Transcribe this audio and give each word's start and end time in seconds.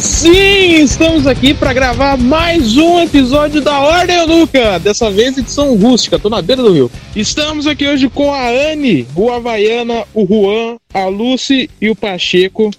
Sim, 0.00 0.82
estamos 0.82 1.26
aqui 1.26 1.52
para 1.52 1.72
gravar 1.72 2.16
mais 2.16 2.76
um 2.78 2.98
episódio 3.00 3.60
da 3.60 3.78
Ordem 3.78 4.16
Eunuca. 4.16 4.78
Dessa 4.78 5.10
vez 5.10 5.36
edição 5.36 5.76
rústica, 5.76 6.18
tô 6.18 6.30
na 6.30 6.40
beira 6.40 6.62
do 6.62 6.72
rio. 6.72 6.90
Estamos 7.14 7.66
aqui 7.66 7.86
hoje 7.86 8.08
com 8.08 8.32
a 8.32 8.48
Anne, 8.48 9.06
o 9.14 9.30
Havaiana, 9.30 10.04
o 10.14 10.26
Juan, 10.26 10.78
a 10.94 11.06
Lucy 11.06 11.68
e 11.80 11.90
o 11.90 11.96
Pacheco. 11.96 12.70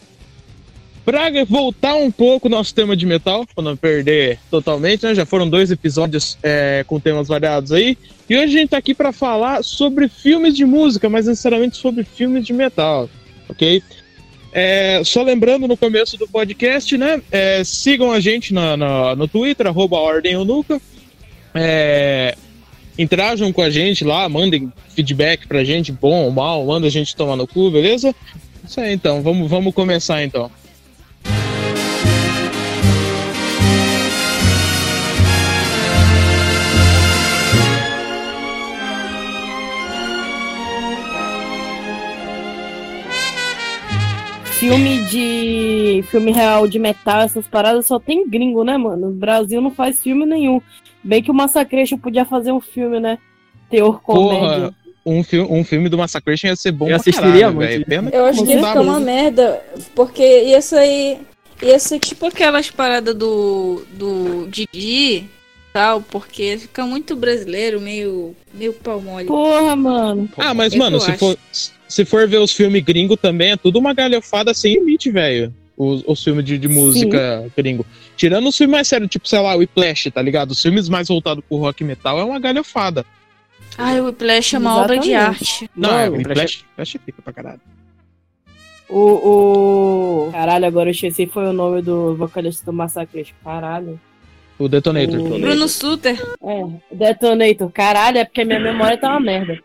Pra 1.05 1.29
voltar 1.45 1.95
um 1.95 2.09
pouco 2.09 2.49
nosso 2.49 2.73
tema 2.73 2.95
de 2.95 3.05
metal, 3.05 3.45
para 3.53 3.63
não 3.63 3.77
perder 3.77 4.39
totalmente, 4.49 5.05
né? 5.05 5.13
Já 5.13 5.25
foram 5.25 5.48
dois 5.48 5.70
episódios 5.70 6.38
é, 6.41 6.84
com 6.88 6.99
temas 6.99 7.27
variados 7.27 7.71
aí. 7.71 7.95
E 8.27 8.35
hoje 8.35 8.57
a 8.57 8.59
gente 8.59 8.70
tá 8.70 8.77
aqui 8.77 8.93
para 8.95 9.11
falar 9.11 9.63
sobre 9.63 10.07
filmes 10.07 10.55
de 10.55 10.66
música, 10.66 11.09
mas 11.09 11.27
necessariamente 11.27 11.77
sobre 11.77 12.03
filmes 12.03 12.45
de 12.45 12.53
metal, 12.53 13.07
ok? 13.48 13.84
É, 14.53 15.02
só 15.03 15.23
lembrando 15.23 15.67
no 15.67 15.75
começo 15.75 16.16
do 16.16 16.27
podcast, 16.27 16.95
né? 16.95 17.20
É, 17.31 17.63
sigam 17.63 18.12
a 18.12 18.20
gente 18.20 18.53
na, 18.53 18.77
na, 18.77 19.16
no 19.16 19.27
Twitter, 19.27 19.66
arroba 19.66 19.98
Ordem 19.98 20.38
Unuca. 20.38 20.79
É, 21.55 22.35
interajam 22.98 23.52
com 23.52 23.63
a 23.63 23.70
gente 23.71 24.03
lá, 24.03 24.29
mandem 24.29 24.71
feedback 24.95 25.48
pra 25.48 25.63
gente, 25.63 25.91
bom 25.91 26.26
ou 26.26 26.31
mal, 26.31 26.63
manda 26.66 26.85
a 26.85 26.91
gente 26.91 27.16
tomar 27.16 27.35
no 27.35 27.48
cu, 27.48 27.71
beleza? 27.71 28.13
Isso 28.63 28.79
aí 28.79 28.93
então, 28.93 29.23
vamos, 29.23 29.49
vamos 29.49 29.73
começar 29.73 30.23
então. 30.23 30.52
Filme 44.63 45.03
de. 45.03 46.03
filme 46.09 46.31
real 46.31 46.67
de 46.67 46.79
metal, 46.79 47.21
essas 47.21 47.45
paradas 47.45 47.85
só 47.85 47.99
tem 47.99 48.27
gringo, 48.29 48.63
né, 48.63 48.77
mano? 48.77 49.07
O 49.07 49.11
Brasil 49.11 49.61
não 49.61 49.71
faz 49.71 50.01
filme 50.01 50.25
nenhum. 50.25 50.61
Bem 51.03 51.21
que 51.21 51.29
o 51.29 51.33
Massacration 51.33 51.97
podia 51.97 52.23
fazer 52.23 52.53
um 52.53 52.61
filme, 52.61 52.99
né? 52.99 53.17
Teor 53.69 54.01
comédia. 54.01 54.39
Porra, 54.39 54.75
um, 55.05 55.21
fi 55.21 55.39
um 55.41 55.63
filme 55.65 55.89
do 55.89 55.97
Massacration 55.97 56.47
ia 56.47 56.55
ser 56.55 56.71
bom 56.71 56.87
Eu 56.87 56.95
assistiria 56.95 57.51
muito. 57.51 57.91
Eu 58.13 58.25
acho 58.25 58.43
que 58.45 58.51
ia 58.51 58.57
ficar 58.57 58.81
uma 58.81 58.99
merda, 58.99 59.61
porque 59.93 60.43
ia 60.43 60.61
sair. 60.61 61.19
Ia 61.61 61.79
ser 61.79 61.99
tipo 61.99 62.25
aquelas 62.25 62.71
paradas 62.71 63.13
do. 63.15 63.84
do 63.91 64.47
Didi 64.47 65.29
tal, 65.73 66.01
porque 66.01 66.57
fica 66.59 66.85
muito 66.85 67.16
brasileiro, 67.16 67.81
meio. 67.81 68.35
meio 68.53 68.72
pau 68.73 69.01
mole. 69.01 69.25
Porra, 69.25 69.75
mano. 69.75 70.29
Ah, 70.38 70.53
mas, 70.53 70.72
Eu 70.72 70.79
mano, 70.79 71.00
se 71.01 71.09
acho. 71.09 71.19
for, 71.19 71.38
se 71.88 72.06
for 72.06 72.28
ver 72.28 72.38
os 72.39 72.51
filmes 72.51 72.84
gringo 72.84 73.16
também, 73.17 73.51
é 73.51 73.57
tudo 73.57 73.79
uma 73.79 73.94
galhofada 73.94 74.53
sem 74.53 74.75
limite, 74.75 75.12
velho. 75.12 75.53
Os, 75.75 76.03
os 76.06 76.23
filmes 76.23 76.45
de, 76.45 76.57
de 76.57 76.67
música 76.67 77.50
gringo. 77.57 77.85
Tirando 78.16 78.47
os 78.47 78.56
filmes 78.56 78.72
mais 78.72 78.88
sérios, 78.88 79.09
tipo, 79.09 79.28
sei 79.28 79.40
lá, 79.40 79.56
o 79.56 79.59
Whiplash, 79.59 80.12
tá 80.12 80.22
ligado? 80.22 80.51
Os 80.51 80.62
filmes 80.62 80.88
mais 80.88 81.07
voltados 81.07 81.44
pro 81.47 81.57
rock 81.57 81.84
metal 81.84 82.19
é 82.19 82.23
uma 82.23 82.40
galhofada. 82.40 83.03
Ai, 83.78 84.00
o 84.00 84.06
Whiplash 84.06 84.56
é 84.56 84.59
uma 84.59 84.78
obra 84.78 85.00
de 85.00 85.09
Exatamente. 85.12 85.44
arte. 85.44 85.69
Não, 85.75 85.97
é, 86.00 86.09
o 86.09 86.13
Whiplash, 86.13 86.63
Whiplash 86.69 87.00
fica 87.03 87.22
pra 87.23 87.34
caralho. 87.34 87.62
O, 88.90 90.28
o. 90.28 90.31
Caralho, 90.31 90.66
agora 90.66 90.90
eu 90.90 90.91
esqueci 90.91 91.25
foi 91.25 91.45
o 91.47 91.53
nome 91.53 91.81
do 91.81 92.16
vocalista 92.16 92.63
do 92.66 92.73
Massacre. 92.73 93.25
Caralho. 93.44 94.00
O 94.59 94.68
Detonator. 94.68 95.19
O- 95.19 95.40
Bruno 95.40 95.68
Suter. 95.68 96.22
É, 96.44 96.66
Detonator. 96.95 97.72
Caralho, 97.72 98.19
é 98.19 98.25
porque 98.25 98.45
minha 98.45 98.59
memória 98.59 98.97
tá 98.97 99.09
uma 99.09 99.19
merda. 99.19 99.59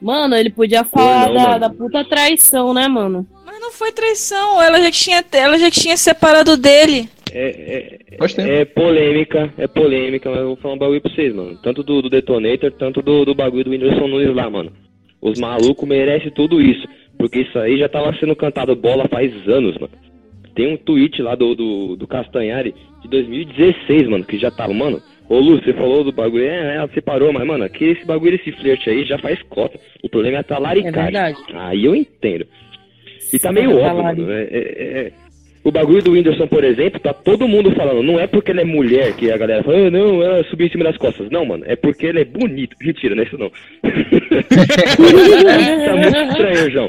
Mano, 0.00 0.36
ele 0.36 0.50
podia 0.50 0.84
falar 0.84 1.28
não, 1.28 1.34
da, 1.34 1.58
da 1.58 1.70
puta 1.70 2.04
traição, 2.04 2.74
né, 2.74 2.86
mano? 2.86 3.26
Mas 3.44 3.60
não 3.60 3.72
foi 3.72 3.92
traição, 3.92 4.60
ela 4.62 4.80
já 4.80 4.90
tinha, 4.90 5.24
ela 5.32 5.58
já 5.58 5.70
tinha 5.70 5.96
separado 5.96 6.56
dele. 6.56 7.08
É, 7.32 7.98
é, 8.18 8.60
é 8.60 8.64
polêmica, 8.64 9.52
é 9.58 9.66
polêmica, 9.66 10.30
mas 10.30 10.40
eu 10.40 10.46
vou 10.48 10.56
falar 10.56 10.74
um 10.74 10.78
bagulho 10.78 11.00
pra 11.00 11.12
vocês, 11.12 11.34
mano. 11.34 11.58
Tanto 11.62 11.82
do, 11.82 12.02
do 12.02 12.10
Detonator, 12.10 12.70
tanto 12.72 13.02
do, 13.02 13.24
do 13.24 13.34
bagulho 13.34 13.64
do 13.64 13.70
Whindersson 13.70 14.06
Nunes 14.06 14.34
lá, 14.34 14.48
mano. 14.48 14.72
Os 15.20 15.38
malucos 15.38 15.88
merecem 15.88 16.30
tudo 16.30 16.60
isso. 16.60 16.86
Porque 17.18 17.40
isso 17.40 17.58
aí 17.58 17.78
já 17.78 17.88
tava 17.88 18.16
sendo 18.18 18.36
cantado 18.36 18.76
bola 18.76 19.08
faz 19.08 19.32
anos, 19.48 19.76
mano. 19.78 19.92
Tem 20.54 20.72
um 20.72 20.76
tweet 20.76 21.20
lá 21.20 21.34
do, 21.34 21.54
do, 21.54 21.96
do 21.96 22.06
Castanhari 22.06 22.74
de 23.02 23.08
2016, 23.08 24.08
mano, 24.08 24.24
que 24.24 24.38
já 24.38 24.50
tava, 24.50 24.72
mano. 24.72 25.02
Ô 25.28 25.38
Lu, 25.40 25.60
você 25.60 25.72
falou 25.72 26.04
do 26.04 26.12
bagulho, 26.12 26.44
é, 26.44 26.76
ela 26.76 26.88
separou, 26.94 27.32
mas, 27.32 27.44
mano, 27.46 27.64
aqui 27.64 27.84
esse 27.86 28.04
bagulho, 28.06 28.36
esse 28.36 28.52
flerte 28.52 28.88
aí 28.90 29.04
já 29.04 29.18
faz 29.18 29.40
cota. 29.42 29.78
O 30.02 30.08
problema 30.08 30.36
é 30.36 30.38
a 30.38 30.40
É 30.40 30.44
talaricagem. 30.44 30.92
verdade. 30.92 31.36
aí 31.54 31.84
eu 31.84 31.96
entendo. 31.96 32.46
E 33.32 33.38
tá 33.38 33.50
meio 33.52 33.76
óbvio, 33.76 34.02
mano. 34.04 34.30
É, 34.32 34.42
é- 34.42 35.08
é- 35.08 35.12
O 35.64 35.72
bagulho 35.72 36.00
do 36.00 36.12
Whindersson, 36.12 36.46
por 36.46 36.62
exemplo, 36.62 37.00
tá 37.00 37.12
todo 37.12 37.48
mundo 37.48 37.72
falando. 37.72 38.00
Não 38.00 38.20
é 38.20 38.28
porque 38.28 38.52
ele 38.52 38.60
é 38.60 38.64
mulher 38.64 39.16
que 39.16 39.32
a 39.32 39.36
galera 39.36 39.64
fala, 39.64 39.88
ah, 39.88 39.90
não, 39.90 40.22
ela 40.22 40.44
subiu 40.44 40.68
em 40.68 40.70
cima 40.70 40.84
das 40.84 40.96
costas. 40.96 41.28
Não, 41.28 41.44
mano, 41.44 41.64
é 41.66 41.74
porque 41.74 42.06
ele 42.06 42.20
é 42.20 42.24
bonito. 42.24 42.76
Mentira, 42.80 43.16
não 43.16 43.24
é 43.24 43.26
isso 43.26 43.36
não. 43.36 43.50
tá 43.82 43.88
muito 45.96 46.18
estranho, 46.30 46.70
João. 46.70 46.88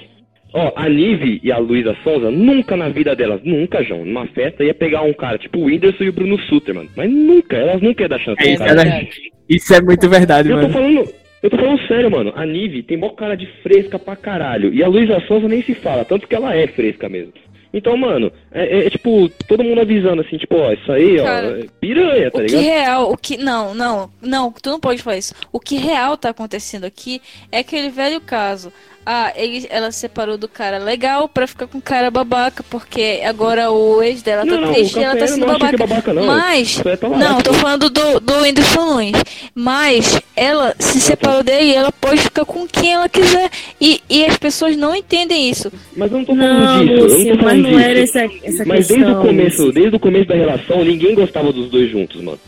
Ó, 0.59 0.71
a 0.75 0.89
Nive 0.89 1.39
e 1.43 1.51
a 1.51 1.57
Luísa 1.59 1.95
Sonza, 2.03 2.31
nunca 2.31 2.75
na 2.75 2.89
vida 2.89 3.15
delas, 3.15 3.39
nunca, 3.43 3.83
João, 3.83 4.03
numa 4.03 4.25
festa, 4.27 4.63
ia 4.63 4.73
pegar 4.73 5.03
um 5.03 5.13
cara 5.13 5.37
tipo 5.37 5.59
o 5.59 5.65
Whindersson 5.65 6.05
e 6.05 6.09
o 6.09 6.13
Bruno 6.13 6.39
Sutter, 6.49 6.73
mano. 6.73 6.89
Mas 6.95 7.11
nunca, 7.11 7.55
elas 7.55 7.79
nunca 7.79 8.01
iam 8.01 8.09
dar 8.09 8.19
chance 8.19 8.41
É 8.43 8.49
um 8.49 8.53
isso, 8.53 8.63
cara. 8.65 8.81
é. 8.89 9.07
Isso 9.47 9.73
é 9.75 9.81
muito 9.81 10.09
verdade, 10.09 10.49
Eu 10.49 10.55
tô 10.55 10.61
mano. 10.63 10.73
falando, 10.73 11.13
eu 11.43 11.49
tô 11.51 11.57
falando 11.57 11.87
sério, 11.87 12.09
mano. 12.09 12.33
A 12.35 12.43
Nive 12.43 12.81
tem 12.81 12.97
mó 12.97 13.09
cara 13.09 13.35
de 13.37 13.45
fresca 13.61 13.99
pra 13.99 14.15
caralho. 14.15 14.73
E 14.73 14.83
a 14.83 14.87
Luísa 14.87 15.19
Sonza 15.27 15.47
nem 15.47 15.61
se 15.61 15.75
fala, 15.75 16.03
tanto 16.03 16.27
que 16.27 16.33
ela 16.33 16.55
é 16.55 16.65
fresca 16.65 17.07
mesmo. 17.07 17.33
Então, 17.71 17.95
mano, 17.95 18.31
é, 18.51 18.79
é- 18.79 18.87
é 18.87 18.89
tipo, 18.89 19.29
todo 19.47 19.63
mundo 19.63 19.81
avisando 19.81 20.21
assim, 20.21 20.37
tipo, 20.37 20.55
ó, 20.55 20.71
isso 20.73 20.91
aí, 20.91 21.19
ó, 21.19 21.23
Cara, 21.23 21.59
é 21.59 21.65
piranha, 21.79 22.31
tá 22.31 22.39
o 22.39 22.41
que 22.45 22.47
ligado? 22.55 22.63
real, 22.63 23.11
o 23.11 23.17
que. 23.17 23.37
Não, 23.37 23.75
não, 23.75 24.09
não, 24.21 24.51
tu 24.51 24.69
não 24.71 24.79
pode 24.79 25.03
falar 25.03 25.17
isso. 25.17 25.35
O 25.51 25.59
que 25.59 25.75
real 25.77 26.17
tá 26.17 26.29
acontecendo 26.29 26.85
aqui 26.85 27.21
é 27.51 27.59
aquele 27.59 27.89
velho 27.89 28.19
caso. 28.21 28.71
Ah, 29.09 29.31
ele, 29.37 29.65
ela 29.69 29.89
separou 29.89 30.37
do 30.37 30.49
cara 30.49 30.79
legal 30.79 31.29
pra 31.29 31.47
ficar 31.47 31.65
com 31.65 31.77
o 31.77 31.81
cara 31.81 32.11
babaca, 32.11 32.61
porque 32.69 33.21
agora 33.25 33.71
o 33.71 34.03
ex 34.03 34.21
dela 34.21 34.45
tá 34.45 34.51
Não, 34.51 34.59
não, 34.59 34.73
triste 34.73 34.99
e 34.99 35.03
ela 35.03 35.15
tá 35.15 35.25
sendo 35.25 35.45
não 35.45 35.53
que 35.53 35.59
babaca. 35.61 35.75
é 35.75 35.87
babaca, 35.87 36.13
não. 36.13 36.25
Mas. 36.25 36.81
Lá, 36.83 37.17
Não, 37.17 37.41
tô 37.41 37.53
falando 37.53 37.89
do, 37.89 38.19
do 38.19 38.33
Whindersson 38.41 38.83
Nunes. 38.95 39.23
Mas 39.55 40.19
ela 40.35 40.75
se 40.77 40.99
separou 40.99 41.41
dele 41.41 41.67
e 41.71 41.73
ela 41.75 41.89
pode 41.89 42.19
ficar 42.19 42.43
com 42.43 42.67
quem 42.67 42.95
ela 42.95 43.07
quiser. 43.07 43.49
E, 43.79 44.01
e 44.09 44.25
as 44.25 44.35
pessoas 44.37 44.75
não 44.75 44.93
entendem 44.93 45.49
isso. 45.49 45.71
Mas 45.95 46.11
eu 46.11 46.17
não 46.17 46.25
tô 46.25 46.35
falando 46.35 46.59
Não, 46.59 46.85
disso, 46.85 46.93
eu 46.93 47.03
Lúcio, 47.03 47.17
não 47.29 47.37
tô 47.37 47.43
mas 47.45 47.45
falando 47.45 47.61
não 47.63 47.69
disso. 47.77 47.89
era 47.89 47.99
essa, 48.01 48.19
essa 48.43 48.65
Mas 48.65 48.77
questão. 48.87 48.97
desde 48.97 49.11
o 49.13 49.21
começo, 49.21 49.57
Lúcio. 49.61 49.73
desde 49.73 49.95
o 49.95 49.99
começo 50.01 50.25
da 50.27 50.35
relação, 50.35 50.83
ninguém 50.83 51.15
gostava 51.15 51.53
dos 51.53 51.69
dois 51.69 51.89
juntos, 51.89 52.21
mano. 52.21 52.39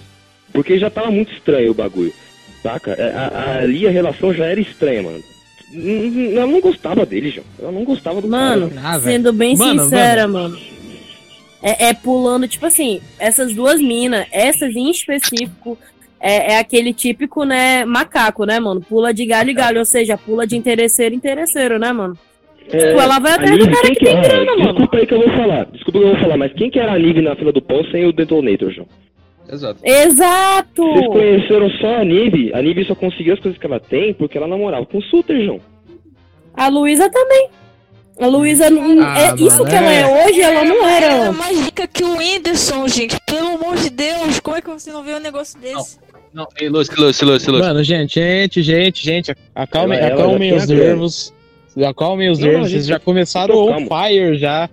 Porque 0.52 0.78
já 0.78 0.90
tava 0.90 1.10
muito 1.10 1.32
estranho 1.32 1.72
o 1.72 1.74
bagulho. 1.74 2.14
Saca? 2.62 2.92
É, 3.00 3.14
a- 3.16 3.32
a- 3.34 3.60
ali 3.60 3.88
a 3.88 3.92
relação 3.92 4.34
já 4.34 4.46
era 4.46 4.60
estranha, 4.60 5.02
mano. 5.04 5.24
Ela 5.74 6.48
não 6.48 6.62
gostava 6.62 7.06
dele, 7.06 7.30
João. 7.30 7.46
Ela 7.60 7.72
não 7.72 7.84
gostava 7.84 8.22
do 8.22 8.28
Mano, 8.28 8.70
cara. 8.72 8.96
Ah, 8.96 9.00
sendo 9.00 9.32
bem 9.32 9.56
Mano, 9.56 9.84
sincera, 9.84 10.28
mano. 10.28 10.58
É, 11.62 11.90
é 11.90 11.94
pulando, 11.94 12.48
tipo 12.48 12.66
assim, 12.66 13.02
essas 13.20 13.54
duas 13.54 13.80
minas, 13.82 14.26
essas 14.32 14.76
em 14.76 14.90
específico, 14.90 15.78
é, 16.20 16.54
é 16.54 16.60
aquele 16.60 16.94
típico, 16.94 17.44
né, 17.44 17.86
macaco, 17.86 18.46
né, 18.46 18.60
mano? 18.60 18.82
Pula 18.82 19.14
de 19.14 19.26
galho 19.26 19.52
em 19.52 19.56
galho, 19.56 19.80
ou 19.80 19.86
seja, 19.86 20.18
pula 20.18 20.48
de 20.48 20.56
interesseiro 20.58 21.14
em 21.14 21.18
interesseiro, 21.18 21.78
né, 21.78 21.92
mano? 21.92 22.18
É, 22.72 22.78
Tipo, 22.78 23.00
ela 23.00 23.20
vai 23.20 23.32
a 23.32 23.36
atrás 23.36 23.52
do 23.52 23.66
Nive, 23.66 23.72
cara 23.72 23.88
quem 23.88 23.96
que 23.96 24.06
tem 24.06 24.18
é? 24.18 24.22
grana, 24.22 24.52
mano. 24.52 24.66
Desculpa 24.74 24.98
aí 24.98 25.08
que 25.08 25.14
eu 25.14 25.20
vou 25.20 25.30
falar. 25.30 25.66
Desculpa 25.66 26.00
que 26.00 26.06
eu 26.06 26.10
vou 26.10 26.20
falar, 26.20 26.38
mas 26.38 26.54
quem 26.54 26.70
que 26.70 26.80
era 26.80 26.94
a 26.94 27.00
Nive 27.00 27.22
na 27.22 27.36
fila 27.36 27.52
do 27.52 27.62
pão 27.62 27.84
sem 27.86 28.06
o 28.06 28.14
Detonator, 28.14 28.72
João? 28.72 28.88
Exato. 29.52 29.80
Exato! 29.84 30.84
Vocês 30.94 31.08
conheceram 31.08 31.70
só 31.82 31.96
a 32.02 32.06
Nive. 32.06 32.54
A 32.54 32.62
Nive 32.62 32.86
só 32.86 32.94
conseguiu 32.96 33.34
as 33.34 33.40
coisas 33.40 33.60
que 33.60 33.66
ela 33.66 33.80
tem 33.80 34.14
porque 34.14 34.38
ela 34.38 34.48
namorava 34.48 34.86
com 34.86 35.00
o 35.00 35.02
Suter, 35.04 35.44
João. 35.44 35.60
A 36.54 36.68
Luísa 36.68 37.10
também. 37.10 37.50
A 38.20 38.28
Luísa, 38.28 38.70
não- 38.70 39.02
Ah, 39.02 39.18
é 39.18 39.36
isso 39.36 39.60
mano, 39.60 39.66
que 39.70 39.76
ela 39.76 39.92
é 39.94 40.26
hoje, 40.28 40.42
ela 40.42 40.66
não 40.66 40.76
Ela 40.88 40.92
é 40.92 41.04
era. 41.22 41.32
mais 41.32 41.58
rica 41.66 41.88
que 41.88 42.04
o 42.04 42.18
Whindersson, 42.18 42.88
gente. 42.90 43.18
Pelo 43.26 43.56
amor 43.56 43.78
de 43.78 43.90
Deus, 43.90 44.40
como 44.42 44.58
é 44.58 44.62
que 44.62 44.70
você 44.70 44.92
não 44.92 45.04
vê 45.04 45.14
um 45.16 45.20
negócio 45.20 45.58
desse? 45.60 45.98
Não, 46.34 46.46
ei, 46.60 46.68
Lúcio, 46.70 46.94
Lúcio, 46.98 47.26
Lúcio, 47.26 47.52
Lúcio. 47.52 47.66
Mano, 47.66 47.82
gente, 47.84 48.16
gente, 48.20 48.62
gente, 48.62 49.04
gente, 49.04 49.34
acalmem, 49.56 49.98
Ela- 49.98 50.08
ela 50.10 50.22
acalmem 50.22 50.50
já 50.52 50.58
os 50.58 50.66
tem 50.68 50.78
nervos. 51.76 51.92
Acalmem 51.92 52.30
os 52.30 52.40
nervos, 52.40 52.70
vocês 52.72 52.86
já 52.86 53.00
começaram 53.00 53.54
tô 53.56 53.72
on 53.72 53.88
fire 53.88 54.38
já. 54.38 54.70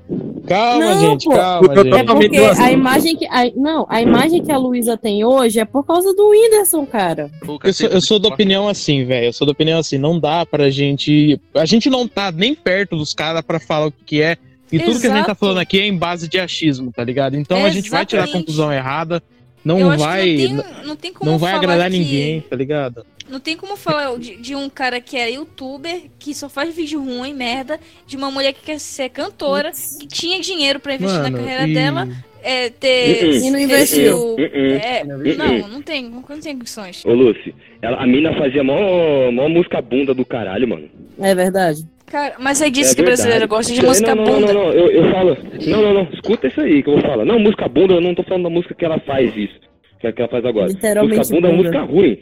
Calma, 0.46 0.94
Não, 0.94 1.00
gente, 1.00 1.24
pô. 1.24 1.30
calma, 1.32 1.72
É 1.72 1.76
gente. 1.76 1.90
Totalmente 1.90 2.28
porque 2.28 2.38
duas. 2.38 2.60
a 2.60 2.70
imagem 2.72 3.16
que. 3.16 3.26
a- 3.26 3.50
não, 3.56 3.86
a 3.88 4.00
imagem 4.00 4.42
que 4.44 4.52
a 4.52 4.56
Luísa 4.56 4.96
tem 4.96 5.24
hoje 5.24 5.58
é 5.58 5.64
por 5.64 5.84
causa 5.84 6.14
do 6.14 6.28
Whindersson, 6.30 6.86
cara. 6.86 7.30
Eu 7.64 7.72
sou, 7.72 7.88
eu 7.88 8.00
sou 8.00 8.18
da 8.18 8.28
opinião 8.28 8.68
assim, 8.68 9.04
velho. 9.04 9.26
Eu 9.26 9.32
sou 9.32 9.44
da 9.46 9.52
opinião 9.52 9.78
assim, 9.80 9.98
não 9.98 10.18
dá 10.20 10.46
pra 10.46 10.70
gente. 10.70 11.40
A 11.54 11.64
gente 11.66 11.90
não 11.90 12.06
tá 12.06 12.30
nem 12.30 12.54
perto 12.54 12.96
dos 12.96 13.12
caras 13.12 13.42
pra 13.42 13.58
falar 13.58 13.86
o 13.88 13.92
que 13.92 14.22
é. 14.22 14.36
E 14.70 14.78
tudo 14.78 15.00
que 15.00 15.06
a 15.06 15.10
gente 15.10 15.18
tá 15.20 15.30
Exato. 15.32 15.40
falando 15.40 15.58
aqui 15.58 15.78
é 15.80 15.86
em 15.86 15.96
base 15.96 16.28
de 16.28 16.38
achismo, 16.40 16.92
tá 16.92 17.02
ligado? 17.04 17.36
Então 17.36 17.64
a 17.64 17.70
gente 17.70 17.88
vai 17.90 18.04
tirar 18.06 18.22
a 18.22 18.24
Exatamente. 18.24 18.46
conclusão 18.46 18.72
errada. 18.72 19.22
Eu 19.64 19.78
Não 19.80 19.90
acho 19.90 20.04
vai. 20.04 20.24
que 20.36 20.48
não 20.48 20.62
tem, 20.62 20.86
não 20.86 20.96
tem 20.96 21.12
como 21.12 21.30
Não 21.30 21.38
vai 21.38 21.52
agradar 21.54 21.90
que- 21.90 21.98
ninguém, 21.98 22.40
tá 22.40 22.54
ligado? 22.54 23.04
Não 23.28 23.40
tem 23.40 23.56
como 23.56 23.76
falar 23.76 24.16
de, 24.18 24.36
de 24.36 24.54
um 24.54 24.68
cara 24.68 25.00
que 25.00 25.16
é 25.16 25.30
youtuber, 25.32 26.02
que 26.18 26.34
só 26.34 26.48
faz 26.48 26.74
vídeo 26.74 27.02
ruim, 27.02 27.34
merda, 27.34 27.78
de 28.06 28.16
uma 28.16 28.30
mulher 28.30 28.52
que 28.52 28.62
quer 28.64 28.78
ser 28.78 29.08
cantora, 29.08 29.72
que 30.00 30.06
tinha 30.06 30.40
dinheiro 30.40 30.78
pra 30.78 30.94
investir 30.94 31.20
Mano, 31.20 31.36
na 31.36 31.42
carreira 31.44 31.68
e- 31.68 31.74
dela, 31.74 32.08
é, 32.42 32.70
ter. 32.70 33.42
E 33.42 33.50
não 33.50 33.58
investiu. 33.58 34.36
É, 34.38 35.02
não, 35.04 35.68
não 35.68 35.82
tem, 35.82 36.08
não 36.08 36.22
tem 36.40 36.56
condições. 36.56 37.04
Ô, 37.04 37.12
Lucy, 37.12 37.52
ela, 37.82 37.96
a 38.02 38.06
mina 38.06 38.32
fazia 38.38 38.62
mó, 38.62 39.30
mó 39.32 39.48
música 39.48 39.82
bunda 39.82 40.14
do 40.14 40.24
caralho, 40.24 40.68
mano. 40.68 40.88
É 41.18 41.34
verdade. 41.34 41.84
Cara, 42.06 42.36
mas 42.38 42.62
aí 42.62 42.70
disse 42.70 42.92
É 42.92 42.94
que 42.96 43.02
brasileiro 43.02 43.40
verdade. 43.40 43.56
gosta 43.58 43.72
de 43.74 43.82
Não, 43.82 43.88
música 43.88 44.14
não, 44.14 44.24
bunda. 44.24 44.40
Não, 44.40 44.54
não, 44.54 44.64
não, 44.66 44.72
eu, 44.72 44.90
eu 44.92 45.10
falo. 45.10 45.36
Não, 45.66 45.82
não, 45.82 45.94
não, 45.94 46.08
escuta 46.12 46.46
isso 46.46 46.60
aí 46.60 46.80
que 46.80 46.88
eu 46.88 46.92
vou 46.94 47.02
falar. 47.02 47.24
Não, 47.24 47.40
música 47.40 47.66
bunda, 47.66 47.94
eu 47.94 48.00
não 48.00 48.14
tô 48.14 48.22
falando 48.22 48.44
da 48.44 48.50
música 48.50 48.74
que 48.74 48.84
ela 48.84 49.00
faz 49.00 49.36
isso. 49.36 49.58
Que, 49.98 50.12
que 50.12 50.22
ela 50.22 50.30
faz 50.30 50.44
agora. 50.44 50.68
Literalmente 50.68 51.18
música 51.18 51.34
bunda 51.34 51.48
é 51.48 51.50
bunda. 51.50 51.62
música 51.64 51.82
ruim. 51.82 52.18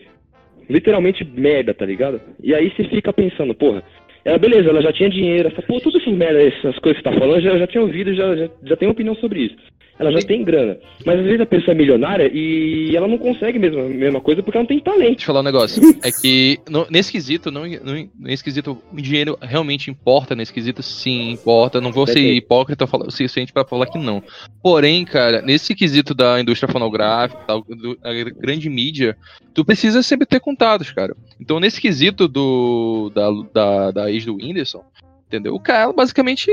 Literalmente 0.69 1.25
merda, 1.25 1.75
tá 1.75 1.85
ligado? 1.85 2.21
E 2.43 2.55
aí 2.55 2.71
você 2.71 2.85
fica 2.85 3.13
pensando, 3.13 3.55
porra. 3.55 3.83
Ela, 4.25 4.39
beleza, 4.39 4.71
ela 4.71 4.81
já 4.81 4.93
tinha 4.93 5.11
dinheiro, 5.11 5.49
essa, 5.49 5.61
pô, 5.61 5.79
tudo 5.81 5.99
essas 5.99 6.13
merda, 6.15 6.43
essas 6.43 6.79
coisas 6.79 7.03
que 7.03 7.09
você 7.09 7.15
tá 7.15 7.21
falando, 7.21 7.37
eu 7.37 7.43
já, 7.43 7.59
já 7.59 7.67
tinha 7.67 7.83
ouvido, 7.83 8.15
já, 8.15 8.35
já, 8.35 8.49
já 8.65 8.77
tenho 8.77 8.91
opinião 8.91 9.15
sobre 9.17 9.41
isso. 9.41 9.57
Ela 9.99 10.11
já 10.11 10.19
tem 10.26 10.43
grana. 10.44 10.76
Mas 11.06 11.20
às 11.20 11.25
vezes 11.25 11.41
a 11.41 11.46
pessoa 11.46 11.73
é 11.73 11.76
milionária 11.79 12.29
e 12.32 12.96
ela 12.96 13.06
não 13.06 13.17
consegue 13.17 13.58
mesmo 13.61 13.81
a 13.81 13.85
mesma 13.85 14.20
coisa 14.20 14.43
porque 14.43 14.56
ela 14.58 14.62
não 14.64 14.69
tem 14.69 14.81
talento. 14.81 15.11
Deixa 15.11 15.23
eu 15.23 15.26
falar 15.26 15.41
um 15.41 15.44
negócio. 15.44 15.81
É 16.02 16.11
que 16.11 16.58
no- 16.69 16.87
nesse 16.91 17.12
quesito, 17.12 17.50
não, 17.50 17.62
não- 17.64 18.08
nesse 18.19 18.43
quesito, 18.43 18.76
o 18.93 18.96
dinheiro 19.00 19.38
realmente 19.41 19.91
importa. 19.91 20.35
Nesse 20.35 20.52
quesito, 20.52 20.82
sim, 20.82 21.31
importa. 21.31 21.81
Não 21.81 21.93
vou 21.93 22.06
ser 22.06 22.19
hipócrita 22.35 22.85
o 22.85 23.11
suficiente 23.11 23.52
pra 23.52 23.64
falar 23.64 23.87
que 23.87 23.99
não. 23.99 24.23
Porém, 24.62 25.05
cara, 25.05 25.41
nesse 25.41 25.75
quesito 25.75 26.12
da 26.12 26.41
indústria 26.41 26.70
fonográfica, 26.70 27.41
tal, 27.46 27.62
do- 27.62 27.96
a 28.02 28.12
grande 28.41 28.69
mídia, 28.69 29.17
tu 29.55 29.64
precisa 29.64 30.02
sempre 30.02 30.26
ter 30.26 30.41
contatos, 30.41 30.91
cara. 30.91 31.14
Então, 31.41 31.61
nesse 31.61 31.81
quesito 31.81 32.26
do 32.26 33.11
da, 33.14 33.31
da, 33.52 33.91
da 33.93 34.11
ex 34.11 34.25
do 34.25 34.35
Whindersson, 34.37 34.82
entendeu? 35.29 35.55
O 35.55 35.61
cara, 35.61 35.93
basicamente, 35.93 36.50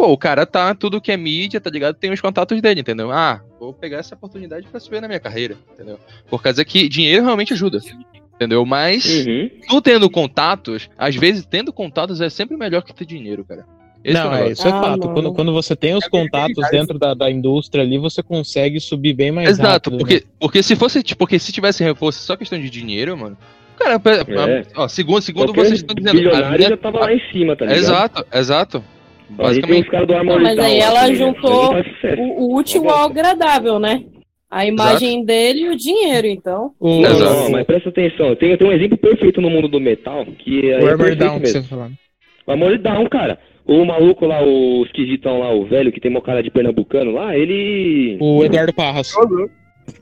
pô, 0.00 0.12
o 0.12 0.16
cara 0.16 0.46
tá, 0.46 0.74
tudo 0.74 0.98
que 0.98 1.12
é 1.12 1.16
mídia, 1.16 1.60
tá 1.60 1.68
ligado? 1.68 1.94
Tem 1.94 2.10
os 2.10 2.20
contatos 2.22 2.58
dele, 2.62 2.80
entendeu? 2.80 3.10
Ah, 3.12 3.42
vou 3.58 3.74
pegar 3.74 3.98
essa 3.98 4.14
oportunidade 4.14 4.66
pra 4.66 4.80
subir 4.80 4.98
na 5.02 5.06
minha 5.06 5.20
carreira, 5.20 5.56
entendeu? 5.74 5.98
Por 6.30 6.42
causa 6.42 6.64
que 6.64 6.88
dinheiro 6.88 7.22
realmente 7.24 7.52
ajuda. 7.52 7.80
Entendeu? 8.34 8.64
Mas 8.64 9.04
Uhum. 9.04 9.50
tu 9.68 9.82
tendo 9.82 10.08
contatos, 10.08 10.88
às 10.96 11.14
vezes 11.14 11.44
tendo 11.44 11.70
contatos 11.70 12.22
é 12.22 12.30
sempre 12.30 12.56
melhor 12.56 12.82
que 12.82 12.94
ter 12.94 13.04
dinheiro, 13.04 13.44
cara. 13.44 13.66
Esse 14.02 14.14
não, 14.14 14.32
é 14.34 14.48
é, 14.48 14.52
isso 14.52 14.66
é 14.66 14.70
Ah, 14.70 14.80
fato. 14.80 15.00
mano. 15.00 15.12
Quando, 15.12 15.32
quando 15.34 15.52
você 15.52 15.76
tem 15.76 15.94
os 15.94 16.08
contatos 16.08 16.66
dentro 16.70 16.98
da, 16.98 17.12
da 17.12 17.30
indústria 17.30 17.84
ali, 17.84 17.98
você 17.98 18.22
consegue 18.22 18.80
subir 18.80 19.12
bem 19.12 19.30
mais 19.30 19.50
Exato, 19.50 19.90
rápido. 19.90 19.92
né? 19.92 19.98
porque, 19.98 20.24
porque 20.40 20.62
se 20.62 20.74
fosse, 20.74 21.02
tipo, 21.02 21.18
porque 21.18 21.38
se 21.38 21.52
tivesse 21.52 21.94
fosse 21.96 22.20
só 22.20 22.34
questão 22.38 22.58
de 22.58 22.70
dinheiro, 22.70 23.14
mano. 23.18 23.36
Cara, 23.76 24.00
É. 24.48 24.62
ó, 24.74 24.88
segundo, 24.88 25.20
segundo 25.20 25.46
Qualquer 25.48 25.66
vocês 25.66 25.80
estão 25.80 25.94
dizendo. 25.94 26.10
a 26.10 26.14
bilionário 26.14 26.56
minha- 26.56 26.68
já 26.70 26.76
tava 26.78 27.00
lá 27.00 27.12
em 27.12 27.20
cima, 27.30 27.54
tá 27.54 27.66
ligado? 27.66 27.78
Exato, 27.78 28.26
exato. 28.32 28.84
Basicamente. 29.36 29.84
os 29.84 29.90
caras 29.90 30.06
do 30.08 30.14
Armory 30.14 30.36
Não, 30.36 30.42
mas 30.42 30.56
Down 30.56 30.66
aí 30.66 30.78
lá, 30.78 30.84
ela 30.86 31.00
tá 31.00 31.14
juntou. 31.14 31.70
O, 32.18 32.42
o 32.42 32.56
útil 32.56 32.88
ao 32.90 33.04
agradável, 33.06 33.78
né? 33.78 34.04
A 34.50 34.66
imagem 34.66 35.24
dele 35.24 35.60
e 35.60 35.68
o 35.68 35.76
dinheiro, 35.76 36.26
então. 36.26 36.72
O, 36.80 37.00
Não, 37.00 37.10
Exato. 37.10 37.34
não, 37.34 37.50
mas 37.50 37.64
presta 37.66 37.88
atenção. 37.88 38.34
Tem, 38.34 38.56
tem 38.56 38.66
um 38.68 38.72
exemplo 38.72 38.98
perfeito 38.98 39.40
no 39.40 39.48
mundo 39.48 39.68
do 39.68 39.80
metal, 39.80 40.26
que 40.26 40.68
é, 40.70 40.74
o 40.74 40.88
Armor 40.88 40.96
perfeito 40.98 41.18
Down 41.20 41.34
que 41.36 41.40
mesmo. 41.42 41.62
você 41.62 41.68
falando. 41.68 41.92
O 42.46 42.50
Armory 42.50 42.78
Down, 42.78 43.08
cara. 43.08 43.38
O 43.64 43.84
maluco 43.84 44.26
lá, 44.26 44.42
o 44.42 44.82
esquisitão 44.84 45.38
lá, 45.38 45.52
o 45.52 45.64
velho 45.64 45.92
que 45.92 46.00
tem 46.00 46.10
uma 46.10 46.20
cara 46.20 46.42
de 46.42 46.50
pernambucano 46.50 47.12
lá, 47.12 47.36
ele... 47.36 48.18
O 48.20 48.44
Eduardo 48.44 48.74
Parras. 48.74 49.12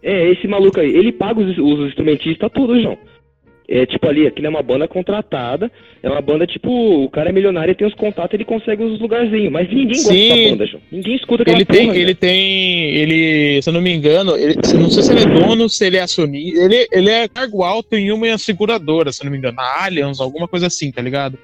É, 0.02 0.30
esse 0.30 0.48
maluco 0.48 0.80
aí, 0.80 0.88
ele 0.88 1.12
paga 1.12 1.40
os, 1.40 1.58
os 1.58 1.88
instrumentistas 1.88 2.50
tudo, 2.54 2.80
João. 2.80 2.96
É 3.70 3.84
tipo 3.84 4.08
ali, 4.08 4.26
aquilo 4.26 4.46
é 4.46 4.50
uma 4.50 4.62
banda 4.62 4.88
contratada, 4.88 5.70
é 6.02 6.08
uma 6.08 6.22
banda 6.22 6.46
tipo, 6.46 6.70
o 7.04 7.10
cara 7.10 7.28
é 7.28 7.32
milionário 7.32 7.70
e 7.72 7.74
tem 7.74 7.86
os 7.86 7.92
contatos, 7.92 8.32
ele 8.32 8.46
consegue 8.46 8.82
os 8.82 8.98
lugarzinhos, 8.98 9.52
mas 9.52 9.68
ninguém 9.68 9.88
gosta 9.88 10.10
Sim. 10.14 10.28
da 10.44 10.50
banda, 10.52 10.66
João. 10.66 10.82
Ninguém 10.90 11.14
escuta 11.16 11.42
aquela 11.42 11.58
Ele 11.58 11.64
tem, 11.66 11.86
porra, 11.86 11.98
ele 11.98 12.14
tem, 12.14 12.84
ele, 12.94 13.60
se 13.60 13.68
eu 13.68 13.74
não 13.74 13.82
me 13.82 13.92
engano, 13.92 14.34
ele, 14.38 14.54
não 14.74 14.88
sei 14.88 15.02
se 15.02 15.12
ele 15.12 15.20
é 15.20 15.26
dono, 15.26 15.68
se 15.68 15.84
ele 15.86 15.98
é 15.98 16.00
acionista, 16.00 16.60
ele, 16.64 16.86
ele 16.90 17.10
é 17.10 17.28
cargo 17.28 17.62
alto 17.62 17.94
em 17.94 18.10
uma 18.10 18.38
seguradora, 18.38 19.12
se 19.12 19.20
eu 19.20 19.26
não 19.26 19.32
me 19.32 19.36
engano, 19.38 19.56
na 19.56 19.84
Allianz, 19.84 20.18
alguma 20.18 20.48
coisa 20.48 20.68
assim, 20.68 20.90
tá 20.90 21.02
ligado? 21.02 21.38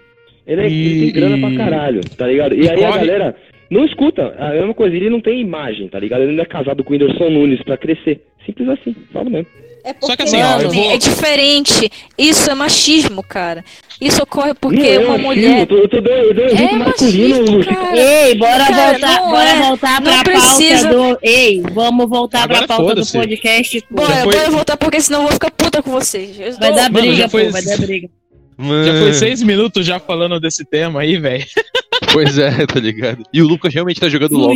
Ele, 0.46 0.60
é, 0.62 0.64
ele 0.66 0.74
E- 0.74 1.00
tem 1.00 1.12
grana 1.12 1.38
pra 1.46 1.56
caralho, 1.56 2.00
tá 2.16 2.26
ligado? 2.26 2.54
E, 2.54 2.60
aí 2.70 2.84
a 2.84 2.88
corre- 2.88 2.98
galera 3.06 3.36
não 3.68 3.84
escuta, 3.84 4.34
a 4.38 4.50
mesma 4.54 4.72
coisa, 4.72 4.96
ele 4.96 5.10
não 5.10 5.20
tem 5.20 5.40
imagem, 5.42 5.88
tá 5.88 5.98
ligado? 5.98 6.22
Ele 6.22 6.32
não 6.32 6.42
é 6.42 6.46
casado 6.46 6.82
com 6.82 6.90
o 6.90 6.92
Whindersson 6.94 7.28
Nunes 7.28 7.62
pra 7.62 7.76
crescer. 7.76 8.22
Simples 8.46 8.68
assim, 8.70 8.94
falo 9.12 9.28
mesmo. 9.28 9.46
É 9.84 9.88
Só 9.88 9.92
que 9.92 9.98
porque, 10.16 10.22
assim, 10.22 10.36
ó, 10.42 10.52
eu 10.52 10.56
mano, 10.68 10.70
vou- 10.72 10.90
é 10.90 10.96
diferente. 10.96 11.92
Isso 12.16 12.50
é 12.50 12.54
machismo, 12.54 13.22
cara. 13.22 13.62
Isso 14.00 14.22
ocorre 14.22 14.54
porque 14.54 14.94
não, 14.98 15.02
é 15.02 15.06
uma 15.08 15.18
mulher. 15.18 15.60
Eu 15.60 15.66
tô, 15.66 15.76
eu 15.76 15.88
tô 15.88 15.96
eu 15.98 16.34
dou 16.34 16.44
um 16.44 16.46
exemplo 16.48 16.64
É 16.74 16.78
masculino, 16.78 17.58
machismo. 17.58 17.96
Ei, 17.96 18.34
bora 18.34 18.64
Cara, 18.66 18.90
voltar, 18.92 19.20
bora 19.20 19.48
é. 19.50 19.60
voltar 19.60 20.00
Não 20.00 20.12
pra 20.12 20.22
precisa- 20.24 20.88
pauta 20.88 21.14
do. 21.14 21.18
Ei, 21.22 21.62
vamos 21.72 22.08
voltar 22.08 22.42
Agora 22.44 22.66
pra 22.66 22.76
pauta 22.76 22.94
do 22.96 23.06
podcast. 23.06 23.84
Bora, 23.90 24.14
foi- 24.24 24.34
bora 24.34 24.50
voltar 24.50 24.76
porque 24.78 25.00
senão 25.00 25.18
eu 25.20 25.24
vou 25.24 25.32
ficar 25.32 25.50
puta 25.50 25.82
com 25.82 25.90
vocês. 25.90 26.40
Eu 26.40 26.52
Vai 26.58 26.72
dar 26.74 26.90
Mano, 26.90 27.06
briga, 27.06 27.16
já 27.16 27.28
foi- 27.28 27.44
pô, 27.44 27.50
vai 27.52 27.62
dar 27.62 27.78
briga. 27.78 28.08
Já 28.58 28.98
foi 29.00 29.12
seis 29.14 29.42
minutos 29.42 29.84
já 29.84 29.98
falando 30.00 30.40
desse 30.40 30.64
tema 30.64 31.00
aí, 31.02 31.18
velho. 31.18 31.44
Pois 32.12 32.38
é, 32.38 32.50
tá 32.66 32.80
ligado? 32.80 33.22
E 33.32 33.42
o 33.42 33.46
Lucas 33.46 33.72
realmente 33.74 34.00
tá 34.00 34.08
jogando 34.08 34.36
LOL. 34.38 34.54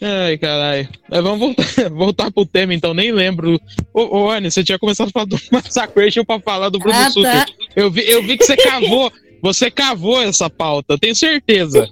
Ai, 0.00 0.38
caralho. 0.38 0.88
Vamos 1.08 1.38
voltar, 1.38 1.64
voltar 1.90 2.30
pro 2.30 2.46
tema, 2.46 2.72
então, 2.72 2.94
nem 2.94 3.10
lembro. 3.10 3.60
Ô, 3.92 4.18
ô 4.18 4.30
Anny, 4.30 4.50
você 4.50 4.62
tinha 4.62 4.78
começado 4.78 5.08
a 5.08 5.10
falar 5.10 5.26
do 5.26 5.36
Massacration 5.50 6.24
pra 6.24 6.40
falar 6.40 6.68
do 6.68 6.78
Bruno 6.78 6.96
Ah, 6.96 7.10
tá. 7.22 7.46
Eu 7.74 7.90
vi, 7.90 8.08
eu 8.08 8.22
vi 8.22 8.38
que 8.38 8.44
você 8.44 8.56
cavou, 8.56 9.12
você 9.42 9.70
cavou 9.70 10.22
essa 10.22 10.48
pauta, 10.48 10.96
tenho 10.98 11.16
certeza. 11.16 11.88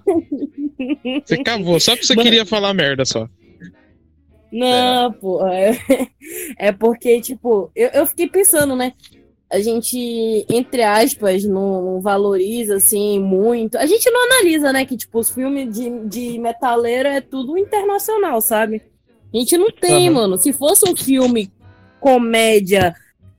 Você 1.25 1.43
cavou, 1.43 1.81
só 1.81 1.93
porque 1.93 2.07
você 2.07 2.17
queria 2.17 2.47
falar 2.47 2.73
merda 2.75 3.05
só. 3.05 3.29
Não, 4.53 5.13
pô. 5.13 5.47
É, 5.47 5.77
é 6.59 6.73
porque, 6.73 7.21
tipo, 7.21 7.71
eu, 7.75 7.89
eu 7.89 8.07
fiquei 8.07 8.29
pensando, 8.29 8.77
né? 8.77 8.93
A 9.49 9.61
gente, 9.61 10.45
entre 10.49 10.83
aspas, 10.83 11.45
não, 11.45 12.01
valoriza, 12.01 12.77
assim, 12.77 13.21
muito. 13.21 13.79
A 13.79 13.87
gente 13.87 14.11
não 14.11 14.25
analisa, 14.25 14.73
né? 14.73 14.85
Que, 14.85 14.97
tipo, 14.97 15.21
os 15.21 15.31
filmes 15.31 15.73
de, 15.73 15.89
de 16.09 16.39
metaleiro 16.39 17.09
é 17.09 17.21
tudo 17.21 17.57
internacional, 17.57 18.41
sabe? 18.41 18.83
A 19.33 19.37
gente 19.39 19.57
não 19.57 19.71
tem, 19.71 20.09
Aham. 20.09 20.15
mano. 20.15 20.37
Se 20.37 20.53
fosse 20.53 20.89
um 20.89 20.97
filme 20.97 21.53
comédia, 22.01 22.95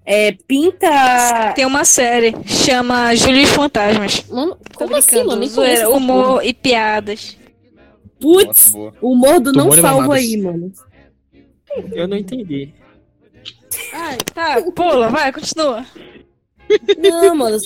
é, 0.05 0.31
pinta. 0.31 1.51
Tem 1.53 1.65
uma 1.65 1.83
série, 1.83 2.33
chama 2.45 3.13
Júlio 3.13 3.41
e 3.41 3.45
Fantasmas. 3.45 4.25
Mano, 4.29 4.57
como 4.75 4.95
assim, 4.95 5.23
mano? 5.23 5.41
Nem 5.41 5.49
zoeira, 5.49 5.89
humor 5.89 6.45
e 6.45 6.53
piadas. 6.53 7.37
Putz, 8.17 8.71
o 9.01 9.11
humor 9.11 9.41
do 9.41 9.51
não 9.51 9.67
mamadas. 9.67 10.09
aí, 10.11 10.37
mano. 10.37 10.71
Eu 11.91 12.07
não 12.07 12.15
entendi. 12.15 12.73
Ai, 13.99 14.17
tá, 14.33 14.61
pula, 14.75 15.09
vai, 15.09 15.31
continua. 15.31 15.85
Não, 16.97 17.35
mano. 17.35 17.57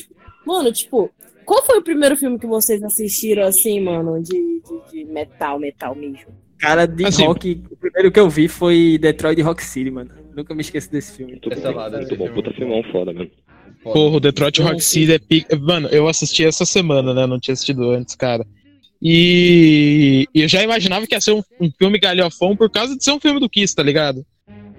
Mano, 0.45 0.71
tipo, 0.71 1.11
qual 1.45 1.63
foi 1.65 1.77
o 1.79 1.83
primeiro 1.83 2.15
filme 2.15 2.39
que 2.39 2.47
vocês 2.47 2.81
assistiram 2.83 3.43
assim, 3.43 3.81
mano? 3.81 4.21
De, 4.21 4.31
de, 4.31 4.91
de 4.91 5.05
metal, 5.05 5.59
metal 5.59 5.93
mesmo? 5.95 6.27
Cara 6.57 6.85
de 6.85 7.05
Assim- 7.05 7.25
rock, 7.25 7.63
o 7.71 7.75
primeiro 7.75 8.11
que 8.11 8.19
eu 8.19 8.29
vi 8.29 8.47
foi 8.47 8.97
Detroit 8.99 9.41
Rock 9.41 9.63
City, 9.63 9.89
mano. 9.91 10.11
Nunca 10.35 10.53
me 10.53 10.61
esqueço 10.61 10.91
desse 10.91 11.17
filme. 11.17 11.33
Muito 11.33 11.51
Essa 11.51 11.71
bom, 11.71 11.77
lada, 11.77 11.97
muito 11.97 12.15
bom. 12.15 12.31
Puta 12.31 12.51
filmão 12.53 12.83
foda 12.91 13.11
mesmo. 13.11 13.31
Porra, 13.83 14.17
o 14.17 14.19
Detroit 14.19 14.61
Rock 14.61 14.79
City 14.81 15.13
é 15.13 15.19
pica. 15.19 15.57
Mano, 15.57 15.87
eu 15.89 16.07
assisti 16.07 16.45
essa 16.45 16.65
semana, 16.65 17.13
né? 17.13 17.25
Não 17.25 17.39
tinha 17.39 17.53
assistido 17.53 17.89
antes, 17.89 18.15
cara. 18.15 18.45
E, 19.01 20.27
e 20.33 20.41
eu 20.43 20.47
já 20.47 20.61
imaginava 20.63 21.07
que 21.07 21.15
ia 21.15 21.19
ser 21.19 21.31
um, 21.33 21.41
um 21.59 21.71
filme 21.75 21.97
galhofão 21.99 22.55
por 22.55 22.69
causa 22.69 22.95
de 22.95 23.03
ser 23.03 23.11
um 23.11 23.19
filme 23.19 23.39
do 23.39 23.49
Kiss, 23.49 23.75
tá 23.75 23.81
ligado? 23.81 24.23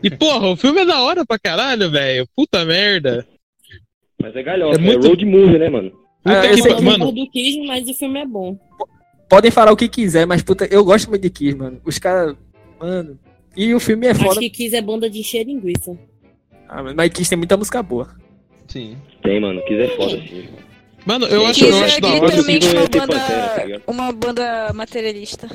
E, 0.03 0.11
porra, 0.11 0.49
o 0.49 0.57
filme 0.57 0.81
é 0.81 0.85
da 0.87 1.01
hora 1.01 1.25
pra 1.25 1.39
caralho, 1.39 1.91
velho. 1.91 2.27
Puta 2.37 2.65
merda. 2.65 3.27
Mas 4.21 4.35
é 4.37 4.43
galhofa, 4.43 4.79
É 4.79 4.83
é, 4.83 4.85
muito- 4.85 5.07
road 5.09 5.25
movie, 5.25 5.59
né, 5.59 5.69
mano? 5.69 5.91
Puta 6.23 6.39
Ah, 6.41 6.55
que 6.55 6.63
pa- 6.69 6.81
Mano, 6.81 7.13
do 7.13 7.31
Kiss, 7.31 7.67
mas 7.67 7.89
o 7.89 7.95
filme 7.95 8.21
é 8.21 8.27
bom. 8.27 8.57
Podem 9.29 9.51
falar 9.51 9.73
o 9.73 9.77
que 9.77 9.89
quiser, 9.89 10.27
mas 10.27 10.43
puta, 10.43 10.67
eu 10.71 10.85
gosto 10.85 11.09
muito 11.09 11.23
de 11.23 11.31
Kiss, 11.31 11.57
mano. 11.57 11.81
Os 11.85 11.99
caras. 11.99 12.37
Mano. 12.81 13.19
E 13.57 13.75
o 13.75 13.81
filme 13.81 14.07
é 14.07 14.11
Acho 14.11 14.23
foda. 14.25 14.41
que 14.41 14.51
Kiss 14.51 14.75
é 14.77 14.81
banda 14.83 15.09
de 15.11 15.19
encher 15.21 15.45
linguiça. 15.45 15.97
Ah, 16.69 16.83
mas 16.83 17.11
Kiss 17.11 17.29
tem 17.31 17.39
muita 17.39 17.57
música 17.57 17.83
boa. 17.83 18.09
Sim. 18.69 18.97
Tem, 19.23 19.41
mano. 19.41 19.61
Quiser 19.65 19.97
foda, 19.97 20.17
sim. 20.19 20.49
mano, 21.05 21.27
eu 21.27 21.45
acho, 21.47 21.61
Kiss 21.61 21.71
eu 21.71 21.77
é 21.77 21.85
acho 21.85 22.01
da 22.01 22.09
hora. 22.09 22.21
literalmente 22.27 22.61
Kiss 22.67 22.75
uma 22.77 22.85
é 22.85 22.89
banda, 22.89 23.65
ligado? 23.65 23.83
uma 23.89 24.13
banda 24.13 24.73
materialista. 24.75 25.49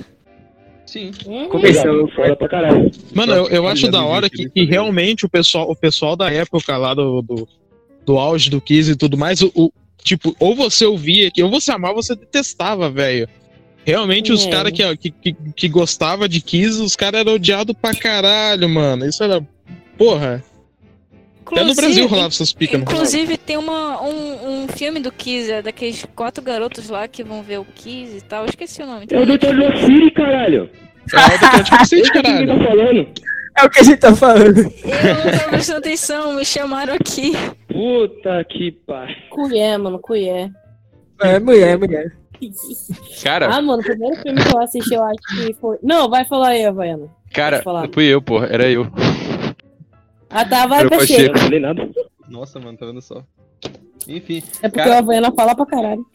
Sim. 0.88 1.12
Hum, 1.28 1.48
Começou. 1.50 2.10
Foda 2.16 2.36
pra 2.36 2.48
caralho. 2.50 2.90
Mano, 3.14 3.34
eu, 3.34 3.48
eu 3.50 3.68
acho 3.68 3.92
da 3.92 4.04
hora 4.04 4.30
que, 4.30 4.38
que 4.46 4.50
também. 4.50 4.66
realmente 4.66 5.26
o 5.26 5.30
pessoal, 5.30 5.70
o 5.70 5.76
pessoal 5.76 6.16
da 6.16 6.32
época 6.32 6.76
lá 6.78 6.94
do, 6.96 7.22
do, 7.22 7.48
do 8.06 8.18
auge 8.18 8.50
do 8.50 8.60
Kiss 8.60 8.90
e 8.92 8.96
tudo 8.96 9.18
mais, 9.18 9.42
o, 9.42 9.52
o- 9.54 9.72
tipo, 10.04 10.36
ou 10.40 10.56
você 10.56 10.86
ouvia, 10.86 11.30
ou 11.44 11.50
você 11.52 11.72
amava, 11.72 11.96
ou 11.96 12.02
você 12.02 12.16
detestava, 12.16 12.90
velho. 12.90 13.28
Realmente, 13.86 14.32
os 14.32 14.46
É. 14.46 14.50
caras 14.50 14.72
que, 14.74 14.98
que, 14.98 15.12
que, 15.12 15.36
que 15.56 15.68
gostava 15.70 16.28
de 16.28 16.42
Kiss, 16.42 16.82
os 16.82 16.96
caras 16.96 17.22
eram 17.22 17.34
odiados 17.36 17.76
pra 17.82 17.94
caralho, 17.94 18.68
mano. 18.70 19.06
Isso 19.06 19.24
era. 19.24 19.46
Porra. 19.98 20.44
Até 21.52 21.64
no 21.64 21.76
Brasil 21.76 22.08
rolava 22.08 22.28
essas 22.28 22.52
picas, 22.54 22.80
não 22.80 22.86
rolava? 22.86 23.06
Inclusive, 23.06 23.38
tem 23.38 23.58
uma, 23.58 24.02
um, 24.02 24.64
um 24.64 24.68
filme 24.68 25.00
do 25.00 25.12
Kiss, 25.12 25.52
é 25.52 25.62
daqueles 25.62 26.06
quatro 26.16 26.44
garotos 26.44 26.90
lá 26.90 27.08
que 27.08 27.24
vão 27.24 27.42
ver 27.44 27.60
o 27.60 27.66
Kiss 27.66 28.18
e 28.18 28.22
tal. 28.22 28.44
Eu 28.44 28.50
esqueci 28.50 28.82
o 28.82 28.86
nome. 28.86 29.06
É 29.12 29.20
o 29.20 29.26
Dr. 29.26 29.86
City, 29.86 30.12
caralho. 30.12 30.70
É 31.14 31.38
Cacete, 31.70 32.02
Esse 32.02 32.12
que 32.12 32.22
caralho. 32.22 32.48
tá 32.48 32.66
falando. 32.66 33.08
É 33.60 33.66
o 33.66 33.70
que 33.70 33.80
a 33.80 33.84
gente 33.84 33.98
tá 34.00 34.16
falando. 34.16 34.58
Eu 34.60 35.32
não 35.32 35.40
tô 35.40 35.50
prestando 35.50 35.80
atenção, 35.80 36.34
me 36.34 36.46
chamaram 36.46 36.94
aqui. 36.94 37.32
Puta 37.68 38.44
que 38.50 38.72
pariu. 38.86 39.16
Colher, 39.30 39.80
mano, 39.80 39.98
colher. 40.00 40.52
É, 41.22 41.40
mulher, 41.40 41.78
mulher. 41.78 42.12
Cara, 43.24 43.48
Ah, 43.48 43.60
mano, 43.62 43.82
o 43.82 43.84
primeiro 43.86 44.16
filme 44.22 44.44
que 44.44 44.56
eu 44.56 44.60
assisti, 44.62 44.94
eu 44.94 45.04
acho 45.04 45.18
que 45.46 45.54
foi. 45.60 45.78
Não, 45.82 46.08
vai 46.08 46.24
falar 46.26 46.50
aí, 46.50 46.66
Havaiana. 46.66 47.08
cara, 47.34 47.64
fui 47.92 48.06
eu, 48.06 48.22
porra. 48.22 48.46
Era 48.52 48.70
eu. 48.70 48.86
Ah, 50.30 50.46
tá, 50.46 50.68
vai. 50.68 50.86
Eu 50.86 50.90
não 50.90 51.40
falei 51.40 51.60
nada. 51.60 51.90
Nossa, 52.28 52.60
mano, 52.60 52.78
tá 52.78 52.86
vendo 52.86 53.02
só. 53.02 53.24
Enfim, 54.08 54.42
É 54.62 54.70
porque 54.70 54.84
Cara. 54.84 54.96
o 54.96 54.98
Havaiana 55.00 55.32
fala 55.34 55.56
pra 55.56 55.66
caralho. 55.66 56.06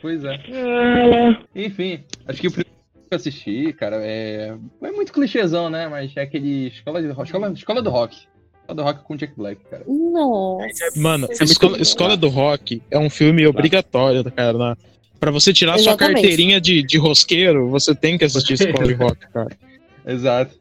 pois 0.00 0.24
é. 0.24 0.34
Ah, 0.34 1.42
Enfim, 1.54 2.04
acho 2.26 2.40
que 2.40 2.48
o 2.48 2.50
primeiro 2.50 2.70
que 2.70 3.14
eu 3.14 3.16
assisti, 3.16 3.72
cara, 3.72 3.98
é. 4.02 4.56
É 4.82 4.90
muito 4.90 5.12
clichêzão, 5.12 5.70
né? 5.70 5.88
Mas 5.88 6.16
é 6.16 6.22
aquele. 6.22 6.68
Escola, 6.68 7.00
de... 7.00 7.08
escola... 7.08 7.52
escola 7.52 7.82
do 7.82 7.90
Rock. 7.90 8.16
Escola 8.60 8.76
do 8.76 8.82
Rock 8.82 9.04
com 9.04 9.16
Jack 9.16 9.32
Black, 9.36 9.64
cara. 9.70 9.84
Nossa. 9.86 11.00
Mano, 11.00 11.28
Isso 11.30 11.42
é 11.42 11.46
Escola, 11.46 11.76
bom. 11.76 11.82
Escola 11.82 12.16
do 12.16 12.28
Rock 12.28 12.82
é 12.90 12.98
um 12.98 13.08
filme 13.08 13.46
obrigatório, 13.46 14.24
cara. 14.32 14.58
Na... 14.58 14.76
Pra 15.20 15.30
você 15.30 15.52
tirar 15.52 15.78
sua 15.78 15.92
Exatamente. 15.92 16.14
carteirinha 16.14 16.60
de, 16.60 16.82
de 16.82 16.98
rosqueiro, 16.98 17.70
você 17.70 17.94
tem 17.94 18.18
que 18.18 18.24
assistir 18.24 18.54
Escola 18.54 18.86
de 18.86 18.94
Rock, 18.94 19.28
cara. 19.32 19.56
Exato. 20.04 20.58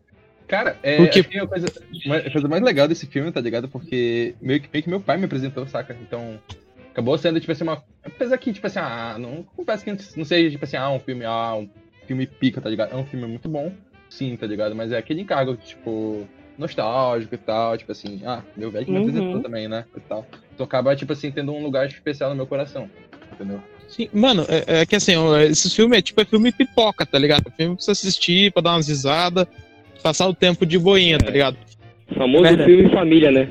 Cara, 0.47 0.77
é 0.83 0.97
Porque- 0.97 1.19
acho 1.21 1.29
que 1.29 1.39
a 1.39 1.47
coisa, 1.47 1.67
a 2.27 2.31
coisa 2.31 2.47
mais 2.47 2.61
legal 2.63 2.87
desse 2.87 3.07
filme, 3.07 3.31
tá 3.31 3.41
ligado? 3.41 3.67
Porque 3.67 4.35
meio 4.41 4.61
que, 4.61 4.69
meio 4.71 4.83
que 4.83 4.89
meu 4.89 4.99
pai 4.99 5.17
me 5.17 5.25
apresentou, 5.25 5.65
saca? 5.67 5.97
Então, 6.01 6.39
acabou 6.91 7.17
sendo, 7.17 7.39
tipo 7.39 7.51
assim, 7.51 7.63
uma. 7.63 7.83
Apesar 8.03 8.37
que, 8.37 8.53
tipo 8.53 8.67
assim, 8.67 8.79
ah, 8.79 9.15
não 9.19 9.41
confesso 9.43 9.83
que 9.83 9.91
não 10.15 10.25
seja, 10.25 10.51
tipo 10.51 10.63
assim, 10.65 10.77
ah, 10.77 10.89
um 10.91 10.99
filme, 10.99 11.25
ah, 11.25 11.55
um 11.55 11.67
filme 12.05 12.27
pica, 12.27 12.61
tá 12.61 12.69
ligado? 12.69 12.93
É 12.93 12.95
um 12.95 13.05
filme 13.05 13.25
muito 13.25 13.49
bom, 13.49 13.71
sim, 14.09 14.35
tá 14.37 14.45
ligado? 14.45 14.75
Mas 14.75 14.91
é 14.91 14.97
aquele 14.97 15.21
encargo, 15.21 15.55
tipo, 15.57 16.27
nostálgico 16.59 17.33
e 17.33 17.37
tal, 17.39 17.75
tipo 17.77 17.91
assim, 17.91 18.21
ah, 18.25 18.43
meu 18.55 18.69
velho 18.69 18.85
que 18.85 18.91
me 18.91 18.99
Uhum. 18.99 19.03
apresentou 19.09 19.41
também, 19.41 19.67
né? 19.67 19.85
E 19.97 19.99
tal. 20.01 20.27
Então 20.53 20.63
acaba, 20.65 20.95
tipo 20.95 21.11
assim, 21.11 21.31
tendo 21.31 21.51
um 21.53 21.63
lugar 21.63 21.87
especial 21.87 22.29
no 22.29 22.35
meu 22.35 22.45
coração, 22.47 22.87
entendeu? 23.33 23.59
Sim, 23.87 24.09
mano, 24.13 24.45
é, 24.47 24.81
é 24.81 24.85
que 24.85 24.95
assim, 24.95 25.13
esses 25.49 25.73
filmes 25.73 25.97
é 25.99 26.01
tipo 26.01 26.19
é 26.21 26.25
filme 26.25 26.51
pipoca, 26.51 27.05
tá 27.05 27.19
ligado? 27.19 27.51
Filme 27.57 27.75
pra 27.75 27.83
você 27.83 27.91
assistir, 27.91 28.51
pra 28.51 28.61
dar 28.61 28.71
umas 28.75 28.87
risadas, 28.87 29.45
passar 30.05 30.27
o 30.27 30.35
tempo 30.35 30.67
de 30.67 30.77
boinha, 30.77 31.17
tá 31.17 31.31
ligado? 31.31 31.57
famoso 32.15 32.43
Verdade. 32.43 32.71
filme 32.71 32.89
família, 32.91 33.31
né? 33.31 33.49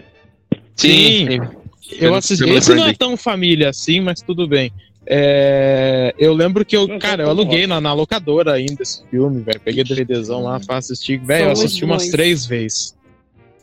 Sim. 0.76 1.26
Eu 1.34 1.98
Filme- 1.98 2.16
assisti. 2.16 2.48
Esse 2.48 2.74
não 2.76 2.86
é 2.86 2.94
tão 2.94 3.16
família 3.16 3.70
assim, 3.70 4.00
mas 4.00 4.22
tudo 4.22 4.46
bem. 4.46 4.70
É, 5.04 6.14
eu 6.16 6.32
lembro 6.32 6.64
que 6.64 6.76
eu, 6.76 6.86
Não, 6.86 6.96
cara, 7.00 7.24
eu 7.24 7.26
tá 7.28 7.34
bom. 7.34 7.40
aluguei 7.40 7.66
na, 7.66 7.80
na 7.80 7.92
locadora 7.92 8.52
ainda 8.52 8.82
esse 8.84 9.02
filme, 9.10 9.42
velho. 9.42 9.60
Peguei 9.64 9.82
DVDzão 9.82 10.44
lá 10.44 10.60
pra 10.60 10.76
assistir. 10.76 11.18
Velho, 11.18 11.46
eu 11.46 11.50
assisti 11.50 11.84
umas 11.84 12.08
três 12.08 12.46
vezes. 12.46 12.94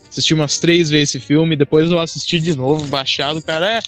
Assisti 0.10 0.34
umas 0.34 0.60
três 0.60 0.90
vezes 0.90 1.16
esse 1.16 1.26
filme, 1.26 1.56
depois 1.56 1.90
eu 1.90 1.98
assisti 2.00 2.42
de 2.42 2.54
novo, 2.58 2.86
baixado, 2.88 3.42
cara. 3.42 3.78
É. 3.78 3.80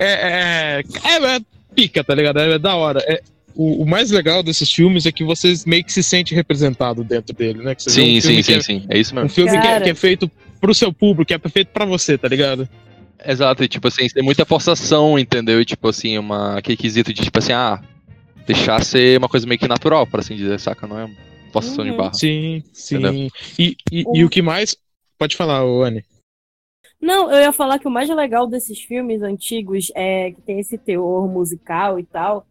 É. 0.00 0.80
É, 1.04 1.10
é, 1.10 1.36
é 1.36 1.40
pica, 1.74 2.02
tá 2.02 2.14
ligado? 2.14 2.40
É, 2.40 2.58
da 2.58 2.74
hora. 2.76 3.00
É, 3.06 3.20
o, 3.54 3.82
o 3.82 3.86
mais 3.86 4.10
legal 4.10 4.42
desses 4.42 4.70
filmes 4.72 5.04
é 5.06 5.12
que 5.12 5.24
vocês 5.24 5.64
meio 5.64 5.84
que 5.84 5.92
se 5.92 6.02
sente 6.02 6.34
representado 6.34 7.02
dentro 7.04 7.34
dele, 7.34 7.62
né? 7.62 7.74
Que 7.74 7.82
você 7.82 7.90
vê 7.90 7.94
Sim, 7.94 8.16
um 8.18 8.20
sim, 8.20 8.36
que 8.36 8.42
sim, 8.42 8.52
é- 8.54 8.60
sim. 8.60 8.86
É 8.88 8.98
isso 8.98 9.12
Um 9.12 9.16
mesmo. 9.22 9.30
filme 9.30 9.60
que 9.60 9.66
é, 9.66 9.80
que 9.80 9.90
é 9.90 9.94
feito 9.94 10.30
pro 10.60 10.74
seu 10.74 10.92
público, 10.92 11.26
que 11.26 11.34
é 11.34 11.38
feito 11.50 11.68
pra 11.68 11.84
você, 11.84 12.16
tá 12.18 12.28
ligado? 12.28 12.68
Exato, 13.24 13.64
e 13.64 13.68
tipo 13.68 13.88
assim, 13.88 14.06
tem 14.08 14.22
muita 14.22 14.44
forçação, 14.44 15.18
entendeu? 15.18 15.60
E 15.60 15.64
tipo 15.64 15.88
assim, 15.88 16.16
uma, 16.18 16.56
aquele 16.58 16.76
quesito 16.76 17.12
de 17.12 17.22
tipo 17.22 17.38
assim, 17.38 17.52
ah, 17.52 17.82
deixar 18.46 18.84
ser 18.84 19.18
uma 19.18 19.28
coisa 19.28 19.44
meio 19.46 19.58
que 19.58 19.66
natural, 19.66 20.06
por 20.06 20.20
assim 20.20 20.36
dizer, 20.36 20.58
saca? 20.60 20.86
Não 20.86 20.98
é 21.00 21.10
forçação 21.52 21.84
de 21.84 21.90
Uhum. 21.90 21.96
barra. 21.96 22.14
Sim, 22.14 22.62
sim. 22.72 23.28
E, 23.58 23.76
e, 23.90 24.04
e 24.14 24.24
o 24.24 24.28
que 24.30 24.40
mais. 24.40 24.76
Pode 25.18 25.34
falar, 25.34 25.62
Anne. 25.62 26.04
Não, 27.00 27.30
eu 27.30 27.38
ia 27.40 27.52
falar 27.52 27.78
que 27.78 27.86
o 27.88 27.90
mais 27.90 28.08
legal 28.08 28.46
desses 28.46 28.80
filmes 28.80 29.22
antigos 29.22 29.90
é 29.94 30.30
que 30.32 30.40
tem 30.42 30.58
esse 30.60 30.76
teor 30.78 31.28
musical 31.28 31.98
e 31.98 32.04
tal. 32.04 32.46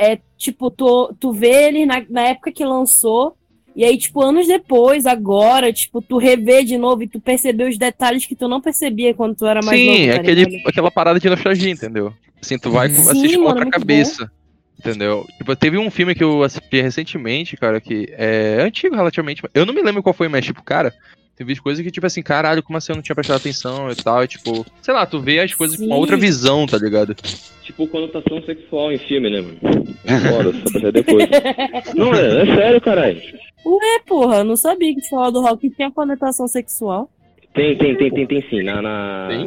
É 0.00 0.18
tipo, 0.36 0.70
tu, 0.70 1.12
tu 1.18 1.32
vê 1.32 1.68
ele 1.68 1.84
na, 1.84 2.04
na 2.08 2.22
época 2.28 2.52
que 2.52 2.64
lançou, 2.64 3.36
e 3.74 3.84
aí, 3.84 3.96
tipo, 3.98 4.22
anos 4.22 4.46
depois, 4.46 5.06
agora, 5.06 5.72
tipo, 5.72 6.00
tu 6.00 6.18
revê 6.18 6.64
de 6.64 6.76
novo 6.78 7.02
e 7.02 7.08
tu 7.08 7.20
percebeu 7.20 7.68
os 7.68 7.76
detalhes 7.76 8.26
que 8.26 8.34
tu 8.34 8.48
não 8.48 8.60
percebia 8.60 9.14
quando 9.14 9.36
tu 9.36 9.46
era 9.46 9.60
mais 9.62 9.80
Sim, 9.80 9.86
novo. 9.86 9.98
é 9.98 10.14
tá 10.14 10.20
aquele, 10.20 10.44
ligado? 10.44 10.68
aquela 10.68 10.90
parada 10.90 11.20
de 11.20 11.28
nostalgia, 11.28 11.70
entendeu? 11.70 12.12
Assim, 12.42 12.58
tu 12.58 12.70
vai 12.70 12.88
Sim, 12.88 13.08
assiste 13.10 13.36
com 13.36 13.42
mano, 13.42 13.48
outra 13.48 13.64
muito 13.64 13.78
cabeça. 13.78 14.30
Entendeu? 14.78 15.26
Tipo, 15.38 15.56
teve 15.56 15.76
um 15.76 15.90
filme 15.90 16.14
que 16.14 16.22
eu 16.22 16.42
assisti 16.44 16.80
recentemente, 16.80 17.56
cara, 17.56 17.80
que 17.80 18.08
é 18.12 18.58
antigo 18.62 18.94
relativamente. 18.94 19.42
Eu 19.52 19.66
não 19.66 19.74
me 19.74 19.82
lembro 19.82 20.02
qual 20.02 20.12
foi, 20.12 20.28
mas, 20.28 20.44
tipo, 20.44 20.62
cara, 20.62 20.94
tem 21.38 21.46
visto 21.46 21.62
coisas 21.62 21.84
que, 21.84 21.90
tipo 21.92 22.04
assim, 22.04 22.20
caralho, 22.20 22.64
como 22.64 22.76
assim 22.76 22.90
eu 22.90 22.96
não 22.96 23.02
tinha 23.02 23.14
prestado 23.14 23.36
atenção 23.36 23.88
e 23.92 23.94
tal. 23.94 24.24
E, 24.24 24.26
tipo, 24.26 24.66
sei 24.82 24.92
lá, 24.92 25.06
tu 25.06 25.20
vê 25.20 25.38
as 25.38 25.54
coisas 25.54 25.76
com 25.76 25.84
uma 25.84 25.94
Sim. 25.94 26.00
outra 26.00 26.16
visão, 26.16 26.66
tá 26.66 26.76
ligado? 26.76 27.14
Tipo 27.62 27.86
conotação 27.86 28.42
sexual 28.42 28.90
em 28.90 28.98
filme, 28.98 29.30
né, 29.30 29.40
mano? 29.40 29.86
Foda, 30.28 30.52
só 30.52 30.80
pra 30.80 30.90
depois. 30.90 31.28
Não, 31.94 32.12
é, 32.12 32.42
é 32.42 32.56
sério, 32.56 32.80
caralho. 32.80 33.22
É, 33.64 34.00
porra, 34.04 34.38
eu 34.38 34.44
não 34.44 34.56
sabia 34.56 34.92
que 34.94 35.08
falar 35.08 35.30
do 35.30 35.42
rock 35.42 35.70
tinha 35.70 35.90
conotação 35.90 36.48
sexual. 36.48 37.08
Tem, 37.54 37.76
tem, 37.76 37.96
tem, 37.96 38.10
tem, 38.10 38.26
tem 38.26 38.42
sim. 38.48 38.62
Na, 38.62 38.80
na... 38.80 39.28
Tem? 39.28 39.46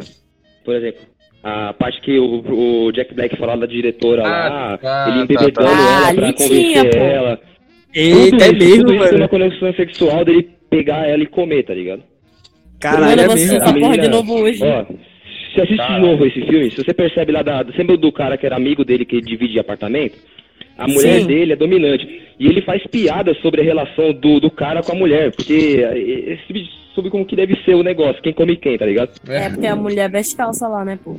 Por 0.64 0.76
exemplo, 0.76 1.02
a 1.44 1.74
parte 1.74 2.00
que 2.02 2.20
o, 2.20 2.86
o 2.88 2.92
Jack 2.92 3.14
Black 3.14 3.36
falava 3.38 3.62
da 3.62 3.68
diretora 3.68 4.22
lá, 4.22 4.78
tá, 4.78 5.06
ele 5.08 5.18
tá, 5.18 5.24
embebedando 5.24 5.54
tá. 5.54 5.64
Ah, 5.68 6.12
ela 6.12 6.14
pra 6.14 6.26
ali 6.26 6.34
convencer 6.34 6.90
tinha, 6.90 7.04
ela. 7.04 7.38
Tudo 7.38 7.50
Eita, 7.96 8.46
é 8.46 8.48
isso, 8.48 8.58
mesmo, 8.58 8.86
tudo 8.86 8.94
isso 8.94 9.04
tem 9.04 9.12
mano. 9.12 9.18
uma 9.18 9.28
conexão 9.28 9.74
sexual 9.74 10.24
dele 10.24 10.61
pegar 10.72 11.06
ela 11.08 11.22
e 11.22 11.28
comer, 11.28 11.64
tá 11.64 11.74
ligado? 11.76 12.02
Caralho, 12.80 13.06
Mano, 13.06 13.22
é 13.22 13.24
eu 13.24 13.28
vou 13.28 13.36
assistir 13.36 13.56
essa 13.58 13.74
porra 13.74 13.98
de 13.98 14.08
novo 14.08 14.34
hoje. 14.42 14.64
Ó, 14.64 14.86
se 15.54 15.62
assiste 15.62 15.78
Caralho. 15.78 16.02
de 16.04 16.10
novo 16.10 16.26
esse 16.26 16.42
filme, 16.42 16.72
se 16.72 16.78
você 16.84 16.94
percebe 16.94 17.32
lá 17.32 17.44
da. 17.44 17.64
Sempre 17.76 17.98
do 17.98 18.12
cara 18.12 18.38
que 18.38 18.46
era 18.46 18.56
amigo 18.56 18.84
dele 18.84 19.06
que 19.06 19.22
divide 19.22 19.60
apartamento, 19.60 20.18
a 20.78 20.88
mulher 20.88 21.20
Sim. 21.22 21.28
dele 21.28 21.54
é 21.54 21.56
dominante. 21.56 22.22
E 22.40 22.48
ele 22.48 22.62
faz 22.62 22.82
piadas 22.88 23.38
sobre 23.38 23.62
a 23.62 23.64
relação 23.64 24.12
do, 24.14 24.40
do 24.40 24.50
cara 24.50 24.82
com 24.82 24.94
a 24.94 24.96
mulher, 24.96 25.32
porque 25.36 25.84
eh, 25.84 26.34
esse 26.34 26.48
tipo 26.48 26.60
de- 26.60 26.82
sobre 26.96 27.12
como 27.12 27.26
que 27.26 27.36
deve 27.36 27.56
ser 27.64 27.76
o 27.76 27.84
negócio, 27.84 28.22
quem 28.24 28.34
come 28.34 28.56
quem, 28.56 28.78
tá 28.78 28.86
ligado? 28.86 29.12
É, 29.30 29.50
porque 29.50 29.68
a 29.68 29.76
mulher 29.76 30.10
veste 30.10 30.36
calça 30.36 30.68
lá, 30.68 30.84
né, 30.84 30.98
pô? 31.04 31.16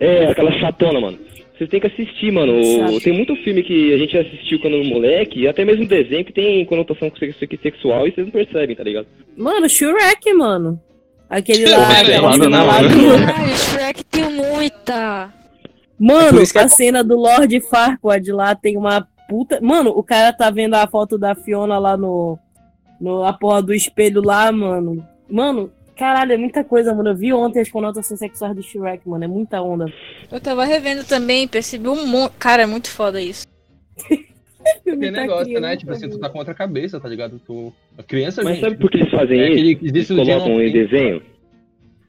É, 0.00 0.26
aquela 0.28 0.50
chatona, 0.58 1.00
mano. 1.00 1.18
Vocês 1.56 1.70
têm 1.70 1.80
que 1.80 1.86
assistir, 1.86 2.32
mano. 2.32 2.54
Tem 3.00 3.12
muito 3.12 3.36
filme 3.36 3.62
que 3.62 3.94
a 3.94 3.98
gente 3.98 4.18
assistiu 4.18 4.58
quando 4.58 4.74
era 4.76 4.84
moleque, 4.84 5.40
e 5.40 5.48
até 5.48 5.64
mesmo 5.64 5.86
desenho 5.86 6.24
que 6.24 6.32
tem 6.32 6.64
conotação 6.64 7.12
sex- 7.16 7.36
sexual 7.62 8.08
e 8.08 8.12
vocês 8.12 8.26
não 8.26 8.32
percebem, 8.32 8.74
tá 8.74 8.82
ligado? 8.82 9.06
Mano, 9.36 9.68
Shrek, 9.68 10.32
mano. 10.34 10.80
Aquele 11.30 11.66
lá, 11.68 12.00
aquela 12.00 12.36
não, 12.36 12.66
lá 12.66 12.82
do... 12.82 12.88
Shrek 13.56 14.04
tem 14.04 14.24
muita. 14.30 15.32
É 15.32 15.44
Mano, 15.98 16.40
é 16.40 16.58
a 16.58 16.62
bom. 16.62 16.68
cena 16.68 17.04
do 17.04 17.16
Lord 17.16 17.60
Farquaad 17.60 18.32
lá 18.32 18.54
tem 18.54 18.76
uma 18.76 19.06
puta. 19.28 19.60
Mano, 19.62 19.90
o 19.90 20.02
cara 20.02 20.32
tá 20.32 20.50
vendo 20.50 20.74
a 20.74 20.86
foto 20.88 21.16
da 21.16 21.34
Fiona 21.36 21.78
lá 21.78 21.96
no. 21.96 22.36
no 23.00 23.22
a 23.24 23.32
porra 23.32 23.62
do 23.62 23.72
espelho 23.72 24.20
lá, 24.22 24.50
mano. 24.50 25.06
Mano, 25.30 25.70
caralho, 25.96 26.32
é 26.32 26.36
muita 26.36 26.62
coisa, 26.64 26.94
mano. 26.94 27.10
Eu 27.10 27.14
vi 27.16 27.32
ontem 27.32 27.60
as 27.60 27.70
conotações 27.70 28.18
sexuais 28.18 28.54
do 28.54 28.62
Shrek, 28.62 29.08
mano. 29.08 29.24
É 29.24 29.28
muita 29.28 29.60
onda. 29.62 29.86
Eu 30.30 30.40
tava 30.40 30.64
revendo 30.64 31.04
também, 31.04 31.46
percebi 31.48 31.88
um 31.88 32.06
monte. 32.06 32.32
Cara, 32.38 32.62
é 32.62 32.66
muito 32.66 32.90
foda 32.90 33.20
isso. 33.20 33.46
Tem 34.82 34.94
Tá 35.12 35.20
negócio, 35.20 35.60
né? 35.60 35.76
Tipo 35.76 35.92
assim, 35.92 36.08
tu 36.08 36.18
tá 36.18 36.28
com 36.30 36.38
outra 36.38 36.54
cabeça, 36.54 36.98
tá 36.98 37.06
ligado? 37.08 37.38
Tu, 37.46 37.72
a 37.98 38.02
criança, 38.02 38.42
Mas 38.42 38.54
gente, 38.54 38.64
sabe 38.64 38.76
por 38.78 38.90
que 38.90 38.96
eles 38.98 39.10
fazem 39.10 39.38
é 39.40 39.50
isso? 39.50 39.76
aquele 39.76 39.92
dia 39.92 40.06
colocam 40.16 40.62
em 40.62 40.72
desenho? 40.72 41.22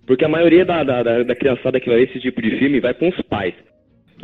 Porque 0.07 0.23
a 0.23 0.29
maioria 0.29 0.63
da, 0.63 0.81
da, 0.83 1.03
da, 1.03 1.23
da 1.23 1.35
criançada 1.35 1.79
que 1.81 1.89
vai 1.89 1.97
ver 1.99 2.09
esse 2.09 2.19
tipo 2.21 2.41
de 2.41 2.57
filme 2.57 2.79
vai 2.79 2.93
com 2.93 3.09
os 3.09 3.21
pais. 3.23 3.53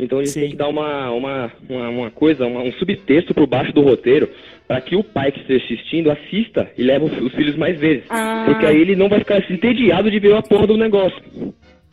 Então 0.00 0.18
eles 0.18 0.30
Sim. 0.30 0.40
têm 0.40 0.50
que 0.52 0.56
dar 0.56 0.68
uma, 0.68 1.10
uma, 1.10 1.52
uma, 1.68 1.88
uma 1.90 2.10
coisa, 2.10 2.46
uma- 2.46 2.62
um 2.62 2.72
subtexto 2.72 3.34
por 3.34 3.46
baixo 3.46 3.72
do 3.74 3.82
roteiro, 3.82 4.30
para 4.68 4.80
que 4.80 4.96
o 4.96 5.04
pai 5.04 5.30
que 5.32 5.40
esteja 5.40 5.64
assistindo 5.64 6.10
assista 6.10 6.70
e 6.78 6.82
leve 6.82 7.04
os, 7.04 7.12
os 7.22 7.32
filhos 7.34 7.56
mais 7.56 7.78
vezes. 7.78 8.04
Ah, 8.08 8.44
Porque 8.46 8.64
aí 8.66 8.80
ele 8.80 8.96
não 8.96 9.08
vai 9.08 9.18
ficar 9.18 9.36
assim, 9.38 9.54
entediado 9.54 10.10
de 10.10 10.18
ver 10.18 10.34
a 10.34 10.42
porra 10.42 10.66
do 10.66 10.76
negócio. 10.76 11.20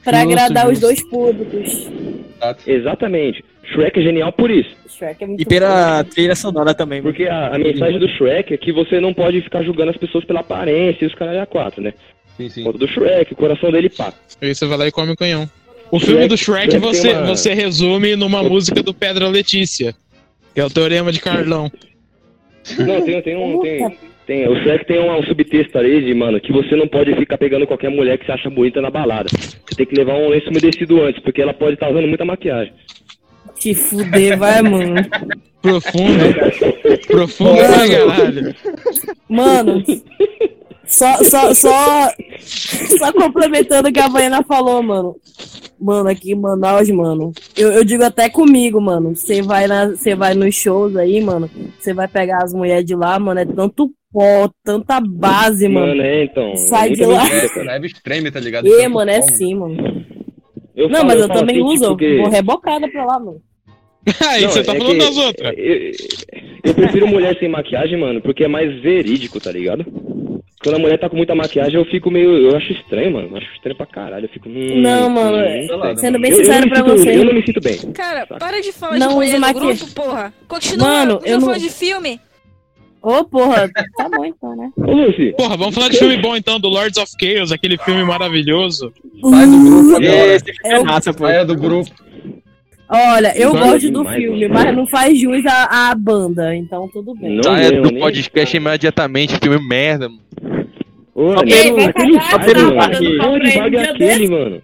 pra 0.03 0.19
Justo, 0.23 0.31
agradar 0.33 0.65
os 0.67 0.79
justo. 0.79 0.85
dois 0.85 1.09
públicos. 1.09 1.89
Exatamente. 2.65 3.43
Shrek 3.73 3.99
é 3.99 4.03
genial 4.03 4.31
por 4.31 4.49
isso. 4.49 4.69
Shrek 4.87 5.23
é 5.23 5.27
muito 5.27 5.41
E 5.41 5.45
pela 5.45 6.03
trilha 6.03 6.35
sonora 6.35 6.73
também. 6.73 7.01
Porque 7.01 7.25
a, 7.25 7.55
a 7.55 7.59
mensagem 7.59 7.99
do 7.99 8.07
Shrek 8.09 8.53
é 8.53 8.57
que 8.57 8.71
você 8.71 8.99
não 8.99 9.13
pode 9.13 9.41
ficar 9.41 9.61
julgando 9.63 9.91
as 9.91 9.97
pessoas 9.97 10.23
pela 10.25 10.39
aparência 10.39 11.03
e 11.03 11.07
os 11.07 11.15
caras 11.15 11.37
a 11.37 11.45
quatro, 11.45 11.81
né? 11.81 11.93
Sim, 12.37 12.49
sim. 12.49 12.63
Conta 12.63 12.77
do 12.77 12.87
Shrek, 12.87 13.33
o 13.33 13.35
coração 13.35 13.71
dele 13.71 13.89
pá. 13.89 14.13
Aí 14.41 14.55
você 14.55 14.65
vai 14.65 14.77
lá 14.77 14.87
e 14.87 14.91
come 14.91 15.11
o 15.11 15.15
canhão. 15.17 15.49
O 15.91 15.99
Shrek- 15.99 16.11
filme 16.11 16.27
do 16.27 16.37
Shrek 16.37 16.71
Shrek 16.71 16.77
você, 16.79 17.11
uma- 17.13 17.25
você 17.27 17.53
resume 17.53 18.15
numa 18.15 18.41
música 18.41 18.81
do 18.81 18.93
Pedra 18.93 19.27
Letícia, 19.27 19.93
que 20.53 20.61
é 20.61 20.65
o 20.65 20.69
Teorema 20.69 21.11
de 21.11 21.19
Carlão. 21.19 21.69
Não, 22.77 23.01
tem, 23.01 23.21
tem 23.21 23.35
um. 23.35 23.59
Tem, 23.61 23.97
tem, 24.25 24.47
o 24.47 24.55
Shrek 24.61 24.85
tem 24.85 24.99
um, 24.99 25.17
um 25.17 25.23
subtexto 25.23 25.77
ali 25.77 26.03
de, 26.03 26.13
mano, 26.13 26.39
que 26.39 26.51
você 26.51 26.75
não 26.75 26.87
pode 26.87 27.15
ficar 27.15 27.37
pegando 27.37 27.65
qualquer 27.65 27.89
mulher 27.89 28.17
que 28.17 28.25
você 28.25 28.31
acha 28.31 28.49
bonita 28.49 28.81
na 28.81 28.91
balada. 28.91 29.29
Você 29.31 29.75
tem 29.75 29.85
que 29.85 29.95
levar 29.95 30.13
um 30.13 30.29
lenço 30.29 30.49
umedecido 30.49 31.01
antes, 31.01 31.21
porque 31.23 31.41
ela 31.41 31.53
pode 31.53 31.73
estar 31.73 31.89
usando 31.89 32.07
muita 32.07 32.25
maquiagem. 32.25 32.73
Te 33.59 33.73
fuder, 33.73 34.37
vai, 34.37 34.61
mano. 34.61 34.95
Profundo. 35.61 36.23
Profundo 37.07 37.57
pra 37.57 37.67
caralho. 37.67 38.55
Mano, 39.27 39.83
só, 40.89 41.15
só, 41.23 41.53
só, 41.53 42.09
só 42.97 43.13
complementando 43.13 43.89
o 43.89 43.91
que 43.93 43.99
a 43.99 44.09
Baiana 44.09 44.43
falou, 44.43 44.81
mano. 44.83 45.15
Mano, 45.79 46.09
aqui 46.09 46.31
em 46.33 46.35
Manaus, 46.35 46.89
mano. 46.89 47.31
Eu, 47.55 47.71
eu 47.71 47.83
digo 47.85 48.03
até 48.03 48.27
comigo, 48.29 48.81
mano. 48.81 49.15
Você 49.15 49.41
vai, 49.41 49.65
na- 49.67 49.93
vai 50.17 50.33
nos 50.33 50.53
shows 50.55 50.95
aí, 50.97 51.21
mano. 51.21 51.49
Você 51.79 51.93
vai 51.93 52.07
pegar 52.07 52.43
as 52.43 52.53
mulheres 52.53 52.83
de 52.85 52.95
lá, 52.95 53.17
mano. 53.17 53.39
É 53.39 53.45
tanto 53.45 53.89
pó, 54.11 54.49
tanta 54.63 54.99
base, 54.99 55.69
mano. 55.69 55.87
Mano, 55.87 56.01
é, 56.01 56.23
então. 56.25 56.53
Sai 56.57 56.89
é 56.89 56.93
de 56.93 57.05
lá. 57.05 57.23
Leve 57.63 57.87
extreme, 57.87 58.29
tá 58.29 58.39
ligado? 58.41 58.65
Tanto 58.69 58.89
mano, 58.89 59.09
é 59.11 59.19
pó, 59.21 59.27
sim, 59.27 59.55
mano. 59.55 60.05
Eu 60.75 60.89
Não, 60.89 60.95
falo- 60.97 61.07
mas 61.07 61.19
eu 61.21 61.27
falo 61.27 61.39
também 61.39 61.55
assim, 61.57 61.65
uso. 61.65 61.81
tipo, 61.81 61.91
Eu 61.93 61.97
que- 61.97 62.17
vou 62.23 62.29
rebocada 62.29 62.87
pra 62.89 63.05
lá, 63.05 63.19
mano. 63.19 63.41
Aí 64.27 64.41
Não, 64.43 64.49
você 64.49 64.63
tá 64.63 64.73
é 64.73 64.77
falando 64.77 64.91
que- 64.93 64.97
das 65.05 65.17
outras. 65.17 65.53
Eu, 65.57 65.91
eu 66.65 66.73
prefiro 66.73 67.07
mulher 67.07 67.37
sem 67.39 67.47
maquiagem, 67.47 67.97
mano, 67.97 68.21
porque 68.21 68.43
é 68.43 68.47
mais 68.49 68.81
verídico, 68.81 69.39
tá 69.39 69.51
ligado? 69.51 69.85
Quando 70.61 70.75
a 70.75 70.79
mulher 70.79 70.99
tá 70.99 71.09
com 71.09 71.15
muita 71.15 71.33
maquiagem, 71.33 71.75
eu 71.75 71.85
fico 71.85 72.11
meio. 72.11 72.29
Eu 72.49 72.57
acho 72.57 72.73
estranho, 72.73 73.11
mano. 73.13 73.29
Eu 73.31 73.37
acho 73.37 73.47
estranho 73.53 73.77
pra 73.77 73.85
caralho. 73.85 74.25
Eu 74.25 74.29
fico. 74.29 74.49
hum, 74.49 74.81
Não, 74.81 75.09
mano, 75.09 75.37
hum, 75.37 75.39
é- 75.39 75.67
lá. 75.75 75.95
Sendo 75.95 76.19
bem 76.19 76.33
sincero 76.33 76.67
pra 76.67 76.77
sinto- 76.79 76.89
você. 76.97 77.17
Eu 77.17 77.23
não 77.25 77.33
me 77.33 77.45
sinto 77.45 77.61
bem. 77.61 77.77
Cara, 77.93 78.27
para 78.27 78.61
de 78.61 78.73
falar 78.73 78.97
Não 78.99 79.07
de 79.09 79.13
mulher 79.15 79.33
no 79.35 79.39
maquiagem. 79.39 79.75
grupo, 79.77 79.93
porra. 79.93 80.33
Continua, 80.49 80.87
Mano, 80.87 81.19
eu 81.23 81.37
não- 81.39 81.45
falando 81.47 81.61
de 81.61 81.69
filme. 81.69 82.19
Ô, 83.01 83.23
porra. 83.23 83.69
Tá 83.95 84.09
bom 84.09 84.25
então, 84.25 84.53
né? 84.57 84.69
Ô, 84.75 84.91
Lucy, 84.91 85.33
Porra, 85.37 85.55
vamos 85.55 85.73
falar 85.73 85.87
de 85.87 85.97
filme 85.97 86.17
bom 86.17 86.35
então, 86.35 86.59
do 86.59 86.67
Lords 86.67 86.97
of 86.97 87.09
Chaos, 87.17 87.53
aquele 87.53 87.77
filme 87.77 88.03
maravilhoso. 88.03 88.91
Sai 89.29 89.45
do 89.45 89.57
grupo 89.57 89.95
agora. 89.95 90.35
Esse 90.35 90.43
filme 90.53 90.75
é 90.75 90.77
Eu- 90.77 90.83
massa, 90.83 91.13
pô. 91.13 91.25
Saia 91.25 91.45
do 91.45 91.55
grupo. 91.55 91.89
Olha, 92.91 93.37
eu 93.37 93.53
Mano, 93.53 93.65
gosto 93.67 93.91
do 93.91 93.99
demais, 93.99 94.17
filme, 94.21 94.47
mano. 94.47 94.53
mas 94.65 94.75
não 94.75 94.87
faz 94.87 95.17
jus 95.19 95.45
à, 95.45 95.91
à 95.91 95.95
banda, 95.95 96.55
então 96.55 96.89
tudo 96.91 97.13
bem. 97.15 97.39
Não 97.41 97.53
mesmo, 97.53 97.83
do 97.83 97.93
podcast 97.99 98.57
imediatamente, 98.57 99.37
filme 99.41 99.59
merda. 99.65 100.09
mano. 100.09 100.19
Ô, 101.21 101.33
Só 101.35 101.43
pelo- 101.43 101.75
vai 101.75 101.85
aquele 101.85 102.19
cagar, 102.19 102.73
Varg, 102.75 103.17
Varg 103.17 103.45
é 103.45 103.69
dia 103.69 103.91
aquele, 103.91 104.27
mano? 104.29 104.61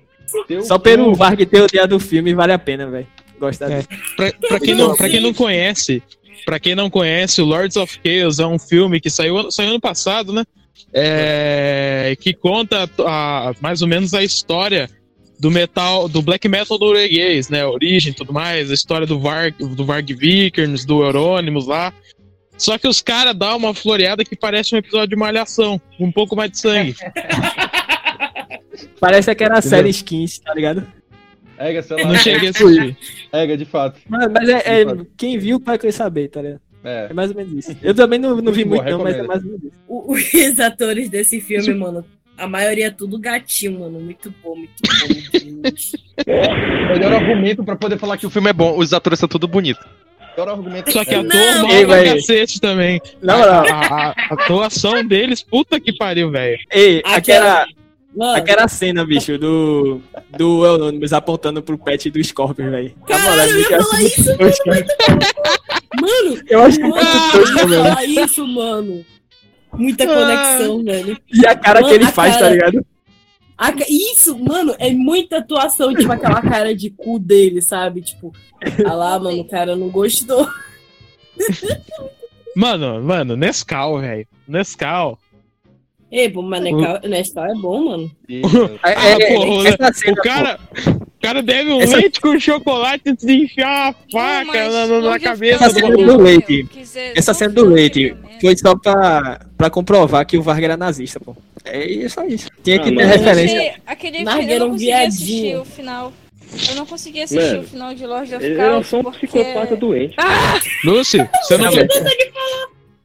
Só 0.64 0.78
pelo 0.80 1.14
Varg 1.14 1.46
ter 1.46 1.94
o 1.94 2.00
filme 2.00 2.34
vale 2.34 2.54
a 2.54 2.60
pena, 2.60 2.88
velho. 2.88 3.08
Gostar 3.40 3.66
É. 3.70 3.70
dele. 3.82 3.88
Pra, 4.16 4.32
pra 4.48 4.60
quem 4.62 4.74
não, 4.74 4.96
pra 4.96 5.10
quem 5.10 5.20
não 5.20 5.34
conhece, 5.34 6.02
pra 6.46 6.58
quem 6.60 6.74
não 6.76 6.90
conhece, 6.90 7.42
o 7.42 7.46
Lords 7.46 7.76
of 7.76 8.00
Chaos 8.06 8.40
é 8.40 8.46
um 8.48 8.58
filme 8.58 9.02
que 9.02 9.10
saiu, 9.10 9.38
ano- 9.38 9.52
saiu 9.52 9.70
ano 9.72 9.82
passado, 9.82 10.32
né? 10.32 10.44
É, 10.94 12.16
que 12.22 12.34
conta 12.34 12.90
a- 13.00 13.54
mais 13.60 13.82
ou 13.82 13.88
menos 13.88 14.14
a 14.14 14.24
história 14.24 14.90
do 15.38 15.52
metal, 15.52 16.08
do 16.08 16.22
black 16.22 16.48
metal 16.48 16.80
norueguês, 16.80 17.50
né? 17.50 17.64
A 17.64 17.70
origem 17.70 18.12
e 18.14 18.16
tudo 18.16 18.32
mais, 18.32 18.72
a 18.72 18.74
história 18.74 19.06
do 19.06 19.20
Varg, 19.20 19.54
do 19.60 19.86
Varg 19.86 20.14
Vikernes, 20.14 20.86
do 20.86 21.04
Euronymous 21.04 21.68
lá. 21.68 21.94
Só 22.58 22.78
que 22.78 22.88
os 22.88 23.02
caras 23.02 23.36
dão 23.36 23.58
uma 23.58 23.74
floreada 23.74 24.24
que 24.24 24.36
parece 24.36 24.74
um 24.76 24.78
episódio 24.78 25.10
de 25.10 25.16
malhação, 25.16 25.80
com 25.98 26.06
um 26.06 26.12
pouco 26.12 26.36
mais 26.36 26.52
de 26.52 26.60
sangue. 26.60 26.96
Parece 29.00 29.32
aquela 29.32 29.62
série 29.62 29.90
Skins, 29.90 30.40
tá 30.40 30.54
ligado? 30.54 30.86
Ega, 31.58 31.82
sei 31.82 32.04
lá. 32.04 32.10
Não 32.10 32.16
cheguei 32.18 32.50
a 32.50 32.52
assistir. 32.52 32.98
Ega, 33.32 33.58
de 33.58 33.66
fato. 33.66 34.00
Mas, 34.08 34.30
mas 34.32 34.50
é, 34.50 34.82
é- 34.82 34.86
quem 35.16 35.38
viu 35.38 35.60
vai 35.60 35.78
querer 35.78 35.94
saber, 35.94 36.28
tá 36.30 36.42
ligado? 36.42 36.62
É. 36.84 37.08
É 37.10 37.14
mais 37.14 37.32
ou 37.32 37.38
menos 37.38 37.54
isso. 37.54 37.78
Eu 37.82 37.96
também 37.96 38.20
não, 38.20 38.36
não 38.42 38.52
vi 38.52 38.64
Boa, 38.64 38.84
muito, 38.84 38.98
não, 38.98 39.04
mas 39.04 39.16
é 39.16 39.24
mais 39.24 39.44
ou 39.44 39.52
menos 39.52 39.64
isso. 39.64 39.74
O- 39.88 40.14
Os 40.52 40.60
atores 40.60 41.10
desse 41.10 41.40
filme, 41.42 41.74
mano, 41.74 42.06
a 42.38 42.48
maioria 42.48 42.88
é 42.88 42.92
tudo 42.92 43.18
gatinho, 43.18 43.80
mano. 43.80 44.00
Muito 44.00 44.34
bom, 44.44 44.56
muito 44.56 44.74
bom. 44.84 45.08
muito 45.42 46.00
bom. 46.26 46.94
Melhor 46.94 47.14
argumento 47.14 47.64
pra 47.64 47.76
poder 47.76 47.98
falar 47.98 48.18
que 48.18 48.28
o 48.28 48.30
filme 48.30 48.50
é 48.50 48.54
bom. 48.54 48.78
Os 48.78 48.94
atores 48.94 49.20
são 49.20 49.30
tudo 49.30 49.48
bonitos. 49.48 49.86
Melhor 50.38 50.50
argumento. 50.52 50.92
Só 50.92 51.06
que 51.06 51.16
é. 51.16 51.18
ator 51.20 51.34
Não. 51.34 51.62
mal 51.68 51.72
Ei, 51.72 51.86
pra 51.86 52.04
cacete 52.04 52.60
também. 52.62 53.02
Não, 53.22 53.36
A, 53.36 53.46
não. 53.48 53.54
a- 53.76 54.16
a 54.30 54.34
atuação 54.34 55.04
deles, 55.06 55.42
puta 55.42 55.80
que 55.80 55.94
pariu, 55.94 56.30
velho. 56.32 56.58
Ei, 56.72 57.02
Aquela- 57.06 57.66
Mano, 58.18 58.38
aquela 58.38 58.66
cena, 58.70 59.06
bicho, 59.06 59.38
do, 59.38 60.00
do 60.38 60.66
Euronymous 60.66 61.12
apontando 61.12 61.62
pro 61.62 61.78
pet 61.78 62.10
do 62.10 62.24
Scorpion, 62.24 62.70
velho. 62.72 62.94
Caralho, 63.06 63.52
eu 63.52 63.60
ia 63.60 63.84
falar 63.84 64.02
isso, 64.04 64.24
muito 64.24 64.38
tosco. 64.38 64.70
mano. 66.02 66.44
Eu 66.48 66.62
acho 66.64 66.80
muito 66.80 66.96
Mano, 66.96 67.32
tosco, 67.34 67.60
eu 67.60 67.60
ia 67.60 67.68
mano. 67.68 67.84
falar 67.90 68.06
isso, 68.06 68.48
mano. 68.48 69.06
Muita 69.74 70.08
conexão, 70.08 70.84
velho. 70.86 71.18
E 71.34 71.46
a 71.46 71.56
cara 71.56 71.82
Mano, 71.82 71.90
que 71.92 71.96
ele 72.00 72.06
a 72.06 72.12
faz, 72.12 72.34
tá 72.36 72.40
cara- 72.40 72.52
ligado? 72.54 72.86
A 73.58 73.72
Isso, 73.88 74.38
mano, 74.38 74.76
é 74.80 74.92
muita 74.92 75.38
atuação, 75.38 75.94
tipo 75.94 76.12
aquela 76.12 76.42
cara 76.42 76.76
de 76.76 76.90
cu 76.90 77.18
dele, 77.20 77.62
sabe? 77.62 78.02
Tipo, 78.02 78.34
ah 78.86 78.94
lá, 78.94 79.18
mano, 79.20 79.40
o 79.42 79.48
cara 79.48 79.76
não 79.76 79.90
gostou. 79.90 80.48
Mano, 82.56 83.04
mano, 83.04 83.36
Nescau, 83.36 84.00
velho. 84.00 84.26
Nescau. 84.48 85.20
Ei, 86.10 86.30
pô, 86.30 86.42
mas 86.42 86.62
Nescau 86.64 87.00
Nescau 87.04 87.46
é 87.46 87.54
bom, 87.56 87.84
mano. 87.90 88.12
É, 88.30 88.42
Ah, 88.82 88.92
é, 88.92 89.34
porra, 89.36 89.68
essa 89.70 89.94
cena, 89.94 90.14
O 90.14 90.16
cara, 90.24 90.60
o 90.88 91.22
cara 91.22 91.44
deve 91.44 91.74
um 91.74 91.82
Essa- 91.82 91.98
leite 91.98 92.22
com 92.22 92.40
chocolate 92.40 93.02
antes 93.08 93.26
de 93.26 93.34
enfiar 93.44 93.90
a 93.90 93.94
faca 94.10 94.70
Não, 94.70 95.02
na, 95.02 95.10
na- 95.12 95.20
cabeça 95.20 95.66
Essa 95.66 95.82
do 95.82 95.98
do 95.98 96.18
leite. 96.22 96.66
Essa 97.14 97.34
cena 97.34 97.54
do 97.54 97.66
leite 97.66 98.16
foi 98.40 98.56
só 98.56 98.74
pra, 98.78 99.46
pra 99.58 99.70
comprovar 99.70 100.26
que 100.26 100.38
o 100.38 100.42
Vargas 100.42 100.64
era 100.64 100.78
nazista, 100.78 101.20
pô. 101.20 101.36
É 101.66 101.86
isso. 101.86 102.20
Tinha 102.64 102.80
que 102.80 102.90
Ah, 102.90 102.96
ter 102.96 103.06
referência. 103.06 103.58
Achei- 103.60 103.74
Aquele 103.86 104.18
filme 104.26 104.54
eu 104.54 104.60
não 104.60 104.70
consegui 104.72 104.92
assistir 104.94 105.26
viadinho. 105.26 105.62
o 105.62 105.66
final. 105.66 106.14
Eu 106.70 106.76
não 106.76 106.86
consegui 106.86 107.22
assistir 107.24 107.48
Mano, 107.48 107.62
o 107.62 107.68
final 107.68 107.94
de 107.96 108.06
Lord 108.06 108.36
of 108.36 108.46
Eles 108.46 108.88
só 108.88 109.00
um 109.00 109.04
porque... 109.04 109.28
psicopata 109.28 109.76
doente. 109.76 110.16
Lucy, 110.84 111.18
você 111.42 111.58
não. 111.58 111.72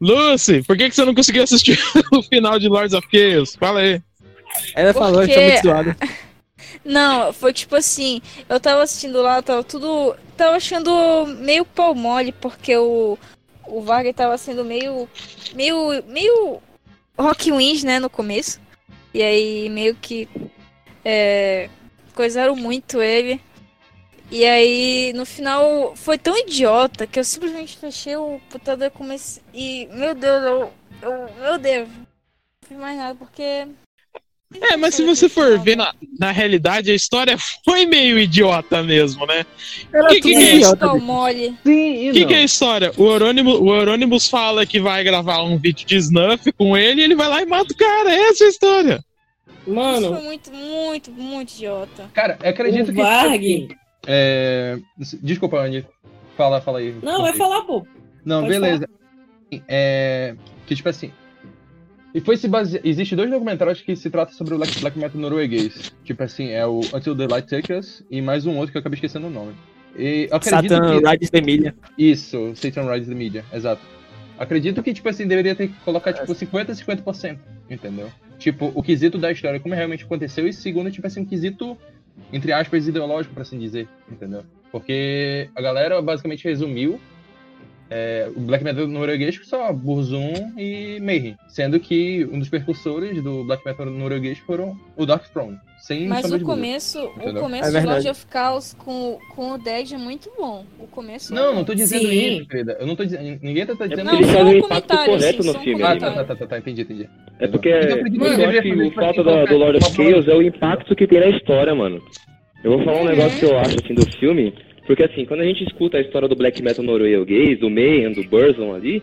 Não, 0.00 0.32
Lucy, 0.32 0.62
por 0.62 0.76
que, 0.76 0.88
que 0.88 0.94
você 0.94 1.04
não 1.04 1.14
conseguiu 1.14 1.42
assistir 1.42 1.78
o 2.12 2.22
final 2.22 2.58
de 2.58 2.68
Lords 2.68 2.94
of 2.94 3.06
Chaos? 3.10 3.56
Fala 3.56 3.80
aí. 3.80 4.00
Ela 4.74 4.92
falou 4.92 5.22
que 5.22 5.28
Porque- 5.28 5.40
tá 5.40 5.46
muito 5.52 5.62
zoado. 5.62 5.96
Não, 6.84 7.30
foi 7.32 7.52
tipo 7.52 7.76
assim, 7.76 8.22
eu 8.48 8.58
tava 8.58 8.82
assistindo 8.82 9.20
lá, 9.20 9.42
tava 9.42 9.62
tudo. 9.62 10.14
Tava 10.36 10.56
achando 10.56 11.26
meio 11.38 11.64
pau 11.64 11.94
mole, 11.94 12.32
porque 12.32 12.74
o. 12.76 13.18
O 13.66 13.82
Wagner 13.82 14.14
tava 14.14 14.36
sendo 14.38 14.64
meio. 14.64 15.06
meio. 15.54 16.02
meio. 16.08 16.58
Rock 17.20 17.52
Wins, 17.52 17.84
né, 17.84 17.98
no 17.98 18.10
começo. 18.10 18.60
E 19.12 19.22
aí 19.22 19.68
meio 19.68 19.94
que. 19.94 20.28
É, 21.04 21.68
coisaram 22.14 22.54
muito 22.54 23.00
ele. 23.00 23.40
E 24.30 24.44
aí, 24.44 25.12
no 25.12 25.26
final, 25.26 25.96
foi 25.96 26.16
tão 26.16 26.36
idiota 26.36 27.04
que 27.06 27.18
eu 27.18 27.24
simplesmente 27.24 27.76
fechei 27.76 28.14
o 28.16 28.40
computador 28.52 28.86
e 28.86 28.90
comecei. 28.90 29.42
E, 29.52 29.86
meu 29.86 30.14
Deus, 30.14 30.44
eu. 30.44 30.72
eu 31.02 31.34
meu 31.34 31.58
Deus. 31.58 31.88
Não 31.88 32.06
fiz 32.68 32.78
mais 32.78 32.96
nada, 32.96 33.14
porque. 33.16 33.66
É, 34.60 34.76
mas 34.76 34.94
se 34.96 35.04
você 35.04 35.28
for 35.28 35.58
ver 35.60 35.76
na, 35.76 35.94
na 36.18 36.32
realidade, 36.32 36.90
a 36.90 36.94
história 36.94 37.36
foi 37.64 37.86
meio 37.86 38.18
idiota 38.18 38.82
mesmo, 38.82 39.24
né? 39.26 39.46
Era 39.92 40.08
Que- 40.08 40.20
tudo 40.20 40.34
que 40.34 40.36
é 40.36 40.54
isso? 40.54 40.74
O 40.74 42.12
que, 42.12 42.26
que 42.26 42.34
é 42.34 42.38
a 42.38 42.42
história? 42.44 42.92
O 42.96 43.04
Euronymous, 43.12 43.60
o 43.60 43.74
Euronymous 43.74 44.28
fala 44.28 44.66
que 44.66 44.80
vai 44.80 45.04
gravar 45.04 45.42
um 45.44 45.56
vídeo 45.56 45.86
de 45.86 45.96
snuff 45.96 46.50
com 46.52 46.76
ele 46.76 47.00
e 47.00 47.04
ele 47.04 47.14
vai 47.14 47.28
lá 47.28 47.42
e 47.42 47.46
mata 47.46 47.72
o 47.72 47.76
cara. 47.76 48.12
Essa 48.12 48.44
é 48.44 48.46
a 48.46 48.50
história. 48.50 48.94
Isso 49.46 49.64
foi 49.64 49.74
Mano, 49.74 50.20
muito, 50.22 50.50
muito, 50.52 51.12
muito 51.12 51.52
idiota. 51.52 52.10
Cara, 52.12 52.36
eu 52.42 52.50
acredito 52.50 52.90
o 52.90 52.94
que. 52.94 53.00
Varg. 53.02 53.68
É... 54.06 54.78
Desculpa, 55.22 55.58
Andy. 55.60 55.86
Fala, 56.36 56.60
fala 56.60 56.78
aí. 56.78 56.94
Não, 57.02 57.22
vai 57.22 57.34
falar, 57.34 57.62
pô. 57.62 57.86
Não, 58.24 58.40
Pode 58.42 58.58
beleza. 58.58 58.88
É... 59.68 60.34
Que 60.66 60.74
tipo 60.74 60.88
assim. 60.88 61.12
E 62.12 62.20
foi 62.20 62.36
se 62.36 62.48
base... 62.48 62.80
Existe 62.82 63.14
dois 63.14 63.30
documentários 63.30 63.80
que 63.80 63.94
se 63.94 64.10
tratam 64.10 64.34
sobre 64.34 64.54
o 64.54 64.56
black, 64.56 64.80
black 64.80 64.98
metal 64.98 65.20
norueguês. 65.20 65.92
Tipo 66.04 66.22
assim, 66.24 66.48
é 66.48 66.66
o 66.66 66.80
Until 66.92 67.16
the 67.16 67.26
Light 67.28 67.48
Takes 67.48 67.78
Us 67.78 68.04
e 68.10 68.20
mais 68.20 68.46
um 68.46 68.56
outro 68.56 68.72
que 68.72 68.78
eu 68.78 68.80
acabei 68.80 68.96
esquecendo 68.96 69.28
o 69.28 69.30
nome. 69.30 69.52
E 69.96 70.28
Satan 70.42 71.00
que... 71.00 71.08
Rides 71.08 71.30
the 71.30 71.40
Milha. 71.40 71.74
Isso, 71.96 72.52
Satan 72.54 72.90
Rides 72.92 73.08
the 73.08 73.14
Media, 73.14 73.44
exato. 73.52 73.82
Acredito 74.38 74.82
que, 74.82 74.94
tipo 74.94 75.08
assim, 75.08 75.26
deveria 75.26 75.54
ter 75.54 75.68
que 75.68 75.74
colocar, 75.84 76.12
tipo, 76.12 76.32
50% 76.32 76.70
e 76.70 76.72
50%, 76.72 77.38
entendeu? 77.68 78.10
Tipo, 78.38 78.72
o 78.74 78.82
quesito 78.82 79.18
da 79.18 79.30
história, 79.30 79.60
como 79.60 79.74
realmente 79.74 80.04
aconteceu, 80.04 80.48
e 80.48 80.52
segundo, 80.52 80.90
tipo 80.90 81.06
assim, 81.06 81.20
um 81.20 81.24
quesito, 81.26 81.76
entre 82.32 82.52
aspas, 82.52 82.88
ideológico, 82.88 83.34
por 83.34 83.42
assim 83.42 83.58
dizer, 83.58 83.86
entendeu? 84.10 84.42
Porque 84.72 85.50
a 85.54 85.60
galera 85.60 86.00
basicamente 86.00 86.44
resumiu 86.44 86.98
é, 87.90 88.30
o 88.36 88.40
Black 88.40 88.62
Metal 88.62 88.86
norueguês 88.86 89.36
com 89.38 89.44
só 89.44 89.72
Burzum 89.72 90.32
e 90.56 91.00
Mayhem, 91.00 91.36
sendo 91.48 91.80
que 91.80 92.24
um 92.32 92.38
dos 92.38 92.48
percursores 92.48 93.22
do 93.22 93.44
Black 93.44 93.64
Metal 93.66 93.86
norueguês 93.86 94.38
foram 94.38 94.76
o 94.96 95.04
Dark 95.04 95.24
Throne, 95.32 95.58
sem 95.78 96.06
Mas 96.06 96.24
o 96.26 96.28
dúvida. 96.28 96.44
começo, 96.44 97.04
o 97.04 97.34
começo 97.34 97.76
É 97.76 97.80
de 97.80 97.86
Lord 97.86 98.08
of 98.08 98.26
Chaos 98.32 98.74
com, 98.78 99.18
com 99.34 99.52
o 99.52 99.58
Dead 99.58 99.92
é 99.92 99.98
muito 99.98 100.30
bom. 100.38 100.64
O 100.78 100.86
começo 100.86 101.32
é 101.32 101.36
Não, 101.36 101.48
bom. 101.50 101.54
não 101.56 101.64
tô 101.64 101.74
dizendo 101.74 102.06
Sim. 102.06 102.36
isso, 102.38 102.46
querida. 102.48 102.76
Eu 102.78 102.86
não 102.86 102.94
tô 102.94 103.04
dizendo. 103.04 103.38
Ninguém 103.42 103.66
tá, 103.66 103.74
tá 103.74 103.86
dizendo 103.88 104.06
Não, 104.06 104.22
só 104.22 104.28
fazem 104.28 104.44
um 104.44 104.48
o 104.48 104.56
impacto 104.58 104.68
comentário, 104.88 105.12
correto 105.12 105.40
assim, 105.40 105.52
no 105.52 105.58
filme, 105.64 105.82
Ah, 105.82 105.96
tá, 105.96 106.24
tá, 106.24 106.36
tá, 106.36 106.46
tá, 106.46 106.58
entendi, 106.58 106.82
entendi. 106.82 107.08
É 107.40 107.48
porque 107.48 107.68
eu 107.68 107.74
acho 108.48 108.62
que 108.62 108.72
o 108.72 108.82
isso 108.84 108.94
fato 108.94 109.24
da, 109.24 109.44
do 109.46 109.56
Lord 109.56 109.78
of. 109.78 109.92
Chaos 109.96 110.28
é 110.28 110.34
o 110.34 110.42
impacto 110.42 110.94
que 110.94 111.06
tem 111.08 111.18
na 111.20 111.28
história, 111.28 111.74
mano. 111.74 112.00
Eu 112.62 112.72
vou 112.76 112.84
falar 112.84 113.00
um 113.00 113.04
negócio 113.06 113.38
que 113.38 113.44
eu 113.46 113.58
acho 113.58 113.76
assim 113.82 113.94
do 113.94 114.06
filme, 114.18 114.54
Porque 114.90 115.04
assim, 115.04 115.24
quando 115.24 115.42
a 115.42 115.44
gente 115.44 115.62
escuta 115.62 115.98
a 115.98 116.00
história 116.00 116.26
do 116.26 116.34
black 116.34 116.60
metal 116.60 116.84
norueguês, 116.84 117.60
do 117.60 117.70
Mayhem, 117.70 118.12
do 118.12 118.24
Burzon 118.24 118.74
ali, 118.74 119.00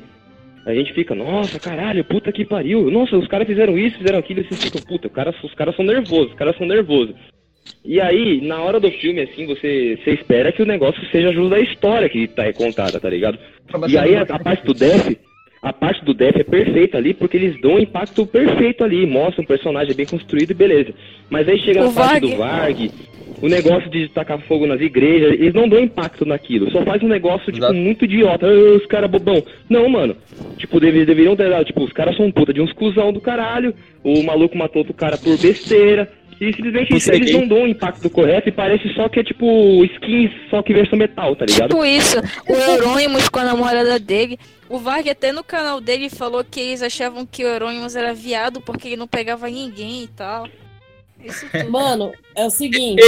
a 0.65 0.73
gente 0.73 0.91
fica, 0.91 1.15
nossa, 1.15 1.57
caralho, 1.61 2.03
puta 2.03 2.29
que 2.29 2.43
pariu. 2.43 2.91
Nossa, 2.91 3.15
os 3.15 3.25
caras 3.25 3.47
fizeram 3.47 3.77
isso, 3.77 3.97
fizeram 3.97 4.19
aquilo, 4.19 4.41
e 4.41 4.43
vocês 4.43 4.65
ficam, 4.65 4.81
puta, 4.81 5.07
cara, 5.07 5.33
os 5.41 5.53
caras 5.53 5.73
são 5.77 5.85
nervosos, 5.85 6.31
os 6.31 6.37
caras 6.37 6.57
são 6.57 6.67
nervosos. 6.67 7.15
E 7.85 8.01
aí, 8.01 8.41
na 8.45 8.61
hora 8.61 8.81
do 8.81 8.91
filme, 8.91 9.21
assim, 9.21 9.45
você, 9.45 9.97
você 10.03 10.11
espera 10.11 10.51
que 10.51 10.61
o 10.61 10.65
negócio 10.65 11.01
seja 11.09 11.31
justo 11.31 11.51
da 11.51 11.59
história 11.61 12.09
que 12.09 12.27
tá 12.27 12.51
contada, 12.51 12.99
tá 12.99 13.09
ligado? 13.09 13.39
E 13.87 13.97
aí 13.97 14.17
a, 14.17 14.23
a 14.23 14.39
parte 14.39 14.65
do 14.65 14.73
Def, 14.73 15.15
a 15.61 15.71
parte 15.71 16.03
do 16.03 16.13
Def 16.13 16.35
é 16.35 16.43
perfeita 16.43 16.97
ali, 16.97 17.13
porque 17.13 17.37
eles 17.37 17.61
dão 17.61 17.75
um 17.75 17.79
impacto 17.79 18.27
perfeito 18.27 18.83
ali, 18.83 19.05
mostram 19.05 19.45
um 19.45 19.47
personagem 19.47 19.95
bem 19.95 20.05
construído 20.05 20.51
e 20.51 20.53
beleza. 20.53 20.93
Mas 21.29 21.47
aí 21.47 21.57
chega 21.59 21.79
O 21.79 21.85
na 21.85 21.93
parte 21.93 22.27
Varg. 22.27 22.29
do 22.29 22.37
Varg, 22.37 22.91
o 23.41 23.47
negócio 23.47 23.89
de 23.89 24.07
tacar 24.09 24.39
fogo 24.47 24.65
nas 24.65 24.81
igrejas, 24.81 25.33
eles 25.33 25.53
não 25.53 25.67
dão 25.69 25.79
impacto 25.79 26.25
naquilo, 26.25 26.71
só 26.71 26.83
faz 26.83 27.01
um 27.03 27.07
negócio, 27.07 27.45
tipo, 27.51 27.57
Exato. 27.65 27.73
muito 27.73 28.05
idiota, 28.05 28.47
"Ah, 28.47 28.75
os 28.77 28.85
caras 28.87 29.09
bobão. 29.11 29.43
Não, 29.69 29.87
mano, 29.89 30.15
tipo, 30.57 30.79
deve- 30.79 31.05
deveriam 31.05 31.35
ter 31.35 31.49
dado, 31.49 31.65
tipo, 31.65 31.83
os 31.83 31.93
caras 31.93 32.15
são 32.17 32.25
um 32.25 32.31
puta 32.31 32.53
de 32.53 32.61
uns 32.61 32.73
cuzão 32.73 33.13
do 33.13 33.21
caralho, 33.21 33.73
o 34.03 34.23
maluco 34.23 34.57
matou 34.57 34.79
outro 34.79 34.93
cara 34.93 35.17
por 35.17 35.37
besteira, 35.37 36.09
e 36.39 36.53
simplesmente 36.53 36.93
Você 36.93 37.15
eles 37.15 37.31
não 37.31 37.47
dão 37.47 37.63
o 37.63 37.67
impacto 37.67 38.07
correto 38.11 38.47
e 38.47 38.51
parece 38.51 38.87
só 38.93 39.09
que 39.09 39.19
é 39.19 39.23
tipo 39.23 39.83
skins, 39.85 40.31
só 40.51 40.61
que 40.61 40.71
versão 40.73 40.97
metal, 40.97 41.35
tá 41.35 41.45
ligado? 41.45 41.69
Tipo 41.69 41.83
isso, 41.83 42.17
o 42.47 42.53
Eurônimos 42.53 43.27
com 43.27 43.39
a 43.39 43.43
namorada 43.43 43.99
dele. 43.99 44.37
O 44.69 44.77
Varg 44.77 45.09
até 45.09 45.31
no 45.31 45.43
canal 45.43 45.81
dele 45.81 46.09
falou 46.09 46.43
que 46.43 46.59
eles 46.59 46.83
achavam 46.83 47.25
que 47.25 47.43
o 47.43 47.47
Eurônimos 47.47 47.95
era 47.95 48.13
viado 48.13 48.61
porque 48.61 48.89
ele 48.89 48.97
não 48.97 49.07
pegava 49.07 49.49
ninguém 49.49 50.03
e 50.03 50.07
tal. 50.07 50.47
Isso. 51.23 51.45
Mano, 51.69 52.11
é 52.35 52.45
o 52.45 52.49
seguinte, 52.49 53.01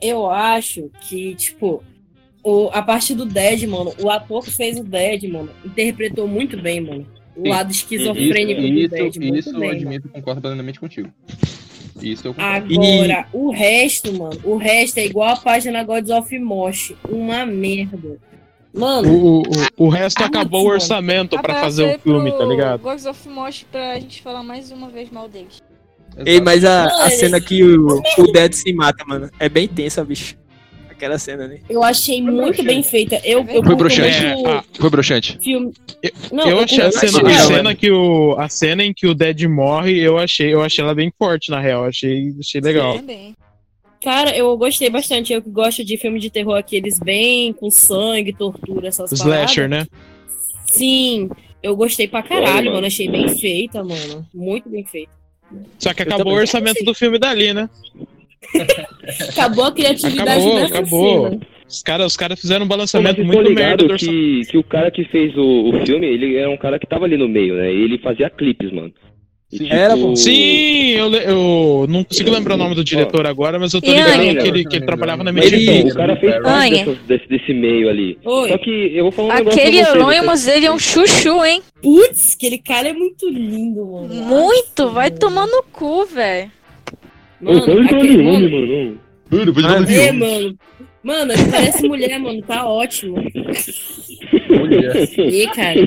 eu 0.00 0.28
acho 0.30 0.90
que, 1.08 1.34
tipo, 1.34 1.82
o, 2.42 2.68
a 2.72 2.82
parte 2.82 3.14
do 3.14 3.24
Dead, 3.26 3.64
mano, 3.68 3.94
o 4.00 4.08
ator 4.10 4.44
que 4.44 4.50
fez 4.50 4.78
o 4.78 4.84
Dead, 4.84 5.24
mano, 5.24 5.50
interpretou 5.64 6.26
muito 6.26 6.56
bem, 6.60 6.80
mano. 6.80 7.06
O 7.36 7.42
Sim. 7.42 7.48
lado 7.48 7.70
esquizofrênico 7.70 8.60
do 8.60 8.66
isso, 8.66 8.88
Dead, 8.90 9.16
muito 9.16 9.36
isso 9.38 9.48
eu 9.50 9.52
bem. 9.58 9.68
mano. 9.68 9.80
admito, 9.80 10.08
concordo 10.08 10.40
plenamente 10.40 10.80
contigo. 10.80 11.10
Isso 12.02 12.28
eu 12.28 12.34
concordo. 12.34 12.74
Agora, 12.74 13.26
o 13.32 13.50
resto, 13.50 14.12
mano, 14.12 14.40
o 14.42 14.56
resto 14.56 14.98
é 14.98 15.04
igual 15.06 15.28
a 15.34 15.36
página 15.36 15.84
Gods 15.84 16.10
of 16.10 16.38
Mosh. 16.38 16.94
Uma 17.08 17.44
merda. 17.44 18.18
Mano, 18.72 19.08
O, 19.12 19.42
o, 19.42 19.44
o 19.86 19.88
resto 19.88 20.22
Ah, 20.22 20.26
acabou 20.26 20.64
o 20.64 20.68
orçamento 20.70 21.30
pra 21.30 21.40
Abraço 21.40 21.60
fazer 21.60 21.96
o 21.96 21.98
filme, 21.98 22.30
tá 22.32 22.44
ligado? 22.44 22.80
Gods 22.80 23.04
of 23.04 23.28
Mosh 23.28 23.66
pra 23.70 23.98
gente 23.98 24.22
falar 24.22 24.42
mais 24.42 24.70
uma 24.70 24.88
vez 24.88 25.10
mal 25.10 25.28
deles. 25.28 25.60
Ei, 26.26 26.40
mas 26.40 26.64
a, 26.64 26.84
a 27.04 27.10
cena 27.10 27.40
que 27.40 27.62
o, 27.62 28.02
o 28.18 28.32
Dead 28.32 28.52
se 28.52 28.72
mata, 28.72 29.04
mano, 29.06 29.30
é 29.38 29.48
bem 29.48 29.66
tensa, 29.68 30.04
bicho. 30.04 30.36
Aquela 30.88 31.18
cena 31.18 31.44
ali. 31.44 31.62
eu 31.68 31.82
achei 31.82 32.20
muito 32.20 32.36
broxante. 32.56 32.62
bem 32.62 32.82
feita. 32.82 33.20
Eu, 33.24 33.38
eu 33.40 33.46
Foi 33.46 33.62
curto 33.62 33.76
broxante. 33.76 34.22
muito 34.26 34.48
É, 34.48 34.52
ah, 34.52 34.64
Foi 34.78 34.90
broxante. 34.90 35.38
filme. 35.42 35.72
Não, 36.30 36.46
eu 36.46 36.60
achei 36.60 36.78
a 36.80 36.90
curto 36.90 36.98
cena, 37.00 37.12
muito 37.22 37.26
a 37.40 37.46
cena 37.46 37.74
que 37.74 37.90
o 37.90 38.34
a 38.38 38.48
cena 38.50 38.84
em 38.84 38.92
que 38.92 39.06
o 39.06 39.14
Dead 39.14 39.44
morre, 39.44 39.98
eu 39.98 40.18
achei, 40.18 40.52
eu 40.52 40.60
achei 40.62 40.84
ela 40.84 40.94
bem 40.94 41.10
forte 41.18 41.50
na 41.50 41.58
real, 41.58 41.86
achei, 41.86 42.34
achei 42.38 42.60
legal. 42.60 42.96
Também. 42.96 43.34
Cara, 44.02 44.36
eu 44.36 44.54
gostei 44.58 44.90
bastante. 44.90 45.32
Eu 45.32 45.40
que 45.42 45.48
gosto 45.50 45.82
de 45.84 45.96
filme 45.96 46.18
de 46.20 46.28
terror 46.30 46.56
aqueles 46.56 46.98
bem 46.98 47.52
com 47.54 47.70
sangue, 47.70 48.32
tortura, 48.34 48.88
essas 48.88 49.10
Slasher, 49.12 49.68
paradas. 49.70 49.88
né? 49.90 49.98
Sim, 50.66 51.30
eu 51.62 51.74
gostei 51.76 52.08
pra 52.08 52.22
caralho, 52.22 52.66
mano. 52.66 52.72
mano. 52.72 52.86
Achei 52.86 53.08
bem 53.10 53.28
feita, 53.36 53.82
mano. 53.82 54.26
Muito 54.34 54.68
bem 54.68 54.84
feita. 54.84 55.12
Só 55.78 55.94
que 55.94 56.02
acabou 56.02 56.32
o 56.32 56.36
orçamento 56.36 56.84
do 56.84 56.94
filme 56.94 57.18
dali, 57.18 57.52
né? 57.52 57.68
Acabou 59.28 59.64
a 59.64 59.72
criatividade 59.72 60.30
Acabou, 60.30 60.60
dessa 60.60 60.78
acabou. 60.78 61.30
cena. 61.30 61.40
Os 61.68 61.82
caras 61.82 62.06
os 62.06 62.16
cara 62.16 62.36
fizeram 62.36 62.64
um 62.64 62.68
estão 62.84 63.00
muito 63.24 63.52
merda 63.52 63.96
que, 63.96 64.42
que 64.46 64.58
o 64.58 64.64
cara 64.64 64.90
que 64.90 65.04
fez 65.04 65.36
o, 65.36 65.70
o 65.70 65.86
filme, 65.86 66.04
ele 66.06 66.36
era 66.36 66.50
um 66.50 66.56
cara 66.56 66.80
que 66.80 66.86
tava 66.86 67.04
ali 67.04 67.16
no 67.16 67.28
meio, 67.28 67.54
né? 67.54 67.72
E 67.72 67.82
ele 67.82 67.98
fazia 67.98 68.28
clipes, 68.28 68.72
mano. 68.72 68.92
Sim. 69.52 69.68
Era, 69.68 69.96
pô. 69.96 70.14
Sim, 70.14 70.90
eu, 70.92 71.12
eu 71.12 71.86
não 71.88 72.04
consigo 72.04 72.30
lembrar 72.30 72.54
o 72.54 72.58
nome 72.58 72.76
do 72.76 72.84
diretor 72.84 73.26
agora, 73.26 73.58
mas 73.58 73.74
eu 73.74 73.82
tô 73.82 73.90
ligado 73.90 74.20
que 74.20 74.48
ele, 74.48 74.64
que 74.64 74.76
ele 74.76 74.86
trabalhava 74.86 75.24
na 75.24 75.32
Mas 75.32 75.52
então, 75.52 75.88
o 75.88 75.94
cara 75.94 76.16
fez 76.16 76.40
parte 76.40 76.84
desse, 77.08 77.28
desse 77.28 77.52
meio 77.52 77.88
ali. 77.88 78.16
Oi. 78.24 78.48
Só 78.48 78.58
que 78.58 78.96
eu 78.96 79.04
vou 79.04 79.12
falar 79.12 79.34
um 79.34 79.36
negócio 79.38 79.60
Aquele. 79.60 79.80
Eurônimos, 79.80 80.46
ele 80.46 80.66
é 80.66 80.72
um 80.72 80.78
chuchu, 80.78 81.44
hein? 81.44 81.62
Putz, 81.82 82.36
aquele 82.36 82.58
cara 82.58 82.90
é 82.90 82.92
muito 82.92 83.28
lindo, 83.28 83.84
mano. 83.84 84.08
Muito, 84.08 84.82
Nossa, 84.82 84.94
vai 84.94 85.08
mano. 85.08 85.20
tomar 85.20 85.46
no 85.48 85.64
cu, 85.72 86.06
velho. 86.06 86.50
Ô, 87.42 87.52
Mano, 87.52 87.64
quase 87.64 87.80
aquele, 87.80 88.08
que 88.08 88.22
mano, 88.22 88.50
mano. 88.50 88.98
Mano, 89.30 89.90
é, 89.90 90.12
mano. 90.12 90.58
Mano, 91.02 91.32
ele 91.32 91.50
parece 91.50 91.88
mulher, 91.88 92.20
mano. 92.20 92.40
Tá 92.42 92.66
ótimo. 92.66 93.16
E, 95.18 95.46
cara. 95.48 95.80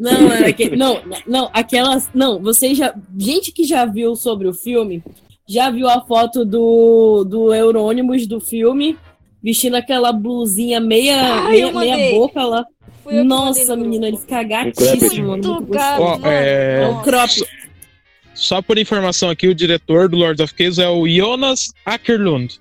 Não, 0.00 0.32
é 0.32 0.46
aquele, 0.48 0.76
não, 0.76 1.02
não, 1.26 1.50
aquelas. 1.52 2.08
Não, 2.14 2.40
vocês 2.40 2.78
já. 2.78 2.94
Gente 3.18 3.52
que 3.52 3.64
já 3.64 3.84
viu 3.84 4.16
sobre 4.16 4.48
o 4.48 4.54
filme, 4.54 5.02
já 5.46 5.70
viu 5.70 5.86
a 5.86 6.00
foto 6.00 6.42
do, 6.42 7.22
do 7.24 7.52
Eurônimos 7.52 8.26
do 8.26 8.40
filme, 8.40 8.96
vestindo 9.42 9.74
aquela 9.76 10.10
blusinha 10.10 10.80
meia, 10.80 11.20
Ai, 11.44 11.70
meia, 11.70 11.72
meia 11.72 12.18
boca 12.18 12.42
lá. 12.42 12.64
Nossa, 13.24 13.76
no 13.76 13.82
menina, 13.82 14.06
ele 14.06 14.16
grupo. 14.16 14.26
fica 14.26 14.42
gatíssimo, 14.42 15.28
mano. 15.28 15.42
Muito 15.42 15.74
mano. 15.74 16.26
é- 16.26 16.88
o 16.88 17.02
crop. 17.02 17.30
Só 18.32 18.62
por 18.62 18.78
informação 18.78 19.28
aqui, 19.28 19.48
o 19.48 19.54
diretor 19.54 20.08
do 20.08 20.16
Lord 20.16 20.42
of 20.42 20.54
Chaos 20.56 20.78
é 20.78 20.88
o 20.88 21.06
Jonas 21.06 21.72
Ackerlund. 21.84 22.58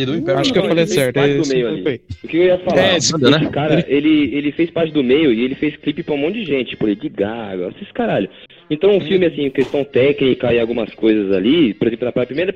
E 0.00 0.06
do 0.06 0.14
Império 0.14 0.40
Acho 0.40 0.52
que 0.52 0.58
eu 0.58 0.62
falei 0.62 0.84
ele 0.84 0.86
fez 0.86 1.00
certo. 1.00 1.14
parte 1.16 1.32
É 1.32 1.36
do 1.38 1.48
meio 1.48 1.68
ali. 1.68 2.00
O 2.22 2.28
que 2.28 2.36
eu 2.36 2.44
ia 2.44 2.58
falar? 2.58 2.80
É, 2.80 2.96
esse 2.96 3.14
esse- 3.16 3.30
né? 3.30 3.50
cara, 3.50 3.84
ele, 3.88 4.30
ele 4.34 4.52
fez 4.52 4.70
parte 4.70 4.92
do 4.92 5.02
meio 5.02 5.32
e 5.32 5.42
ele 5.42 5.54
fez 5.56 5.74
clipe 5.76 6.02
pra 6.04 6.14
um 6.14 6.18
monte 6.18 6.34
de 6.34 6.44
gente, 6.44 6.70
tipo 6.70 6.86
Lady 6.86 7.08
Gaga, 7.08 7.68
esses 7.76 7.90
caralho. 7.92 8.28
Então 8.70 8.96
o 8.96 9.00
filme, 9.00 9.26
assim, 9.26 9.50
questão 9.50 9.82
técnica 9.82 10.52
e 10.52 10.60
algumas 10.60 10.94
coisas 10.94 11.32
ali, 11.32 11.74
por 11.74 11.88
exemplo, 11.88 12.04
na 12.14 12.26
primeira, 12.26 12.52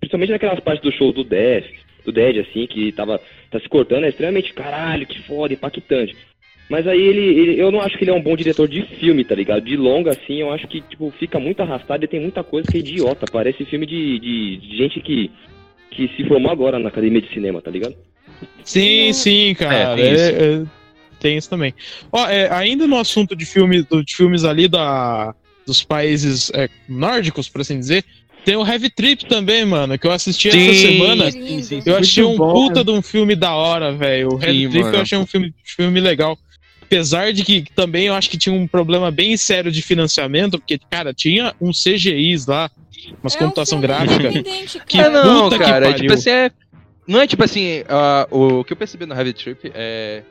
principalmente 0.00 0.30
naquelas 0.30 0.58
partes 0.60 0.82
do 0.82 0.90
show 0.96 1.12
do 1.12 1.22
Death, 1.22 1.66
do 2.04 2.10
Dead, 2.10 2.38
assim, 2.38 2.66
que 2.66 2.90
tava 2.92 3.20
tá 3.50 3.60
se 3.60 3.68
cortando, 3.68 4.04
é 4.04 4.08
extremamente 4.08 4.52
caralho, 4.54 5.06
que 5.06 5.20
foda, 5.22 5.52
impactante. 5.54 6.16
Mas 6.68 6.86
aí 6.86 7.00
ele, 7.02 7.20
ele- 7.20 7.60
eu 7.60 7.70
não 7.72 7.80
acho 7.80 7.98
que 7.98 8.04
ele 8.04 8.12
é 8.12 8.14
um 8.14 8.22
bom 8.22 8.36
diretor 8.36 8.68
de 8.68 8.82
filme, 8.82 9.24
tá 9.24 9.34
ligado? 9.34 9.64
De 9.64 9.76
longa, 9.76 10.10
assim, 10.12 10.40
eu 10.40 10.52
acho 10.52 10.68
que, 10.68 10.80
tipo, 10.80 11.12
fica 11.18 11.38
muito 11.40 11.60
arrastado 11.60 12.04
e 12.04 12.08
tem 12.08 12.20
muita 12.20 12.44
coisa 12.44 12.70
que 12.70 12.76
é 12.76 12.80
idiota. 12.80 13.26
Parece 13.30 13.64
filme 13.64 13.84
de, 13.86 14.18
de, 14.20 14.56
de 14.58 14.76
gente 14.76 15.00
que, 15.00 15.30
que 15.90 16.08
se 16.16 16.26
formou 16.28 16.50
agora 16.50 16.78
na 16.78 16.88
academia 16.88 17.20
de 17.20 17.32
cinema, 17.32 17.60
tá 17.60 17.70
ligado? 17.70 17.94
Sim, 18.64 19.12
sim, 19.12 19.54
cara. 19.54 19.96
tem 19.96 20.12
isso. 20.14 20.24
É, 20.24 20.54
é, 20.54 20.62
tem 21.18 21.36
isso 21.36 21.50
também. 21.50 21.74
Ó, 22.12 22.26
é, 22.28 22.50
ainda 22.52 22.86
no 22.86 22.96
assunto 22.98 23.34
de 23.36 23.44
filmes, 23.44 23.84
do- 23.86 24.04
de 24.04 24.14
filmes 24.14 24.44
ali 24.44 24.68
da, 24.68 25.34
dos 25.66 25.82
países 25.82 26.50
é, 26.54 26.68
nórdicos, 26.88 27.48
por 27.48 27.60
assim 27.60 27.78
dizer, 27.78 28.04
tem 28.44 28.56
o 28.56 28.66
Heavy 28.66 28.88
Trip 28.90 29.26
também, 29.26 29.64
mano, 29.66 29.98
que 29.98 30.06
eu 30.06 30.12
assisti 30.12 30.48
essa 30.48 30.58
Sim. 30.58 30.74
semana. 30.74 31.30
Sim, 31.30 31.62
sim. 31.62 31.82
Eu 31.84 31.96
achei 31.96 32.24
um 32.24 32.36
bom, 32.36 32.52
puta 32.52 32.80
né? 32.80 32.84
de 32.84 32.90
um 32.90 33.02
filme 33.02 33.36
da 33.36 33.54
hora, 33.54 33.92
velho. 33.92 34.34
O 34.34 34.42
Heavy 34.42 34.62
Sim, 34.62 34.68
Trip 34.70 34.84
mano. 34.84 34.96
eu 34.96 35.00
achei 35.02 35.18
um 35.18 35.26
filme, 35.26 35.54
filme 35.64 36.00
legal. 36.00 36.38
Apesar 36.80 37.32
de 37.32 37.44
que 37.44 37.64
também 37.74 38.06
eu 38.06 38.14
acho 38.14 38.30
que 38.30 38.38
tinha 38.38 38.54
um 38.54 38.66
problema 38.66 39.10
bem 39.10 39.36
sério 39.36 39.70
de 39.70 39.82
financiamento, 39.82 40.58
porque, 40.58 40.78
cara, 40.90 41.12
tinha 41.14 41.54
uns 41.60 41.82
CGIs 41.82 42.46
lá, 42.46 42.68
umas 43.22 43.34
É 43.34 43.36
um 43.36 43.40
computação 43.40 43.80
filme 43.80 43.86
gráfica. 43.94 44.14
independente, 44.28 44.80
Que 44.86 44.98
É, 45.00 45.04
cara. 45.04 45.24
não, 45.24 45.42
puta 45.44 45.58
que 45.58 45.64
cara, 45.64 45.90
é 45.90 45.92
tipo 45.94 46.12
assim, 46.12 46.30
é... 46.30 46.50
Não 47.06 47.20
é 47.20 47.26
tipo 47.26 47.42
assim, 47.42 47.82
ah, 47.88 48.26
o 48.30 48.62
que 48.62 48.72
eu 48.72 48.76
percebi 48.76 49.04
no 49.06 49.14
Heavy 49.14 49.32
Trip 49.32 49.72
é 49.74 50.22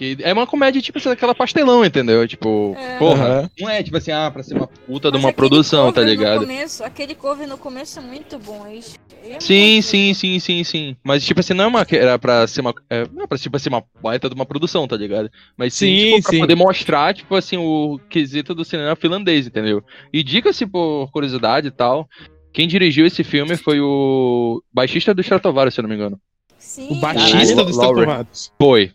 que 0.00 0.16
é 0.22 0.32
uma 0.32 0.46
comédia 0.46 0.80
tipo 0.80 0.96
assim, 0.96 1.10
aquela 1.10 1.34
pastelão, 1.34 1.84
entendeu? 1.84 2.26
Tipo, 2.26 2.74
É. 2.78 2.96
porra, 2.98 3.24
Aham. 3.24 3.50
não 3.60 3.68
é 3.68 3.82
tipo 3.82 3.98
assim, 3.98 4.10
ah, 4.10 4.30
pra 4.30 4.42
ser 4.42 4.54
uma 4.54 4.66
puta 4.66 5.08
de 5.10 5.12
Mas 5.18 5.24
uma 5.24 5.28
aquele 5.28 5.32
produção, 5.36 5.92
tá 5.92 6.00
ligado? 6.00 6.40
Começo, 6.40 6.82
aquele 6.82 7.14
cover 7.14 7.46
no 7.46 7.58
começo 7.58 7.98
é 7.98 8.02
muito 8.02 8.38
bom. 8.38 8.64
é 8.66 8.76
isso. 8.76 8.94
É 9.22 9.38
Sim, 9.38 9.72
muito 9.74 9.84
sim, 9.84 10.08
bom. 10.08 10.14
sim, 10.14 10.38
sim, 10.40 10.64
sim. 10.64 10.96
Mas, 11.04 11.22
tipo 11.22 11.40
assim, 11.40 11.52
não 11.52 11.64
é 11.64 11.66
uma. 11.66 11.86
Era 11.90 12.18
pra 12.18 12.46
ser 12.46 12.62
uma. 12.62 12.74
É, 12.88 13.06
não 13.12 13.24
é 13.24 13.26
pra 13.26 13.36
tipo, 13.36 13.58
ser 13.58 13.68
uma 13.68 13.84
baita 14.02 14.26
de 14.30 14.34
uma 14.34 14.46
produção, 14.46 14.88
tá 14.88 14.96
ligado? 14.96 15.30
Mas 15.54 15.74
sim, 15.74 15.86
Sim, 15.86 16.04
tipo, 16.16 16.22
pra 16.22 16.30
sim. 16.32 16.40
poder 16.40 16.54
mostrar, 16.54 17.12
tipo 17.14 17.34
assim, 17.34 17.58
o 17.58 18.00
quesito 18.08 18.54
do 18.54 18.64
cinema 18.64 18.96
finlandês, 18.96 19.46
entendeu? 19.46 19.84
E 20.10 20.22
diga-se 20.22 20.66
por 20.66 21.10
curiosidade 21.12 21.68
e 21.68 21.70
tal. 21.70 22.08
Quem 22.54 22.66
dirigiu 22.66 23.04
esse 23.04 23.22
filme 23.22 23.54
foi 23.58 23.78
o 23.82 24.62
baixista 24.72 25.12
do 25.12 25.20
Stratovarius, 25.20 25.74
se 25.74 25.80
eu 25.80 25.82
não 25.82 25.90
me 25.90 25.94
engano. 25.96 26.18
Sim. 26.58 26.88
O 26.90 26.94
baixista 27.00 27.38
Caralho. 27.54 27.64
dos 27.66 27.76
Laura. 27.76 28.00
Tatuados. 28.06 28.52
Foi. 28.58 28.92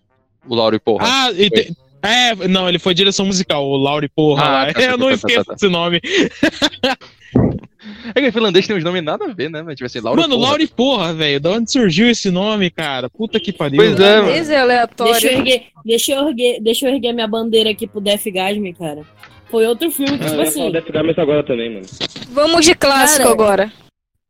O 0.48 0.56
Lauro 0.56 0.80
Porra. 0.80 1.06
Ah, 1.08 1.32
e 1.32 1.50
tem- 1.50 1.76
é, 2.02 2.36
não, 2.48 2.70
ele 2.70 2.78
foi 2.78 2.94
direção 2.94 3.26
musical, 3.26 3.66
o 3.66 3.76
Lauri 3.78 4.08
Porra 4.08 4.44
Ah, 4.44 4.50
lá. 4.66 4.66
tá, 4.68 4.74
tá, 4.74 4.82
eu 4.84 4.98
não 4.98 5.08
tá, 5.08 5.10
tá, 5.10 5.14
esqueço 5.16 5.38
tá, 5.46 5.46
tá. 5.46 5.54
esse 5.56 5.68
nome. 5.70 6.00
É 8.16 8.22
que 8.22 8.28
o 8.30 8.34
finlandês 8.34 8.66
tem 8.66 8.76
uns 8.78 8.84
nomes 8.84 9.04
nada 9.04 9.26
a 9.26 9.34
ver, 9.34 9.50
né? 9.50 9.62
Mas, 9.62 9.76
tipo 9.76 9.86
assim, 9.86 10.00
Lauro 10.00 10.22
Mano, 10.22 10.36
Porra. 10.36 10.48
Lauri 10.48 10.68
Porra, 10.68 11.14
velho. 11.14 11.40
Da 11.40 11.52
onde 11.52 11.72
surgiu 11.72 12.10
esse 12.10 12.30
nome, 12.32 12.70
cara? 12.70 13.10
Puta 13.10 13.40
que 13.40 13.52
pariu. 13.52 13.78
Pois 13.78 14.00
é, 14.00 14.22
mano. 14.22 14.32
É 14.32 14.58
aleatório. 14.58 15.12
Deixa 15.14 15.28
eu, 15.28 15.38
erguer, 15.40 15.64
deixa, 15.84 16.12
eu 16.14 16.28
erguer, 16.28 16.60
deixa 16.62 16.88
eu 16.88 16.94
erguer 16.94 17.14
minha 17.14 17.28
bandeira 17.28 17.70
aqui 17.72 17.86
pro 17.88 18.00
Death 18.02 18.26
Gasme, 18.28 18.74
cara. 18.74 19.02
Foi 19.50 19.66
outro 19.68 19.92
filme 19.92 20.18
que, 20.18 20.24
Ah, 20.26 20.30
tipo 20.30 20.42
eu 20.42 20.48
assim. 20.48 20.72
Death 20.72 20.92
Garments 20.92 21.20
agora 21.20 21.44
também, 21.44 21.74
mano. 21.74 21.86
Vamos 22.30 22.66
de 22.66 22.74
clássico 22.76 23.24
Cara, 23.24 23.34
agora. 23.34 23.74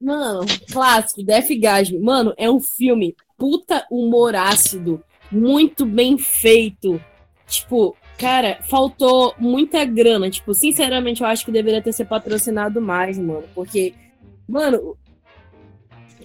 Mano, 0.02 0.46
clássico, 0.72 1.24
Death 1.24 1.50
Gasme. 1.60 2.00
Mano, 2.00 2.34
é 2.38 2.50
um 2.50 2.60
filme 2.60 3.16
puta 3.38 3.86
humor 3.92 4.36
ácido, 4.36 5.02
muito 5.36 5.86
bem 5.86 6.18
feito. 6.18 7.02
Tipo, 7.48 7.96
cara, 8.18 8.60
faltou 8.64 9.34
muita 9.38 9.84
grana. 9.86 10.30
Tipo, 10.30 10.54
sinceramente, 10.54 11.22
eu 11.22 11.28
acho 11.28 11.46
que 11.46 11.52
deveria 11.52 11.82
ter 11.82 11.94
sido 11.94 12.08
patrocinado 12.08 12.82
mais, 12.82 13.18
mano. 13.18 13.44
Porque, 13.54 13.94
mano, 14.48 14.98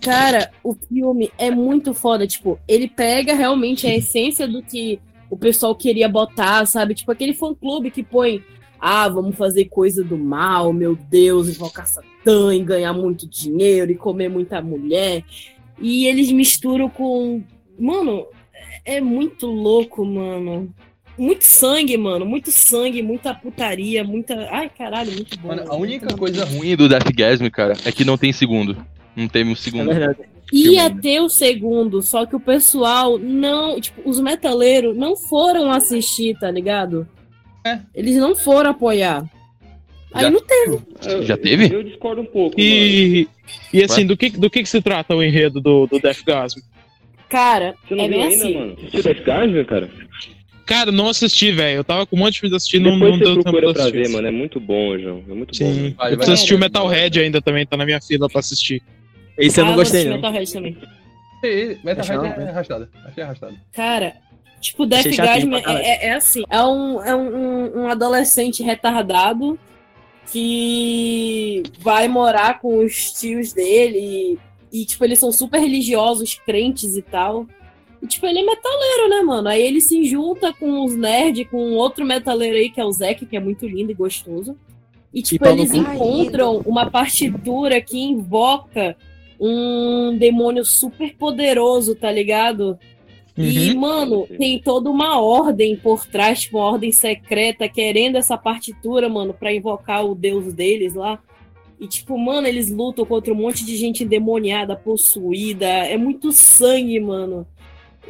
cara, 0.00 0.50
o 0.62 0.74
filme 0.74 1.30
é 1.36 1.50
muito 1.50 1.92
foda. 1.92 2.26
Tipo, 2.26 2.58
ele 2.66 2.88
pega 2.88 3.34
realmente 3.34 3.86
a 3.86 3.94
essência 3.94 4.46
do 4.46 4.62
que 4.62 5.00
o 5.28 5.36
pessoal 5.36 5.74
queria 5.74 6.08
botar, 6.08 6.66
sabe? 6.66 6.94
Tipo, 6.94 7.12
aquele 7.12 7.34
fã-clube 7.34 7.90
que 7.90 8.02
põe. 8.02 8.42
Ah, 8.82 9.08
vamos 9.08 9.36
fazer 9.36 9.66
coisa 9.66 10.02
do 10.02 10.16
mal, 10.16 10.72
meu 10.72 10.96
Deus, 10.96 11.50
invocar 11.50 11.86
Satã 11.86 12.54
e 12.54 12.64
ganhar 12.64 12.94
muito 12.94 13.28
dinheiro 13.28 13.92
e 13.92 13.94
comer 13.94 14.30
muita 14.30 14.62
mulher. 14.62 15.22
E 15.78 16.06
eles 16.06 16.32
misturam 16.32 16.88
com. 16.88 17.42
Mano, 17.78 18.26
é 18.84 19.00
muito 19.00 19.46
louco, 19.46 20.04
mano. 20.04 20.72
Muito 21.18 21.42
sangue, 21.44 21.96
mano. 21.96 22.24
Muito 22.24 22.50
sangue, 22.50 23.02
muita 23.02 23.34
putaria, 23.34 24.02
muita. 24.02 24.48
Ai, 24.50 24.70
caralho, 24.70 25.12
muito 25.12 25.38
bom. 25.38 25.48
Mano, 25.48 25.64
a 25.70 25.76
única 25.76 26.16
coisa 26.16 26.44
ruim 26.44 26.74
do 26.76 26.88
Deathgasm, 26.88 27.48
cara, 27.50 27.74
é 27.84 27.92
que 27.92 28.04
não 28.04 28.16
tem 28.16 28.32
segundo. 28.32 28.76
Não 29.14 29.28
teve 29.28 29.50
um 29.50 29.52
É 29.52 29.56
segundo. 29.56 29.86
verdade. 29.86 30.18
Ia 30.52 30.86
filme, 30.86 31.00
ter 31.02 31.20
o 31.20 31.28
segundo, 31.28 32.02
só 32.02 32.24
que 32.26 32.34
o 32.34 32.40
pessoal 32.40 33.18
não. 33.18 33.80
Tipo, 33.80 34.08
os 34.08 34.18
metaleiros 34.18 34.96
não 34.96 35.16
foram 35.16 35.70
assistir, 35.70 36.36
tá 36.38 36.50
ligado? 36.50 37.06
É. 37.64 37.78
Eles 37.94 38.16
não 38.16 38.34
foram 38.34 38.70
apoiar. 38.70 39.24
Aí 40.12 40.22
Já- 40.22 40.30
não 40.30 40.40
teve. 40.40 40.78
Eu- 41.06 41.22
Já 41.22 41.36
teve? 41.36 41.72
Eu 41.72 41.82
discordo 41.84 42.22
um 42.22 42.26
pouco. 42.26 42.56
mano. 42.58 42.68
E, 42.68 43.28
e 43.72 43.84
assim, 43.84 44.04
do 44.06 44.16
que, 44.16 44.30
do 44.30 44.50
que, 44.50 44.62
que 44.62 44.68
se 44.68 44.80
trata 44.80 45.14
o 45.14 45.22
enredo 45.22 45.60
do, 45.60 45.86
do 45.86 46.00
Deathgasm? 46.00 46.60
Cara, 47.30 47.74
Você 47.88 47.94
não 47.94 48.04
é 48.04 48.08
viu 48.08 48.18
bem 48.18 48.26
ainda, 48.28 48.44
assim. 48.44 48.54
mano? 48.54 48.72
Assistiu 48.78 49.02
Death 49.02 49.24
Guard, 49.24 49.66
cara? 49.66 49.90
Cara, 50.66 50.92
não 50.92 51.08
assisti, 51.08 51.50
velho. 51.52 51.78
Eu 51.78 51.84
tava 51.84 52.06
com 52.06 52.14
um 52.16 52.18
monte 52.18 52.34
de 52.34 52.40
filme 52.40 52.50
de 52.50 52.56
assistir, 52.56 52.78
não, 52.80 52.96
não 52.96 53.18
deu 53.18 53.42
tempo 53.42 53.56
pra 53.60 53.70
assistir. 53.70 53.92
ver, 53.92 54.08
mano. 54.10 54.28
É 54.28 54.30
muito 54.30 54.60
bom, 54.60 54.98
João. 54.98 55.24
É 55.28 55.32
muito 55.34 55.48
bom. 55.48 55.54
Sim. 55.54 55.94
Vai, 55.96 56.12
eu 56.12 56.16
preciso 56.16 56.34
assistir 56.34 56.54
o 56.54 56.58
Metalhead 56.58 57.20
ainda 57.20 57.40
também, 57.40 57.64
tá 57.66 57.76
na 57.76 57.84
minha 57.86 58.00
fila 58.00 58.28
pra 58.28 58.40
assistir. 58.40 58.82
Esse 59.38 59.60
eu 59.60 59.64
não 59.64 59.72
Ah, 59.72 59.76
gostei, 59.76 60.00
assisti 60.00 60.10
não. 60.10 60.16
Metalhead 60.16 60.52
também. 60.52 60.76
Metalhead 61.82 62.00
Achei 62.00 62.44
é 62.44 62.48
arrastado. 62.50 62.88
Achei 63.06 63.22
arrastado. 63.24 63.54
Cara, 63.72 64.12
tipo, 64.60 64.86
Death 64.86 65.16
caralho. 65.16 65.54
é, 65.56 65.60
é- 65.82 66.06
é 66.08 66.12
assim. 66.14 66.42
É, 66.50 66.62
um, 66.62 67.02
é 67.04 67.14
um, 67.16 67.80
um 67.82 67.88
adolescente 67.88 68.62
retardado 68.62 69.58
que 70.30 71.62
vai 71.80 72.06
morar 72.08 72.60
com 72.60 72.84
os 72.84 73.12
tios 73.12 73.52
dele 73.52 74.38
e, 74.72 74.82
e, 74.82 74.84
tipo, 74.84 75.04
eles 75.04 75.18
são 75.18 75.32
super 75.32 75.60
religiosos, 75.60 76.34
crentes 76.34 76.96
e 76.96 77.02
tal. 77.02 77.46
E, 78.02 78.06
tipo, 78.06 78.26
ele 78.26 78.38
é 78.38 78.44
metaleiro, 78.44 79.08
né, 79.08 79.20
mano? 79.22 79.48
Aí 79.48 79.62
ele 79.62 79.80
se 79.80 80.04
junta 80.04 80.52
com 80.52 80.84
os 80.84 80.96
nerds, 80.96 81.46
com 81.48 81.74
outro 81.74 82.04
metaleiro 82.04 82.56
aí, 82.56 82.70
que 82.70 82.80
é 82.80 82.84
o 82.84 82.92
Zeke, 82.92 83.26
que 83.26 83.36
é 83.36 83.40
muito 83.40 83.66
lindo 83.66 83.90
e 83.90 83.94
gostoso. 83.94 84.56
E, 85.12 85.22
tipo, 85.22 85.44
no 85.44 85.50
eles 85.50 85.74
encontram 85.74 86.62
uma 86.64 86.90
partitura 86.90 87.80
que 87.80 87.98
invoca 87.98 88.96
um 89.38 90.16
demônio 90.16 90.64
super 90.64 91.14
poderoso, 91.16 91.94
tá 91.94 92.10
ligado? 92.10 92.78
E, 93.36 93.70
Uhum. 93.70 93.80
mano, 93.80 94.26
Sim. 94.28 94.36
tem 94.36 94.58
toda 94.58 94.90
uma 94.90 95.20
ordem 95.20 95.76
por 95.76 96.06
trás, 96.06 96.42
tipo, 96.42 96.58
uma 96.58 96.66
ordem 96.66 96.92
secreta, 96.92 97.68
querendo 97.68 98.16
essa 98.16 98.36
partitura, 98.36 99.08
mano, 99.08 99.32
pra 99.32 99.52
invocar 99.52 100.04
o 100.04 100.14
deus 100.14 100.52
deles 100.52 100.94
lá. 100.94 101.18
E, 101.80 101.88
tipo, 101.88 102.18
mano, 102.18 102.46
eles 102.46 102.70
lutam 102.70 103.06
contra 103.06 103.32
um 103.32 103.36
monte 103.36 103.64
de 103.64 103.74
gente 103.76 104.04
endemoniada, 104.04 104.76
possuída. 104.76 105.66
É 105.66 105.96
muito 105.96 106.30
sangue, 106.30 107.00
mano. 107.00 107.46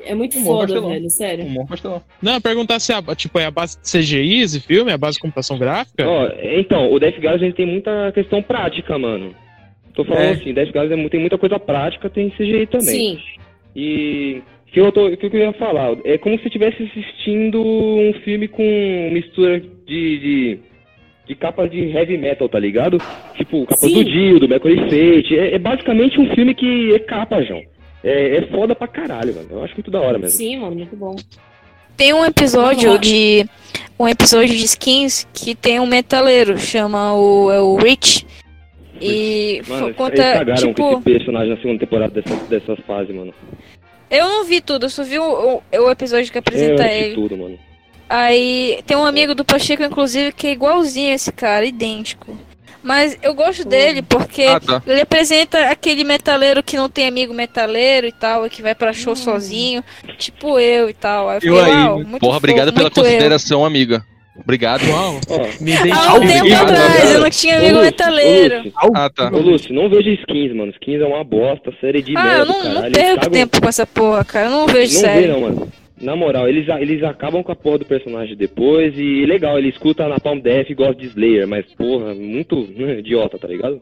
É 0.04 0.14
muito 0.14 0.38
Humor 0.38 0.46
foda, 0.46 0.72
pastelão. 0.74 0.88
velho, 0.90 1.10
sério. 1.10 1.44
Humor 1.46 1.66
pastelão. 1.68 2.02
Não, 2.20 2.34
eu 2.34 2.40
perguntar 2.40 2.80
se 2.80 2.92
é, 2.92 2.96
a- 2.96 3.14
tipo, 3.14 3.38
é 3.38 3.44
a 3.46 3.50
base 3.50 3.78
de 3.80 3.88
CGI 3.90 4.40
esse 4.40 4.60
filme, 4.60 4.90
é 4.90 4.94
a 4.94 4.98
base 4.98 5.16
de 5.16 5.20
computação 5.22 5.58
gráfica? 5.58 6.08
Ó, 6.08 6.28
então, 6.58 6.90
o 6.92 6.98
Death 6.98 7.18
Guard 7.20 7.42
ele 7.42 7.52
tem 7.52 7.66
muita 7.66 8.10
questão 8.12 8.42
prática, 8.42 8.98
mano. 8.98 9.34
Tô 9.94 10.04
falando 10.04 10.22
É. 10.24 10.30
assim, 10.32 10.52
Death 10.54 10.70
Guard 10.72 10.90
é 10.90 11.08
tem 11.08 11.20
muita 11.20 11.36
coisa 11.38 11.58
prática, 11.58 12.08
tem 12.10 12.30
CGI 12.30 12.66
também. 12.66 13.16
Sim. 13.16 13.18
E 13.76 14.42
o 14.68 14.72
que 14.72 14.80
eu, 14.80 14.90
tô, 14.92 15.16
que 15.16 15.26
eu 15.26 15.40
ia 15.40 15.52
falar, 15.52 15.96
é 16.04 16.16
como 16.18 16.38
se 16.38 16.46
estivesse 16.46 16.82
assistindo 16.84 17.60
um 17.62 18.12
filme 18.24 18.48
com 18.48 19.10
mistura 19.12 19.60
de, 19.60 19.66
de, 20.18 20.58
de 21.30 21.36
capas 21.36 21.70
de 21.70 21.78
heavy 21.90 22.18
metal, 22.18 22.48
tá 22.48 22.58
ligado? 22.58 22.98
Tipo, 23.36 23.64
capas 23.64 23.80
Sim. 23.88 23.94
do 23.94 24.04
Dio, 24.04 24.40
do 24.40 24.48
Mercury 24.48 24.76
Fate. 24.76 25.38
É, 25.38 25.54
é 25.54 25.58
basicamente 25.58 26.20
um 26.20 26.28
filme 26.34 26.54
que 26.54 26.92
é 26.94 26.98
capa, 26.98 27.40
João. 27.42 27.62
É, 28.02 28.36
é 28.38 28.42
foda 28.48 28.74
pra 28.74 28.88
caralho, 28.88 29.34
mano. 29.34 29.48
Eu 29.50 29.64
acho 29.64 29.74
muito 29.74 29.90
da 29.90 30.00
hora 30.00 30.18
mesmo. 30.18 30.36
Sim, 30.36 30.58
mano, 30.58 30.74
muito 30.76 30.96
bom. 30.96 31.14
Tem 31.96 32.12
um 32.12 32.24
episódio 32.24 32.98
de. 32.98 33.46
Um 33.98 34.08
episódio 34.08 34.48
de 34.56 34.64
skins 34.64 35.28
que 35.32 35.54
tem 35.54 35.78
um 35.78 35.86
metaleiro, 35.86 36.58
chama 36.58 37.14
o, 37.14 37.50
é 37.52 37.60
o 37.60 37.76
Rich. 37.76 38.26
E 39.00 39.62
Mano, 39.68 39.80
fo- 39.80 39.86
eles 39.86 39.96
conta, 39.96 40.16
cagaram 40.32 40.60
com 40.60 40.74
tipo, 40.74 40.92
esse 40.92 41.18
personagem 41.18 41.50
na 41.50 41.56
segunda 41.60 41.78
temporada 41.78 42.20
dessa, 42.20 42.36
dessas 42.46 42.78
fases, 42.86 43.14
mano. 43.14 43.32
eu 44.10 44.26
não 44.28 44.44
vi 44.44 44.60
tudo, 44.60 44.86
eu 44.86 44.90
só 44.90 45.02
vi 45.04 45.18
o, 45.18 45.22
o, 45.22 45.62
o 45.86 45.90
episódio 45.90 46.30
que 46.30 46.36
Eu 46.38 46.40
apresenta 46.40 46.84
assisti 46.84 47.04
ele. 47.04 47.14
tudo, 47.14 47.36
mano. 47.36 47.58
Aí 48.12 48.80
tem 48.84 48.96
um 48.96 49.04
amigo 49.06 49.36
do 49.36 49.44
Pacheco, 49.44 49.84
inclusive, 49.84 50.32
que 50.32 50.48
é 50.48 50.50
igualzinho 50.50 51.12
a 51.12 51.14
esse 51.14 51.30
cara, 51.30 51.64
idêntico. 51.64 52.36
Mas 52.82 53.16
eu 53.22 53.34
gosto 53.34 53.64
dele 53.64 54.02
porque 54.02 54.42
Ah, 54.42 54.58
tá. 54.58 54.82
ele 54.84 55.02
apresenta 55.02 55.66
aquele 55.70 56.02
metaleiro 56.02 56.60
que 56.60 56.76
não 56.76 56.88
tem 56.88 57.06
amigo 57.06 57.32
metaleiro 57.32 58.06
e 58.08 58.12
tal, 58.12 58.44
e 58.44 58.50
que 58.50 58.62
vai 58.62 58.74
pra 58.74 58.92
show 58.92 59.14
sozinho, 59.14 59.84
tipo 60.18 60.58
eu 60.58 60.90
e 60.90 60.92
tal. 60.94 61.28
Aí 61.28 61.36
eu 61.36 61.40
fiquei, 61.40 61.56
Eu 61.56 61.64
aí, 61.64 61.70
uau, 61.84 61.96
muito 62.04 62.18
Porra, 62.18 62.38
obrigado 62.38 62.72
pela 62.72 62.84
muito 62.86 62.98
eu. 62.98 63.04
consideração, 63.04 63.64
amiga. 63.64 64.02
Obrigado. 64.42 64.82
Uau, 64.90 65.20
Ó, 65.28 65.38
me 65.62 65.72
Há 65.92 66.14
um 66.14 66.26
tempo 66.26 66.54
atrás 66.54 67.10
eu 67.12 67.20
não 67.20 67.30
tinha 67.30 67.58
amigo 67.58 67.74
Lúcio, 67.74 67.84
metaleiro. 67.84 68.54
ô, 68.54 68.62
Lúcio, 68.62 68.72
Ah, 68.94 69.10
tá. 69.14 69.30
Ô, 69.30 69.38
Lúcio, 69.38 69.74
não 69.74 69.88
veja 69.90 70.10
skins, 70.10 70.56
mano. 70.56 70.72
Skins 70.72 71.02
é 71.02 71.04
uma 71.06 71.22
bosta, 71.22 71.70
série 71.80 72.00
de 72.02 72.16
Ah, 72.16 72.22
merda 72.24 72.38
eu 72.40 72.46
não, 72.46 72.74
não 72.82 72.90
perco 72.90 73.30
tempo 73.30 73.60
com 73.60 73.68
essa 73.68 73.86
porra, 73.86 74.24
cara. 74.24 74.46
Eu 74.46 74.50
não 74.52 74.66
vejo 74.66 74.94
Não 74.94 75.00
série. 75.00 75.20
vê, 75.20 75.28
não, 75.28 75.40
mano. 75.42 75.72
Na 76.00 76.16
moral, 76.16 76.48
eles, 76.48 76.66
eles 76.80 77.02
acabam 77.02 77.42
com 77.42 77.52
a 77.52 77.56
porra 77.56 77.78
do 77.78 77.84
personagem 77.84 78.34
depois 78.34 78.94
e 78.96 79.26
legal, 79.26 79.58
ele 79.58 79.68
escuta 79.68 80.08
na 80.08 80.18
Palm 80.18 80.38
Death 80.40 80.70
e 80.70 80.74
gosta 80.74 80.94
de 80.94 81.06
Slayer, 81.06 81.46
mas 81.46 81.66
porra, 81.76 82.14
muito 82.14 82.66
né, 82.74 82.98
idiota, 83.00 83.38
tá 83.38 83.46
ligado? 83.46 83.80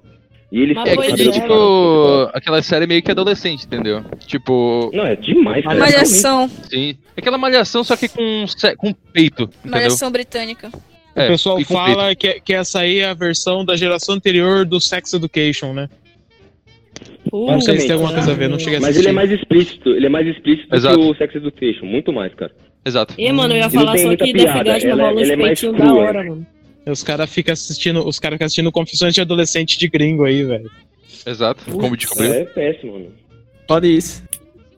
E 0.51 0.73
Mas 0.75 0.89
É 0.89 0.97
que, 0.97 1.05
é. 1.05 1.17
cara, 1.27 1.33
tipo, 1.33 2.31
aquela 2.33 2.63
série 2.63 2.87
meio 2.87 3.03
que 3.03 3.11
adolescente, 3.11 3.67
entendeu? 3.67 4.03
Tipo, 4.27 4.91
Não, 4.95 5.05
é 5.05 5.15
demais, 5.15 5.63
cara. 5.63 5.79
Malhação, 5.79 6.49
sim. 6.49 6.97
Aquela 7.17 7.37
malhação, 7.37 7.85
só 7.85 7.95
que 7.95 8.09
com, 8.09 8.47
com 8.79 8.93
peito, 9.13 9.43
entendeu? 9.43 9.71
malhação 9.71 10.11
britânica. 10.11 10.71
O 11.15 11.21
É, 11.21 11.29
pessoal 11.29 11.61
e 11.61 11.65
com 11.67 11.75
fala 11.75 12.15
que, 12.15 12.41
que 12.41 12.55
essa 12.55 12.81
aí 12.81 13.01
é 13.01 13.11
a 13.11 13.15
versão 13.15 13.63
da 13.63 13.77
geração 13.77 14.15
anterior 14.15 14.65
do 14.65 14.81
Sex 14.81 15.13
Education, 15.13 15.75
né? 15.75 15.89
Não 17.33 17.61
sei 17.61 17.79
se 17.81 17.87
tem 17.87 17.95
alguma 17.95 18.13
coisa 18.13 18.33
a 18.33 18.35
ver, 18.35 18.49
não 18.49 18.59
cheguei 18.59 18.77
a 18.79 18.81
Mas 18.81 18.91
assistir. 18.91 19.09
ele 19.09 19.09
é 19.09 19.13
mais 19.13 19.31
explícito, 19.31 19.89
ele 19.91 20.07
é 20.07 20.09
mais 20.09 20.27
explícito 20.27 20.75
Exato. 20.75 20.99
que 20.99 21.05
o 21.05 21.15
Sex 21.15 21.35
Education, 21.35 21.85
muito 21.87 22.13
mais, 22.13 22.35
cara. 22.35 22.53
Exato. 22.85 23.15
E, 23.19 23.33
mano, 23.33 23.55
eu 23.55 23.59
ia 23.59 23.71
falar 23.71 23.99
só 23.99 24.09
que 24.17 24.33
Death 24.33 24.45
piada, 24.45 24.65
Gasm 24.65 24.89
ela- 24.89 25.03
rola 25.11 25.15
mais 25.15 25.37
peitinhos 25.37 25.77
da 25.79 25.95
hora, 25.95 26.25
mano. 26.25 26.47
Os 26.87 27.03
caras 27.03 27.31
ficam 27.33 27.53
assistindo, 27.53 28.07
os 28.07 28.19
caras 28.19 28.37
ficam 28.37 28.47
assistindo 28.47 28.73
confissões 28.73 29.13
de 29.15 29.21
adolescente 29.21 29.79
de 29.79 29.89
gringo 29.89 30.25
aí, 30.25 30.43
velho. 30.43 30.71
Exato. 31.27 31.63
Como 31.71 31.97
descobriu. 31.97 32.33
É 32.33 32.45
péssimo, 32.45 32.93
mano. 32.95 33.13
Pode 33.67 33.95
isso. 33.95 34.23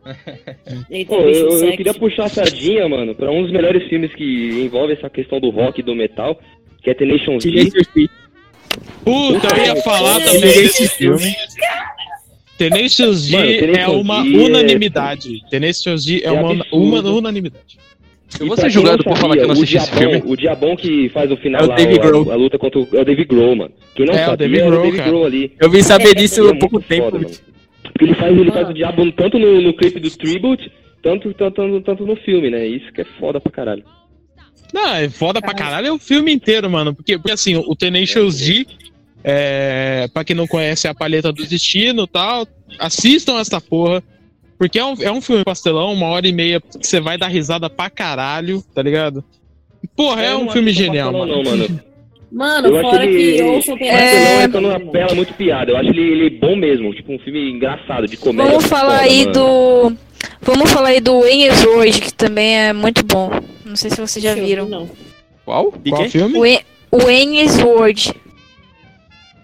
Pô, 1.07 1.21
eu, 1.21 1.65
eu 1.67 1.77
queria 1.77 1.95
puxar 1.95 2.25
a 2.25 2.29
sardinha, 2.29 2.89
mano, 2.89 3.15
pra 3.15 3.31
um 3.31 3.43
dos 3.43 3.53
melhores 3.53 3.87
filmes 3.89 4.13
que 4.15 4.25
envolve 4.65 4.95
essa 4.95 5.09
questão 5.09 5.39
do 5.39 5.51
rock 5.51 5.81
e 5.81 5.85
do 5.85 5.95
metal, 5.95 6.41
que 6.83 6.91
é 6.91 6.95
The 6.95 7.05
Nation 7.05 7.39
Z. 7.39 7.71
Puta, 9.05 9.57
eu 9.57 9.65
ia 9.67 9.77
falar 9.83 10.19
também 10.21 10.41
desse 10.41 10.89
filme. 10.89 11.33
Tenacious 12.69 13.27
D 13.29 13.37
Mano, 13.37 13.47
Tenacious 13.59 13.79
é 13.79 13.89
uma 13.89 14.23
D 14.23 14.35
é- 14.35 14.39
unanimidade. 14.47 15.41
Tenacious 15.51 16.05
D 16.05 16.21
é, 16.23 16.27
É 16.27 16.31
uma, 16.33 16.65
uma 16.73 17.01
unanimidade. 17.11 17.79
Eu 18.39 18.47
vou 18.47 18.57
ser 18.57 18.71
julgado 18.71 19.03
por 19.03 19.17
falar 19.17 19.35
que 19.37 19.43
eu 19.43 19.47
não 19.49 19.55
assisti 19.55 19.77
esse 19.77 19.91
Diabão- 19.91 20.11
filme. 20.21 20.33
O 20.33 20.37
Diabão 20.37 20.77
que 20.77 21.09
faz 21.09 21.31
o 21.33 21.37
final 21.37 21.63
É 21.63 21.65
o 21.65 21.69
lá, 21.69 21.75
a- 21.75 21.99
Grohl. 22.07 22.31
a, 22.31 22.35
luta 22.37 22.59
contra 22.59 22.79
o, 22.79 22.89
é 22.93 23.01
o 23.01 23.05
Dave 23.05 23.25
Grohl, 23.25 23.57
mano. 23.57 23.73
Quem 23.95 24.07
não 24.07 24.15
É, 24.15 24.23
o 24.25 24.31
sabia, 24.31 24.37
Dave 24.37 24.59
é 24.61 24.65
o 24.67 24.71
Grohl. 24.71 24.93
Grohl 24.93 25.25
ali. 25.27 25.53
Eu 25.59 25.71
vim 25.71 25.83
saber 25.83 26.15
disso 26.15 26.47
é 26.47 26.51
há 26.53 26.55
pouco 26.57 26.81
tempo. 26.81 27.11
foda, 27.11 27.19
mano. 27.19 27.35
Porque 27.83 28.05
ele 28.05 28.15
faz, 28.15 28.39
ele 28.39 28.51
faz 28.53 28.69
o 28.69 28.73
Diabo 28.75 29.13
tanto 29.13 29.39
no, 29.39 29.61
no 29.61 29.75
clipe 29.75 29.99
do 29.99 30.11
Tribute, 30.11 30.71
tanto, 31.03 31.33
tanto, 31.35 31.81
tanto 31.81 32.07
no 32.07 32.15
filme, 32.17 32.51
né? 32.51 32.67
Isso 32.67 32.93
que 32.93 33.01
é 33.01 33.07
foda 33.19 33.41
pra 33.41 33.51
caralho. 33.51 33.83
Não, 34.73 34.95
é 34.95 35.09
foda 35.09 35.41
pra 35.41 35.53
caralho 35.53 35.89
é 35.89 35.93
o 35.93 35.99
filme 35.99 36.33
inteiro, 36.33 36.71
mano. 36.71 36.95
Porque, 36.95 37.19
porque 37.19 37.33
assim, 37.33 37.57
o 37.57 37.75
Tenacious 37.75 38.39
D, 38.39 38.65
é, 39.23 40.09
pra 40.13 40.25
quem 40.25 40.35
não 40.37 40.47
conhece 40.47 40.87
é 40.87 40.91
a 40.91 40.95
paleta 40.95 41.33
do 41.33 41.45
destino 41.47 42.05
e 42.05 42.07
tal, 42.09 42.47
assistam 42.79 43.39
essa 43.39 43.61
porra. 43.61 44.03
Porque 44.59 44.79
é 44.79 44.85
um, 44.85 44.95
é 45.01 45.11
um 45.11 45.23
filme 45.23 45.43
pastelão, 45.45 45.93
uma 45.95 46.07
hora 46.09 46.29
e 46.29 46.33
meia 46.33 46.61
que 46.61 46.87
você 46.87 47.01
vai 47.01 47.17
dar 47.17 47.29
risada 47.29 47.71
pra 47.71 47.89
caralho, 47.89 48.63
tá 48.75 48.83
ligado? 48.83 49.25
Porra, 49.97 50.23
é 50.23 50.33
Eu 50.33 50.39
um 50.41 50.45
não 50.45 50.53
filme 50.53 50.71
acho 50.71 50.81
é 50.83 50.85
genial, 50.85 51.13
mano. 51.13 51.37
Não, 51.37 51.43
mano. 51.43 51.81
Mano, 52.31 52.69
Eu 52.69 52.77
acho 52.79 52.91
fora 52.91 53.07
ele- 53.07 53.37
que 53.39 53.43
ouçam 53.43 53.79
tem 53.79 53.89
É, 53.89 54.43
é 54.43 54.49
quando 54.49 54.69
mano. 54.69 54.89
apela 54.89 55.15
muito 55.15 55.33
piada. 55.35 55.73
Eu 55.73 55.77
acho 55.79 55.89
ele, 55.89 56.01
ele 56.03 56.31
bom 56.39 56.55
mesmo, 56.55 56.95
tipo 56.95 57.13
um 57.13 57.19
filme 57.19 57.51
engraçado, 57.51 58.07
de 58.07 58.17
comédia. 58.19 58.53
Vamos 58.53 58.67
falar 58.67 58.99
foda, 58.99 59.03
aí 59.11 59.21
mano. 59.21 59.33
do. 59.33 59.97
Vamos 60.43 60.71
falar 60.71 60.89
aí 60.91 61.01
do 61.01 61.21
Wayne's 61.23 61.65
World, 61.65 62.01
que 62.03 62.13
também 62.15 62.57
é 62.59 62.73
muito 62.75 63.03
bom. 63.05 63.31
Não 63.65 63.75
sei 63.77 63.91
se 63.91 64.01
vocês 64.01 64.23
já 64.23 64.35
viram. 64.35 64.69
Não. 64.69 64.91
Qual? 65.45 65.73
De 65.83 65.91
Qual 65.91 66.09
filme? 66.11 66.39
Wayne- 66.39 66.65
Wayne's 66.93 67.59
World. 67.63 68.13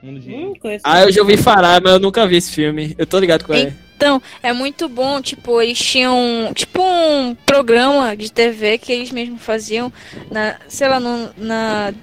Mundo 0.06 0.20
de- 0.20 0.58
conheço. 0.60 0.82
Ah, 0.84 1.02
eu 1.02 1.12
já 1.12 1.20
ouvi 1.20 1.36
falar, 1.36 1.80
mas 1.82 1.92
eu 1.92 2.00
nunca 2.00 2.26
vi 2.26 2.36
esse 2.36 2.52
filme. 2.52 2.94
Eu 2.96 3.06
tô 3.06 3.18
ligado 3.18 3.44
com 3.44 3.52
ele. 3.54 3.74
Então, 3.96 4.20
é 4.42 4.52
muito 4.52 4.88
bom, 4.90 5.20
tipo, 5.22 5.60
eles 5.60 5.78
tinham, 5.78 6.52
tipo, 6.54 6.82
um 6.82 7.34
programa 7.46 8.14
de 8.16 8.30
TV 8.30 8.76
que 8.76 8.92
eles 8.92 9.10
mesmos 9.10 9.40
faziam, 9.42 9.90
na, 10.30 10.56
sei 10.68 10.86
lá, 10.86 11.00
no, 11.00 11.30
na 11.36 11.94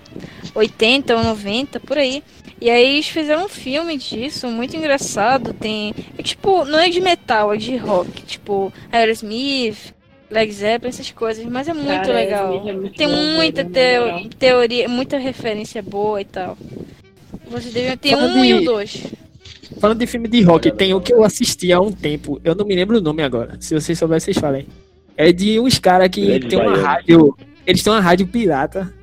80 0.56 1.16
ou 1.16 1.24
90, 1.24 1.80
por 1.80 1.98
aí. 1.98 2.24
E 2.60 2.70
aí 2.70 2.94
eles 2.96 3.08
fizeram 3.10 3.46
um 3.46 3.50
filme 3.50 3.98
disso, 3.98 4.48
muito 4.48 4.76
engraçado, 4.76 5.54
tem, 5.54 5.94
é 6.18 6.24
tipo, 6.24 6.64
não 6.66 6.80
é 6.80 6.90
de 6.90 7.00
metal, 7.02 7.54
é 7.54 7.58
de 7.58 7.76
rock, 7.76 8.22
tipo, 8.24 8.72
Aerosmith, 8.92 9.94
Led 10.32 10.52
Zeppelin, 10.52 10.90
essas 10.90 11.12
coisas, 11.12 11.46
mas 11.46 11.68
é 11.68 11.74
muito 11.74 11.88
Cara, 11.90 12.14
legal. 12.14 12.68
é 12.68 12.72
muito 12.74 12.96
Tem 12.96 13.08
bom, 13.08 13.16
muita 13.36 13.62
é 13.62 13.64
teo- 13.66 14.06
legal. 14.06 14.22
teoria, 14.40 14.90
muita 14.90 15.18
referência 15.18 15.82
boa 15.84 16.22
e 16.22 16.26
tal. 16.26 16.58
Vocês 17.54 17.74
devem 17.74 17.98
ter 17.98 18.10
Fala 18.12 18.24
um 18.34 18.44
e 18.44 18.48
de- 18.48 18.54
o 18.54 18.66
dois. 18.66 19.04
Falando 19.80 20.00
de 20.00 20.08
filme 20.08 20.28
de 20.28 20.42
rock, 20.42 20.72
tem 20.72 20.94
o 20.94 21.02
que 21.02 21.14
eu 21.14 21.24
assisti 21.24 21.72
há 21.74 21.80
um 21.82 21.92
tempo. 21.92 22.40
Eu 22.44 22.56
não 22.56 22.66
me 22.66 22.76
lembro 22.76 22.98
o 22.98 23.02
nome 23.02 23.22
agora. 23.24 23.58
Se 23.60 23.74
vocês 23.74 23.98
souberem, 23.98 24.20
vocês 24.20 24.38
falem. 24.38 24.66
É 25.18 25.32
de 25.32 25.60
uns 25.60 25.78
caras 25.80 26.10
que 26.10 26.26
Grande 26.26 26.48
tem 26.48 26.60
uma 26.60 26.78
rádio. 26.78 27.36
Eles 27.66 27.84
têm 27.84 27.94
uma 27.94 28.00
rádio 28.02 28.28
pirata. 28.28 28.94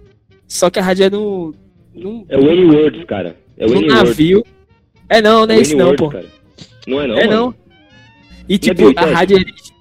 Só 0.47 0.69
que 0.71 0.79
a 0.79 0.83
rádio 0.83 1.05
é 1.07 1.11
no. 1.11 1.55
num, 1.95 2.25
É 2.29 2.37
o 2.37 2.45
Wayne 2.45 2.65
Words, 2.75 3.05
cara. 3.05 3.37
É 3.57 3.65
o 3.65 3.69
num 3.69 3.75
Wayne 3.75 3.89
Words. 3.93 4.09
navio. 4.09 4.45
É 5.09 5.21
não, 5.23 5.47
não 5.47 5.55
é 5.55 5.61
isso 5.61 5.77
não, 5.77 5.95
pô. 5.97 6.09
cara. 6.09 6.27
Não 6.87 7.01
é 7.01 7.07
não, 7.07 7.19
é 7.19 7.27
mano? 7.27 7.41
não. 7.41 7.55
E 8.49 8.53
Não 8.53 8.55
é 8.55 8.59
tipo, 8.59 8.75
Bill 8.77 8.93
a 8.97 9.05
rádio. 9.07 9.37
Eles, 9.37 9.73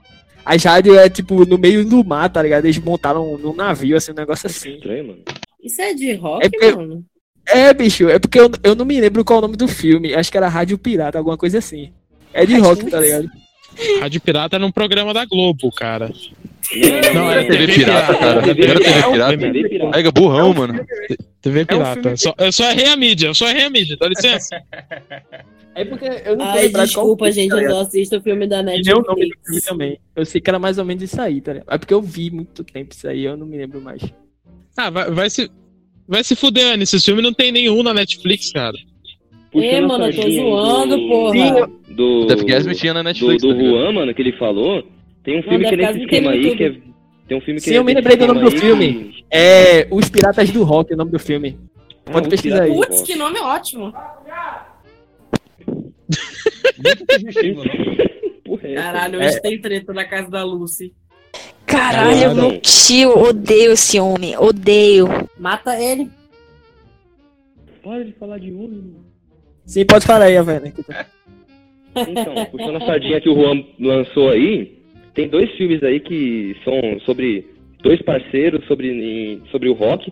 as 0.45 0.63
rádios 0.63 0.97
é 0.97 1.10
tipo 1.10 1.45
no 1.45 1.58
meio 1.58 1.86
do 1.86 2.03
mar, 2.03 2.29
tá 2.29 2.41
ligado? 2.41 2.65
Eles 2.65 2.77
montaram 2.79 3.38
num 3.38 3.55
navio, 3.55 3.95
assim, 3.97 4.12
um 4.12 4.15
negócio 4.15 4.47
assim. 4.47 4.73
Estranho, 4.75 5.08
mano. 5.08 5.19
Isso 5.63 5.82
é 5.82 5.93
de 5.93 6.13
rock, 6.15 6.49
É 6.62 6.71
mano? 6.75 7.05
É, 7.51 7.73
bicho, 7.73 8.07
é 8.09 8.19
porque 8.19 8.39
eu, 8.39 8.49
eu 8.63 8.75
não 8.75 8.85
me 8.85 8.99
lembro 8.99 9.23
qual 9.25 9.38
é 9.38 9.39
o 9.39 9.41
nome 9.43 9.57
do 9.57 9.67
filme. 9.67 10.13
Acho 10.13 10.31
que 10.31 10.38
era 10.38 10.47
Rádio 10.47 10.77
Pirata, 10.77 11.17
alguma 11.17 11.38
coisa 11.38 11.57
assim. 11.57 11.91
É 12.33 12.45
de 12.45 12.57
rock, 12.59 12.85
tá 12.89 12.99
ligado? 12.99 13.27
Rádio 14.01 14.21
Pirata 14.21 14.55
era 14.57 14.65
num 14.65 14.71
programa 14.71 15.13
da 15.13 15.25
Globo, 15.25 15.71
cara. 15.71 16.12
Não, 17.13 17.13
Não, 17.13 17.31
Era 17.31 17.43
é 17.43 17.47
TV 17.47 17.73
Pirata, 17.73 18.15
cara. 18.15 18.41
Era 18.41 19.38
TV 19.38 19.69
Pirata. 19.69 19.91
Pega 19.91 20.12
burrão, 20.12 20.53
mano. 20.53 20.85
TV 21.41 21.59
É 21.59 21.63
um 21.63 21.65
Pirata. 21.65 22.17
Só- 22.17 22.35
eu 22.38 22.51
só 22.51 22.69
errei 22.69 22.88
a 22.88 22.95
mídia, 22.95 23.27
eu 23.27 23.33
só 23.33 23.47
errei 23.49 23.63
a 23.65 23.69
mídia, 23.69 23.97
dá 23.99 24.07
licença. 24.07 24.62
É 25.75 25.85
porque 25.85 26.05
eu 26.25 26.35
não 26.35 26.45
Ai, 26.45 26.69
qual 26.69 26.85
desculpa, 26.85 27.25
filme, 27.31 27.49
gente, 27.49 27.63
eu 27.63 27.69
só 27.71 27.81
assisto 27.81 28.17
o 28.17 28.21
filme 28.21 28.45
da 28.47 28.59
E 28.59 28.63
Netflix. 28.63 28.88
nem 28.88 28.95
o 28.95 29.07
nome 29.07 29.29
do 29.29 29.38
filme 29.45 29.62
também. 29.62 29.99
Eu 30.15 30.25
sei 30.25 30.41
que 30.41 30.49
era 30.49 30.59
mais 30.59 30.77
ou 30.77 30.83
menos 30.85 31.01
isso 31.03 31.21
aí, 31.21 31.39
tá 31.41 31.53
ligado? 31.53 31.73
É 31.73 31.77
porque 31.77 31.93
eu 31.93 32.01
vi 32.01 32.29
muito 32.29 32.63
tempo 32.63 32.93
isso 32.93 33.07
aí, 33.07 33.23
eu 33.23 33.38
não 33.38 33.45
me 33.47 33.57
lembro 33.57 33.79
mais. 33.81 34.01
Ah, 34.75 34.89
vai, 34.89 35.09
vai 35.09 35.29
se. 35.29 35.49
Vai 36.09 36.23
se 36.23 36.35
fuder, 36.35 36.73
Anny. 36.73 36.83
Esse 36.83 36.99
filme 36.99 37.21
não 37.21 37.33
tem 37.33 37.51
nenhum 37.51 37.83
na 37.83 37.93
Netflix, 37.93 38.51
cara. 38.51 38.75
Puxando 39.51 39.85
a 39.85 39.87
mano, 39.87 40.05
eu 40.05 40.15
tô 40.15 40.29
zoando, 40.29 40.97
do- 40.97 41.07
porra. 41.07 41.33
Sim, 41.33 41.93
Do, 41.95 42.25
Death 42.27 42.43
Gasm 42.43 42.71
tinha 42.73 42.93
na 42.93 43.01
do, 43.01 43.05
Netflix. 43.05 43.41
do 43.43 43.49
tá 43.49 43.55
ligado? 43.55 43.71
Juan, 43.75 43.91
mano, 43.93 44.13
que 44.13 44.21
ele 44.21 44.31
falou. 44.33 44.83
Tem 45.23 45.39
um 45.39 45.43
filme 45.43 45.59
Não, 45.63 45.69
que 45.69 45.75
é 45.75 45.77
nesse 45.77 45.99
esquema 46.01 46.31
aí, 46.31 46.55
que 46.55 46.63
é. 46.63 46.75
Tem 47.27 47.37
um 47.37 47.41
filme 47.41 47.59
que 47.59 47.65
Sim, 47.69 47.75
é 47.75 47.77
eu 47.77 47.83
me 47.83 47.93
lembrei 47.93 48.17
do 48.17 48.27
nome 48.27 48.41
do 48.41 48.51
filme. 48.51 48.93
que- 49.11 49.25
É 49.31 49.87
Os 49.91 50.09
Piratas 50.09 50.49
do 50.49 50.63
Rock, 50.63 50.91
é 50.91 50.95
o 50.95 50.97
nome 50.97 51.11
do 51.11 51.19
filme. 51.19 51.57
Ah, 52.07 52.11
Pode 52.11 52.27
Os 52.27 52.31
pesquisar 52.31 52.63
aí. 52.63 52.71
Do 52.73 52.77
Putz, 52.77 53.01
que 53.03 53.15
nome 53.15 53.39
ótimo. 53.39 53.93
Porra, 58.45 58.67
é 58.67 58.73
essa? 58.73 58.81
Caralho, 58.83 59.21
É. 59.21 59.27
hoje 59.27 59.41
tem 59.41 59.59
treta 59.61 59.93
na 59.93 60.05
casa 60.05 60.29
da 60.29 60.43
Lucy. 60.43 60.93
Caralho, 61.65 62.19
Caralho. 62.21 62.35
meu 62.35 62.61
tio, 62.61 63.17
odeio 63.17 63.71
esse 63.73 63.99
homem, 63.99 64.35
odeio. 64.37 65.07
Mata 65.37 65.79
ele. 65.81 66.09
Para 67.83 68.03
de 68.03 68.11
falar 68.13 68.39
de 68.39 68.51
homem, 68.51 68.69
mano. 68.81 69.05
Sim, 69.65 69.85
pode 69.85 70.05
falar 70.05 70.25
aí, 70.25 70.41
velho. 70.41 70.73
Então, 71.95 72.45
puxando 72.51 72.75
a 72.77 72.85
sardinha 72.85 73.21
que 73.21 73.29
o 73.29 73.35
Juan 73.35 73.63
lançou 73.79 74.29
aí, 74.29 74.79
tem 75.13 75.27
dois 75.27 75.49
filmes 75.57 75.83
aí 75.83 75.99
que 75.99 76.55
são 76.63 76.99
sobre 77.05 77.45
dois 77.81 78.01
parceiros 78.01 78.65
sobre, 78.67 79.41
sobre 79.51 79.69
o 79.69 79.73
rock, 79.73 80.11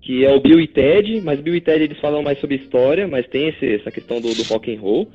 que 0.00 0.24
é 0.24 0.34
o 0.34 0.40
Bill 0.40 0.60
e 0.60 0.66
Ted, 0.66 1.20
mas 1.22 1.40
Bill 1.40 1.56
e 1.56 1.60
Ted 1.60 1.82
eles 1.84 1.98
falam 2.00 2.22
mais 2.22 2.38
sobre 2.40 2.56
história, 2.56 3.06
mas 3.06 3.26
tem 3.28 3.48
esse- 3.48 3.74
essa 3.74 3.90
questão 3.90 4.20
do, 4.20 4.32
do 4.34 4.42
rock 4.44 4.74
and 4.74 4.80
roll. 4.80 5.08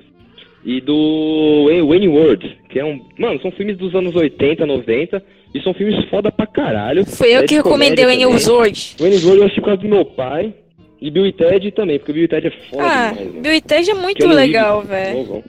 E 0.65 0.81
do 0.81 1.65
Wayne- 1.67 1.87
Wayne 1.87 2.07
World, 2.09 2.57
que 2.69 2.79
é 2.79 2.83
um. 2.85 2.99
Mano, 3.17 3.39
são 3.41 3.51
filmes 3.51 3.77
dos 3.77 3.93
anos 3.95 4.15
80, 4.15 4.65
90, 4.65 5.23
e 5.53 5.61
são 5.61 5.73
filmes 5.73 6.07
foda 6.09 6.31
pra 6.31 6.45
caralho. 6.47 7.05
Foi 7.05 7.31
eu 7.35 7.41
que 7.41 7.47
de 7.47 7.55
recomendei 7.55 8.05
o 8.05 8.09
Enel 8.09 8.29
também. 8.29 8.43
Zord. 8.43 8.95
Wayne 8.99 9.15
World 9.17 9.37
eu 9.37 9.43
assisti 9.43 9.59
por 9.61 9.65
causa 9.67 9.81
do 9.81 9.87
meu 9.89 10.05
pai, 10.05 10.53
e 11.01 11.11
Bill 11.11 11.25
e 11.27 11.31
Ted 11.33 11.71
também, 11.71 11.97
porque 11.99 12.11
o 12.11 12.13
Bill 12.15 12.23
e 12.25 12.27
Ted 12.27 12.47
é 12.47 12.51
foda 12.69 12.83
Ah, 12.83 13.11
demais. 13.11 13.41
Bill 13.41 13.53
e 13.53 13.61
Ted 13.61 13.89
é 13.91 13.93
muito 13.93 14.27
legal, 14.27 14.81
velho. 14.81 15.43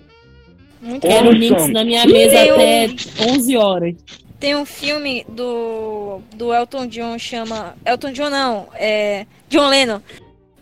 Muito 0.80 1.06
Quero 1.06 1.24
bom. 1.24 1.30
links 1.32 1.68
na 1.70 1.84
minha 1.84 2.06
mesa 2.06 2.36
Tem 2.36 2.52
um- 2.52 2.54
até 2.54 2.88
11 3.30 3.56
horas. 3.56 3.94
Tem 4.38 4.54
um 4.54 4.64
filme 4.64 5.26
do, 5.28 6.20
do 6.36 6.54
Elton 6.54 6.86
John, 6.86 7.18
chama. 7.18 7.74
Elton 7.84 8.12
John 8.12 8.30
não, 8.30 8.68
é. 8.74 9.26
John 9.48 9.68
Lennon. 9.68 10.00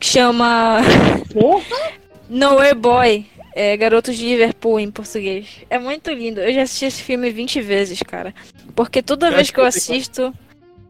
Que 0.00 0.06
chama. 0.06 0.78
Nowhere 2.30 2.74
Boy. 2.74 3.26
É 3.58 3.74
Garotos 3.74 4.18
de 4.18 4.24
Liverpool 4.26 4.78
em 4.78 4.90
português. 4.90 5.46
É 5.70 5.78
muito 5.78 6.10
lindo. 6.10 6.40
Eu 6.42 6.52
já 6.52 6.62
assisti 6.62 6.84
esse 6.84 7.02
filme 7.02 7.30
20 7.30 7.62
vezes, 7.62 7.98
cara. 8.02 8.34
Porque 8.74 9.02
toda 9.02 9.28
Eu 9.28 9.32
vez 9.32 9.50
que 9.50 9.58
eu 9.58 9.62
que 9.62 9.68
eu 9.68 9.72
sei 9.72 9.96
assisto. 9.96 10.34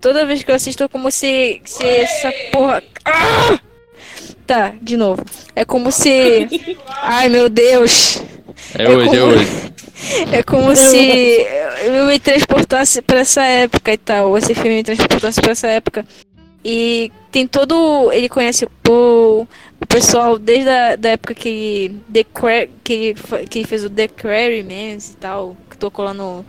Toda 0.01 0.27
vez 0.27 0.43
que 0.43 0.51
eu 0.51 0.55
assisto 0.57 0.83
é 0.83 0.89
como 0.89 1.09
se. 1.13 1.61
se 1.65 1.85
essa 1.87 2.33
porra. 2.51 2.83
Ah! 3.05 3.59
Tá, 4.47 4.75
de 4.83 4.97
novo. 4.97 5.25
É 5.55 5.65
como 5.65 5.93
se. 5.93 6.49
Ai 7.03 7.29
meu 7.29 7.49
Deus. 7.49 8.21
É 8.77 8.89
hoje, 8.89 9.09
é 9.09 9.11
como- 9.21 9.33
hoje. 9.33 9.47
É 10.33 10.43
como 10.43 10.77
se 10.77 11.47
eu 11.87 12.05
me 12.07 12.19
transportasse 12.19 13.01
pra 13.01 13.21
essa 13.21 13.45
época 13.45 13.93
e 13.93 13.97
tal. 13.97 14.37
Esse 14.37 14.55
filme 14.55 14.71
me 14.77 14.83
transportasse 14.83 15.41
pra 15.41 15.53
essa 15.53 15.69
época. 15.69 16.05
E 16.65 17.11
tem 17.31 17.47
todo. 17.47 18.11
Ele 18.13 18.29
conhece 18.29 18.65
o 18.65 18.71
Paul, 18.83 19.49
o 19.81 19.87
pessoal 19.87 20.39
desde 20.39 20.69
a 20.69 20.97
da 20.97 21.11
época 21.11 21.35
que 21.35 21.49
ele, 21.49 22.01
The 22.13 22.25
que 22.85 23.15
que 23.49 23.65
fez 23.65 23.85
o 23.85 23.91
The 23.91 24.09
Quarrymen 24.09 24.97
e 24.99 25.17
tal, 25.21 25.57
que 25.71 25.77
tocou 25.77 26.05
lá 26.05 26.15
no. 26.15 26.45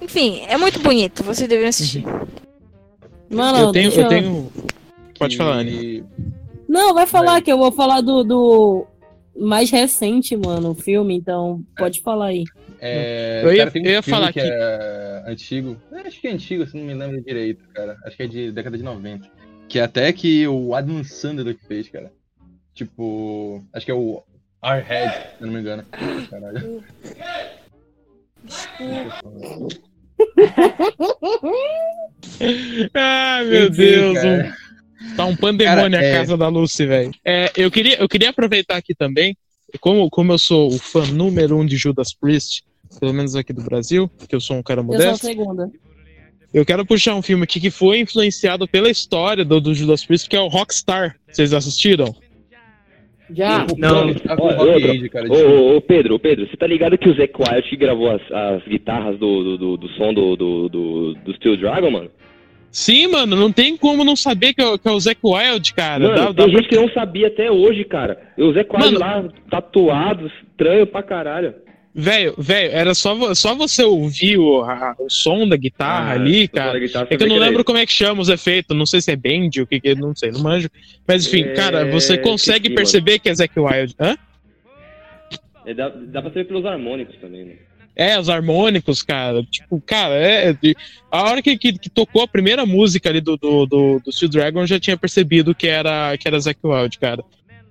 Enfim, 0.00 0.42
é 0.46 0.56
muito 0.56 0.78
bonito, 0.80 1.22
vocês 1.22 1.48
deveriam 1.48 1.68
assistir. 1.70 2.04
Mano, 3.30 3.58
eu 3.58 3.72
tenho. 3.72 3.88
deixa 3.90 4.00
Eu 4.02 4.08
tenho... 4.08 4.52
Pode 5.18 5.36
falar. 5.36 5.64
E- 5.64 6.04
Não, 6.68 6.92
vai 6.94 7.06
falar 7.06 7.40
que 7.40 7.50
eu 7.50 7.56
vou 7.58 7.72
falar 7.72 8.00
do, 8.02 8.22
do 8.22 8.86
mais 9.36 9.70
recente, 9.70 10.36
mano, 10.36 10.70
o 10.70 10.74
filme, 10.74 11.16
então 11.16 11.62
pode 11.76 12.00
falar 12.02 12.26
aí. 12.26 12.44
É, 12.78 13.40
Eu 13.44 13.52
ia- 13.52 13.58
cara, 13.58 13.70
tem 13.70 13.82
um 13.82 13.86
eu 13.86 13.92
ia 13.92 14.02
filme 14.02 14.18
falar 14.18 14.32
que 14.32 14.40
que- 14.40 14.46
é 14.48 15.24
antigo. 15.26 15.76
Eu 15.90 15.98
Acho 15.98 16.20
que 16.20 16.28
é 16.28 16.32
antigo, 16.32 16.66
se 16.66 16.76
não 16.76 16.84
me 16.84 16.94
lembro 16.94 17.20
direito, 17.22 17.64
cara. 17.74 17.96
Acho 18.04 18.16
que 18.16 18.22
é 18.22 18.26
de 18.26 18.52
década 18.52 18.76
de 18.76 18.84
90. 18.84 19.28
Que 19.68 19.78
é 19.78 19.82
até 19.82 20.12
que 20.12 20.46
o 20.46 20.74
Adam 20.74 21.02
Sandler 21.02 21.56
que 21.56 21.66
fez, 21.66 21.88
cara. 21.88 22.12
Tipo. 22.76 23.64
Acho 23.72 23.84
que 23.86 23.90
é 23.90 23.94
o 23.94 24.22
Airhead, 24.62 25.12
se 25.36 25.42
eu 25.42 25.46
não 25.48 25.54
me 25.54 25.60
engano. 25.60 25.84
Caralho. 26.30 26.84
Ai, 32.94 33.44
meu 33.48 33.68
Enfim, 33.68 33.76
Deus. 33.76 34.18
um- 34.24 34.66
Tá 35.14 35.24
um 35.26 35.36
pandemônio 35.36 35.90
Cara, 35.92 35.98
a 36.00 36.04
é- 36.04 36.12
casa 36.18 36.36
da 36.36 36.48
Lucy, 36.48 36.86
velho. 36.86 37.10
É, 37.24 37.52
eu, 37.56 37.70
queria, 37.70 37.96
eu 38.00 38.08
queria 38.08 38.30
aproveitar 38.30 38.76
aqui 38.76 38.94
também, 38.94 39.36
como, 39.78 40.08
como 40.10 40.32
eu 40.32 40.38
sou 40.38 40.68
o 40.68 40.78
fã 40.78 41.06
número 41.06 41.56
um 41.58 41.64
de 41.66 41.76
Judas 41.76 42.12
Priest, 42.14 42.64
pelo 42.98 43.12
menos 43.12 43.36
aqui 43.36 43.52
do 43.52 43.62
Brasil, 43.62 44.10
que 44.28 44.34
eu 44.34 44.40
sou 44.40 44.56
um 44.56 44.62
cara 44.62 44.80
Eu 44.80 44.84
sou 44.86 44.94
a 44.94 44.98
modesto, 44.98 45.26
segunda. 45.26 45.70
eu 46.52 46.64
quero 46.66 46.84
puxar 46.84 47.14
um 47.14 47.22
filme 47.22 47.44
aqui 47.44 47.60
que 47.60 47.70
foi 47.70 48.00
influenciado 48.00 48.66
pela 48.66 48.90
história 48.90 49.44
do, 49.44 49.60
do 49.60 49.74
Judas 49.74 50.04
Priest, 50.04 50.28
que 50.28 50.36
é 50.36 50.40
o 50.40 50.48
Rockstar. 50.48 51.16
Vocês 51.30 51.52
assistiram? 51.52 52.14
Já. 53.34 53.66
Não. 53.76 54.08
Ô, 54.08 55.72
ô, 55.72 55.76
ô, 55.76 55.80
Pedro, 55.80 56.14
ô, 56.14 56.18
Pedro, 56.18 56.46
você 56.48 56.56
tá 56.56 56.66
ligado 56.66 56.96
que 56.98 57.08
o 57.08 57.14
Zé 57.14 57.26
Quiet 57.26 57.76
gravou 57.76 58.10
as, 58.10 58.20
as 58.32 58.62
guitarras 58.64 59.18
do, 59.18 59.42
do, 59.42 59.58
do, 59.58 59.76
do 59.76 59.88
som 59.90 60.14
do, 60.14 60.36
do, 60.36 60.68
do, 60.68 61.14
do 61.14 61.34
Steel 61.34 61.56
Dragon, 61.56 61.90
mano? 61.90 62.10
Sim, 62.70 63.06
mano, 63.08 63.34
não 63.36 63.50
tem 63.50 63.76
como 63.76 64.04
não 64.04 64.14
saber 64.14 64.52
que 64.52 64.60
é, 64.60 64.66
o- 64.66 64.78
que 64.78 64.86
é 64.86 64.90
o 64.92 65.00
Zac 65.00 65.18
Wild, 65.24 65.72
cara. 65.74 66.00
Mano, 66.04 66.14
Dá- 66.14 66.20
dá 66.26 66.34
tem 66.34 66.34
pra- 66.34 66.48
gente 66.60 66.68
que 66.68 66.76
não 66.76 66.88
sabia 66.90 67.28
até 67.28 67.50
hoje, 67.50 67.84
cara. 67.84 68.18
O 68.36 68.52
Zé 68.52 68.64
Quiet 68.64 68.84
Mano. 68.84 68.98
lá, 68.98 69.24
tatuado, 69.50 70.26
estranho 70.26 70.86
pra 70.86 71.02
caralho. 71.02 71.54
Velho, 71.98 72.34
velho, 72.36 72.72
era 72.72 72.94
só, 72.94 73.32
só 73.34 73.54
você 73.54 73.82
ouvir 73.82 74.36
o, 74.36 74.60
a- 74.62 74.94
o 74.98 75.08
som 75.08 75.48
da 75.48 75.56
guitarra 75.56 76.10
Ah, 76.10 76.14
ali, 76.14 76.46
cara. 76.46 76.78
guitarra, 76.78 77.06
É 77.08 77.16
que 77.16 77.24
eu 77.24 77.26
não 77.28 77.38
lembro 77.38 77.56
ele. 77.58 77.64
como 77.64 77.78
é 77.78 77.86
que 77.86 77.92
chama 77.92 78.20
os 78.20 78.28
efeitos, 78.28 78.76
não 78.76 78.84
sei 78.84 79.00
se 79.00 79.10
é 79.12 79.16
bend, 79.16 79.62
o 79.62 79.66
que 79.66 79.80
que 79.80 79.88
é, 79.88 79.94
não 79.94 80.14
sei, 80.14 80.30
não 80.30 80.40
manjo. 80.42 80.68
Mas 81.08 81.26
enfim, 81.26 81.44
É, 81.44 81.52
cara, 81.54 81.90
você 81.90 82.18
consegue 82.18 82.68
esqueci, 82.68 82.74
perceber 82.74 83.18
que 83.18 83.30
é 83.30 83.34
Zac 83.34 83.58
Wild. 83.58 83.94
Hã? 83.98 84.14
É, 85.64 85.72
dá, 85.72 85.88
dá 85.88 86.20
pra 86.20 86.30
saber 86.30 86.44
pelos 86.44 86.66
harmônicos 86.66 87.16
também, 87.16 87.44
né? 87.46 87.54
É, 87.96 88.20
os 88.20 88.28
harmônicos, 88.28 89.00
cara. 89.02 89.42
Tipo, 89.44 89.80
cara, 89.80 90.14
é. 90.16 90.50
é- 90.50 90.56
A 91.10 91.22
hora 91.30 91.40
que, 91.40 91.56
que, 91.56 91.72
que 91.78 91.88
tocou 91.88 92.20
a 92.22 92.28
primeira 92.28 92.66
música 92.66 93.08
ali 93.08 93.22
do, 93.22 93.38
do, 93.38 93.64
do, 93.64 94.00
do 94.04 94.12
Steel 94.12 94.30
Dragon, 94.30 94.60
eu 94.60 94.66
já 94.66 94.78
tinha 94.78 94.98
percebido 94.98 95.54
que 95.54 95.66
era, 95.66 96.14
que 96.18 96.28
era 96.28 96.38
Zack 96.38 96.60
Wild, 96.62 96.98
cara. 96.98 97.24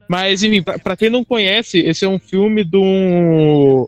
Mas, 0.09 0.41
enfim, 0.43 0.63
pra, 0.63 0.79
pra 0.79 0.97
quem 0.97 1.11
não 1.11 1.23
conhece, 1.23 1.77
esse 1.77 2.03
é 2.05 2.09
um 2.09 2.17
filme 2.17 2.63
de 2.63 2.75
um, 2.75 3.85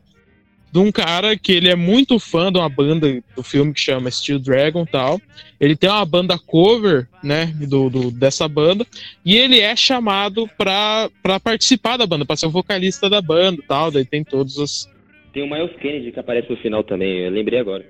de 0.72 0.80
um 0.80 0.92
cara 0.92 1.38
que 1.38 1.52
ele 1.52 1.70
é 1.70 1.76
muito 1.76 2.20
fã 2.20 2.52
de 2.52 2.60
uma 2.60 2.70
banda 2.70 3.24
do 3.36 3.42
filme 3.44 3.74
que 3.74 3.80
chama 3.80 4.12
Steel 4.12 4.38
Dragon 4.40 4.84
e 4.84 4.88
tal. 4.88 5.22
Ele 5.60 5.76
tem 5.76 5.90
uma 5.90 6.06
banda 6.06 6.38
cover, 6.38 7.08
né, 7.24 7.48
do, 7.68 7.90
do- 7.90 8.12
dessa 8.12 8.48
banda, 8.48 8.86
e 9.26 9.36
ele 9.36 9.60
é 9.60 9.76
chamado 9.76 10.48
pra, 10.58 11.10
pra 11.24 11.40
participar 11.40 11.98
da 11.98 12.06
banda, 12.06 12.26
pra 12.26 12.36
ser 12.36 12.46
o 12.48 12.52
vocalista 12.52 13.10
da 13.10 13.22
banda 13.22 13.60
e 13.62 13.66
tal. 13.66 13.90
Daí 13.92 14.06
tem 14.06 14.24
todos 14.24 14.58
os. 14.58 14.90
Tem 15.34 15.44
o 15.44 15.50
Miles 15.50 15.76
Kennedy 15.80 16.12
que 16.12 16.20
aparece 16.20 16.50
no 16.50 16.58
final 16.58 16.84
também, 16.84 17.20
eu 17.20 17.32
lembrei 17.32 17.60
agora. 17.60 17.86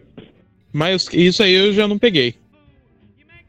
Mas 0.72 1.08
isso 1.14 1.42
aí 1.44 1.54
eu 1.54 1.74
já 1.74 1.88
não 1.88 1.98
peguei. 1.98 2.36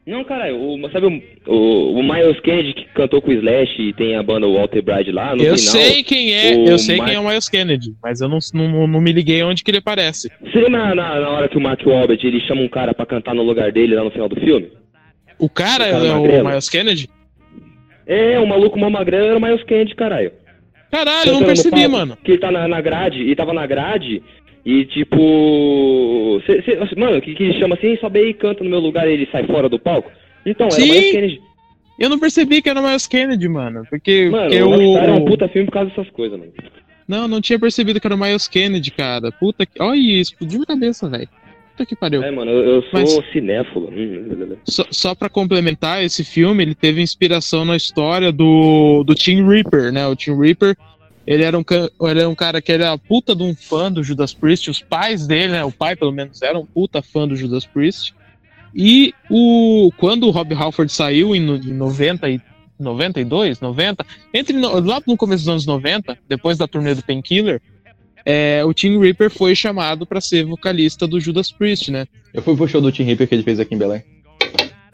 Não, 0.09 0.23
caralho, 0.23 0.59
o, 0.59 0.89
sabe 0.89 1.05
o, 1.05 1.53
o, 1.53 1.99
o 1.99 2.03
Miles 2.03 2.39
Kennedy 2.39 2.73
que 2.73 2.85
cantou 2.95 3.21
com 3.21 3.29
o 3.29 3.33
Slash 3.33 3.79
e 3.79 3.93
tem 3.93 4.15
a 4.15 4.23
banda 4.23 4.47
Walter 4.47 4.81
Bride 4.81 5.11
lá 5.11 5.35
no 5.35 5.43
eu 5.43 5.55
final? 5.55 5.75
sei 5.75 6.03
quem 6.03 6.33
é, 6.33 6.67
eu 6.67 6.79
sei 6.79 6.99
quem 6.99 7.13
é 7.13 7.19
o 7.19 7.27
Miles 7.27 7.47
Kennedy, 7.47 7.93
mas 8.01 8.19
eu 8.19 8.27
não, 8.27 8.39
não, 8.55 8.87
não 8.87 8.99
me 8.99 9.11
liguei 9.11 9.43
onde 9.43 9.63
que 9.63 9.69
ele 9.69 9.77
aparece. 9.77 10.31
Você 10.41 10.59
lembra 10.61 10.95
na, 10.95 11.19
na 11.19 11.29
hora 11.29 11.47
que 11.47 11.57
o 11.59 11.61
Mark 11.61 11.85
Wahlberg 11.85 12.25
ele 12.25 12.41
chama 12.41 12.61
um 12.63 12.67
cara 12.67 12.91
pra 12.91 13.05
cantar 13.05 13.35
no 13.35 13.43
lugar 13.43 13.71
dele 13.71 13.93
lá 13.93 14.03
no 14.03 14.09
final 14.09 14.27
do 14.27 14.35
filme? 14.39 14.71
O 15.37 15.47
cara 15.47 15.89
O 15.89 15.91
cara 15.91 16.07
é 16.07 16.41
o? 16.41 16.45
Miles 16.45 16.69
Kennedy? 16.69 17.07
É, 18.07 18.39
o 18.39 18.47
maluco 18.47 18.79
mó 18.79 18.89
magrelo 18.89 19.27
era 19.27 19.37
o 19.37 19.41
Miles 19.41 19.63
Kennedy, 19.63 19.93
caralho. 19.93 20.31
Caralho, 20.91 21.29
eu 21.29 21.33
não 21.33 21.41
Cantando 21.41 21.41
no 21.41 21.45
percebi, 21.45 21.81
palco, 21.81 21.91
mano. 21.91 22.17
Que 22.23 22.31
ele 22.31 22.39
tá 22.39 22.51
na, 22.51 22.67
na 22.67 22.81
grade, 22.81 23.21
e 23.21 23.35
tava 23.35 23.53
na 23.53 23.67
grade, 23.67 24.23
e 24.65 24.85
tipo. 24.85 26.41
cê- 26.45 26.61
cê- 26.63 26.95
mano, 26.99 27.21
que, 27.21 27.33
que 27.33 27.53
chama 27.59 27.75
assim, 27.75 27.95
sobe 27.97 28.19
aí 28.19 28.29
e 28.29 28.33
canta 28.33 28.63
no 28.63 28.69
meu 28.69 28.79
lugar 28.79 29.07
e 29.07 29.13
ele 29.13 29.27
sai 29.31 29.45
fora 29.45 29.69
do 29.69 29.79
palco? 29.79 30.11
Então, 30.45 30.67
era 30.67 30.75
o 30.75 30.79
Sim. 30.81 30.91
Miles 30.91 31.11
Kennedy. 31.11 31.41
Eu 31.99 32.09
não 32.09 32.19
percebi 32.19 32.61
que 32.61 32.69
era 32.69 32.79
o 32.79 32.83
Miles 32.83 33.07
Kennedy, 33.07 33.47
mano. 33.49 33.83
Porque, 33.89 34.29
Mano, 34.29 34.43
porque 34.49 34.61
o 34.63 34.69
Rockstar 34.69 35.09
é 35.09 35.11
um 35.13 35.25
puta 35.25 35.47
filme 35.49 35.65
por 35.65 35.73
causa 35.73 35.89
dessas 35.89 36.09
coisas, 36.11 36.39
mano. 36.39 36.51
Não, 37.07 37.27
não 37.27 37.41
tinha 37.41 37.59
percebido 37.59 37.99
que 37.99 38.07
era 38.07 38.15
o 38.15 38.19
Miles 38.19 38.47
Kennedy, 38.47 38.91
cara. 38.91 39.31
Puta 39.31 39.65
que. 39.65 39.81
Olha 39.81 39.97
isso, 39.97 40.31
explodiu 40.31 40.59
minha 40.59 40.65
cabeça, 40.67 41.09
velho. 41.09 41.27
Puta 41.71 41.85
que 41.85 41.95
pariu. 41.95 42.23
É, 42.23 42.31
mano, 42.31 42.51
eu, 42.51 42.75
eu 42.75 42.81
sou 42.83 42.91
Mas- 42.93 43.31
cinéfilo. 43.33 43.89
Hum, 43.89 44.55
Só, 44.65 44.85
só 44.91 45.15
pra 45.15 45.27
complementar, 45.29 46.03
esse 46.03 46.23
filme 46.23 46.63
ele 46.63 46.75
teve 46.75 47.01
inspiração 47.01 47.65
na 47.65 47.75
história 47.75 48.31
do, 48.31 49.03
do 49.03 49.13
Tim 49.15 49.45
Reaper, 49.47 49.91
né? 49.91 50.05
O 50.07 50.15
Tim 50.15 50.37
Reaper, 50.39 50.75
ele 51.29 51.43
era, 51.43 51.55
um, 51.55 51.63
ele 52.09 52.21
era 52.21 52.27
um 52.27 52.33
cara 52.33 52.59
que 52.59 52.71
era 52.71 52.97
puta 52.97 53.35
de 53.35 53.43
um 53.43 53.55
fã 53.55 53.91
do 53.91 54.03
Judas 54.03 54.33
Priest. 54.33 54.67
Os 54.67 54.81
pais 54.81 55.27
dele, 55.27 55.51
né? 55.51 55.63
O 55.63 55.71
pai, 55.71 55.95
pelo 55.95 56.11
menos, 56.11 56.41
era 56.41 56.57
um 56.57 56.65
puta 56.65 57.03
fã 57.03 57.27
do 57.27 57.35
Judas 57.35 57.67
Priest. 57.67 58.15
E 58.73 59.13
o, 59.29 59.91
quando 59.95 60.23
o 60.25 60.31
Rob 60.31 60.55
Halford 60.55 60.91
saiu 60.91 61.35
em, 61.35 61.39
em 61.39 61.73
90 61.73 62.29
e 62.31 62.41
92, 62.79 63.59
90, 63.59 64.03
entre 64.33 64.57
lá 64.57 64.99
no 65.05 65.15
começo 65.15 65.43
dos 65.43 65.49
anos 65.49 65.65
90, 65.67 66.17
depois 66.27 66.57
da 66.57 66.67
turnê 66.67 66.95
do 66.95 67.03
Painkiller, 67.03 67.61
é, 68.25 68.63
o 68.65 68.73
Tim 68.73 68.97
Reaper 68.97 69.29
foi 69.29 69.53
chamado 69.53 70.07
pra 70.07 70.19
ser 70.19 70.45
vocalista 70.45 71.05
do 71.05 71.19
Judas 71.19 71.51
Priest, 71.51 71.91
né? 71.91 72.07
Eu 72.33 72.41
fui 72.41 72.55
pro 72.55 72.67
show 72.67 72.81
do 72.81 72.91
Tim 72.91 73.03
Reaper 73.03 73.27
que 73.27 73.35
ele 73.35 73.43
fez 73.43 73.59
aqui 73.59 73.75
em 73.75 73.77
Belém. 73.77 74.01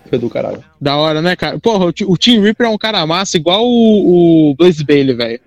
Foi 0.09 0.19
do 0.19 0.29
caralho. 0.29 0.61
Da 0.81 0.97
hora, 0.97 1.21
né, 1.21 1.33
cara? 1.38 1.57
Porra, 1.59 1.86
o 1.86 2.17
Tim 2.17 2.41
Reaper 2.41 2.67
é 2.67 2.69
um 2.69 2.77
cara 2.77 3.07
massa, 3.07 3.38
igual 3.38 3.65
o, 3.65 4.49
o 4.51 4.55
Blaze 4.55 4.83
Bailey, 4.83 5.15
velho. 5.15 5.39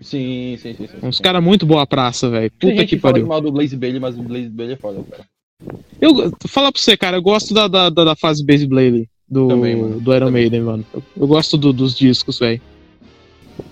Sim, 0.00 0.56
sim, 0.60 0.74
sim. 0.74 0.86
sim, 0.86 1.06
Uns 1.06 1.18
caras 1.20 1.42
muito 1.42 1.64
boa 1.66 1.86
praça, 1.86 2.28
velho. 2.30 2.50
Tem 2.50 2.70
Puta 2.70 2.80
gente 2.82 2.88
que 2.96 2.98
fala 3.00 3.14
pariu. 3.14 3.26
mal 3.26 3.40
do 3.40 3.50
Blaze 3.52 3.76
Bailey, 3.76 4.00
mas 4.00 4.18
o 4.18 4.22
Blaze 4.22 4.48
Bailey 4.48 4.74
é 4.74 4.76
foda, 4.78 5.02
cara. 5.10 5.24
Eu 6.00 6.32
falar 6.46 6.70
pra 6.70 6.80
você, 6.80 6.96
cara, 6.96 7.16
eu 7.16 7.22
gosto 7.22 7.54
da, 7.54 7.66
da, 7.66 7.88
da, 7.88 8.04
da 8.04 8.14
fase 8.16 8.44
Blaze 8.44 8.66
Bailey 8.66 9.08
do, 9.28 9.48
Também, 9.48 9.74
mano. 9.76 10.00
do 10.00 10.14
Iron 10.14 10.26
Também. 10.26 10.42
Maiden, 10.42 10.60
mano. 10.60 10.84
Eu, 10.92 11.02
eu 11.16 11.26
gosto 11.26 11.56
do- 11.56 11.72
dos 11.72 11.94
discos, 11.96 12.38
velho. 12.38 12.60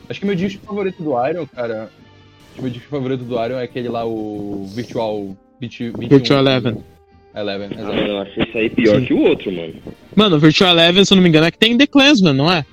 Acho 0.08 0.20
que 0.20 0.26
meu 0.26 0.34
disco 0.34 0.64
favorito 0.64 1.02
do 1.02 1.10
Iron, 1.28 1.46
cara. 1.46 1.84
Acho 1.84 2.54
que 2.56 2.62
meu 2.62 2.70
disco 2.70 2.88
favorito 2.88 3.22
do 3.24 3.34
Iron 3.44 3.58
é 3.58 3.64
aquele 3.64 3.88
lá, 3.88 4.04
o 4.06 4.66
Virtual. 4.74 5.36
20, 5.60 5.90
21, 5.90 6.08
Virtual 6.08 6.40
Eleven. 6.40 6.76
Eleven, 7.36 7.68
Ah, 7.72 7.74
exato. 7.80 7.96
mano, 7.96 8.08
eu 8.08 8.18
achei 8.18 8.44
isso 8.44 8.58
aí 8.58 8.70
pior 8.70 9.00
Sim. 9.00 9.06
que 9.06 9.14
o 9.14 9.20
outro, 9.22 9.52
mano. 9.52 9.74
Mano, 10.16 10.36
o 10.36 10.38
Virtual 10.38 10.70
Eleven, 10.70 11.04
se 11.04 11.12
eu 11.12 11.16
não 11.16 11.22
me 11.22 11.28
engano, 11.28 11.46
é 11.46 11.50
que 11.50 11.58
tem 11.58 11.76
The 11.76 11.86
Clansman, 11.86 12.32
não 12.32 12.50
é? 12.50 12.64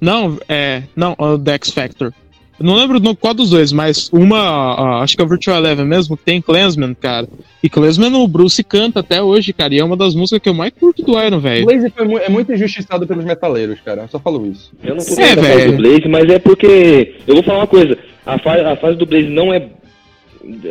Não, 0.00 0.38
é. 0.48 0.82
Não, 0.94 1.14
o 1.18 1.38
The 1.38 1.54
X 1.54 1.70
Factor. 1.70 2.12
Eu 2.60 2.66
não 2.66 2.74
lembro 2.74 2.98
no- 2.98 3.14
qual 3.14 3.32
dos 3.34 3.50
dois, 3.50 3.70
mas 3.72 4.10
uma, 4.12 4.74
ó, 4.98 5.02
acho 5.02 5.14
que 5.16 5.22
é 5.22 5.24
o 5.24 5.28
Virtual 5.28 5.58
Eleven 5.58 5.84
mesmo, 5.84 6.16
que 6.16 6.24
tem 6.24 6.40
Clansman, 6.42 6.92
cara. 6.94 7.28
E 7.62 7.68
Clansman 7.68 8.12
o 8.16 8.26
Bruce 8.26 8.62
canta 8.64 9.00
até 9.00 9.22
hoje, 9.22 9.52
cara, 9.52 9.72
e 9.74 9.78
é 9.78 9.84
uma 9.84 9.96
das 9.96 10.14
músicas 10.14 10.40
que 10.42 10.48
eu 10.48 10.54
mais 10.54 10.72
curto 10.78 11.02
do 11.02 11.12
Iron, 11.22 11.36
O 11.36 11.40
velho. 11.40 11.66
Blaze 11.66 11.90
foi 11.90 12.04
mu- 12.06 12.18
é 12.18 12.28
muito 12.28 12.52
injustiçado 12.52 13.06
pelos 13.06 13.24
metaleiros, 13.24 13.78
cara. 13.84 14.02
Eu 14.02 14.08
só 14.08 14.18
falo 14.18 14.44
isso. 14.50 14.72
Eu 14.82 14.96
não 14.96 15.04
tô 15.04 15.12
É, 15.20 15.26
fase 15.36 15.40
velho. 15.40 15.70
do 15.72 15.76
Blaze, 15.78 16.08
mas 16.08 16.28
é 16.30 16.38
porque. 16.40 17.14
Eu 17.26 17.34
vou 17.34 17.44
falar 17.44 17.58
uma 17.60 17.66
coisa. 17.68 17.96
A, 18.26 18.38
fa 18.38 18.72
a 18.72 18.76
fase 18.76 18.96
do 18.98 19.06
Blaze 19.06 19.28
não 19.28 19.52
é. 19.54 19.68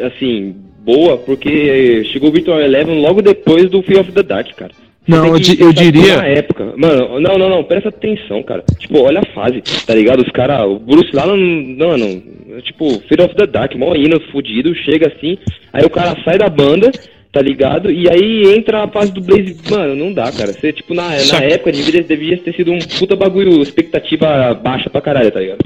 Assim. 0.05 0.55
Boa, 0.79 1.17
porque 1.17 2.05
chegou 2.13 2.29
o 2.29 2.31
Virtual 2.31 2.61
Eleven 2.61 3.01
logo 3.01 3.21
depois 3.21 3.69
do 3.69 3.81
Fear 3.81 3.99
of 4.01 4.11
the 4.13 4.23
Dark, 4.23 4.47
cara. 4.55 4.71
Não, 5.07 5.25
eu, 5.27 5.39
di- 5.39 5.59
eu 5.61 5.71
diria. 5.71 6.17
Na 6.17 6.27
época. 6.27 6.73
Mano, 6.75 7.19
não, 7.19 7.37
não, 7.37 7.49
não, 7.49 7.63
presta 7.63 7.89
atenção, 7.89 8.43
cara. 8.43 8.63
Tipo, 8.79 8.99
olha 9.01 9.21
a 9.21 9.25
fase, 9.33 9.61
tá 9.85 9.95
ligado? 9.95 10.21
Os 10.21 10.31
caras, 10.31 10.61
o 10.67 10.77
Bruce 10.79 11.09
lá 11.15 11.25
não. 11.25 11.37
Não, 11.37 11.97
não. 11.97 12.21
Tipo, 12.61 12.99
Fear 13.07 13.25
of 13.25 13.35
the 13.35 13.45
Dark, 13.47 13.75
mó 13.75 13.95
hino 13.95 14.19
fudido, 14.31 14.73
chega 14.75 15.07
assim, 15.07 15.37
aí 15.71 15.85
o 15.85 15.89
cara 15.89 16.17
sai 16.25 16.37
da 16.39 16.49
banda, 16.49 16.91
tá 17.31 17.39
ligado? 17.41 17.91
E 17.91 18.09
aí 18.09 18.53
entra 18.55 18.83
a 18.83 18.87
fase 18.87 19.11
do 19.11 19.21
Blaze. 19.21 19.55
Mano, 19.69 19.95
não 19.95 20.11
dá, 20.11 20.31
cara. 20.31 20.51
Você, 20.53 20.73
tipo, 20.73 20.93
na, 20.93 21.17
Só 21.19 21.35
na 21.35 21.41
que- 21.41 21.53
época 21.53 21.71
devia, 21.71 22.03
devia 22.03 22.37
ter 22.37 22.55
sido 22.55 22.71
um 22.71 22.79
puta 22.79 23.15
bagulho, 23.15 23.61
expectativa 23.61 24.53
baixa 24.55 24.89
pra 24.89 25.01
caralho, 25.01 25.31
tá 25.31 25.39
ligado? 25.39 25.59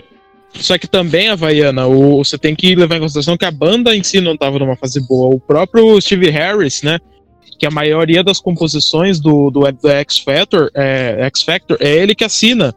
Só 0.54 0.78
que 0.78 0.86
também, 0.88 1.30
Havaiana, 1.30 1.88
o, 1.88 2.18
você 2.24 2.38
tem 2.38 2.54
que 2.54 2.76
levar 2.76 2.98
em 2.98 3.00
consideração 3.00 3.38
que 3.38 3.46
a 3.46 3.52
banda 3.52 3.96
em 3.96 4.04
si 4.04 4.20
não 4.20 4.36
tava 4.36 4.60
numa 4.60 4.76
fase 4.76 5.00
boa. 5.08 5.34
O 5.34 5.40
próprio 5.40 6.00
Steve 6.02 6.30
Harris, 6.30 6.84
né? 6.84 7.00
Que 7.62 7.68
a 7.68 7.70
maioria 7.70 8.24
das 8.24 8.40
composições 8.42 9.20
do, 9.20 9.52
do, 9.52 9.60
do 9.72 9.88
X 9.88 10.18
Factor, 10.18 10.72
é, 10.74 11.20
X 11.28 11.44
Factor 11.44 11.78
é 11.80 11.96
ele 11.96 12.16
que 12.16 12.24
assina. 12.24 12.74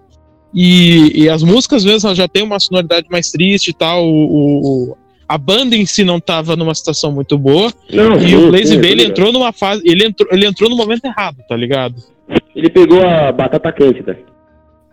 E, 0.52 1.22
e 1.22 1.26
as 1.30 1.42
músicas, 1.42 1.78
às 1.78 1.84
vezes, 1.84 2.16
já 2.18 2.28
tem 2.28 2.42
uma 2.42 2.60
sonoridade 2.60 3.06
mais 3.10 3.30
triste 3.30 3.68
e 3.68 3.72
tal. 3.72 4.04
O, 4.06 4.90
o- 4.90 4.96
a 5.26 5.38
banda 5.38 5.74
em 5.74 5.86
si 5.86 6.04
não 6.04 6.20
tava 6.20 6.54
numa 6.54 6.74
situação 6.74 7.10
muito 7.10 7.38
boa. 7.38 7.72
Não, 7.90 8.16
E 8.18 8.28
sim, 8.28 8.34
o 8.34 8.50
Blaze 8.50 8.66
sim, 8.74 8.80
Bailey 8.80 9.06
tá 9.06 9.10
entrou 9.12 9.32
numa 9.32 9.52
fase. 9.54 9.80
Ele 9.86 10.04
entrou, 10.04 10.28
ele 10.30 10.44
entrou 10.46 10.68
no 10.68 10.76
momento 10.76 11.06
errado, 11.06 11.38
tá 11.48 11.56
ligado? 11.56 11.94
ligado? 12.28 12.44
Ele 12.54 12.68
pegou 12.68 13.00
a 13.02 13.32
batata 13.32 13.72
quente, 13.72 14.02
tá? 14.02 14.14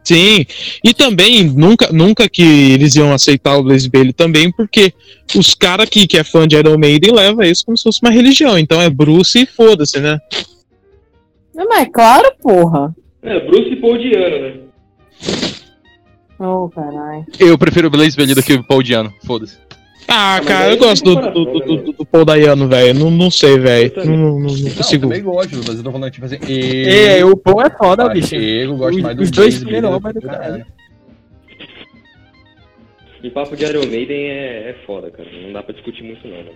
Sim, 0.03 0.45
e 0.83 0.93
também 0.93 1.43
nunca, 1.43 1.91
nunca 1.91 2.27
que 2.27 2.41
eles 2.41 2.95
iam 2.95 3.13
aceitar 3.13 3.55
o 3.55 3.63
Blaze 3.63 3.87
Bailey 3.87 4.13
também, 4.13 4.51
porque 4.51 4.93
os 5.35 5.53
caras 5.53 5.87
que, 5.89 6.07
que 6.07 6.17
é 6.17 6.23
fã 6.23 6.47
de 6.47 6.55
Iron 6.55 6.77
Maiden 6.77 7.13
leva 7.13 7.45
isso 7.45 7.65
como 7.65 7.77
se 7.77 7.83
fosse 7.83 8.01
uma 8.01 8.11
religião. 8.11 8.57
Então 8.57 8.81
é 8.81 8.89
Bruce 8.89 9.39
e 9.39 9.45
foda-se, 9.45 9.99
né? 9.99 10.19
Não, 11.53 11.67
mas 11.67 11.83
é 11.83 11.85
claro, 11.85 12.33
porra. 12.41 12.95
É, 13.21 13.39
Bruce 13.41 13.75
Paudiano, 13.75 14.39
né? 14.39 14.53
Oh, 16.39 16.67
caralho. 16.69 17.23
Eu 17.39 17.55
prefiro 17.55 17.87
o 17.87 17.91
Blaze 17.91 18.17
Bailey 18.17 18.33
do 18.33 18.41
que 18.41 18.53
o 18.53 18.63
Paul 18.63 18.81
Diano. 18.81 19.13
Foda-se. 19.23 19.57
Ah, 20.07 20.41
cara, 20.45 20.71
eu 20.71 20.77
gosto 20.77 21.03
do, 21.03 21.15
do, 21.31 21.45
do, 21.45 21.59
né, 21.75 21.81
do, 21.83 21.93
do 21.93 22.05
Paul 22.05 22.25
Dayano, 22.25 22.67
velho. 22.67 22.93
Não, 22.99 23.09
não 23.11 23.31
sei, 23.31 23.57
velho. 23.57 23.93
Não, 23.97 24.05
não, 24.05 24.39
não 24.39 24.53
Não, 24.55 24.71
consigo. 24.71 25.05
eu 25.05 25.09
também 25.09 25.23
gosto, 25.23 25.55
mas 25.57 25.77
eu 25.77 25.83
tô 25.83 25.91
falando, 25.91 26.11
tipo 26.11 26.25
assim. 26.25 26.37
Eu, 26.47 26.91
É, 27.19 27.25
o 27.25 27.37
Paul 27.37 27.61
é 27.61 27.69
foda, 27.69 28.09
bicho. 28.09 28.35
Eu 28.35 28.75
gosto 28.75 28.97
Os- 28.97 29.01
mais 29.03 29.15
do 29.17 29.23
os 29.23 29.31
dois 29.31 29.53
Blaze 29.53 29.63
primeiro 29.65 29.87
Bailey 29.87 30.01
homem 30.03 30.13
do 30.13 30.21
que 30.21 30.27
caralho. 30.27 30.65
E 33.23 33.29
papo 33.29 33.55
de 33.55 33.63
Iron 33.65 33.85
Maiden 33.85 34.17
é, 34.29 34.69
é 34.71 34.75
foda, 34.85 35.11
cara. 35.11 35.29
Não 35.31 35.53
dá 35.53 35.61
pra 35.61 35.73
discutir 35.73 36.03
muito, 36.03 36.27
não, 36.27 36.37
mano. 36.37 36.49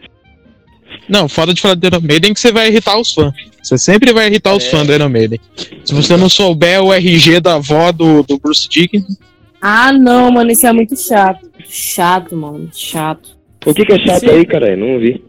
Não, 1.07 1.29
foda 1.29 1.53
de 1.53 1.61
falar 1.61 1.75
de 1.75 1.85
Iron 1.87 2.01
Maiden 2.01 2.33
que 2.33 2.39
você 2.39 2.51
vai 2.51 2.67
irritar 2.69 2.97
os 2.99 3.13
fãs. 3.13 3.33
Você 3.61 3.77
sempre 3.77 4.11
vai 4.11 4.27
irritar 4.27 4.55
os 4.55 4.65
É. 4.65 4.69
fãs 4.69 4.87
do 4.87 4.93
Iron 4.93 5.09
Maiden. 5.09 5.39
Se 5.83 5.93
você 5.93 6.17
não 6.17 6.27
souber 6.27 6.81
o 6.83 6.91
RG 6.91 7.39
da 7.39 7.55
avó 7.55 7.91
do, 7.91 8.23
do 8.23 8.39
Bruce 8.39 8.67
Dickinson, 8.67 9.13
Ah, 9.61 9.91
não, 9.93 10.31
mano, 10.31 10.51
isso 10.51 10.65
é 10.65 10.73
muito 10.73 10.95
chato. 10.97 11.49
Chato, 11.67 12.35
mano, 12.35 12.69
chato. 12.73 13.34
O 13.65 13.73
que, 13.73 13.85
que 13.85 13.93
é 13.93 13.99
chato 13.99 14.19
Sim. 14.21 14.29
aí, 14.29 14.45
cara? 14.45 14.75
Não 14.75 14.93
ouvi. 14.93 15.23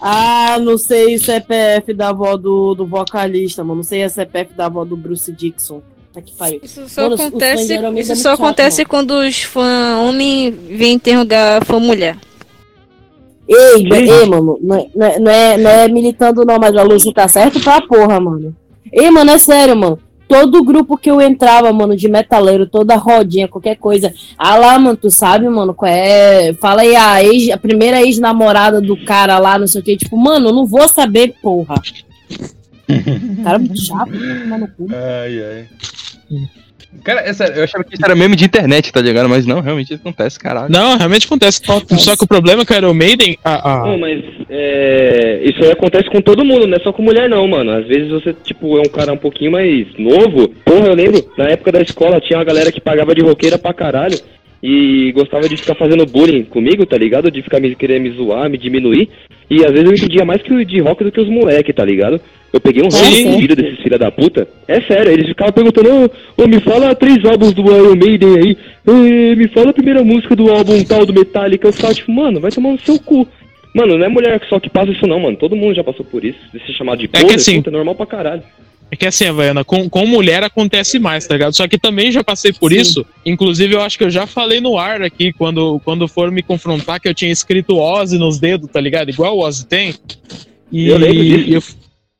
Ah, 0.00 0.58
não 0.60 0.76
sei 0.76 1.14
o 1.14 1.18
CPF 1.18 1.94
da 1.94 2.10
avó 2.10 2.36
do, 2.36 2.74
do 2.74 2.86
vocalista, 2.86 3.64
mano. 3.64 3.76
Não 3.76 3.82
sei 3.82 4.02
a 4.02 4.08
CPF 4.08 4.54
da 4.54 4.66
avó 4.66 4.84
do 4.84 4.96
Bruce 4.96 5.32
Dixon. 5.32 5.80
Tá 6.12 6.20
que 6.20 6.34
pariu. 6.34 6.60
Isso 6.62 6.88
só 6.88 7.02
Mano, 7.02 7.14
acontece, 7.14 7.78
Maiden 7.78 7.98
isso 8.00 8.12
é 8.12 8.14
só 8.16 8.30
chato, 8.30 8.40
acontece 8.42 8.78
mano. 8.78 8.88
quando 8.88 9.10
os 9.12 9.42
fãs 9.42 9.98
homem 9.98 10.50
vêm 10.50 10.94
interrogar 10.94 11.60
a 11.60 11.64
fã 11.64 11.78
mulher. 11.78 12.16
Ei, 13.48 13.86
ei, 13.92 14.26
mano, 14.26 14.58
não 14.60 14.76
é, 14.76 14.86
não, 14.94 15.06
é, 15.06 15.18
não, 15.18 15.30
é, 15.30 15.58
não 15.58 15.70
é 15.70 15.88
militando 15.88 16.44
não, 16.44 16.58
mas 16.58 16.74
a 16.74 16.82
Lucy 16.82 17.12
tá 17.12 17.28
certo 17.28 17.60
pra 17.60 17.80
porra, 17.80 18.18
mano. 18.18 18.56
Ei, 18.92 19.10
mano, 19.10 19.30
é 19.30 19.38
sério, 19.38 19.76
mano. 19.76 19.98
Todo 20.28 20.64
grupo 20.64 20.96
que 20.96 21.10
eu 21.10 21.20
entrava, 21.20 21.72
mano, 21.72 21.96
de 21.96 22.08
metaleiro, 22.08 22.66
toda 22.66 22.96
rodinha, 22.96 23.48
qualquer 23.48 23.76
coisa. 23.76 24.12
Ah 24.36 24.56
lá, 24.56 24.78
mano, 24.78 24.96
tu 24.96 25.10
sabe, 25.10 25.48
mano, 25.48 25.74
qual 25.74 25.90
é? 25.90 26.52
Fala 26.54 26.82
aí 26.82 26.94
a, 26.96 27.22
ex, 27.22 27.50
a 27.50 27.56
primeira 27.56 28.02
ex-namorada 28.02 28.80
do 28.80 28.96
cara 29.04 29.38
lá, 29.38 29.58
não 29.58 29.66
sei 29.66 29.80
o 29.80 29.84
que. 29.84 29.96
Tipo, 29.96 30.16
mano, 30.16 30.48
eu 30.48 30.52
não 30.52 30.66
vou 30.66 30.88
saber, 30.88 31.34
porra. 31.42 31.80
cara 33.42 33.58
muito 33.58 33.80
chato, 33.80 34.10
mano. 34.48 34.68
Ai, 34.90 35.42
ai. 35.42 36.48
Cara, 37.04 37.20
é 37.20 37.32
sério, 37.32 37.56
eu 37.56 37.64
achava 37.64 37.84
que 37.84 37.94
isso 37.94 38.04
era 38.04 38.14
meme 38.14 38.34
de 38.36 38.44
internet, 38.44 38.92
tá 38.92 39.00
ligado? 39.00 39.28
Mas 39.28 39.44
não, 39.46 39.60
realmente 39.60 39.92
isso 39.92 40.00
acontece, 40.00 40.38
caralho. 40.38 40.70
Não, 40.72 40.96
realmente 40.96 41.26
acontece. 41.26 41.60
Só 41.98 42.16
que 42.16 42.24
o 42.24 42.26
problema 42.26 42.62
é 42.62 42.64
que 42.64 42.72
o 42.72 42.76
Iron 42.76 42.94
Maiden. 42.94 43.38
A, 43.44 43.82
a- 43.82 43.86
Não, 43.86 43.98
mas 43.98 44.22
é, 44.48 45.40
isso 45.44 45.62
aí 45.62 45.70
acontece 45.70 46.08
com 46.10 46.20
todo 46.20 46.44
mundo, 46.44 46.66
não 46.66 46.76
é 46.76 46.80
só 46.80 46.92
com 46.92 47.02
mulher 47.02 47.28
não, 47.28 47.46
mano. 47.46 47.70
Às 47.72 47.86
vezes 47.86 48.08
você, 48.10 48.32
tipo, 48.44 48.78
é 48.78 48.80
um 48.80 48.88
cara 48.90 49.12
um 49.12 49.16
pouquinho 49.18 49.52
mais 49.52 49.86
novo. 49.98 50.48
Porra, 50.64 50.86
eu 50.88 50.94
lembro, 50.94 51.22
na 51.36 51.44
época 51.48 51.72
da 51.72 51.82
escola 51.82 52.20
tinha 52.20 52.38
uma 52.38 52.44
galera 52.44 52.72
que 52.72 52.80
pagava 52.80 53.14
de 53.14 53.22
roqueira 53.22 53.58
pra 53.58 53.74
caralho. 53.74 54.18
E 54.62 55.12
gostava 55.12 55.48
de 55.48 55.56
ficar 55.56 55.74
fazendo 55.74 56.06
bullying 56.06 56.42
comigo, 56.42 56.86
tá 56.86 56.96
ligado? 56.96 57.30
De 57.30 57.42
ficar 57.42 57.60
me 57.60 57.74
querer 57.74 58.00
me 58.00 58.10
zoar, 58.10 58.48
me 58.48 58.56
diminuir. 58.56 59.10
E 59.50 59.62
às 59.64 59.70
vezes 59.70 59.84
eu 59.86 59.94
entendia 59.94 60.24
mais 60.24 60.42
que 60.42 60.52
o 60.52 60.64
de 60.64 60.80
rock 60.80 61.04
do 61.04 61.12
que 61.12 61.20
os 61.20 61.28
moleque, 61.28 61.72
tá 61.74 61.84
ligado? 61.84 62.20
Eu 62.52 62.60
peguei 62.60 62.82
um 62.82 62.90
Sim. 62.90 63.26
ranço 63.26 63.38
filho 63.40 63.56
desses 63.56 63.78
filha 63.80 63.98
da 63.98 64.10
puta. 64.10 64.48
É 64.66 64.80
sério, 64.80 65.12
eles 65.12 65.26
ficavam 65.28 65.52
perguntando, 65.52 66.10
ô, 66.38 66.42
ô, 66.42 66.46
me 66.46 66.60
fala 66.60 66.94
três 66.94 67.22
álbuns 67.24 67.52
do 67.52 67.62
Iron 67.62 67.96
Maiden 67.96 68.38
aí. 68.38 68.56
Ê, 68.86 69.34
me 69.36 69.48
fala 69.48 69.70
a 69.70 69.74
primeira 69.74 70.02
música 70.02 70.34
do 70.34 70.50
álbum 70.50 70.82
tal 70.84 71.04
do 71.04 71.12
Metallica. 71.12 71.68
Eu 71.68 71.72
ficava 71.72 71.92
tipo, 71.94 72.10
mano, 72.12 72.40
vai 72.40 72.50
tomar 72.50 72.72
no 72.72 72.80
seu 72.80 72.98
cu. 72.98 73.26
Mano, 73.74 73.98
não 73.98 74.06
é 74.06 74.08
mulher 74.08 74.40
só 74.48 74.58
que 74.58 74.70
passa 74.70 74.90
isso 74.92 75.06
não, 75.06 75.20
mano. 75.20 75.36
Todo 75.36 75.54
mundo 75.54 75.74
já 75.74 75.84
passou 75.84 76.04
por 76.06 76.24
isso. 76.24 76.38
De 76.54 76.58
ser 76.64 76.72
chamado 76.72 76.98
de 76.98 77.04
É 77.04 77.08
que 77.08 77.20
poser, 77.20 77.34
assim- 77.36 77.56
puta, 77.56 77.68
é 77.70 77.72
normal 77.72 77.94
pra 77.94 78.06
caralho. 78.06 78.42
É 78.88 78.94
que 78.94 79.04
assim, 79.04 79.26
Havaiana, 79.26 79.64
com, 79.64 79.90
com 79.90 80.06
mulher 80.06 80.44
acontece 80.44 80.98
mais, 81.00 81.26
tá 81.26 81.34
ligado? 81.34 81.52
Só 81.56 81.66
que 81.66 81.76
também 81.76 82.12
já 82.12 82.22
passei 82.22 82.52
por 82.52 82.72
Sim. 82.72 82.80
isso. 82.80 83.06
Inclusive, 83.26 83.74
eu 83.74 83.82
acho 83.82 83.98
que 83.98 84.04
eu 84.04 84.10
já 84.10 84.26
falei 84.28 84.60
no 84.60 84.78
ar 84.78 85.02
aqui, 85.02 85.32
quando, 85.32 85.80
quando 85.84 86.06
foram 86.06 86.30
me 86.32 86.40
confrontar, 86.42 87.00
que 87.00 87.08
eu 87.08 87.12
tinha 87.14 87.32
escrito 87.32 87.76
Ozzy 87.76 88.16
nos 88.16 88.38
dedos, 88.38 88.70
tá 88.70 88.80
ligado? 88.80 89.10
Igual 89.10 89.36
o 89.36 89.40
Ozzy 89.44 89.66
tem. 89.66 89.92
E 90.70 90.88
Eu 90.88 90.98
lembro 90.98 91.22
disso. 91.24 91.44
e 91.50 91.54
eu, 91.54 91.62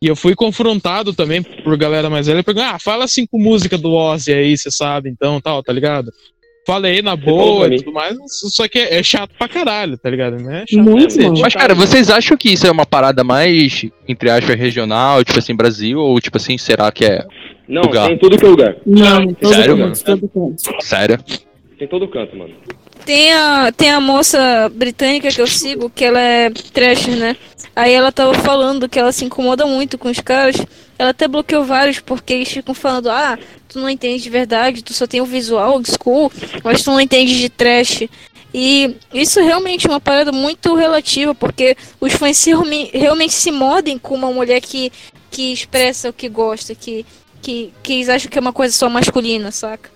e 0.03 0.09
eu 0.09 0.17
fui 0.17 0.35
confrontado 0.35 1.15
também 1.15 1.43
por 1.43 1.77
galera 1.77 2.11
mais 2.11 2.27
velha, 2.27 2.43
perguntando, 2.45 2.75
ah, 2.75 2.79
fala 2.79 3.09
cinco 3.09 3.39
músicas 3.39 3.81
do 3.81 3.93
Ozzy 3.93 4.33
aí, 4.33 4.57
você 4.57 4.71
sabe, 4.71 5.09
então, 5.09 5.41
tal, 5.41 5.63
tá 5.63 5.73
ligado? 5.73 6.11
Falei 6.67 7.01
na 7.01 7.15
boa 7.15 7.73
e 7.73 7.79
tudo 7.79 7.93
mais, 7.93 8.17
só 8.29 8.67
que 8.67 8.79
é, 8.79 8.99
é 8.99 9.03
chato 9.03 9.31
pra 9.39 9.49
caralho, 9.49 9.97
tá 9.97 10.11
ligado? 10.11 10.37
Né? 10.37 10.65
É 10.65 10.67
chato 10.75 10.83
Muito, 10.85 11.17
mano. 11.23 11.41
Mas, 11.41 11.55
cara, 11.55 11.75
vocês 11.75 12.11
acham 12.11 12.37
que 12.37 12.51
isso 12.51 12.67
é 12.67 12.71
uma 12.71 12.85
parada 12.85 13.23
mais, 13.23 13.87
entre 14.09 14.29
aspas, 14.29 14.57
regional, 14.57 15.25
tipo 15.25 15.39
assim, 15.39 15.55
Brasil? 15.55 15.99
Ou, 16.01 16.21
tipo 16.21 16.37
assim, 16.37 16.59
será 16.59 16.91
que 16.91 17.05
é 17.05 17.25
Não, 17.69 17.83
Lugar. 17.83 18.09
tem 18.09 18.19
tudo 18.19 18.37
que 18.37 18.45
é 18.45 18.49
lugar. 18.49 18.77
Não, 18.85 19.23
em 19.23 19.35
todo 19.35 19.55
Sério, 19.55 19.77
canto, 19.77 19.81
mano? 20.09 20.21
todo 20.21 20.29
canto. 20.29 20.85
sério? 20.85 21.19
Tem 21.79 21.89
todo 21.89 22.09
canto, 22.09 22.37
mano. 22.37 22.55
Tem 23.05 23.33
a, 23.33 23.73
tem 23.73 23.91
a 23.91 24.01
moça 24.01 24.71
britânica 24.75 25.31
que 25.31 25.41
eu 25.41 25.47
sigo, 25.47 25.91
que 25.91 26.05
ela 26.05 26.21
é 26.21 26.51
trash, 26.51 27.07
né? 27.09 27.37
Aí 27.75 27.93
ela 27.93 28.11
tava 28.11 28.35
falando 28.35 28.89
que 28.89 28.99
ela 28.99 29.13
se 29.13 29.25
incomoda 29.25 29.67
muito 29.67 29.97
com 29.99 30.09
os 30.09 30.19
caras. 30.21 30.57
Ela 30.99 31.11
até 31.11 31.29
bloqueou 31.29 31.65
vários, 31.65 32.01
porque 32.01 32.33
eles 32.33 32.49
ficam 32.49 32.75
falando, 32.75 33.11
ah, 33.11 33.39
tu 33.69 33.79
não 33.79 33.89
entende 33.89 34.23
de 34.23 34.31
verdade, 34.31 34.83
tu 34.83 34.95
só 34.95 35.07
tem 35.07 35.21
o 35.21 35.27
visual 35.27 35.75
old 35.75 35.89
school, 35.91 36.33
mas 36.65 36.83
tu 36.83 36.91
não 36.91 37.01
entende 37.01 37.39
de 37.39 37.49
trash. 37.49 38.09
E 38.53 38.97
isso 39.13 39.41
realmente 39.41 39.87
é 39.87 39.91
uma 39.91 40.01
parada 40.01 40.33
muito 40.33 40.75
relativa, 40.75 41.35
porque 41.35 41.77
os 42.01 42.15
fãs 42.15 42.39
se 42.39 42.51
realme- 42.51 42.91
realmente 42.93 43.35
se 43.35 43.51
modem 43.53 43.99
com 43.99 44.15
uma 44.15 44.33
mulher 44.33 44.61
que, 44.63 44.91
que 45.31 45.53
expressa 45.53 46.09
o 46.09 46.13
que 46.13 46.29
gosta, 46.29 46.75
que, 46.75 47.05
que, 47.43 47.73
que 47.83 47.93
eles 47.93 48.09
acham 48.09 48.31
que 48.31 48.39
é 48.39 48.41
uma 48.41 48.55
coisa 48.55 48.75
só 48.75 48.89
masculina, 48.89 49.51
saca? 49.51 49.91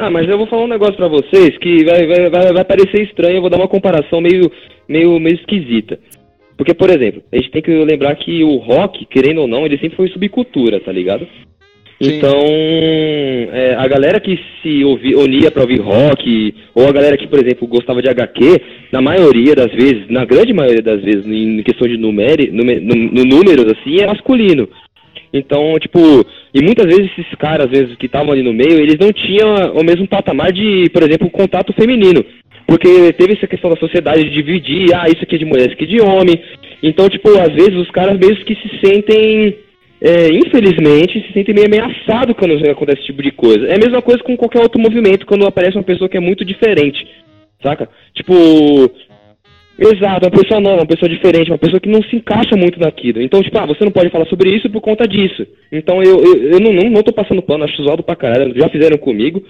Ah, 0.00 0.08
mas 0.08 0.26
eu 0.26 0.38
vou 0.38 0.46
falar 0.46 0.64
um 0.64 0.68
negócio 0.68 0.96
pra 0.96 1.08
vocês 1.08 1.58
que 1.58 1.84
vai, 1.84 2.06
vai, 2.06 2.30
vai, 2.30 2.52
vai 2.54 2.64
parecer 2.64 3.02
estranho, 3.02 3.36
eu 3.36 3.40
vou 3.42 3.50
dar 3.50 3.58
uma 3.58 3.68
comparação 3.68 4.18
meio, 4.18 4.50
meio, 4.88 5.20
meio 5.20 5.36
esquisita. 5.36 5.98
Porque, 6.56 6.72
por 6.72 6.88
exemplo, 6.88 7.22
a 7.30 7.36
gente 7.36 7.50
tem 7.50 7.60
que 7.60 7.70
lembrar 7.70 8.14
que 8.16 8.42
o 8.42 8.56
rock, 8.56 9.04
querendo 9.04 9.42
ou 9.42 9.46
não, 9.46 9.66
ele 9.66 9.78
sempre 9.78 9.96
foi 9.96 10.08
subcultura, 10.08 10.80
tá 10.80 10.90
ligado? 10.90 11.28
Sim. 12.00 12.16
Então, 12.16 12.40
é, 13.52 13.74
a 13.76 13.86
galera 13.86 14.18
que 14.18 14.38
se 14.62 14.82
ouvi, 14.84 15.14
unia 15.14 15.50
pra 15.50 15.62
ouvir 15.62 15.80
rock, 15.80 16.54
ou 16.74 16.88
a 16.88 16.92
galera 16.92 17.18
que, 17.18 17.26
por 17.26 17.38
exemplo, 17.38 17.68
gostava 17.68 18.00
de 18.00 18.08
HQ, 18.08 18.62
na 18.90 19.02
maioria 19.02 19.54
das 19.54 19.70
vezes, 19.70 20.08
na 20.08 20.24
grande 20.24 20.54
maioria 20.54 20.82
das 20.82 21.02
vezes, 21.02 21.26
em 21.26 21.62
questão 21.62 21.86
de 21.86 21.98
numeri, 21.98 22.50
no 22.50 23.24
números, 23.24 23.66
assim, 23.66 24.00
é 24.00 24.06
masculino. 24.06 24.66
Então, 25.32 25.78
tipo, 25.78 25.98
e 26.52 26.62
muitas 26.62 26.86
vezes 26.86 27.10
esses 27.12 27.34
caras, 27.36 27.66
às 27.66 27.70
vezes, 27.70 27.96
que 27.96 28.06
estavam 28.06 28.32
ali 28.32 28.42
no 28.42 28.52
meio, 28.52 28.80
eles 28.80 28.96
não 28.98 29.12
tinham 29.12 29.74
o 29.74 29.84
mesmo 29.84 30.06
patamar 30.08 30.52
de, 30.52 30.90
por 30.90 31.02
exemplo, 31.02 31.30
contato 31.30 31.72
feminino. 31.72 32.24
Porque 32.66 33.12
teve 33.14 33.34
essa 33.34 33.46
questão 33.46 33.70
da 33.70 33.76
sociedade 33.76 34.24
de 34.24 34.30
dividir, 34.30 34.94
ah, 34.94 35.06
isso 35.08 35.22
aqui 35.22 35.36
é 35.36 35.38
de 35.38 35.44
mulher, 35.44 35.66
isso 35.66 35.74
aqui 35.74 35.84
é 35.84 35.88
de 35.88 36.00
homem. 36.00 36.40
Então, 36.82 37.08
tipo, 37.08 37.28
às 37.38 37.52
vezes 37.52 37.74
os 37.74 37.90
caras 37.90 38.18
mesmo 38.18 38.44
que 38.44 38.54
se 38.54 38.80
sentem, 38.84 39.56
é, 40.00 40.28
infelizmente, 40.28 41.20
se 41.20 41.32
sentem 41.32 41.54
meio 41.54 41.66
ameaçados 41.66 42.34
quando 42.36 42.54
acontece 42.70 43.00
esse 43.00 43.06
tipo 43.06 43.22
de 43.22 43.32
coisa. 43.32 43.66
É 43.66 43.74
a 43.74 43.78
mesma 43.78 44.00
coisa 44.00 44.22
com 44.22 44.36
qualquer 44.36 44.62
outro 44.62 44.80
movimento, 44.80 45.26
quando 45.26 45.46
aparece 45.46 45.76
uma 45.76 45.84
pessoa 45.84 46.08
que 46.08 46.16
é 46.16 46.20
muito 46.20 46.44
diferente, 46.44 47.06
saca? 47.62 47.88
Tipo, 48.14 48.34
Exato, 49.80 50.26
uma 50.26 50.30
pessoa 50.30 50.60
nova, 50.60 50.82
uma 50.82 50.86
pessoa 50.86 51.08
diferente, 51.08 51.50
uma 51.50 51.56
pessoa 51.56 51.80
que 51.80 51.88
não 51.88 52.02
se 52.02 52.14
encaixa 52.14 52.54
muito 52.54 52.78
naquilo. 52.78 53.22
Então, 53.22 53.42
tipo, 53.42 53.58
ah, 53.58 53.64
você 53.64 53.82
não 53.82 53.90
pode 53.90 54.10
falar 54.10 54.26
sobre 54.26 54.54
isso 54.54 54.68
por 54.68 54.82
conta 54.82 55.08
disso. 55.08 55.46
Então 55.72 56.02
eu, 56.02 56.22
eu, 56.22 56.52
eu 56.52 56.60
não, 56.60 56.70
não, 56.70 56.90
não 56.90 57.02
tô 57.02 57.14
passando 57.14 57.40
pano, 57.40 57.64
acho 57.64 57.82
zoado 57.82 58.02
pra 58.02 58.14
caralho, 58.14 58.52
já 58.54 58.68
fizeram 58.68 58.98
comigo, 58.98 59.42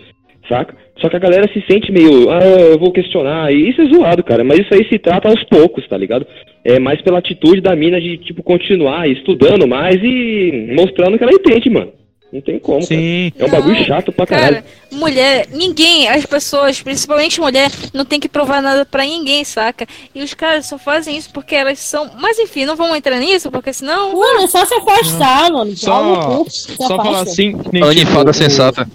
saca? 0.48 0.76
Só 1.00 1.08
que 1.08 1.16
a 1.16 1.20
galera 1.20 1.52
se 1.52 1.60
sente 1.68 1.90
meio, 1.90 2.30
ah, 2.30 2.44
eu 2.70 2.78
vou 2.78 2.92
questionar, 2.92 3.52
e 3.52 3.70
isso 3.70 3.80
é 3.80 3.86
zoado, 3.86 4.22
cara, 4.22 4.44
mas 4.44 4.60
isso 4.60 4.72
aí 4.72 4.86
se 4.88 5.00
trata 5.00 5.28
aos 5.28 5.42
poucos, 5.44 5.88
tá 5.88 5.96
ligado? 5.96 6.24
É 6.64 6.78
mais 6.78 7.02
pela 7.02 7.18
atitude 7.18 7.60
da 7.60 7.74
mina 7.74 8.00
de, 8.00 8.16
tipo, 8.18 8.40
continuar 8.44 9.08
estudando 9.08 9.66
mais 9.66 9.96
e 10.00 10.72
mostrando 10.76 11.18
que 11.18 11.24
ela 11.24 11.32
entende, 11.32 11.68
mano. 11.68 11.92
Não 12.32 12.40
tem 12.40 12.60
como, 12.60 12.78
cara. 12.78 12.86
Sim. 12.86 13.32
É 13.36 13.44
um 13.44 13.50
bagulho 13.50 13.76
Não, 13.76 13.84
chato 13.84 14.12
pra 14.12 14.26
caralho. 14.26 14.62
Cara, 14.62 14.66
mulher, 14.92 15.48
ninguém, 15.50 16.08
as 16.08 16.24
pessoas, 16.24 16.80
principalmente 16.80 17.40
mulher, 17.40 17.70
não 17.92 18.04
tem 18.04 18.20
que 18.20 18.28
provar 18.28 18.62
nada 18.62 18.86
pra 18.86 19.04
ninguém, 19.04 19.44
saca? 19.44 19.86
E 20.14 20.22
os 20.22 20.32
caras 20.32 20.66
só 20.66 20.78
fazem 20.78 21.16
isso 21.16 21.30
porque 21.32 21.56
elas 21.56 21.80
são. 21.80 22.08
Mas 22.20 22.38
enfim, 22.38 22.64
não 22.64 22.76
vamos 22.76 22.96
entrar 22.96 23.18
nisso, 23.18 23.50
porque 23.50 23.72
senão. 23.72 24.16
Mano, 24.16 24.42
é 24.42 24.46
só 24.46 24.64
se 24.64 24.74
afastar, 24.74 25.50
mano. 25.50 25.76
Só, 25.76 26.44
só 26.48 26.96
falar 26.96 27.22
assim. 27.22 27.58
que 27.58 27.72
nem, 27.72 27.82
Anifada 27.82 28.30
tipo, 28.30 28.44
sensata. 28.44 28.88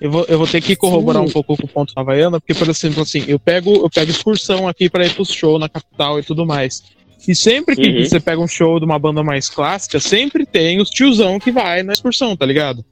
Eu 0.00 0.10
vou, 0.10 0.24
eu 0.28 0.38
vou 0.38 0.46
ter 0.46 0.62
que 0.62 0.74
corroborar 0.76 1.22
Sim. 1.22 1.28
um 1.28 1.32
pouco 1.32 1.56
com 1.56 1.66
o 1.66 1.68
ponto 1.68 1.92
da 1.92 2.00
Havaiana, 2.00 2.40
porque, 2.40 2.54
por 2.54 2.68
exemplo, 2.68 3.02
assim, 3.02 3.22
eu 3.28 3.38
pego, 3.38 3.74
eu 3.74 3.90
pego 3.90 4.10
excursão 4.10 4.66
aqui 4.66 4.88
pra 4.88 5.04
ir 5.04 5.12
pro 5.12 5.26
show 5.26 5.58
na 5.58 5.68
capital 5.68 6.18
e 6.18 6.22
tudo 6.22 6.46
mais. 6.46 6.82
E 7.28 7.34
sempre 7.34 7.76
que 7.76 7.88
Uhum. 7.88 8.04
você 8.04 8.18
pega 8.18 8.40
um 8.40 8.48
show 8.48 8.78
de 8.78 8.84
uma 8.84 8.98
banda 8.98 9.22
mais 9.22 9.48
clássica, 9.48 10.00
sempre 10.00 10.46
tem 10.46 10.80
os 10.80 10.90
tiozão 10.90 11.38
que 11.38 11.52
vai 11.52 11.82
na 11.82 11.92
excursão, 11.92 12.36
tá 12.36 12.46
ligado? 12.46 12.84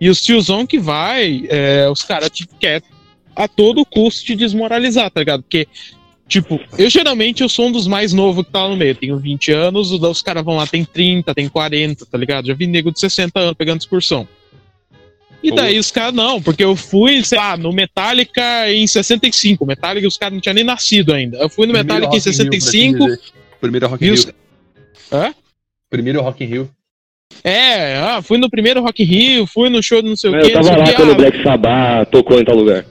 E 0.00 0.10
os 0.10 0.20
tiozão 0.20 0.66
que 0.66 0.78
vai, 0.78 1.44
é, 1.48 1.88
os 1.88 2.02
caras 2.02 2.28
te 2.30 2.46
querem 2.58 2.82
a 3.36 3.46
todo 3.46 3.84
custo 3.86 4.24
te 4.26 4.34
desmoralizar, 4.34 5.10
tá 5.10 5.20
ligado? 5.20 5.42
Porque, 5.42 5.66
tipo, 6.28 6.60
eu 6.76 6.90
geralmente 6.90 7.42
eu 7.42 7.48
sou 7.48 7.68
um 7.68 7.72
dos 7.72 7.86
mais 7.86 8.12
novos 8.12 8.44
que 8.44 8.52
tá 8.52 8.64
lá 8.64 8.70
no 8.70 8.76
meio. 8.76 8.94
Tenho 8.94 9.16
20 9.18 9.52
anos, 9.52 9.92
os 9.92 10.02
os 10.02 10.22
caras 10.22 10.44
vão 10.44 10.56
lá, 10.56 10.66
tem 10.66 10.84
30, 10.84 11.34
tem 11.34 11.48
40, 11.48 12.04
tá 12.04 12.18
ligado? 12.18 12.46
Já 12.48 12.54
vi 12.54 12.66
nego 12.66 12.90
de 12.90 12.98
60 12.98 13.38
anos 13.38 13.54
pegando 13.56 13.80
excursão. 13.80 14.26
E 15.42 15.50
daí 15.50 15.78
os 15.78 15.90
caras, 15.90 16.14
não, 16.14 16.40
porque 16.40 16.62
eu 16.62 16.76
fui, 16.76 17.24
sei 17.24 17.36
lá, 17.38 17.56
no 17.56 17.72
Metallica 17.72 18.70
em 18.72 18.86
65. 18.86 19.66
Metallica, 19.66 20.06
os 20.06 20.16
caras 20.16 20.34
não 20.34 20.40
tinham 20.40 20.54
nem 20.54 20.62
nascido 20.62 21.12
ainda. 21.12 21.38
Eu 21.38 21.48
fui 21.48 21.66
no 21.66 21.72
Metallica 21.72 22.14
em 22.14 22.18
Rock 22.18 22.28
in 22.28 22.32
Rio, 22.32 22.48
pra 22.48 22.58
te 22.58 22.60
65. 22.60 23.41
Primeiro 23.62 23.86
Rock 23.88 24.04
in. 24.04 24.10
Rio. 24.12 24.34
Hã? 25.12 25.34
Primeiro 25.88 26.20
Rock 26.20 26.44
in 26.44 26.46
Rio. 26.48 26.68
É, 27.44 27.96
ah, 27.96 28.20
fui 28.20 28.36
no 28.36 28.50
primeiro 28.50 28.82
Rock 28.82 29.02
in 29.02 29.06
Rio, 29.06 29.46
fui 29.46 29.70
no 29.70 29.82
show 29.82 30.02
de 30.02 30.08
não 30.08 30.16
sei 30.16 30.30
o 30.30 30.36
Eu 30.36 30.42
que. 30.42 30.50
tava 30.50 30.76
lá 30.76 30.92
quando 30.92 31.12
o 31.12 31.14
Black 31.14 31.42
Sabbath 31.42 32.10
tocou 32.10 32.38
em 32.40 32.44
tal 32.44 32.56
lugar. 32.56 32.84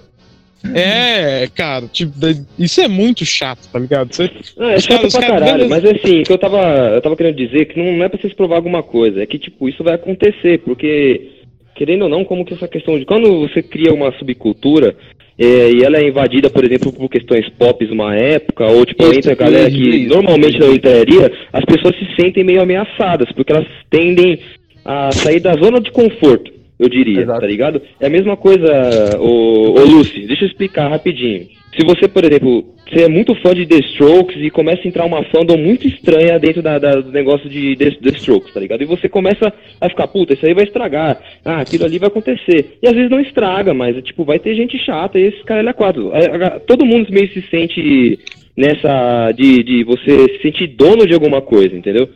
É, 0.74 1.47
cara, 1.55 1.88
tipo, 1.88 2.13
isso 2.57 2.82
é 2.82 2.88
muito 2.88 3.26
chato, 3.26 3.67
tá 3.72 3.80
ligado? 3.80 4.13
Você- 4.13 4.30
Não, 4.57 4.69
é 4.69 4.76
Os 4.76 4.84
chato 4.84 4.97
caras- 4.97 5.13
pra 5.13 5.28
caralho, 5.28 5.69
mas 5.69 5.84
assim, 5.84 6.22
o 6.22 6.24
que 6.24 6.32
eu 6.32 6.38
tava, 6.38 6.59
eu 6.93 7.01
tava 7.01 7.15
querendo 7.15 7.36
dizer 7.36 7.61
é 7.61 7.65
que 7.65 7.80
não, 7.80 7.93
não 7.97 8.05
é 8.05 8.09
pra 8.09 8.19
vocês 8.22 8.34
provar 8.34 8.55
alguma 8.57 8.82
coisa, 8.84 9.22
é 9.22 9.26
que, 9.26 9.39
tipo, 9.39 9.67
isso 9.67 9.84
vai 9.84 9.95
acontecer, 9.95 10.59
porque, 10.59 11.32
querendo 11.76 12.03
ou 12.03 12.09
não, 12.09 12.24
como 12.24 12.45
que 12.45 12.53
essa 12.53 12.67
questão 12.67 12.97
de, 12.99 13.05
quando 13.05 13.39
você 13.47 13.61
cria 13.63 13.91
uma 13.93 14.11
subcultura, 14.19 14.95
é, 15.43 15.71
e 15.71 15.83
ela 15.83 15.97
é 15.97 16.07
invadida, 16.07 16.49
por 16.51 16.63
exemplo, 16.63 16.93
por 16.93 17.09
questões 17.09 17.49
pop 17.57 17.83
uma 17.85 18.15
época, 18.15 18.65
ou, 18.67 18.85
tipo, 18.85 19.03
Isso, 19.05 19.15
entra 19.15 19.31
a 19.31 19.35
galera 19.35 19.69
isso, 19.69 19.77
que 19.77 19.89
isso. 19.89 20.13
normalmente 20.13 20.59
não 20.59 20.71
entraria, 20.71 21.31
as 21.51 21.65
pessoas 21.65 21.95
se 21.97 22.15
sentem 22.15 22.43
meio 22.43 22.61
ameaçadas, 22.61 23.31
porque 23.31 23.51
elas 23.51 23.65
tendem 23.89 24.39
a 24.85 25.11
sair 25.11 25.39
da 25.39 25.53
zona 25.53 25.79
de 25.79 25.91
conforto. 25.91 26.61
Eu 26.82 26.89
diria, 26.89 27.21
Exato. 27.21 27.39
tá 27.41 27.47
ligado? 27.47 27.82
É 27.99 28.07
a 28.07 28.09
mesma 28.09 28.36
coisa, 28.36 29.17
ô, 29.19 29.71
ô 29.79 29.84
Lucy, 29.86 30.25
deixa 30.27 30.43
eu 30.43 30.47
explicar 30.49 30.89
rapidinho. 30.89 31.47
Se 31.77 31.86
você, 31.86 32.05
por 32.07 32.25
exemplo, 32.25 32.65
você 32.86 33.03
é 33.03 33.07
muito 33.07 33.34
fã 33.36 33.53
de 33.55 33.65
The 33.65 33.77
Strokes 33.77 34.36
e 34.43 34.49
começa 34.49 34.82
a 34.84 34.88
entrar 34.89 35.05
uma 35.05 35.23
fandom 35.25 35.55
muito 35.57 35.88
estranha 35.88 36.38
dentro 36.38 36.61
da, 36.61 36.77
da- 36.77 36.99
do 36.99 37.11
negócio 37.13 37.49
de 37.49 37.77
The, 37.77 37.91
The 37.91 38.09
Strokes, 38.17 38.53
tá 38.53 38.59
ligado? 38.59 38.82
E 38.82 38.86
você 38.86 39.07
começa 39.07 39.53
a 39.79 39.88
ficar, 39.88 40.07
puta, 40.07 40.34
isso 40.34 40.45
aí 40.45 40.53
vai 40.53 40.65
estragar, 40.65 41.17
ah, 41.45 41.61
aquilo 41.61 41.86
ali 41.86 41.97
vai 41.97 42.09
acontecer. 42.09 42.77
E 42.84 42.88
às 42.89 42.93
vezes 42.93 43.09
não 43.09 43.21
estraga, 43.21 43.73
mas, 43.73 43.95
tipo, 44.03 44.25
vai 44.25 44.38
ter 44.39 44.53
gente 44.55 44.77
chata 44.79 45.17
e 45.17 45.27
esse 45.27 45.41
cara 45.45 45.61
ele 45.61 45.69
é 45.69 45.73
quatro. 45.73 46.11
A- 46.13 46.47
a- 46.47 46.59
Todo 46.59 46.86
mundo 46.86 47.07
meio 47.09 47.32
se 47.32 47.41
sente 47.43 48.19
nessa, 48.57 49.32
de, 49.32 49.63
de 49.63 49.84
você 49.86 50.27
se 50.36 50.41
sentir 50.41 50.67
dono 50.67 51.07
de 51.07 51.13
alguma 51.13 51.41
coisa, 51.41 51.75
entendeu? 51.75 52.09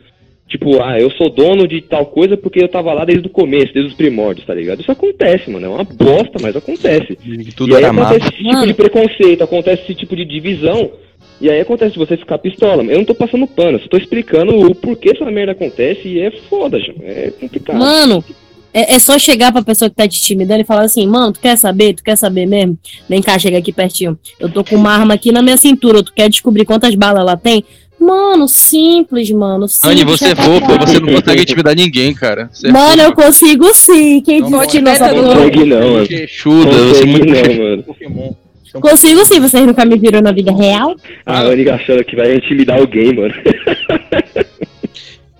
Tipo, 0.48 0.80
ah, 0.80 0.98
eu 0.98 1.10
sou 1.12 1.28
dono 1.28 1.66
de 1.66 1.80
tal 1.80 2.06
coisa 2.06 2.36
porque 2.36 2.62
eu 2.62 2.68
tava 2.68 2.92
lá 2.92 3.04
desde 3.04 3.26
o 3.26 3.30
começo, 3.30 3.74
desde 3.74 3.90
os 3.90 3.96
primórdios, 3.96 4.46
tá 4.46 4.54
ligado? 4.54 4.80
Isso 4.80 4.92
acontece, 4.92 5.50
mano. 5.50 5.66
É 5.66 5.68
uma 5.68 5.84
bosta, 5.84 6.38
mas 6.40 6.54
acontece. 6.54 7.18
Tudo 7.56 7.72
e 7.72 7.76
aí 7.76 7.84
acontece 7.84 8.28
esse 8.28 8.36
tipo 8.36 8.52
Mano. 8.52 8.66
de 8.66 8.74
preconceito, 8.74 9.42
acontece 9.42 9.82
esse 9.82 9.94
tipo 9.94 10.14
de 10.14 10.24
divisão. 10.24 10.92
E 11.40 11.50
aí 11.50 11.60
acontece 11.60 11.94
de 11.94 11.98
você 11.98 12.16
ficar 12.16 12.38
pistola. 12.38 12.84
Eu 12.84 12.98
não 12.98 13.04
tô 13.04 13.14
passando 13.14 13.46
pano, 13.46 13.72
eu 13.72 13.80
só 13.80 13.88
tô 13.88 13.96
explicando 13.96 14.54
o 14.54 14.74
porquê 14.74 15.10
essa 15.10 15.28
merda 15.30 15.52
acontece 15.52 16.06
e 16.06 16.20
é 16.20 16.30
foda, 16.48 16.78
já. 16.78 16.92
É 17.02 17.32
complicado. 17.38 17.76
Mano, 17.76 18.24
é, 18.72 18.94
é 18.94 18.98
só 18.98 19.18
chegar 19.18 19.52
pra 19.52 19.64
pessoa 19.64 19.88
que 19.88 19.96
tá 19.96 20.06
te 20.06 20.18
intimidando 20.18 20.60
e 20.60 20.64
falar 20.64 20.82
assim, 20.82 21.06
mano, 21.06 21.32
tu 21.32 21.40
quer 21.40 21.56
saber? 21.56 21.94
Tu 21.94 22.04
quer 22.04 22.14
saber 22.14 22.46
mesmo? 22.46 22.78
Vem 23.08 23.20
cá, 23.20 23.38
chega 23.38 23.58
aqui 23.58 23.72
pertinho. 23.72 24.18
Eu 24.38 24.48
tô 24.48 24.62
com 24.62 24.76
uma 24.76 24.90
arma 24.90 25.14
aqui 25.14 25.32
na 25.32 25.42
minha 25.42 25.56
cintura, 25.56 26.02
tu 26.02 26.12
quer 26.12 26.28
descobrir 26.28 26.64
quantas 26.64 26.94
balas 26.94 27.20
ela 27.20 27.36
tem? 27.36 27.64
Mano, 27.98 28.46
simples, 28.46 29.30
mano. 29.30 29.66
Simples, 29.66 29.90
Anne, 29.92 30.04
você 30.04 30.26
é 30.26 30.34
tá 30.34 30.42
fofa, 30.42 30.66
claro. 30.66 30.86
você 30.86 31.00
não 31.00 31.14
consegue 31.14 31.42
intimidar 31.42 31.74
ninguém, 31.74 32.14
cara. 32.14 32.48
Você 32.52 32.68
é 32.68 32.72
Mano, 32.72 33.02
eu 33.02 33.10
fofa, 33.10 33.22
consigo 33.26 33.74
sim. 33.74 34.20
Quem 34.20 34.40
Não 34.40 34.50
disse 34.50 34.60
que 34.60 34.66
pode, 34.66 34.80
não 34.82 34.92
tá 34.92 34.98
sabe? 34.98 35.20
não 35.20 35.34
consegue 35.34 35.64
não, 35.64 35.92
mano. 35.92 36.06
queixuda, 36.06 36.70
você 36.70 37.02
é 37.02 37.06
muito 37.06 37.26
não, 37.26 37.54
mano. 37.64 37.82
Pokémon. 37.82 38.32
Consigo 38.80 39.24
sim, 39.24 39.40
vocês 39.40 39.66
nunca 39.66 39.84
me 39.86 39.96
viram 39.98 40.20
na 40.20 40.32
vida 40.32 40.52
real? 40.52 40.94
A 41.24 41.40
Anne 41.40 41.68
achando 41.70 42.04
que 42.04 42.14
vai 42.14 42.34
intimidar 42.34 42.78
alguém, 42.78 43.14
mano. 43.14 43.34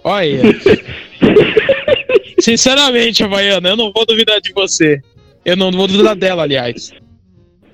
Olha. 0.03 0.41
Sinceramente, 2.39 3.25
Havaiana, 3.25 3.71
eu 3.71 3.77
não 3.77 3.93
vou 3.93 4.07
duvidar 4.07 4.41
de 4.41 4.53
você. 4.53 5.01
Eu 5.45 5.57
não 5.57 5.71
vou 5.71 5.87
duvidar 5.87 6.17
dela, 6.17 6.43
aliás. 6.45 6.93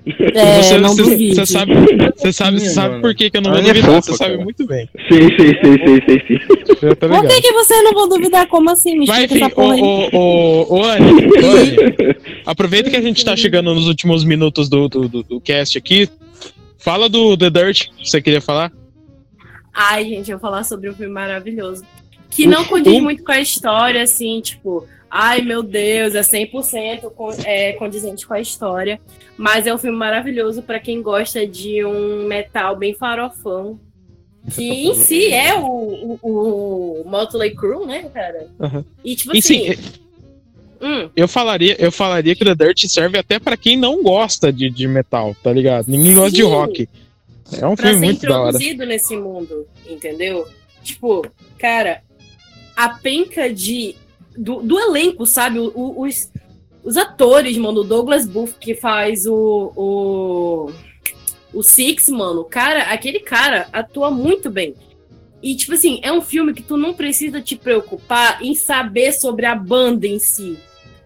É, 0.35 0.61
você, 0.61 0.77
não 0.77 0.95
você- 0.95 1.33
você 1.33 1.45
sabe, 1.45 1.73
você 2.15 2.33
sabe, 2.33 2.59
você 2.59 2.69
sabe 2.69 2.89
mano. 2.89 3.01
por 3.01 3.15
que, 3.15 3.29
que 3.29 3.37
eu 3.37 3.41
não 3.41 3.51
vou 3.51 3.59
é 3.59 3.63
duvidar. 3.63 3.91
fofa, 3.91 4.01
você 4.11 4.17
sabe 4.17 4.31
cara. 4.31 4.43
muito 4.43 4.65
bem. 4.65 4.89
Sim, 5.07 5.21
sim, 5.29 5.47
sim, 5.47 5.77
sim, 5.85 6.01
sim, 6.07 6.19
sim. 6.27 6.39
Eu 6.81 6.95
tô 6.95 7.07
Por 7.07 7.27
que, 7.27 7.41
que 7.41 7.51
vocês 7.53 7.83
não 7.83 7.93
vão 7.93 8.09
duvidar? 8.09 8.47
Como 8.47 8.69
assim? 8.69 8.97
Me 8.99 9.05
Vai, 9.05 9.25
ô, 9.55 9.61
ô, 9.61 10.09
ô, 10.13 10.79
ô, 10.79 10.83
Anne, 10.83 11.11
ô, 11.11 11.15
Anne, 11.55 12.15
aproveita 12.45 12.89
que 12.89 12.95
a 12.97 13.01
gente 13.01 13.23
tá 13.23 13.35
chegando 13.35 13.73
nos 13.73 13.87
últimos 13.87 14.23
minutos 14.25 14.67
do, 14.67 14.89
do, 14.89 15.07
do, 15.07 15.23
do 15.23 15.41
cast 15.41 15.77
aqui. 15.77 16.09
Fala 16.77 17.07
do 17.07 17.37
The 17.37 17.49
Dirt, 17.49 17.87
que 17.97 18.09
você 18.09 18.21
queria 18.21 18.41
falar? 18.41 18.71
Ai, 19.73 20.03
gente, 20.03 20.29
eu 20.29 20.37
vou 20.37 20.49
falar 20.49 20.63
sobre 20.63 20.89
um 20.89 20.93
filme 20.93 21.13
maravilhoso. 21.13 21.83
Que 22.29 22.45
não 22.45 22.65
condiz 22.65 23.01
muito 23.01 23.23
com 23.23 23.31
a 23.31 23.39
história, 23.39 24.01
assim, 24.01 24.41
tipo, 24.41 24.85
ai 25.15 25.41
meu 25.41 25.61
Deus, 25.61 26.15
é 26.15 26.21
100% 26.21 27.11
con 27.11 27.29
é, 27.45 27.73
condizente 27.73 28.25
com 28.25 28.33
a 28.33 28.41
história. 28.41 28.99
Mas 29.37 29.67
é 29.67 29.73
um 29.73 29.77
filme 29.77 29.95
maravilhoso 29.97 30.63
pra 30.63 30.79
quem 30.79 31.01
gosta 31.03 31.45
de 31.45 31.85
um 31.85 32.25
metal 32.27 32.75
bem 32.75 32.95
farofão. 32.95 33.79
Que 34.55 34.63
em 34.87 34.93
si 34.97 35.31
é 35.31 35.53
o, 35.55 36.17
o, 36.21 37.01
o 37.01 37.03
Motley 37.09 37.55
Crue, 37.55 37.85
né, 37.85 38.09
cara? 38.13 38.47
Aham. 38.59 38.83
E 39.05 39.15
tipo 39.15 39.35
E 39.35 39.39
assim. 39.39 39.73
sim, 39.73 39.79
hum, 40.81 41.09
eu 41.15 41.27
falaria, 41.27 41.75
eu 41.79 41.91
falaria 41.91 42.35
que 42.35 42.43
The 42.43 42.55
Dirt 42.55 42.85
serve 42.87 43.17
até 43.17 43.39
pra 43.39 43.55
quem 43.55 43.77
não 43.77 44.01
gosta 44.03 44.51
de, 44.51 44.69
de 44.69 44.87
metal, 44.87 45.35
tá 45.43 45.53
ligado? 45.53 45.87
Ninguém 45.87 46.15
gosta 46.15 46.31
de 46.31 46.43
Sim. 46.43 46.49
rock. 46.49 46.89
É 47.61 47.67
um 47.67 47.75
pra 47.75 47.89
filme 47.89 48.05
muito 48.07 48.25
da 48.25 48.39
hora. 48.41 48.49
introduzido 48.49 48.85
nesse 48.85 49.15
mundo, 49.15 49.67
entendeu? 49.87 50.47
Tipo, 50.83 51.25
cara, 51.59 52.01
a 52.75 52.89
penca 52.89 53.53
de 53.53 53.95
do, 54.37 54.61
do 54.61 54.79
elenco, 54.79 55.25
sabe? 55.25 55.59
O- 55.59 55.71
o- 55.75 56.01
os, 56.05 56.31
os 56.83 56.97
atores, 56.97 57.57
mano, 57.57 57.81
o 57.81 57.83
Douglas 57.83 58.25
Booth 58.27 58.53
que 58.59 58.75
faz 58.75 59.25
o, 59.25 59.71
o 59.75 60.71
o 61.53 61.61
Six, 61.61 62.09
mano, 62.09 62.43
cara, 62.43 62.83
aquele 62.91 63.19
cara 63.19 63.67
atua 63.71 64.09
muito 64.09 64.49
bem. 64.49 64.73
E 65.41 65.55
tipo 65.55 65.73
assim, 65.73 65.99
é 66.01 66.11
um 66.11 66.21
filme 66.21 66.53
que 66.53 66.63
tu 66.63 66.77
não 66.77 66.93
precisa 66.93 67.41
te 67.41 67.55
preocupar 67.55 68.41
em 68.41 68.55
saber 68.55 69.11
sobre 69.13 69.45
a 69.45 69.53
banda 69.53 70.07
em 70.07 70.17
si. 70.17 70.57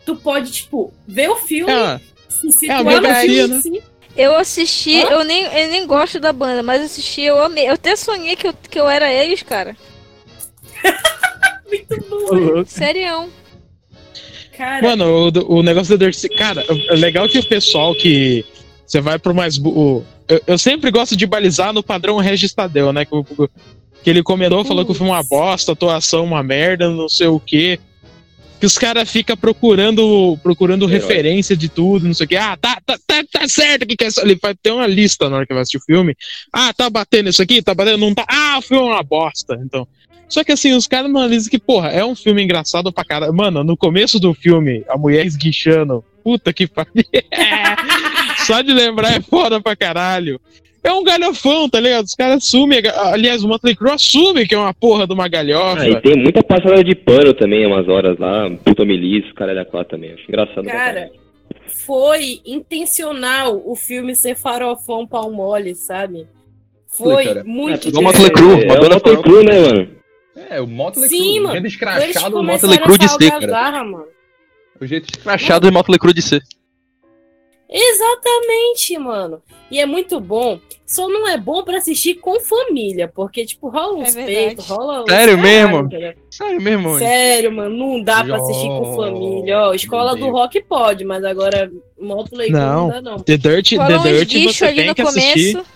Tu 0.06 0.16
pode, 0.16 0.52
tipo, 0.52 0.94
ver 1.06 1.30
o 1.30 1.36
filme, 1.36 1.70
É, 1.74 2.00
se 2.30 2.48
é 2.48 2.50
a 2.50 2.52
situar 2.54 2.84
no 2.84 2.90
biografia, 2.92 3.28
filme 3.48 3.48
né? 3.50 3.58
em 3.58 3.62
si. 3.62 3.84
Eu 4.16 4.36
assisti, 4.38 4.96
Hã? 5.02 5.10
eu 5.10 5.24
nem, 5.26 5.44
eu 5.44 5.68
nem 5.70 5.86
gosto 5.86 6.18
da 6.20 6.32
banda, 6.32 6.64
mas 6.64 6.82
assisti, 6.82 7.22
eu 7.24 7.42
amei. 7.44 7.68
Eu 7.68 7.74
até 7.74 7.96
sonhei 7.98 8.36
que 8.38 8.48
eu, 8.48 8.54
que 8.54 8.80
eu 8.80 8.88
era 8.88 9.12
eles, 9.12 9.44
cara. 9.44 9.76
Muito 11.68 12.06
bom, 12.10 12.66
Serião. 12.66 13.30
cara. 14.58 14.82
Mano, 14.88 15.30
o, 15.30 15.58
o 15.60 15.64
negócio 15.64 15.98
da 15.98 16.06
Dirt, 16.06 16.24
cara, 16.38 16.64
é 16.90 16.96
legal 16.96 17.28
que 17.28 17.40
o 17.40 17.46
pessoal 17.46 17.94
que 17.94 18.46
você 18.86 19.02
vai 19.02 19.20
pro 19.20 19.34
mais. 19.36 19.58
o- 19.58 20.04
eu, 20.28 20.42
eu 20.48 20.58
sempre 20.58 20.92
gosto 20.92 21.16
de 21.16 21.26
balizar 21.26 21.72
no 21.74 21.84
padrão 21.84 22.18
Regis 22.18 22.54
Tadeu, 22.54 22.92
né? 22.92 23.06
Que, 23.06 23.12
que 24.04 24.10
ele 24.10 24.24
comentou, 24.24 24.64
falou 24.66 24.86
que 24.86 24.92
o 24.92 24.96
filme 24.96 25.12
é 25.12 25.16
uma 25.16 25.24
bosta, 25.24 25.72
atuação 25.74 26.24
uma 26.26 26.42
merda, 26.44 26.90
não 26.90 27.10
sei 27.10 27.28
o 27.28 27.40
quê. 27.40 27.80
Que 28.60 28.66
os 28.66 28.78
caras 28.78 29.10
ficam 29.10 29.38
procurando, 29.38 30.38
procurando 30.42 30.86
Herói. 30.86 31.00
referência 31.00 31.56
de 31.56 31.70
tudo, 31.70 32.08
não 32.08 32.14
sei 32.14 32.26
o 32.26 32.30
quê. 32.30 32.36
Ah, 32.38 32.58
tá, 32.58 32.82
tá, 32.86 32.98
tá, 33.06 33.24
tá 33.32 33.48
certo 33.48 33.86
que 33.86 33.96
quer 33.96 34.10
Ele 34.24 34.38
vai 34.42 34.56
ter 34.56 34.72
uma 34.72 34.88
lista 34.88 35.30
na 35.30 35.38
hora 35.38 35.46
que 35.46 35.54
vai 35.54 35.62
assistir 35.62 35.78
o 35.78 35.86
filme. 35.86 36.16
Ah, 36.52 36.74
tá 36.74 36.90
batendo 36.90 37.30
isso 37.30 37.42
aqui, 37.42 37.62
tá 37.62 37.76
batendo, 37.76 38.00
não 38.00 38.16
tá. 38.16 38.26
Ah, 38.28 38.58
o 38.58 38.62
filme 38.62 38.88
é 38.88 38.94
uma 38.94 39.04
bosta. 39.04 39.60
Então. 39.64 39.88
Só 40.28 40.44
que 40.44 40.52
assim, 40.52 40.74
os 40.74 40.88
caras 40.88 41.10
analisam 41.10 41.50
que, 41.50 41.60
porra, 41.60 41.90
é 41.90 42.04
um 42.04 42.16
filme 42.16 42.44
engraçado 42.44 42.92
pra 42.92 43.06
caralho. 43.06 43.34
Mano, 43.34 43.64
no 43.64 43.78
começo 43.78 44.20
do 44.20 44.34
filme, 44.34 44.84
a 44.90 44.98
mulher 44.98 45.26
esguichando. 45.26 46.04
Puta 46.24 46.52
que 46.52 46.68
pariu. 46.68 46.92
Só 48.46 48.62
de 48.62 48.74
lembrar 48.74 49.14
é 49.14 49.22
foda 49.22 49.62
pra 49.62 49.76
caralho. 49.76 50.42
É 50.88 50.92
um 50.94 51.04
galhofão, 51.04 51.68
tá 51.70 51.82
ligado? 51.82 52.06
Os 52.06 52.16
caras 52.16 52.38
assumem. 52.38 52.82
Aliás, 53.12 53.44
o 53.44 53.48
Motley 53.50 53.76
Crue 53.76 53.92
assume 53.92 54.48
que 54.48 54.56
é 54.56 54.58
uma 54.58 54.74
porra 54.74 55.06
de 55.06 55.14
uma 55.14 55.28
galhofa. 55.28 55.82
Ah, 55.82 55.90
e 55.90 56.02
tem 56.02 56.16
muita 56.16 56.42
passada 56.42 56.82
de 56.82 56.96
pano 56.96 57.34
também, 57.34 57.66
umas 57.66 57.90
horas 57.90 58.18
lá, 58.18 58.50
puta 58.64 58.86
milice, 58.86 59.34
caralho 59.34 59.60
a 59.60 59.66
quatro 59.66 59.98
também. 59.98 60.14
Acho 60.14 60.24
engraçado. 60.30 60.64
Cara, 60.66 61.12
foi 61.86 62.40
intencional 62.46 63.62
o 63.66 63.76
filme 63.76 64.16
ser 64.16 64.36
farofão 64.36 65.06
pau 65.06 65.30
mole, 65.30 65.76
sabe? 65.76 66.26
Foi 66.88 67.26
cara. 67.26 67.44
muito 67.44 67.90
igual 67.90 68.04
Motley 68.06 68.32
Crue, 68.32 68.62
É, 68.64 68.68
é 68.68 68.80
o 68.80 68.90
Motley. 68.90 69.18
Crue, 69.18 69.44
né, 69.46 69.60
mano? 69.60 69.90
É, 70.50 70.62
o 70.62 70.68
Motley 70.68 71.10
Sim, 71.10 71.18
Crue. 71.18 71.40
mano. 71.42 71.48
O 71.48 71.52
jeito 71.52 71.64
Eles 71.66 71.74
escrachado 71.74 72.30
do 72.30 72.38
começaram 72.38 72.74
Motley 72.74 72.80
Crue 72.80 72.96
a 72.96 72.98
de 72.98 73.24
ser, 73.26 73.50
cara. 73.50 73.84
mano. 73.84 74.06
O 74.80 74.86
jeito 74.86 75.20
Crachado 75.20 75.68
e 75.68 75.72
Motley 75.72 76.00
Crue 76.00 76.14
de 76.14 76.22
ser. 76.22 76.42
Exatamente, 77.70 78.98
mano. 78.98 79.42
E 79.70 79.80
é 79.80 79.86
muito 79.86 80.20
bom. 80.20 80.60
Só 80.86 81.10
não 81.10 81.28
é 81.28 81.38
bom 81.38 81.64
pra 81.64 81.78
assistir 81.80 82.16
com 82.16 82.40
família, 82.40 83.12
porque, 83.14 83.46
tipo, 83.46 83.68
rola 83.68 83.98
uns 83.98 84.16
É 84.16 84.26
peitos, 84.26 84.66
rola 84.70 85.04
uns 85.04 85.10
Sério 85.12 85.38
mesmo? 85.38 85.90
Sério 86.32 86.62
mesmo, 86.62 86.90
mãe? 86.92 87.00
Sério, 87.00 87.52
mano, 87.52 87.76
não 87.76 88.02
dá 88.02 88.24
pra 88.24 88.38
assistir 88.38 88.68
com 88.68 88.96
família. 88.96 89.60
Ó, 89.60 89.74
escola 89.74 90.16
meu 90.16 90.28
do 90.28 90.32
rock 90.32 90.62
pode, 90.64 91.04
mas 91.04 91.26
agora 91.26 91.70
Motley 92.00 92.48
Crue 92.48 92.58
Não. 92.60 92.84
não 92.84 92.90
dá, 92.90 93.02
não. 93.02 93.20
The 93.20 93.36
Dirt, 93.38 93.74
Rola 93.74 94.02
The 94.02 94.24
Dirt 94.26 94.54
você 94.54 94.66
ali 94.66 94.76
tem 94.86 94.94
que 94.94 95.02
assistir. 95.02 95.52
começo. 95.54 95.70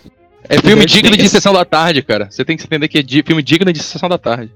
É 0.50 0.58
filme 0.60 0.86
digno 0.86 1.18
de 1.18 1.30
sessão 1.30 1.54
da 1.54 1.66
tarde, 1.66 2.02
cara. 2.02 2.32
Você 2.32 2.46
tem 2.46 2.56
que 2.56 2.64
entender 2.64 2.88
que 2.88 3.00
é 3.00 3.24
filme 3.24 3.44
digno 3.44 3.72
de 3.74 3.84
sessão 3.84 4.08
da 4.08 4.18
tarde. 4.18 4.50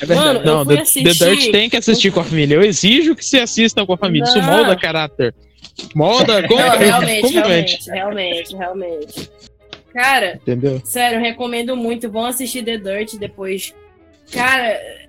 É 0.00 0.06
verdade. 0.06 0.26
Mano, 0.28 0.40
eu 0.40 0.44
não, 0.44 0.64
fui 0.64 0.76
The, 0.76 0.82
assistir- 0.82 1.18
The 1.18 1.30
Dirt 1.30 1.50
tem 1.50 1.68
que 1.70 1.76
assistir 1.76 2.12
com 2.12 2.20
a 2.20 2.24
família. 2.24 2.54
Eu 2.54 2.62
exijo 2.62 3.16
que 3.16 3.24
você 3.24 3.40
assista 3.40 3.84
com 3.84 3.92
a 3.94 3.96
família. 3.96 4.24
Isso 4.24 4.38
Não. 4.38 4.44
molda 4.44 4.76
caráter. 4.76 5.34
Molda 5.94 6.46
como, 6.46 6.60
Não, 6.60 6.76
realmente, 6.78 7.20
como 7.22 7.32
realmente, 7.34 7.90
realmente, 7.90 8.56
realmente. 8.56 9.30
Cara, 9.92 10.34
Entendeu? 10.42 10.80
sério, 10.84 11.20
recomendo 11.20 11.76
muito. 11.76 12.10
Vão 12.10 12.26
assistir 12.26 12.62
The 12.64 12.76
Dirt 12.78 13.14
depois. 13.16 13.74
Cara, 14.30 14.66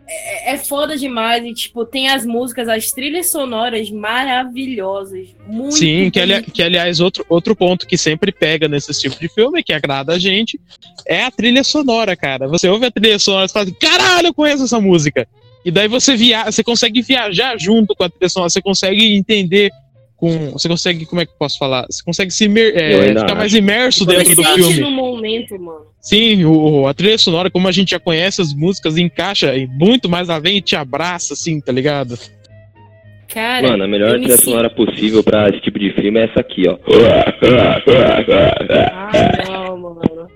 é, 0.07 0.53
é 0.53 0.57
foda 0.57 0.97
demais. 0.97 1.43
E, 1.43 1.53
tipo, 1.53 1.85
tem 1.85 2.09
as 2.09 2.25
músicas, 2.25 2.67
as 2.69 2.89
trilhas 2.91 3.29
sonoras 3.29 3.89
maravilhosas. 3.91 5.27
Muito 5.45 5.75
Sim, 5.75 6.09
que, 6.09 6.19
ali- 6.19 6.33
bonitas. 6.33 6.53
que 6.53 6.63
aliás, 6.63 6.99
outro, 6.99 7.25
outro 7.27 7.55
ponto 7.55 7.85
que 7.85 7.97
sempre 7.97 8.31
pega 8.31 8.67
nesse 8.67 8.97
tipo 8.99 9.19
de 9.19 9.27
filme, 9.27 9.61
que 9.63 9.73
agrada 9.73 10.13
a 10.13 10.19
gente, 10.19 10.59
é 11.05 11.23
a 11.23 11.31
trilha 11.31 11.63
sonora, 11.63 12.15
cara. 12.15 12.47
Você 12.47 12.67
ouve 12.69 12.85
a 12.85 12.91
trilha 12.91 13.19
sonora 13.19 13.45
e 13.45 13.49
fala 13.49 13.65
assim, 13.65 13.75
caralho, 13.75 14.27
eu 14.27 14.33
conheço 14.33 14.63
essa 14.63 14.79
música. 14.79 15.27
E 15.65 15.71
daí 15.71 15.89
você 15.89 16.15
via 16.15 16.45
você 16.49 16.63
consegue 16.63 17.01
viajar 17.01 17.59
junto 17.59 17.93
com 17.93 18.05
a 18.05 18.09
trilha 18.09 18.29
sonora, 18.29 18.49
você 18.49 18.61
consegue 18.61 19.13
entender 19.13 19.69
com. 20.19 20.51
Você 20.51 20.67
consegue, 20.67 21.05
como 21.05 21.21
é 21.21 21.25
que 21.25 21.31
eu 21.31 21.37
posso 21.37 21.57
falar? 21.57 21.85
Você 21.89 22.03
consegue 22.03 22.31
se 22.31 22.45
imer- 22.45 22.73
é, 22.75 23.11
Eu 23.11 23.19
ficar 23.19 23.35
mais 23.35 23.53
imerso 23.53 24.05
dentro 24.05 24.35
do 24.35 24.43
filme. 24.43 24.79
no 24.81 24.91
momento, 24.91 25.59
mano. 25.59 25.85
Sim, 26.01 26.45
o, 26.45 26.87
a 26.87 26.93
trilha 26.93 27.17
sonora, 27.17 27.49
como 27.49 27.67
a 27.67 27.71
gente 27.71 27.91
já 27.91 27.99
conhece 27.99 28.41
as 28.41 28.53
músicas, 28.53 28.97
encaixa 28.97 29.55
e 29.55 29.67
muito 29.67 30.07
mais 30.09 30.29
além 30.29 30.57
e 30.57 30.61
te 30.61 30.75
abraça, 30.75 31.33
assim, 31.33 31.59
tá 31.59 31.71
ligado? 31.71 32.17
Cara, 33.31 33.67
Mano, 33.69 33.83
a 33.83 33.87
melhor 33.87 34.09
eu 34.15 34.19
me 34.19 34.25
trilha 34.25 34.37
sonora 34.41 34.69
possível 34.71 35.23
pra 35.23 35.49
esse 35.49 35.59
tipo 35.61 35.77
de 35.77 35.91
filme 35.93 36.19
é 36.19 36.23
essa 36.25 36.39
aqui, 36.39 36.63
ó. 36.67 36.77
Ah, 38.91 39.11
não, 39.47 39.77
mano. 39.77 40.27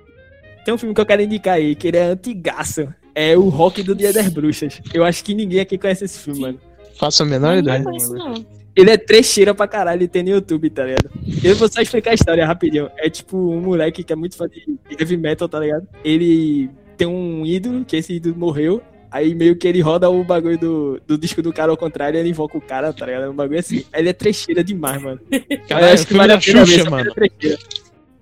Tem 0.63 0.73
um 0.73 0.77
filme 0.77 0.93
que 0.95 1.01
eu 1.01 1.05
quero 1.05 1.21
indicar 1.21 1.55
aí, 1.55 1.75
que 1.75 1.87
ele 1.87 1.97
é 1.97 2.03
antigaço. 2.03 2.87
É 3.15 3.37
o 3.37 3.49
Rock 3.49 3.83
do 3.83 3.93
Dia 3.95 4.13
das 4.13 4.29
Bruxas. 4.29 4.81
Eu 4.93 5.03
acho 5.03 5.23
que 5.23 5.33
ninguém 5.33 5.59
aqui 5.59 5.77
conhece 5.77 6.05
esse 6.05 6.19
filme, 6.19 6.39
mano. 6.39 6.59
Faço 6.97 7.23
a 7.23 7.25
menor 7.25 7.53
Não, 7.53 7.59
ideia. 7.59 7.77
não 7.79 7.85
conheço, 7.85 8.13
não. 8.13 8.33
Ele 8.75 8.89
é 8.89 8.97
trecheira 8.97 9.53
pra 9.53 9.67
caralho 9.67 10.03
e 10.03 10.07
tem 10.07 10.23
no 10.23 10.29
YouTube, 10.29 10.69
tá 10.69 10.83
ligado? 10.83 11.09
Eu 11.43 11.55
vou 11.55 11.69
só 11.69 11.81
explicar 11.81 12.11
a 12.11 12.15
história 12.15 12.45
rapidinho. 12.45 12.89
É 12.97 13.09
tipo 13.09 13.37
um 13.37 13.61
moleque 13.61 14.03
que 14.03 14.11
é 14.11 14.15
muito 14.15 14.35
fã 14.35 14.47
de 14.47 14.65
heavy 14.99 15.17
metal, 15.17 15.47
tá 15.47 15.59
ligado? 15.59 15.87
Ele 16.03 16.69
tem 16.97 17.07
um 17.07 17.45
ídolo, 17.45 17.85
que 17.85 17.95
esse 17.95 18.13
ídolo 18.13 18.35
morreu. 18.35 18.81
Aí 19.11 19.35
meio 19.35 19.55
que 19.55 19.67
ele 19.67 19.79
roda 19.79 20.09
o 20.09 20.23
bagulho 20.23 20.57
do, 20.57 21.01
do 21.05 21.17
disco 21.19 21.39
do 21.39 21.53
cara 21.53 21.71
ao 21.71 21.77
contrário, 21.77 22.19
ele 22.19 22.29
invoca 22.29 22.57
o 22.57 22.61
cara, 22.61 22.91
tá 22.91 23.05
ligado? 23.05 23.25
É 23.25 23.29
um 23.29 23.35
bagulho 23.35 23.59
assim. 23.59 23.85
Ele 23.93 24.09
é 24.09 24.13
trecheira 24.13 24.63
demais, 24.63 24.99
mano. 24.99 25.19
Caralho, 25.69 25.89
Eu 25.89 25.93
é 25.93 25.97
filme 25.97 26.27
da 26.27 26.39
Xuxa, 26.39 26.89
mano. 26.89 27.13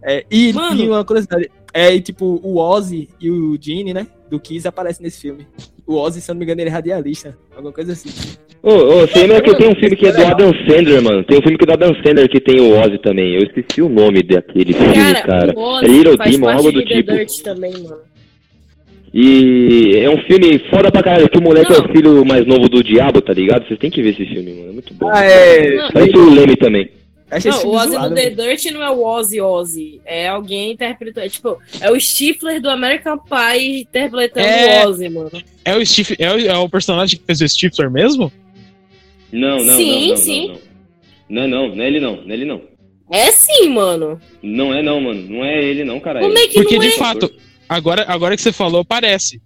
É, 0.03 0.25
e, 0.31 0.51
Mano. 0.51 0.81
e 0.81 0.89
uma 0.89 1.05
curiosidade. 1.05 1.51
É, 1.73 1.93
e, 1.93 2.01
tipo, 2.01 2.39
o 2.43 2.57
Ozzy 2.57 3.07
e 3.19 3.29
o 3.29 3.57
Gene, 3.61 3.93
né? 3.93 4.07
Do 4.29 4.39
Kiss 4.39 4.67
aparecem 4.67 5.03
nesse 5.03 5.21
filme. 5.21 5.47
O 5.91 5.97
Ozzy, 5.99 6.21
se 6.21 6.31
eu 6.31 6.35
não 6.35 6.39
me 6.39 6.45
engano, 6.45 6.61
ele 6.61 6.69
é 6.69 6.73
radialista. 6.73 7.37
Alguma 7.53 7.73
coisa 7.73 7.91
assim. 7.91 8.09
Ô, 8.63 8.71
ô, 8.71 8.99
você 9.01 9.19
lembra 9.19 9.41
que 9.41 9.55
tem 9.55 9.69
um 9.69 9.75
filme 9.75 9.95
que 9.95 10.07
é 10.07 10.11
do 10.13 10.25
Adam 10.25 10.53
Sandler, 10.67 11.01
mano? 11.01 11.23
Tem 11.23 11.37
um 11.37 11.41
filme 11.41 11.57
que 11.57 11.63
é 11.63 11.67
do 11.67 11.73
Adam 11.73 11.95
Sandler 11.95 12.29
que 12.29 12.39
tem 12.39 12.61
o 12.61 12.79
Ozzy 12.79 12.97
também. 12.99 13.33
Eu 13.35 13.43
esqueci 13.43 13.81
o 13.81 13.89
nome 13.89 14.23
daquele 14.23 14.71
filme, 14.71 14.93
cara. 14.93 15.21
Cara, 15.21 15.53
o 15.53 15.59
Ozzy 15.59 15.85
É 15.85 15.87
Little 15.89 16.17
Demon, 16.17 16.49
algo 16.49 16.71
do 16.71 16.85
tipo. 16.85 17.11
Também, 17.43 17.73
mano. 17.73 17.97
E 19.13 19.97
é 19.97 20.09
um 20.09 20.17
filme 20.23 20.57
foda 20.69 20.89
pra 20.89 21.03
caralho, 21.03 21.29
que 21.29 21.37
o 21.37 21.41
moleque 21.41 21.73
é 21.73 21.77
Não. 21.77 21.85
o 21.85 21.91
filho 21.91 22.25
mais 22.25 22.45
novo 22.45 22.69
do 22.69 22.81
diabo, 22.81 23.21
tá 23.21 23.33
ligado? 23.33 23.67
Vocês 23.67 23.77
têm 23.77 23.91
que 23.91 24.01
ver 24.01 24.11
esse 24.11 24.25
filme, 24.25 24.53
mano. 24.53 24.69
É 24.69 24.73
muito 24.73 24.93
bom. 24.93 25.09
Ah, 25.11 25.25
é. 25.25 25.91
Parece 25.91 26.17
o 26.17 26.33
Leme 26.33 26.55
também. 26.55 26.89
Não, 27.45 27.65
o 27.65 27.75
Ozzy 27.75 27.91
zoado, 27.91 28.09
no 28.09 28.15
The. 28.15 28.29
Dirt 28.32 28.65
não 28.71 28.84
é 28.84 28.89
o 28.89 29.03
Ozzy 29.03 29.39
Ozzy. 29.39 30.01
É 30.05 30.27
alguém 30.27 30.71
interpretando. 30.73 31.23
É, 31.25 31.29
tipo, 31.29 31.57
é 31.79 31.89
o 31.91 31.99
Stifler 31.99 32.61
do 32.61 32.69
American 32.69 33.17
Pie 33.17 33.82
interpretando 33.82 34.45
É. 34.45 34.86
o 34.86 34.89
Ozzy, 34.89 35.09
mano. 35.09 35.32
É 35.63 35.75
o, 35.75 35.86
Steve, 35.86 36.15
é, 36.19 36.32
o, 36.34 36.39
é 36.39 36.57
o 36.57 36.67
personagem 36.69 37.17
que 37.19 37.25
fez 37.25 37.39
o 37.41 37.47
Stifler 37.47 37.89
mesmo? 37.89 38.32
Não, 39.32 39.63
não, 39.63 39.75
Sim, 39.77 40.01
não, 40.01 40.07
não, 40.09 40.17
sim. 40.17 40.47
não, 40.47 40.53
não. 40.53 40.61
Não, 41.29 41.47
não, 41.47 41.75
não 41.77 41.84
é 41.84 41.88
ele 41.88 41.99
não, 42.01 42.15
não 42.17 42.29
é 42.32 42.34
ele 42.34 42.45
não. 42.45 42.61
É 43.09 43.32
sim, 43.32 43.69
mano. 43.69 44.19
Não 44.41 44.73
é 44.73 44.82
não, 44.82 44.99
mano. 44.99 45.21
Não 45.29 45.45
é 45.45 45.61
ele 45.63 45.84
não, 45.86 45.99
caralho. 45.99 46.25
Como 46.25 46.38
é 46.38 46.47
que 46.47 46.53
Porque 46.55 46.75
não 46.75 46.82
de 46.82 46.88
é? 46.88 46.97
fato, 46.97 47.34
agora, 47.69 48.05
agora 48.07 48.36
que 48.36 48.41
você 48.41 48.51
falou, 48.51 48.84
parece. 48.84 49.41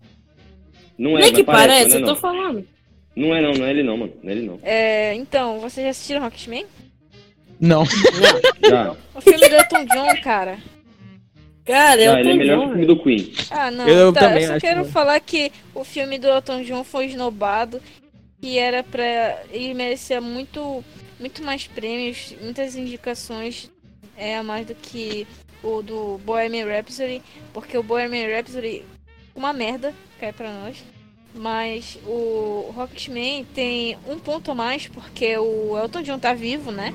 Não 0.97 1.11
Não 1.11 1.19
é, 1.19 1.27
é 1.27 1.31
que 1.31 1.43
parece, 1.43 1.67
parece, 1.67 1.89
não 1.89 1.97
é 1.97 2.01
eu 2.01 2.05
tô 2.05 2.15
falando. 2.15 2.67
Não 3.15 3.35
é 3.35 3.41
não, 3.41 3.53
não 3.53 3.65
é 3.65 3.69
ele 3.69 3.83
não, 3.83 3.97
mano. 3.97 4.13
Não 4.23 4.29
é 4.29 4.33
ele 4.33 4.45
não. 4.45 4.59
É, 4.63 5.13
então, 5.15 5.59
vocês 5.59 5.83
já 5.83 5.91
assistiram 5.91 6.21
Rocketman? 6.21 6.65
Não. 7.59 7.83
Já, 8.67 8.95
O 9.13 9.21
filme 9.21 9.49
do 9.49 9.55
Elton 9.55 9.85
John, 9.85 10.21
cara. 10.21 10.57
Cara, 11.65 11.99
eu 12.01 12.11
já 12.13 12.19
ele 12.19 12.29
é 12.31 12.33
melhor 12.35 12.59
que 12.59 12.65
o 12.65 12.69
filme 12.69 12.85
do 12.85 12.99
Queen. 13.03 13.33
Ah, 13.49 13.71
não. 13.71 13.87
Eu 13.87 14.13
tá, 14.13 14.19
também 14.21 14.43
eu 14.43 14.47
só 14.49 14.53
acho 14.55 14.61
quero 14.65 14.85
que- 14.85 14.91
falar 14.91 15.19
que 15.19 15.51
o 15.73 15.83
filme 15.83 16.19
do 16.19 16.27
Elton 16.27 16.61
John 16.63 16.83
foi 16.83 17.05
esnobado. 17.07 17.81
Que 18.41 18.59
era 18.59 18.83
pra. 18.83 19.41
Ele 19.49 19.73
merecia 19.73 20.21
muito, 20.21 20.83
muito 21.19 21.43
mais 21.43 21.65
prêmios, 21.65 22.35
muitas 22.41 22.75
indicações 22.75 23.71
é, 24.15 24.37
a 24.37 24.43
mais 24.43 24.67
do 24.67 24.75
que 24.75 25.25
o 25.63 25.81
do 25.81 26.19
Bohemian 26.23 26.65
Rhapsody. 26.67 27.21
Porque 27.51 27.75
o 27.77 27.81
Bohemian 27.81 28.27
Rhapsody, 28.27 28.83
uma 29.33 29.51
merda, 29.53 29.93
cai 30.19 30.31
pra 30.31 30.51
nós. 30.53 30.83
Mas 31.33 31.97
o 32.05 32.71
Rocketman 32.75 33.43
tem 33.55 33.97
um 34.07 34.19
ponto 34.19 34.51
a 34.51 34.55
mais, 34.55 34.87
porque 34.87 35.35
o 35.37 35.75
Elton 35.77 36.01
John 36.03 36.19
tá 36.19 36.33
vivo, 36.33 36.71
né? 36.71 36.93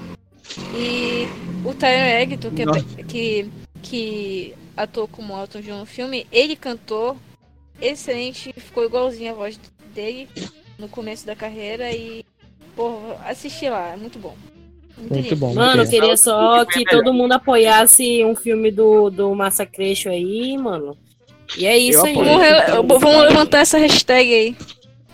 E 0.75 1.27
o 1.65 1.75
Tyler 1.75 2.23
Egerton, 2.23 2.51
que, 2.51 2.63
é 2.63 3.05
que, 3.05 3.51
que 3.83 4.55
atuou 4.77 5.09
como 5.09 5.39
Elton 5.39 5.61
John 5.61 5.79
no 5.79 5.87
filme, 5.87 6.27
ele 6.33 6.57
cantou 6.57 7.17
excelente, 7.81 8.53
ficou 8.57 8.85
igualzinho 8.85 9.33
a 9.33 9.35
voz 9.35 9.59
dele 9.95 10.29
no 10.79 10.89
começo 10.89 11.27
da 11.27 11.37
carreira 11.37 11.91
e, 11.93 12.25
porra, 12.75 13.17
assisti 13.27 13.69
lá, 13.69 13.93
é 13.93 13.97
muito 13.97 14.19
bom. 14.19 14.35
Muito 14.97 15.15
lindo. 15.15 15.37
bom. 15.37 15.55
Mano, 15.55 15.71
eu 15.71 15.77
muito 15.77 15.91
bom. 15.91 15.99
queria 15.99 16.17
só 16.17 16.65
que 16.65 16.85
todo 16.85 17.13
mundo 17.13 17.33
apoiasse 17.33 18.25
um 18.25 18.35
filme 18.37 18.71
do, 18.71 19.11
do 19.11 19.35
Massacration 19.35 20.11
aí, 20.11 20.57
mano. 20.59 20.97
E 21.57 21.67
é 21.67 21.77
isso 21.77 22.07
Eu 22.07 22.23
aí. 22.23 22.87
vamos 22.87 23.23
levantar 23.25 23.61
essa 23.61 23.79
hashtag 23.79 24.33
aí. 24.33 24.57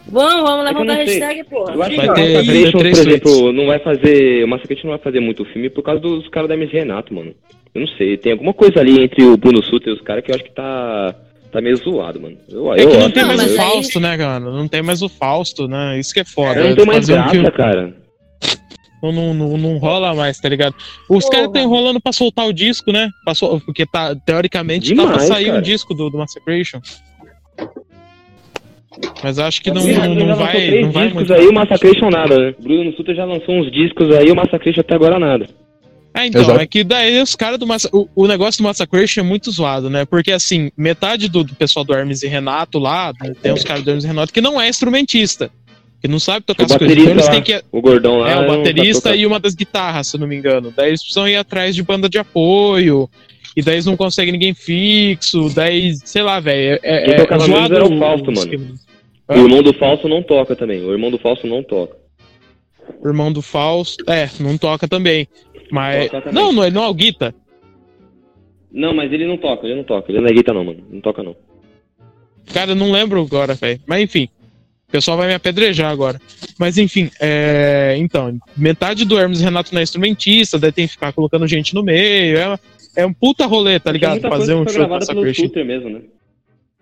Vamos, 0.08 0.48
vamos 0.48 0.64
levantar 0.64 0.92
a 0.92 0.96
hashtag, 0.96 1.44
porra. 1.44 1.74
Eu 1.74 1.82
acho 1.82 1.90
que 1.90 1.96
Vai 1.96 2.08
o 2.08 2.14
ter- 2.14 2.32
vai 2.34 2.44
ter 2.44 2.72
por 2.72 2.86
exemplo, 2.86 3.52
não 3.52 3.66
vai 3.66 3.78
fazer. 3.80 4.44
O 4.44 4.48
Massacration 4.48 4.86
não 4.88 4.94
vai 4.96 5.02
fazer 5.02 5.20
muito 5.20 5.44
filme 5.46 5.68
por 5.68 5.82
causa 5.82 6.00
dos 6.00 6.28
caras 6.28 6.48
da 6.48 6.54
MS 6.54 6.72
Renato, 6.72 7.12
mano. 7.12 7.34
Eu 7.74 7.80
não 7.80 7.88
sei. 7.88 8.16
Tem 8.16 8.32
alguma 8.32 8.54
coisa 8.54 8.80
ali 8.80 9.02
entre 9.02 9.22
o 9.24 9.36
Bruno 9.36 9.62
Sutter 9.62 9.92
e 9.92 9.96
os 9.96 10.00
caras 10.02 10.24
que 10.24 10.30
eu 10.30 10.34
acho 10.36 10.44
que 10.44 10.52
tá. 10.52 11.14
Tá 11.52 11.60
meio 11.60 11.76
zoado, 11.76 12.20
mano. 12.20 12.36
Eu, 12.50 12.72
É 12.74 12.82
eu 12.82 12.88
que 12.90 12.96
não 12.96 13.04
acho, 13.06 13.14
tem 13.14 13.24
mais 13.24 13.40
o 13.40 13.44
aí- 13.44 13.56
Fausto, 13.56 14.00
né, 14.00 14.16
cara? 14.18 14.40
Não 14.40 14.68
tem 14.68 14.82
mais 14.82 15.00
o 15.02 15.08
Fausto, 15.08 15.66
né? 15.68 15.98
Isso 15.98 16.12
que 16.12 16.20
é 16.20 16.24
foda. 16.24 16.60
Eu 16.60 16.68
não 16.70 16.76
tem 16.76 16.84
mais 16.86 16.98
Fazer 16.98 17.12
um 17.12 17.16
graça, 17.16 17.30
filme- 17.30 17.50
cara. 17.52 17.94
não, 19.02 19.12
não, 19.12 19.34
não, 19.34 19.56
não 19.58 19.78
rola 19.78 20.14
mais, 20.14 20.38
tá 20.38 20.48
ligado? 20.48 20.74
Os 21.08 21.28
caras 21.28 21.46
estão 21.46 21.62
enrolando 21.62 22.00
pra 22.00 22.12
soltar 22.12 22.46
o 22.46 22.52
disco, 22.52 22.90
né? 22.92 23.08
Pra 23.24 23.34
sol- 23.34 23.60
Porque 23.60 23.86
tá, 23.86 24.14
teoricamente 24.16 24.90
tá 24.94 25.02
pra 25.02 25.12
Demais, 25.12 25.28
sair 25.28 25.46
cara. 25.46 25.58
um 25.58 25.62
disco 25.62 25.94
do, 25.94 26.10
do 26.10 26.18
Massacration. 26.18 26.80
Mas 29.22 29.38
acho 29.38 29.62
que 29.62 29.70
não, 29.70 29.80
Sim, 29.80 29.94
não, 29.94 30.14
não 30.14 30.36
vai. 30.36 30.52
três 30.52 30.84
Não 30.84 30.92
vai 30.92 31.08
discos 31.08 31.30
aí, 31.30 31.46
o 31.46 31.52
Massacration 31.52 32.10
nada, 32.10 32.38
né? 32.38 32.54
Bruno 32.58 32.92
Sutter 32.92 33.14
já 33.14 33.24
lançou 33.24 33.54
uns 33.54 33.70
discos 33.70 34.14
aí, 34.14 34.30
o 34.30 34.36
Massacration 34.36 34.80
até 34.80 34.94
agora 34.94 35.18
nada. 35.18 35.48
É, 36.14 36.26
então, 36.26 36.40
Exato. 36.40 36.60
é 36.60 36.66
que 36.66 36.82
daí 36.82 37.20
os 37.20 37.36
caras 37.36 37.58
do 37.58 37.66
Massa... 37.66 37.90
o, 37.92 38.08
o 38.14 38.26
negócio 38.26 38.62
do 38.62 38.64
Massacration 38.66 39.20
é 39.20 39.22
muito 39.22 39.50
zoado, 39.50 39.90
né? 39.90 40.06
Porque 40.06 40.32
assim, 40.32 40.70
metade 40.74 41.28
do, 41.28 41.44
do 41.44 41.54
pessoal 41.54 41.84
do 41.84 41.92
Hermes 41.92 42.22
e 42.22 42.26
Renato 42.26 42.78
lá, 42.78 43.12
né, 43.22 43.34
tem 43.42 43.52
uns 43.52 43.62
caras 43.62 43.82
do 43.82 43.90
Hermes 43.90 44.04
e 44.04 44.06
Renato 44.06 44.32
que 44.32 44.40
não 44.40 44.58
é 44.58 44.66
instrumentista. 44.66 45.50
Que 46.00 46.08
não 46.08 46.18
sabe 46.18 46.44
tocar 46.46 46.62
O 46.62 46.66
as 46.66 46.76
coisas. 46.76 46.96
Então 46.96 47.10
eles 47.10 47.28
têm 47.28 47.42
que. 47.42 47.62
o 47.70 47.80
gordão 47.82 48.18
lá. 48.18 48.30
É, 48.30 48.36
o 48.36 48.46
tá 48.46 48.56
baterista 48.56 49.16
e 49.16 49.26
uma 49.26 49.38
das 49.38 49.54
guitarras, 49.54 50.08
se 50.08 50.16
eu 50.16 50.20
não 50.20 50.26
me 50.26 50.36
engano. 50.36 50.72
Daí 50.74 50.88
eles 50.88 51.00
precisam 51.00 51.28
ir 51.28 51.36
atrás 51.36 51.74
de 51.74 51.82
banda 51.82 52.08
de 52.08 52.18
apoio. 52.18 53.10
E 53.54 53.62
daí 53.62 53.74
eles 53.74 53.86
não 53.86 53.96
conseguem 53.96 54.32
ninguém 54.32 54.54
fixo. 54.54 55.50
Daí, 55.54 55.94
sei 56.04 56.22
lá, 56.22 56.38
velho. 56.40 56.78
É, 56.82 57.12
é, 57.12 57.20
é 57.22 57.38
zoado 57.38 57.74
era 57.74 57.86
o 57.86 57.98
Fausto, 57.98 58.32
mano. 58.32 58.74
O 59.28 59.34
irmão 59.34 59.62
do 59.62 59.72
Falso 59.74 60.08
não 60.08 60.22
toca 60.22 60.54
também. 60.54 60.84
O 60.84 60.92
irmão 60.92 61.10
do 61.10 61.18
Falso 61.18 61.46
não 61.46 61.62
toca. 61.62 61.96
O 63.00 63.08
irmão 63.08 63.32
do 63.32 63.42
Fausto. 63.42 64.04
É, 64.10 64.30
não 64.38 64.56
toca 64.56 64.86
também. 64.86 65.28
Mas. 65.70 66.10
Toca 66.10 66.22
também. 66.22 66.42
Não, 66.42 66.52
não, 66.52 66.64
ele 66.64 66.74
não 66.74 66.84
é 66.84 66.88
o 66.88 66.94
Guita. 66.94 67.34
Não, 68.70 68.94
mas 68.94 69.12
ele 69.12 69.26
não 69.26 69.36
toca, 69.36 69.66
ele 69.66 69.76
não 69.76 69.84
toca. 69.84 70.12
Ele 70.12 70.20
não 70.20 70.28
é 70.28 70.32
guitarra 70.32 70.58
não, 70.58 70.64
mano. 70.64 70.84
Não 70.90 71.00
toca 71.00 71.22
não. 71.22 71.36
Cara, 72.52 72.72
eu 72.72 72.76
não 72.76 72.92
lembro 72.92 73.20
agora, 73.20 73.54
velho. 73.54 73.80
Mas 73.86 74.02
enfim. 74.02 74.28
O 74.88 74.92
pessoal 74.92 75.16
vai 75.16 75.26
me 75.26 75.34
apedrejar 75.34 75.90
agora. 75.90 76.20
Mas 76.58 76.78
enfim, 76.78 77.10
é... 77.20 77.96
então, 77.98 78.38
metade 78.56 79.04
do 79.04 79.18
Hermes 79.18 79.40
Renato 79.40 79.74
não 79.74 79.80
é 79.80 79.82
instrumentista, 79.82 80.60
daí 80.60 80.70
tem 80.70 80.86
que 80.86 80.92
ficar 80.92 81.12
colocando 81.12 81.46
gente 81.48 81.74
no 81.74 81.82
meio. 81.82 82.38
É, 82.38 82.58
é 82.94 83.04
um 83.04 83.12
puta 83.12 83.46
rolê, 83.46 83.80
tá 83.80 83.90
ligado? 83.90 84.20
Fazer 84.20 84.54
um 84.54 84.66
show 84.68 84.86
com 84.86 84.96
essa 84.96 85.12
Christian. 85.12 85.64
Mesmo, 85.64 85.90
né? 85.90 86.02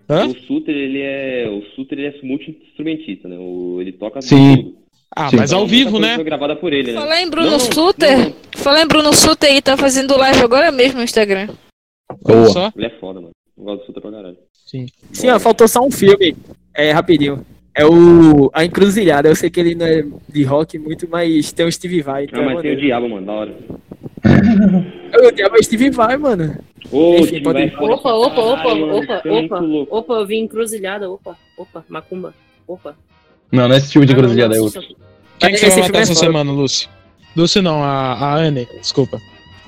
Hã? 0.09 0.27
O 0.27 0.35
Suter, 0.41 0.75
ele 0.75 1.01
é. 1.01 1.49
O 1.49 1.63
Suter 1.75 1.99
ele 1.99 2.09
é 2.09 2.15
multi-instrumentista, 2.23 3.29
né? 3.29 3.37
O... 3.39 3.79
Ele 3.81 3.93
toca 3.93 4.21
Sim. 4.21 4.57
tudo. 4.57 4.77
Ah, 5.17 5.29
Sim. 5.31 5.37
mas 5.37 5.53
ao 5.53 5.67
vivo, 5.67 5.99
né? 6.01 6.17
Foi 6.17 6.25
gravada 6.25 6.57
por 6.57 6.73
ele, 6.73 6.93
né? 6.93 7.01
Falar 7.01 7.23
em 7.23 7.31
Bruno 7.31 7.47
Não, 7.47 7.53
não, 7.53 7.61
Suter. 7.61 8.19
não, 8.19 8.25
não. 8.25 8.35
Falar 8.57 8.83
em 8.83 8.89
Bruno 8.89 9.13
Suter 9.13 9.51
aí, 9.51 9.63
tá 9.63 9.77
fazendo 9.77 10.17
live 10.17 10.41
agora 10.43 10.73
mesmo 10.73 10.99
no 10.99 11.05
Instagram. 11.05 11.49
Boa. 12.23 12.47
só. 12.47 12.73
Ele 12.77 12.87
é 12.87 12.91
foda, 12.99 13.21
mano. 13.21 13.33
Eu 13.57 13.65
gosto 13.65 13.81
do 13.83 13.87
Suter 13.87 14.03
pra 14.03 14.11
caralho. 14.11 14.37
Sim. 14.67 14.87
Sim, 15.13 15.29
ó, 15.31 15.39
faltou 15.39 15.69
só 15.69 15.81
um 15.85 15.91
filme. 15.91 16.37
É, 16.75 16.91
rapidinho. 16.91 17.47
É 17.77 17.85
o 17.87 18.51
A 18.53 18.65
Encruzilhada. 18.65 19.29
Eu 19.29 19.37
sei 19.37 19.51
que 19.51 19.59
ele 19.61 19.75
não 19.75 19.87
é 19.87 20.05
de 20.29 20.43
rock 20.45 20.79
muito, 20.79 21.09
mas 21.09 21.53
tem 21.53 21.67
o 21.67 21.73
Steve 21.73 22.03
Vai. 22.03 22.25
Então 22.25 22.41
Ah, 22.41 22.43
é 22.51 22.55
mas 22.55 22.63
tem 22.63 22.73
o 22.73 22.77
diabo, 22.81 23.09
mano, 23.09 23.27
da 23.27 23.33
hora. 23.33 23.55
Eu 25.13 25.33
diabo 25.33 25.57
é 25.57 25.63
Steve 25.63 25.91
Vai, 25.91 26.17
mano. 26.17 26.57
Enfim, 26.93 27.43
pode- 27.43 27.63
é 27.63 27.67
Opa, 27.79 28.13
opa, 28.13 28.41
opa, 28.41 28.69
opa, 28.73 29.23
é 29.25 29.33
opa, 29.33 29.63
opa, 29.91 30.15
eu 30.15 30.27
vi 30.27 30.39
encruzilhada, 30.39 31.11
opa, 31.11 31.37
opa, 31.57 31.85
macumba, 31.89 32.35
opa. 32.67 32.95
Não, 33.51 33.69
não 33.69 33.75
é 33.75 33.79
esse 33.79 33.91
tipo 33.93 34.05
de 34.05 34.13
Ah, 34.13 34.17
encruzilhada, 34.17 34.57
é 34.57 34.61
outro. 34.61 34.83
Quem 35.39 35.51
que 35.51 35.59
você 35.59 35.67
Esse 35.67 35.81
vai 35.81 35.89
matar 35.89 35.99
é 35.99 36.03
essa 36.03 36.15
semana, 36.15 36.53
Lúcio? 36.53 36.89
Lúcio 37.37 37.63
não, 37.63 37.83
a, 37.83 38.13
a 38.15 38.35
Anne, 38.37 38.69
desculpa. 38.81 39.21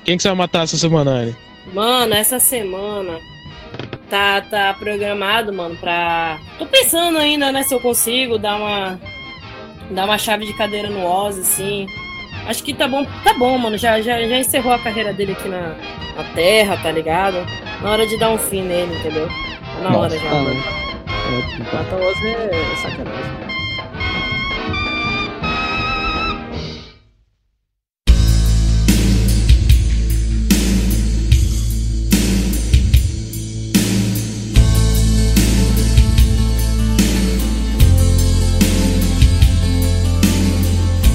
Quem 0.05 0.15
que 0.15 0.23
você 0.23 0.29
vai 0.29 0.37
matar 0.37 0.63
essa 0.63 0.77
semana, 0.77 1.11
Anne? 1.11 1.35
Mano, 1.73 2.13
essa 2.13 2.39
semana 2.39 3.19
tá, 4.09 4.39
tá 4.41 4.73
programado, 4.79 5.51
mano, 5.51 5.75
pra. 5.75 6.39
Tô 6.57 6.65
pensando 6.65 7.17
ainda, 7.17 7.51
né, 7.51 7.63
se 7.63 7.73
eu 7.73 7.79
consigo 7.79 8.37
dar 8.37 8.55
uma. 8.55 8.99
dar 9.91 10.05
uma 10.05 10.17
chave 10.17 10.45
de 10.45 10.53
cadeira 10.53 10.89
no 10.89 11.05
Oz, 11.05 11.37
assim. 11.37 11.85
Acho 12.47 12.63
que 12.63 12.73
tá 12.73 12.87
bom, 12.87 13.05
tá 13.23 13.33
bom, 13.33 13.57
mano. 13.57 13.77
Já, 13.77 14.01
já, 14.01 14.17
já 14.25 14.37
encerrou 14.37 14.73
a 14.73 14.79
carreira 14.79 15.11
dele 15.11 15.33
aqui 15.33 15.49
na, 15.49 15.75
na 16.15 16.23
Terra, 16.33 16.77
tá 16.77 16.91
ligado? 16.91 17.45
Na 17.81 17.91
hora 17.91 18.07
de 18.07 18.17
dar 18.17 18.29
um 18.29 18.37
fim 18.37 18.61
nele, 18.61 18.95
entendeu? 18.95 19.27
Tá 19.27 19.89
na 19.89 19.97
hora 19.97 20.17
já, 20.17 20.33
mano. 20.33 20.63
Matar 21.73 21.97
o 21.97 22.07
Ozzy 22.07 22.27
é 22.29 22.75
sacanagem. 22.81 23.56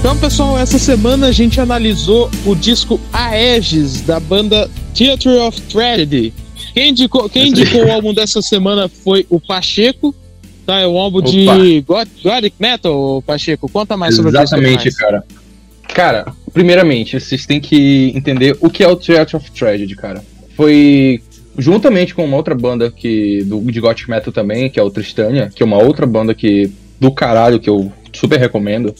Então, 0.03 0.17
pessoal, 0.17 0.59
essa 0.59 0.77
semana 0.77 1.27
a 1.27 1.31
gente 1.31 1.61
analisou 1.61 2.29
o 2.45 2.53
disco 2.53 2.99
Aegis 3.13 4.01
da 4.01 4.19
banda 4.19 4.69
Theatre 4.93 5.37
of 5.37 5.61
Tragedy. 5.61 6.33
Quem 6.73 6.89
indicou, 6.89 7.29
quem 7.29 7.47
indicou 7.47 7.85
o 7.87 7.89
álbum 7.89 8.13
dessa 8.13 8.41
semana 8.41 8.89
foi 8.89 9.25
o 9.29 9.39
Pacheco. 9.39 10.13
Tá, 10.65 10.79
é 10.81 10.85
um 10.85 10.97
álbum 10.97 11.21
de 11.21 11.45
God- 11.87 12.09
Gothic 12.21 12.53
Metal, 12.59 13.23
Pacheco. 13.25 13.69
Conta 13.69 13.95
mais 13.95 14.13
sobre 14.17 14.29
o 14.29 14.33
disco. 14.33 14.57
Exatamente, 14.57 14.91
cara. 14.93 15.23
Cara, 15.87 16.33
primeiramente, 16.51 17.17
vocês 17.17 17.45
têm 17.45 17.61
que 17.61 18.11
entender 18.13 18.57
o 18.59 18.69
que 18.69 18.83
é 18.83 18.87
o 18.89 18.97
Theatre 18.97 19.37
of 19.37 19.49
Tragedy, 19.51 19.95
cara. 19.95 20.21
Foi 20.57 21.23
juntamente 21.57 22.13
com 22.13 22.25
uma 22.25 22.35
outra 22.35 22.53
banda 22.53 22.91
que 22.91 23.41
do, 23.45 23.61
de 23.71 23.79
Gothic 23.79 24.09
Metal 24.09 24.33
também, 24.33 24.69
que 24.69 24.77
é 24.77 24.83
o 24.83 24.91
Tristania, 24.91 25.49
que 25.55 25.63
é 25.63 25.65
uma 25.65 25.81
outra 25.81 26.05
banda 26.05 26.33
que 26.35 26.69
do 26.99 27.09
caralho 27.09 27.57
que 27.57 27.69
eu 27.69 27.89
super 28.11 28.37
recomendo. 28.37 28.93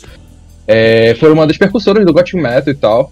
É, 0.67 1.15
foi 1.19 1.31
uma 1.31 1.45
das 1.45 1.57
percussoras 1.57 2.05
do 2.05 2.13
Gothic 2.13 2.37
Metal 2.37 2.73
e 2.73 2.75
tal. 2.75 3.11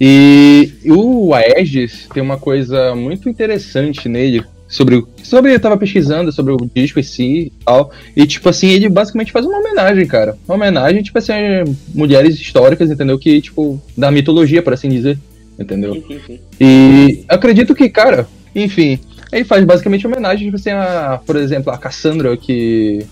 E 0.00 0.72
o 0.86 1.32
Aegis 1.34 2.08
tem 2.12 2.22
uma 2.22 2.36
coisa 2.36 2.94
muito 2.94 3.28
interessante 3.28 4.08
nele 4.08 4.42
sobre 4.66 4.96
o 4.96 5.08
sobre 5.22 5.54
eu 5.54 5.60
tava 5.60 5.76
pesquisando 5.76 6.32
sobre 6.32 6.52
o 6.52 6.70
disco 6.74 6.98
em 6.98 7.02
si 7.02 7.24
e 7.24 7.52
tal. 7.64 7.92
E 8.16 8.26
tipo 8.26 8.48
assim, 8.48 8.70
ele 8.70 8.88
basicamente 8.88 9.30
faz 9.30 9.46
uma 9.46 9.58
homenagem, 9.58 10.06
cara. 10.06 10.36
Uma 10.48 10.56
homenagem 10.56 11.02
tipo 11.02 11.18
assim 11.18 11.32
a 11.32 11.64
mulheres 11.94 12.34
históricas, 12.34 12.90
entendeu? 12.90 13.18
Que 13.18 13.40
tipo 13.40 13.80
da 13.96 14.10
mitologia, 14.10 14.62
por 14.62 14.72
assim 14.72 14.88
dizer, 14.88 15.18
entendeu? 15.58 15.94
Sim, 15.94 16.04
sim, 16.08 16.20
sim. 16.26 16.40
E 16.60 17.24
acredito 17.28 17.74
que, 17.74 17.88
cara, 17.88 18.26
enfim, 18.54 18.98
ele 19.30 19.44
faz 19.44 19.64
basicamente 19.64 20.06
homenagem, 20.06 20.46
tipo 20.46 20.56
assim, 20.56 20.70
a, 20.70 21.20
por 21.24 21.36
exemplo, 21.36 21.72
a 21.72 21.78
Cassandra, 21.78 22.36
que 22.36 23.06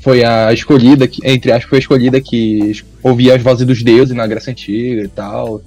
foi 0.00 0.24
a 0.24 0.52
escolhida, 0.52 1.06
que, 1.06 1.20
entre 1.24 1.52
aspas, 1.52 1.68
foi 1.68 1.78
a 1.78 1.80
escolhida 1.80 2.20
que 2.20 2.72
ouvia 3.02 3.34
as 3.34 3.42
vozes 3.42 3.66
dos 3.66 3.82
deuses 3.82 4.14
na 4.14 4.26
Grécia 4.26 4.50
Antiga 4.50 5.02
e 5.02 5.08
tal. 5.08 5.62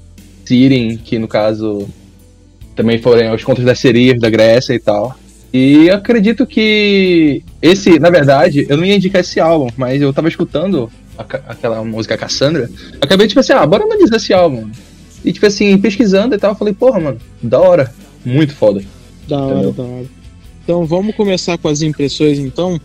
Siren, 0.46 0.98
que 0.98 1.18
no 1.20 1.28
caso 1.28 1.88
também 2.76 2.98
foram 2.98 3.34
os 3.34 3.44
contos 3.44 3.64
das 3.64 3.80
sereias 3.80 4.20
da 4.20 4.30
Grécia 4.30 4.74
e 4.74 4.80
tal. 4.80 5.16
E 5.54 5.90
acredito 5.90 6.46
que 6.46 7.44
esse, 7.62 8.00
na 8.00 8.10
verdade, 8.10 8.66
eu 8.70 8.78
não 8.78 8.86
ia 8.86 8.96
indicar 8.96 9.22
esse 9.22 9.40
álbum, 9.40 9.70
mas 9.76 10.02
eu 10.02 10.14
tava 10.14 10.30
escutando 10.30 10.90
a 11.18 11.24
aquela 11.52 11.84
música 11.84 12.18
Cassandra, 12.18 12.70
acabei 13.02 13.28
tipo 13.28 13.40
assim, 13.42 13.54
ah, 13.54 13.66
bora 13.66 13.84
analisar 13.84 14.16
esse 14.16 14.34
álbum. 14.34 14.70
E 15.24 15.32
tipo 15.32 15.46
assim, 15.46 15.78
pesquisando 15.78 16.34
e 16.34 16.38
tal, 16.38 16.52
eu 16.52 16.56
falei, 16.56 16.74
porra, 16.74 17.00
mano, 17.00 17.18
da 17.44 17.60
hora. 17.60 17.94
Muito 18.26 18.54
foda. 18.54 18.82
Da 19.28 19.40
hora, 19.40 19.54
Entendeu? 19.54 19.74
da 19.74 19.84
hora. 19.84 20.06
Então 20.64 20.86
vamos 20.86 21.16
começar 21.16 21.58
com 21.58 21.68
as 21.68 21.82
impressões 21.82 22.40
então. 22.40 22.80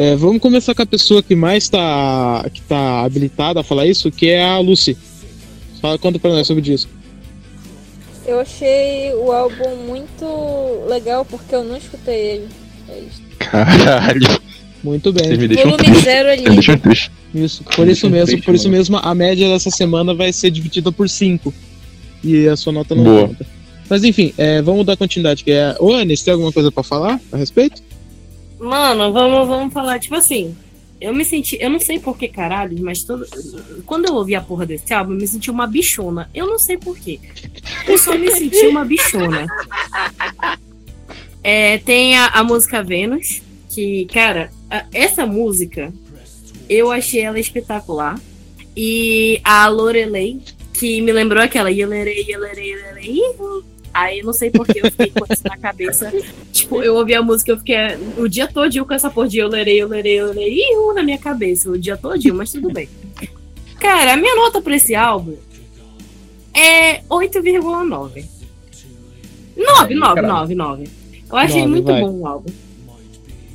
É, 0.00 0.14
vamos 0.14 0.40
começar 0.40 0.76
com 0.76 0.82
a 0.82 0.86
pessoa 0.86 1.20
que 1.24 1.34
mais 1.34 1.68
tá, 1.68 2.48
que 2.54 2.60
tá 2.62 3.00
habilitada 3.04 3.58
a 3.58 3.64
falar 3.64 3.84
isso, 3.84 4.12
que 4.12 4.28
é 4.28 4.40
a 4.44 4.56
Lucy. 4.60 4.96
Fala, 5.82 5.98
conta 5.98 6.20
pra 6.20 6.30
nós 6.30 6.46
sobre 6.46 6.60
o 6.60 6.64
disco. 6.64 6.88
Eu 8.24 8.38
achei 8.38 9.12
o 9.14 9.32
álbum 9.32 9.74
muito 9.88 10.24
legal 10.88 11.24
porque 11.24 11.52
eu 11.52 11.64
não 11.64 11.76
escutei 11.76 12.14
ele. 12.14 12.48
É 12.88 12.98
isso. 13.00 13.22
Caralho. 13.40 14.40
Muito 14.84 15.12
bem. 15.12 15.24
Vocês 15.24 15.38
me 15.38 15.48
deixam 15.48 15.70
Volume 15.72 15.84
triste. 15.88 16.04
zero 16.04 16.28
ali. 16.30 16.44
triste. 16.78 17.10
Isso, 17.34 17.64
por 17.64 17.84
Me 17.84 17.92
isso 17.92 18.08
deixa 18.08 18.08
mesmo, 18.08 18.26
triste, 18.26 18.44
por 18.44 18.54
isso 18.54 18.64
mano. 18.68 18.76
mesmo 18.78 18.96
a 18.98 19.14
média 19.16 19.48
dessa 19.48 19.70
semana 19.70 20.14
vai 20.14 20.32
ser 20.32 20.52
dividida 20.52 20.92
por 20.92 21.08
5. 21.08 21.52
E 22.22 22.46
a 22.46 22.56
sua 22.56 22.72
nota 22.72 22.94
não 22.94 23.02
Boa. 23.02 23.26
conta. 23.28 23.44
Mas 23.90 24.04
enfim, 24.04 24.32
é, 24.38 24.62
vamos 24.62 24.86
dar 24.86 24.96
continuidade. 24.96 25.42
Que 25.42 25.50
é... 25.50 25.74
Ô, 25.80 25.92
Anis, 25.92 26.22
tem 26.22 26.32
alguma 26.32 26.52
coisa 26.52 26.70
pra 26.70 26.84
falar 26.84 27.20
a 27.32 27.36
respeito? 27.36 27.82
Mano, 28.58 29.12
vamos, 29.12 29.46
vamos 29.48 29.72
falar, 29.72 29.98
tipo 29.98 30.14
assim. 30.14 30.56
Eu 31.00 31.14
me 31.14 31.24
senti, 31.24 31.56
eu 31.60 31.70
não 31.70 31.78
sei 31.78 32.00
por 32.00 32.18
que 32.18 32.26
caralho, 32.26 32.76
mas 32.82 33.04
todo, 33.04 33.24
quando 33.86 34.06
eu 34.06 34.14
ouvi 34.14 34.34
a 34.34 34.40
porra 34.40 34.66
desse 34.66 34.92
álbum, 34.92 35.12
eu 35.12 35.18
me 35.18 35.28
senti 35.28 35.48
uma 35.48 35.64
bichona. 35.64 36.28
Eu 36.34 36.44
não 36.46 36.58
sei 36.58 36.76
por 36.76 36.98
quê. 36.98 37.20
Eu 37.86 37.96
só 37.96 38.18
me 38.18 38.28
senti 38.32 38.66
uma 38.66 38.84
bichona. 38.84 39.46
É, 41.42 41.78
tem 41.78 42.16
a, 42.18 42.26
a 42.28 42.42
música 42.42 42.82
Vênus, 42.82 43.40
que, 43.70 44.06
cara, 44.06 44.50
a- 44.68 44.84
essa 44.92 45.24
música 45.24 45.92
eu 46.68 46.90
achei 46.90 47.20
ela 47.20 47.38
espetacular. 47.38 48.20
E 48.76 49.40
a 49.44 49.68
Lorelei, 49.68 50.40
que 50.72 51.00
me 51.00 51.12
lembrou 51.12 51.42
aquela 51.42 51.70
Yelerei, 51.70 52.24
Yelerei, 52.28 52.70
Yelerei. 52.72 53.22
Aí 54.00 54.22
não 54.22 54.32
sei 54.32 54.48
por 54.50 54.64
que 54.66 54.78
eu 54.78 54.84
fiquei 54.90 55.10
com 55.10 55.24
isso 55.32 55.42
na 55.44 55.56
cabeça. 55.56 56.12
Tipo, 56.52 56.82
eu 56.82 56.94
ouvi 56.94 57.14
a 57.14 57.22
música, 57.22 57.50
eu 57.50 57.58
fiquei 57.58 57.76
o 58.16 58.28
dia 58.28 58.46
todinho 58.46 58.84
com 58.86 58.94
essa 58.94 59.10
porra 59.10 59.28
de 59.28 59.38
eu 59.38 59.48
lerei, 59.48 59.82
eu 59.82 59.88
lerei, 59.88 60.20
eu 60.20 60.26
lerei, 60.32 60.54
ihu, 60.72 60.94
na 60.94 61.02
minha 61.02 61.18
cabeça, 61.18 61.68
o 61.70 61.76
dia 61.78 61.96
todinho, 61.96 62.34
mas 62.34 62.52
tudo 62.52 62.70
bem. 62.72 62.88
Cara, 63.80 64.12
a 64.12 64.16
minha 64.16 64.36
nota 64.36 64.60
pra 64.60 64.76
esse 64.76 64.94
álbum 64.94 65.34
é 66.54 67.00
8,9. 67.08 68.24
9, 69.56 69.94
9, 69.94 70.14
caralho. 70.14 70.26
9, 70.28 70.54
9. 70.54 70.84
Eu 71.30 71.36
achei 71.36 71.60
Nove, 71.62 71.70
muito 71.72 71.86
vai. 71.86 72.00
bom 72.00 72.10
o 72.12 72.26
álbum. 72.26 72.50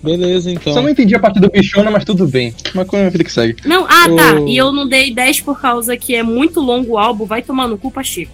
Beleza, 0.04 0.52
então. 0.52 0.74
Só 0.74 0.82
não 0.82 0.89
entendi 0.89 1.16
a 1.16 1.20
parte 1.20 1.39
do 1.39 1.50
bichona, 1.50 1.89
mas 1.89 2.04
tudo 2.04 2.28
bem. 2.28 2.54
Mas 2.76 2.86
como 2.88 3.02
é 3.02 3.06
a 3.06 3.10
vida 3.10 3.24
que 3.24 3.32
segue? 3.32 3.56
Não, 3.66 3.86
ah, 3.86 4.10
tá. 4.18 4.41
O- 4.41 4.48
E 4.50 4.58
eu 4.58 4.74
não 4.74 4.86
dei 4.88 5.14
10 5.14 5.39
por 5.39 5.62
causa 5.62 5.96
que 5.96 6.14
é 6.14 6.22
muito 6.22 6.60
longo 6.60 6.94
o 6.94 6.98
álbum. 6.98 7.26
Vai 7.26 7.41
tomar 7.41 7.70
no 7.70 7.78
cu, 7.78 7.89
Pacheco. 7.89 8.34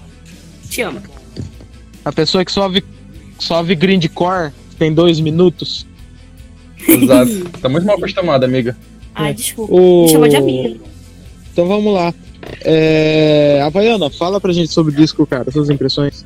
Te 0.68 0.82
amo. 0.82 1.00
A 2.06 2.12
pessoa 2.12 2.44
que 2.46 2.52
só 2.52 2.64
ouve, 2.64 2.84
só 3.40 3.58
ouve 3.58 3.76
grindcore 3.76 4.52
tem 4.78 4.94
dois 4.94 5.20
minutos. 5.20 5.86
Exato. 6.88 7.32
Tá 7.62 7.68
muito 7.68 7.86
mal 7.86 7.98
acostumada, 7.98 8.46
amiga. 8.46 8.76
Ai, 9.14 9.34
desculpa. 9.34 9.74
O... 9.74 10.04
Me 10.04 10.10
chama 10.12 10.30
de 10.30 10.36
amiga. 10.38 10.80
Então 11.52 11.68
vamos 11.68 11.94
lá. 11.94 12.14
É... 12.62 13.62
Havaiana, 13.66 14.10
fala 14.10 14.40
pra 14.40 14.54
gente 14.54 14.72
sobre 14.72 14.94
o 14.94 14.96
disco, 14.96 15.26
cara, 15.28 15.52
suas 15.52 15.70
impressões. 15.70 16.26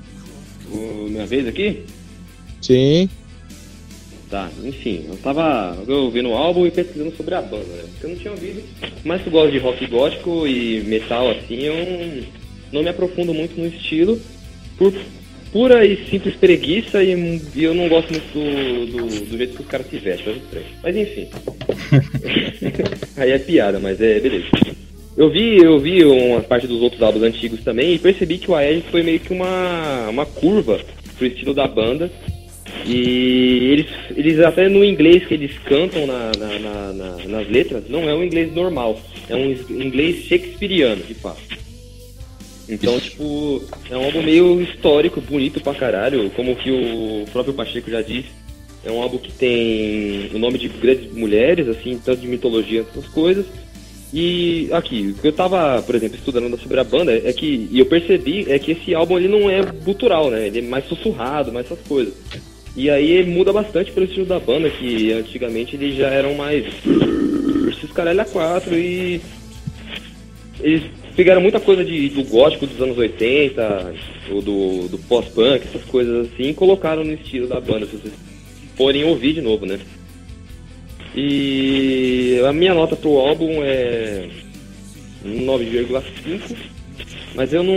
O- 0.71 1.07
minha 1.09 1.25
vez 1.25 1.47
aqui? 1.47 1.83
Sim. 2.61 3.09
Tá, 4.29 4.49
enfim, 4.63 5.05
eu 5.07 5.15
tava 5.17 5.77
ouvindo 5.87 6.29
o 6.29 6.33
álbum 6.35 6.65
e 6.65 6.71
pesquisando 6.71 7.15
sobre 7.15 7.35
a 7.35 7.41
banda, 7.41 7.65
né? 7.65 7.83
Porque 7.91 8.05
eu 8.05 8.09
não 8.09 8.17
tinha 8.17 8.31
ouvido. 8.31 8.63
Mas 9.03 9.21
que 9.21 9.27
eu 9.27 9.31
gosto 9.31 9.51
de 9.51 9.59
rock 9.59 9.85
gótico 9.87 10.47
e 10.47 10.81
metal 10.81 11.29
assim, 11.29 11.55
eu 11.55 11.75
não, 11.75 12.23
não 12.73 12.83
me 12.83 12.89
aprofundo 12.89 13.31
muito 13.33 13.59
no 13.59 13.67
estilo 13.67 14.19
por 14.77 14.91
pura 15.53 15.85
e 15.85 15.95
simples 16.09 16.35
preguiça 16.35 17.01
e, 17.03 17.39
e 17.55 17.63
eu 17.63 17.73
não 17.73 17.87
gosto 17.87 18.09
muito 18.11 18.33
do, 18.33 18.85
do, 18.87 19.25
do 19.27 19.37
jeito 19.37 19.55
que 19.55 19.61
os 19.61 19.67
caras 19.67 19.87
se 19.89 19.97
vestem, 19.97 20.33
estranho. 20.35 20.65
Mas 20.83 20.95
enfim. 20.97 21.27
Aí 23.15 23.31
é 23.31 23.39
piada, 23.39 23.79
mas 23.79 24.01
é 24.01 24.19
beleza. 24.19 24.47
Eu 25.15 25.29
vi, 25.29 25.57
eu 25.57 25.79
vi 25.79 26.03
uma 26.03 26.41
parte 26.41 26.65
dos 26.65 26.81
outros 26.81 27.01
álbuns 27.01 27.23
antigos 27.23 27.61
também 27.63 27.93
e 27.93 27.99
percebi 27.99 28.39
que 28.39 28.49
o 28.49 28.55
Aegis 28.55 28.83
foi 28.89 29.03
meio 29.03 29.19
que 29.19 29.31
uma, 29.31 30.09
uma 30.09 30.25
curva 30.25 30.81
pro 31.17 31.27
estilo 31.27 31.53
da 31.53 31.67
banda. 31.67 32.11
E 32.85 33.69
eles, 33.71 33.85
eles 34.17 34.39
até 34.39 34.67
no 34.67 34.83
inglês 34.83 35.25
que 35.25 35.35
eles 35.35 35.51
cantam 35.65 36.05
na, 36.07 36.31
na- 36.37 36.59
na- 36.59 36.93
na- 36.93 37.27
nas 37.27 37.47
letras, 37.49 37.83
não 37.87 38.09
é 38.09 38.13
um 38.15 38.23
inglês 38.23 38.51
normal, 38.53 38.99
é 39.29 39.35
um 39.35 39.51
inglês 39.69 40.25
shakespeariano, 40.25 41.01
de 41.03 41.13
fato. 41.13 41.39
Então, 42.67 42.99
tipo, 42.99 43.61
é 43.89 43.97
um 43.97 44.05
álbum 44.05 44.23
meio 44.23 44.61
histórico, 44.61 45.19
bonito 45.19 45.59
pra 45.59 45.73
caralho, 45.73 46.29
como 46.31 46.55
que 46.55 46.71
o 46.71 47.25
próprio 47.31 47.53
Pacheco 47.53 47.89
já 47.89 48.01
disse. 48.01 48.29
É 48.85 48.91
um 48.91 49.01
álbum 49.01 49.17
que 49.17 49.31
tem 49.31 50.29
o 50.33 50.39
nome 50.39 50.57
de 50.57 50.67
grandes 50.67 51.11
mulheres, 51.13 51.67
assim, 51.67 51.99
tanto 52.03 52.21
de 52.21 52.27
mitologia, 52.27 52.81
essas 52.81 53.07
coisas. 53.07 53.45
E 54.13 54.69
aqui, 54.71 55.15
o 55.17 55.21
que 55.21 55.27
eu 55.27 55.33
tava, 55.33 55.81
por 55.81 55.95
exemplo, 55.95 56.17
estudando 56.17 56.57
sobre 56.59 56.79
a 56.79 56.83
banda 56.83 57.11
é 57.11 57.33
que, 57.33 57.67
e 57.71 57.79
eu 57.79 57.85
percebi, 57.85 58.45
é 58.51 58.59
que 58.59 58.73
esse 58.73 58.93
álbum 58.93 59.17
ele 59.17 59.27
não 59.27 59.49
é 59.49 59.61
gutural, 59.63 60.29
né? 60.29 60.47
Ele 60.47 60.59
é 60.59 60.61
mais 60.61 60.85
sussurrado, 60.85 61.51
mais 61.51 61.65
essas 61.65 61.79
coisas. 61.87 62.13
E 62.75 62.89
aí 62.89 63.25
muda 63.25 63.51
bastante 63.51 63.91
pelo 63.91 64.05
estilo 64.05 64.25
da 64.25 64.39
banda, 64.39 64.69
que 64.69 65.11
antigamente 65.11 65.75
eles 65.75 65.95
já 65.95 66.07
eram 66.07 66.35
mais. 66.35 66.65
Esses 67.69 67.91
caralho 67.91 68.21
a 68.21 68.25
quatro 68.25 68.75
e. 68.75 69.21
Eles 70.59 70.83
pegaram 71.15 71.41
muita 71.41 71.59
coisa 71.59 71.83
de, 71.83 72.09
do 72.09 72.23
gótico 72.23 72.67
dos 72.67 72.81
anos 72.81 72.97
80, 72.97 73.93
ou 74.31 74.41
do, 74.41 74.87
do 74.87 74.97
pós-punk, 74.99 75.65
essas 75.67 75.83
coisas 75.85 76.27
assim, 76.27 76.49
e 76.49 76.53
colocaram 76.53 77.03
no 77.03 77.13
estilo 77.13 77.47
da 77.47 77.59
banda, 77.59 77.85
se 77.85 77.97
vocês 77.97 78.13
forem 78.75 79.03
ouvir 79.03 79.33
de 79.33 79.41
novo, 79.41 79.65
né? 79.65 79.79
E 81.15 82.41
a 82.47 82.51
minha 82.51 82.73
nota 82.73 82.95
pro 82.95 83.19
álbum 83.19 83.63
é 83.63 84.27
9,5, 85.23 86.55
mas 87.35 87.53
eu 87.53 87.63
não. 87.63 87.75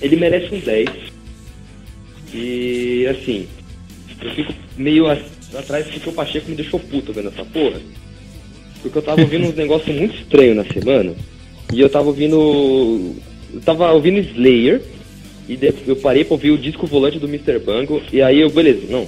Ele 0.00 0.16
merece 0.16 0.54
um 0.54 0.60
10. 0.60 0.88
E 2.32 3.06
assim, 3.08 3.48
eu 4.22 4.30
fico 4.30 4.54
meio 4.76 5.06
atrás 5.08 5.86
porque 5.88 6.08
o 6.08 6.12
Pacheco 6.12 6.48
me 6.48 6.56
deixou 6.56 6.78
puto 6.78 7.12
vendo 7.12 7.28
essa 7.28 7.44
porra. 7.44 7.80
Porque 8.82 8.98
eu 8.98 9.02
tava 9.02 9.20
ouvindo 9.20 9.48
uns 9.48 9.56
negócios 9.56 9.96
muito 9.96 10.14
estranhos 10.14 10.56
na 10.56 10.64
semana. 10.64 11.16
E 11.72 11.80
eu 11.80 11.88
tava 11.88 12.06
ouvindo. 12.06 13.14
Eu 13.52 13.60
tava 13.64 13.92
ouvindo 13.92 14.18
Slayer. 14.18 14.82
E 15.48 15.58
eu 15.86 15.96
parei 15.96 16.24
pra 16.24 16.34
ouvir 16.34 16.50
o 16.50 16.58
disco 16.58 16.86
volante 16.86 17.18
do 17.18 17.26
Mr. 17.26 17.58
Bango. 17.58 18.02
E 18.12 18.20
aí 18.20 18.40
eu, 18.40 18.50
beleza, 18.50 18.82
não. 18.90 19.06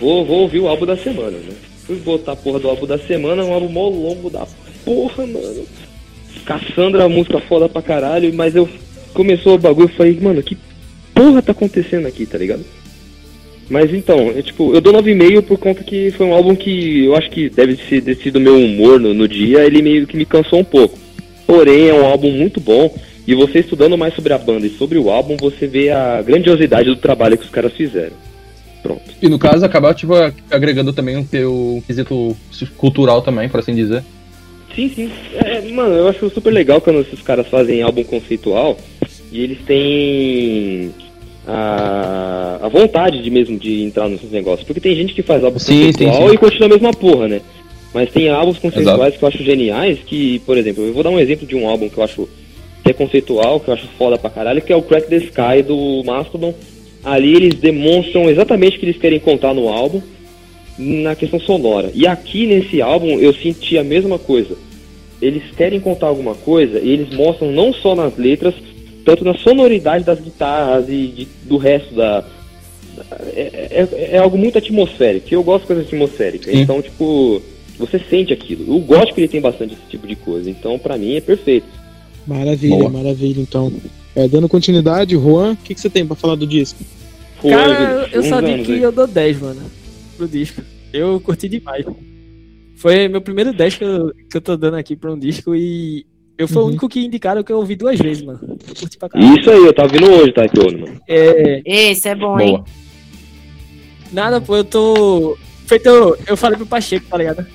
Vou, 0.00 0.24
vou 0.24 0.40
ouvir 0.42 0.60
o 0.60 0.68
álbum 0.68 0.86
da 0.86 0.96
semana, 0.96 1.36
né? 1.38 1.52
Fui 1.86 1.96
botar 1.96 2.32
a 2.32 2.36
porra 2.36 2.58
do 2.58 2.68
álbum 2.68 2.86
da 2.86 2.98
semana, 2.98 3.44
um 3.44 3.52
álbum 3.52 3.68
mó 3.68 3.88
longo 3.88 4.30
da 4.30 4.46
porra, 4.84 5.26
mano. 5.26 5.64
Cassandra, 6.44 7.08
música 7.08 7.40
foda 7.40 7.68
pra 7.68 7.82
caralho, 7.82 8.32
mas 8.34 8.54
eu 8.54 8.68
começou 9.14 9.54
o 9.54 9.58
bagulho 9.58 9.90
e 9.92 9.96
falei, 9.96 10.18
mano, 10.20 10.42
que 10.42 10.56
porra 11.14 11.42
tá 11.42 11.52
acontecendo 11.52 12.06
aqui, 12.06 12.26
tá 12.26 12.38
ligado? 12.38 12.64
Mas 13.68 13.92
então, 13.92 14.30
é, 14.30 14.42
tipo, 14.42 14.72
eu 14.74 14.80
dou 14.80 14.92
9,5 14.92 15.42
por 15.42 15.58
conta 15.58 15.82
que 15.82 16.12
foi 16.12 16.26
um 16.26 16.34
álbum 16.34 16.54
que 16.54 17.04
eu 17.04 17.16
acho 17.16 17.30
que 17.30 17.48
deve 17.48 17.76
ter 17.76 18.16
sido 18.16 18.38
meu 18.38 18.56
humor 18.56 19.00
no, 19.00 19.12
no 19.12 19.26
dia, 19.26 19.64
ele 19.64 19.82
meio 19.82 20.06
que 20.06 20.16
me 20.16 20.24
cansou 20.24 20.60
um 20.60 20.64
pouco. 20.64 20.96
Porém, 21.46 21.88
é 21.88 21.94
um 21.94 22.04
álbum 22.04 22.30
muito 22.30 22.60
bom, 22.60 22.92
e 23.26 23.34
você 23.34 23.60
estudando 23.60 23.96
mais 23.96 24.14
sobre 24.14 24.32
a 24.32 24.38
banda 24.38 24.66
e 24.66 24.70
sobre 24.70 24.98
o 24.98 25.10
álbum, 25.10 25.36
você 25.36 25.66
vê 25.66 25.90
a 25.90 26.22
grandiosidade 26.22 26.88
do 26.88 26.96
trabalho 26.96 27.36
que 27.36 27.44
os 27.44 27.50
caras 27.50 27.72
fizeram. 27.72 28.14
Pronto. 28.82 29.02
E 29.20 29.28
no 29.28 29.38
caso, 29.38 29.64
acabou 29.64 29.92
tipo, 29.94 30.14
agregando 30.50 30.92
também 30.92 31.16
o 31.16 31.24
teu 31.24 31.82
quesito 31.86 32.36
cultural 32.76 33.22
também, 33.22 33.48
por 33.48 33.60
assim 33.60 33.74
dizer. 33.74 34.04
Sim, 34.74 34.90
sim. 34.94 35.10
É, 35.34 35.60
mano, 35.72 35.94
eu 35.94 36.08
acho 36.08 36.30
super 36.30 36.52
legal 36.52 36.80
quando 36.80 37.00
esses 37.00 37.20
caras 37.22 37.46
fazem 37.48 37.82
álbum 37.82 38.04
conceitual 38.04 38.76
e 39.32 39.42
eles 39.42 39.58
têm 39.66 40.92
a, 41.46 42.58
a 42.62 42.68
vontade 42.68 43.22
de 43.22 43.30
mesmo 43.30 43.58
de 43.58 43.82
entrar 43.82 44.08
nesses 44.08 44.30
negócios. 44.30 44.66
Porque 44.66 44.80
tem 44.80 44.94
gente 44.94 45.14
que 45.14 45.22
faz 45.22 45.42
álbum 45.42 45.58
Sim, 45.58 45.86
conceitual 45.86 46.22
sim, 46.22 46.28
sim. 46.28 46.34
e 46.34 46.38
continua 46.38 46.66
a 46.66 46.70
mesma 46.70 46.90
porra, 46.92 47.26
né? 47.26 47.40
Mas 47.94 48.10
tem 48.10 48.28
álbuns 48.28 48.58
conceituais 48.58 48.98
Exato. 49.14 49.18
que 49.18 49.24
eu 49.24 49.28
acho 49.28 49.42
geniais, 49.44 49.98
que, 50.04 50.38
por 50.40 50.58
exemplo, 50.58 50.84
eu 50.84 50.92
vou 50.92 51.02
dar 51.02 51.10
um 51.10 51.18
exemplo 51.18 51.46
de 51.46 51.54
um 51.56 51.68
álbum 51.68 51.88
que 51.88 51.96
eu 51.98 52.04
acho 52.04 52.28
que 52.84 52.90
é 52.90 52.92
conceitual, 52.92 53.58
que 53.58 53.68
eu 53.68 53.74
acho 53.74 53.86
foda 53.98 54.18
pra 54.18 54.30
caralho, 54.30 54.60
que 54.62 54.72
é 54.72 54.76
o 54.76 54.82
Crack 54.82 55.08
the 55.08 55.16
Sky 55.16 55.62
do 55.66 56.02
Mastodon. 56.04 56.54
Ali 57.02 57.34
eles 57.34 57.54
demonstram 57.54 58.28
exatamente 58.28 58.76
o 58.76 58.80
que 58.80 58.86
eles 58.86 58.98
querem 58.98 59.18
contar 59.18 59.54
no 59.54 59.68
álbum 59.68 60.00
na 60.78 61.14
questão 61.14 61.40
sonora. 61.40 61.90
E 61.94 62.06
aqui 62.06 62.46
nesse 62.46 62.82
álbum 62.82 63.18
eu 63.18 63.32
senti 63.32 63.78
a 63.78 63.84
mesma 63.84 64.18
coisa. 64.18 64.56
Eles 65.22 65.42
querem 65.56 65.80
contar 65.80 66.08
alguma 66.08 66.34
coisa 66.34 66.78
e 66.80 66.90
eles 66.90 67.14
mostram 67.14 67.50
não 67.50 67.72
só 67.72 67.94
nas 67.94 68.16
letras, 68.18 68.54
tanto 69.04 69.24
na 69.24 69.34
sonoridade 69.38 70.04
das 70.04 70.20
guitarras 70.20 70.86
e 70.88 71.06
de- 71.06 71.28
do 71.44 71.56
resto 71.56 71.94
da. 71.94 72.24
É, 73.34 73.78
é- 73.90 74.08
é 74.12 74.18
algo 74.18 74.36
muito 74.36 74.58
atmosférico, 74.58 75.26
eu 75.30 75.42
gosto 75.42 75.62
de 75.62 75.66
coisa 75.68 75.82
atmosférica. 75.82 76.50
Sim. 76.50 76.60
Então, 76.60 76.82
tipo, 76.82 77.40
você 77.78 77.98
sente 77.98 78.32
aquilo. 78.32 78.74
O 78.74 78.80
gótico 78.80 79.20
ele 79.20 79.28
tem 79.28 79.40
bastante 79.40 79.74
esse 79.74 79.82
tipo 79.88 80.06
de 80.06 80.16
coisa, 80.16 80.48
então 80.50 80.78
pra 80.78 80.96
mim 80.98 81.14
é 81.14 81.20
perfeito. 81.20 81.66
Maravilha, 82.26 82.76
Boa. 82.76 82.90
maravilha, 82.90 83.40
então. 83.40 83.72
É, 84.14 84.26
dando 84.26 84.48
continuidade, 84.48 85.14
Juan, 85.14 85.52
o 85.52 85.56
que, 85.56 85.74
que 85.74 85.80
você 85.80 85.90
tem 85.90 86.06
pra 86.06 86.16
falar 86.16 86.34
do 86.36 86.46
disco? 86.46 86.78
Foi, 87.40 87.50
Cara, 87.50 88.08
eu, 88.10 88.22
anos 88.34 88.66
que 88.66 88.72
aí. 88.72 88.82
eu 88.82 88.90
dou 88.90 89.06
10, 89.06 89.40
mano, 89.40 89.60
pro 90.16 90.26
disco. 90.26 90.62
Eu 90.92 91.20
curti 91.20 91.48
demais. 91.48 91.84
Foi 92.76 93.08
meu 93.08 93.20
primeiro 93.20 93.52
10 93.52 93.74
que 93.76 93.84
eu, 93.84 94.12
que 94.30 94.36
eu 94.36 94.40
tô 94.40 94.56
dando 94.56 94.76
aqui 94.76 94.96
pra 94.96 95.12
um 95.12 95.18
disco 95.18 95.54
e 95.54 96.04
eu 96.38 96.48
fui 96.48 96.56
o 96.58 96.60
Uhum. 96.62 96.66
único 96.68 96.88
que 96.88 97.04
indicaram 97.04 97.42
que 97.42 97.52
eu 97.52 97.58
ouvi 97.58 97.76
duas 97.76 97.98
vezes, 97.98 98.22
mano. 98.22 98.40
Eu 98.68 98.74
curti 98.74 98.96
pra 98.98 99.08
caralho. 99.08 99.38
Isso 99.38 99.50
aí, 99.50 99.64
eu 99.64 99.72
tava 99.72 99.88
vindo 99.88 100.10
hoje, 100.10 100.32
tá, 100.32 100.48
Kiono, 100.48 100.78
mano. 100.80 101.00
É, 101.08 101.62
Esse 101.64 102.08
é 102.08 102.14
bom, 102.14 102.40
hein? 102.40 102.52
Boa. 102.56 102.64
nada, 104.12 104.40
pô, 104.40 104.56
eu 104.56 104.64
tô. 104.64 105.36
Feito, 105.66 105.86
eu, 105.88 106.16
eu 106.28 106.36
falei 106.36 106.56
pro 106.56 106.66
Pacheco, 106.66 107.06
tá 107.08 107.16
ligado? 107.18 107.46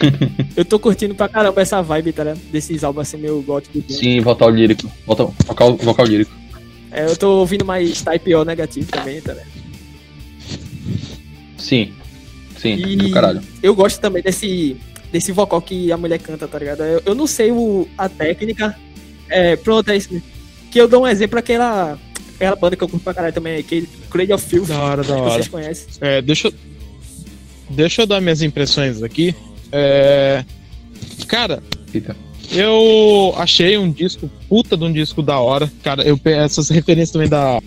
eu 0.56 0.64
tô 0.64 0.78
curtindo 0.78 1.14
pra 1.14 1.28
caramba 1.28 1.60
essa 1.60 1.82
vibe, 1.82 2.12
tá 2.12 2.24
ligado? 2.24 2.40
Desses 2.50 2.82
álbuns 2.84 3.08
assim, 3.08 3.16
meio 3.18 3.40
gótico. 3.42 3.82
Sim, 3.88 4.20
vocal 4.20 4.50
lírico. 4.50 4.90
Vocal, 5.06 5.34
vocal, 5.46 5.76
vocal 5.76 6.06
lírico. 6.06 6.32
É, 6.90 7.04
eu 7.06 7.16
tô 7.16 7.38
ouvindo 7.38 7.64
mais 7.64 8.02
type 8.02 8.34
O 8.34 8.44
negativo 8.44 8.90
também, 8.90 9.20
tá 9.20 9.32
ligado? 9.32 9.48
Sim. 11.58 11.92
Sim, 12.58 12.74
E- 12.74 12.96
do 12.96 13.10
caralho. 13.10 13.40
Eu 13.62 13.74
gosto 13.74 14.00
também 14.00 14.22
desse, 14.22 14.76
desse 15.12 15.32
vocal 15.32 15.62
que 15.62 15.90
a 15.92 15.96
mulher 15.96 16.18
canta, 16.18 16.46
tá 16.48 16.58
ligado? 16.58 16.82
Eu, 16.82 17.02
eu 17.06 17.14
não 17.14 17.26
sei 17.26 17.50
o, 17.52 17.88
a 17.96 18.08
técnica. 18.08 18.76
É, 19.28 19.56
pronto, 19.56 19.88
é 19.90 19.96
isso 19.96 20.12
mesmo. 20.12 20.26
Que 20.70 20.80
eu 20.80 20.88
dou 20.88 21.02
um 21.02 21.06
exemplo 21.06 21.38
aquela, 21.38 21.98
aquela 22.34 22.56
banda 22.56 22.76
que 22.76 22.84
eu 22.84 22.88
curto 22.88 23.02
pra 23.02 23.14
caralho 23.14 23.32
também, 23.34 23.58
aquele 23.58 23.88
Cradle 24.10 24.34
of 24.34 24.44
Filth. 24.46 24.68
Da 24.68 24.78
hora, 24.80 25.02
da 25.02 25.14
que 25.14 25.20
hora. 25.20 25.30
vocês 25.34 25.48
conhecem. 25.48 25.86
É, 26.00 26.20
deixa, 26.20 26.48
eu- 26.48 26.54
deixa 27.70 28.02
eu 28.02 28.06
dar 28.06 28.20
minhas 28.20 28.42
impressões 28.42 29.02
aqui. 29.02 29.34
É, 29.72 30.44
cara, 31.28 31.62
Eita. 31.94 32.16
eu 32.52 33.32
achei 33.36 33.76
um 33.78 33.90
disco, 33.90 34.30
puta 34.48 34.76
de 34.76 34.84
um 34.84 34.92
disco 34.92 35.22
da 35.22 35.38
hora. 35.38 35.70
Cara, 35.82 36.02
eu 36.02 36.18
essas 36.24 36.68
referências 36.68 37.10
também 37.10 37.28
da. 37.28 37.60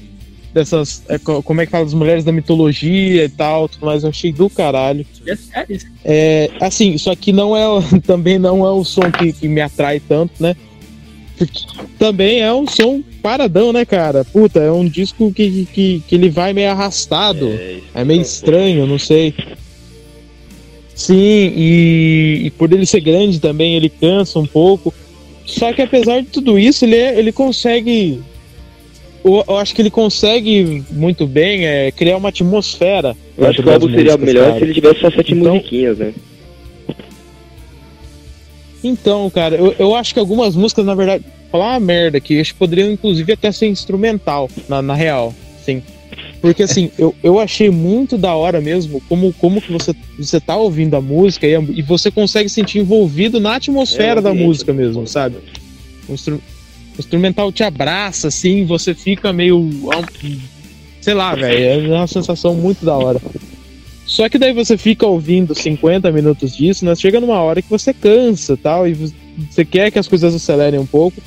Dessas. 0.54 1.02
é, 1.10 1.18
co- 1.18 1.42
como 1.42 1.62
é 1.62 1.66
que 1.66 1.72
fala? 1.72 1.84
Das 1.84 1.96
mulheres 1.96 2.24
da 2.24 2.32
mitologia 2.32 3.26
e 3.26 3.30
tal, 3.30 3.68
tudo 3.68 3.88
mais, 3.88 4.04
eu 4.04 4.10
achei 4.10 4.32
do 4.32 4.48
caralho. 4.50 5.04
É 5.26 5.66
isso. 5.68 5.88
É, 6.06 6.50
assim, 6.62 6.92
isso 6.94 7.10
aqui 7.10 7.32
não 7.34 7.56
é, 7.58 7.66
também 8.06 8.38
não 8.38 8.64
é 8.66 8.70
o 8.72 8.84
som 8.84 9.10
que, 9.12 9.34
que 9.34 9.48
me 9.48 9.62
atrai 9.62 10.00
tanto, 10.00 10.34
né? 10.40 10.56
Porque 11.40 11.62
também 11.98 12.42
é 12.42 12.54
um 12.54 12.68
som 12.68 13.02
paradão, 13.24 13.74
né, 13.74 13.84
cara? 13.84 14.24
Puta, 14.24 14.60
é 14.60 14.72
um 14.72 14.88
disco 14.88 15.34
que, 15.34 15.66
que, 15.74 16.04
que 16.08 16.14
ele 16.16 16.30
vai 16.30 16.54
meio 16.54 16.70
arrastado. 16.70 17.50
É 17.96 18.04
meio 18.06 18.22
estranho, 18.22 18.86
não 18.86 19.00
sei. 19.00 19.34
Sim, 20.96 21.16
e, 21.56 22.42
e 22.46 22.50
por 22.52 22.72
ele 22.72 22.86
ser 22.86 23.02
grande 23.02 23.40
também, 23.40 23.76
ele 23.76 23.90
cansa 23.90 24.38
um 24.40 24.46
pouco. 24.46 24.94
Só 25.46 25.74
que 25.74 25.82
apesar 25.82 26.22
de 26.22 26.28
tudo 26.28 26.58
isso, 26.58 26.86
ele, 26.86 26.96
é- 26.96 27.18
ele 27.20 27.32
consegue. 27.32 28.22
Eu, 29.26 29.44
eu 29.48 29.58
acho 29.58 29.74
que 29.74 29.82
ele 29.82 29.90
consegue 29.90 30.84
muito 30.92 31.26
bem 31.26 31.66
é, 31.66 31.92
criar 31.92 32.18
uma 32.18 32.30
atmosfera. 32.30 33.16
Eu 33.38 33.48
acho 33.48 33.62
que 33.64 33.68
o 33.68 33.72
álbum 33.74 33.90
seria 33.90 34.18
melhor 34.18 34.48
cara. 34.48 34.58
se 34.60 34.64
ele 34.66 34.74
tivesse 34.74 35.00
só 35.00 35.10
sete 35.12 35.34
Então- 35.34 35.56
musiquinhas, 35.56 35.98
né? 35.98 36.14
Então, 38.84 39.30
cara, 39.30 39.56
eu, 39.56 39.74
eu 39.80 39.96
acho 39.96 40.14
que 40.14 40.20
algumas 40.20 40.56
músicas, 40.56 40.86
na 40.86 40.94
verdade, 40.94 41.24
falar 41.52 41.72
uma 41.72 41.80
merda 41.80 42.18
aqui, 42.18 42.40
acho 42.40 42.52
que 42.54 42.60
poderiam 42.60 42.92
inclusive 42.92 43.32
até 43.32 43.52
ser 43.52 43.68
instrumental, 43.68 44.50
na, 44.68 44.82
na 44.82 44.94
real, 44.94 45.34
sim. 45.64 45.82
Porque 46.42 46.64
assim, 46.64 46.90
eu, 46.98 47.16
eu 47.24 47.40
achei 47.40 47.70
muito 47.70 48.18
da 48.18 48.34
hora 48.36 48.60
mesmo 48.60 49.02
como, 49.08 49.32
como 49.34 49.62
que 49.62 49.72
você, 49.72 49.94
você 50.18 50.40
tá 50.40 50.56
ouvindo 50.56 50.96
a 50.96 51.02
música 51.02 51.48
e, 51.48 51.56
a- 51.56 51.64
e 51.68 51.82
você 51.82 52.12
consegue 52.12 52.50
se 52.50 52.56
sentir 52.56 52.80
envolvido 52.80 53.40
na 53.40 53.56
atmosfera 53.56 54.20
É, 54.20 54.22
da 54.24 54.30
ambiente, 54.32 54.46
música 54.48 54.74
né? 54.74 54.84
mesmo, 54.84 55.08
sabe? 55.08 55.38
O, 56.10 56.14
instru- 56.14 56.42
o 56.98 57.00
instrumental 57.00 57.52
te 57.52 57.64
abraça, 57.64 58.28
assim, 58.28 58.66
você 58.66 58.94
fica 58.94 59.32
meio. 59.32 59.70
Sei 61.02 61.14
lá, 61.14 61.36
velho, 61.36 61.94
é 61.94 61.98
uma 61.98 62.08
sensação 62.08 62.54
muito 62.56 62.86
da 62.86 62.96
hora. 62.96 63.22
Só 64.06 64.28
que 64.30 64.38
daí 64.38 64.54
você 64.54 64.78
fica 64.78 65.06
ouvindo 65.08 65.56
50 65.56 66.12
minutos 66.12 66.56
disso, 66.56 66.86
né? 66.86 66.94
Chega 66.96 67.20
numa 67.20 67.40
hora 67.42 67.62
que 67.62 67.70
você 67.70 67.94
cansa 67.94 68.56
tal, 68.58 68.88
e 68.88 68.94
você 68.94 69.66
quer 69.66 69.92
que 69.92 69.98
as 70.00 70.08
coisas 70.08 70.36
acelerem 70.36 70.80
um 70.80 70.86
pouco. 70.86 71.22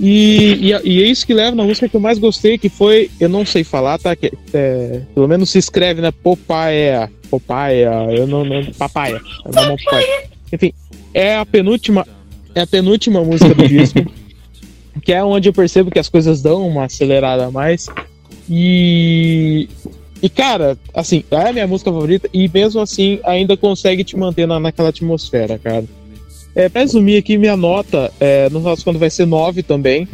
E, 0.00 0.70
e, 0.70 0.88
e 0.88 1.02
é 1.02 1.06
isso 1.06 1.26
que 1.26 1.34
leva 1.34 1.56
na 1.56 1.64
música 1.64 1.88
que 1.88 1.96
eu 1.96 2.00
mais 2.00 2.18
gostei, 2.18 2.56
que 2.56 2.68
foi, 2.68 3.10
eu 3.18 3.28
não 3.28 3.44
sei 3.44 3.64
falar, 3.64 3.98
tá? 3.98 4.14
Que, 4.14 4.32
é, 4.54 5.02
pelo 5.14 5.26
menos 5.26 5.50
se 5.50 5.58
escreve, 5.58 6.00
né? 6.00 6.12
Popaia. 6.22 7.10
Popaia, 7.28 7.90
eu 8.10 8.26
não. 8.26 8.44
não 8.44 8.64
papaia. 8.78 9.20
Normal 9.44 9.76
papaia. 9.84 10.24
Enfim, 10.52 10.72
é 11.12 11.36
a 11.36 11.44
penúltima. 11.44 12.06
É 12.54 12.62
a 12.62 12.66
penúltima 12.66 13.22
música 13.24 13.54
do 13.54 13.68
disco. 13.68 13.98
que 15.02 15.12
é 15.12 15.22
onde 15.22 15.48
eu 15.48 15.52
percebo 15.52 15.90
que 15.90 15.98
as 15.98 16.08
coisas 16.08 16.42
dão 16.42 16.66
uma 16.66 16.84
acelerada 16.84 17.46
a 17.46 17.50
mais. 17.50 17.86
E. 18.48 19.68
E, 20.20 20.28
cara, 20.28 20.76
assim, 20.92 21.22
é 21.30 21.48
a 21.48 21.52
minha 21.52 21.66
música 21.66 21.92
favorita 21.92 22.28
e 22.32 22.48
mesmo 22.48 22.80
assim 22.80 23.20
ainda 23.22 23.56
consegue 23.56 24.02
te 24.02 24.16
manter 24.16 24.48
na, 24.48 24.58
naquela 24.58 24.88
atmosfera, 24.88 25.58
cara. 25.58 25.84
É, 26.58 26.68
pra 26.68 26.80
resumir 26.80 27.16
aqui, 27.16 27.38
minha 27.38 27.56
nota, 27.56 28.10
é, 28.18 28.50
no 28.50 28.58
nosso 28.58 28.82
quando 28.82 28.98
vai 28.98 29.08
ser 29.08 29.26
9 29.26 29.62
também. 29.62 30.08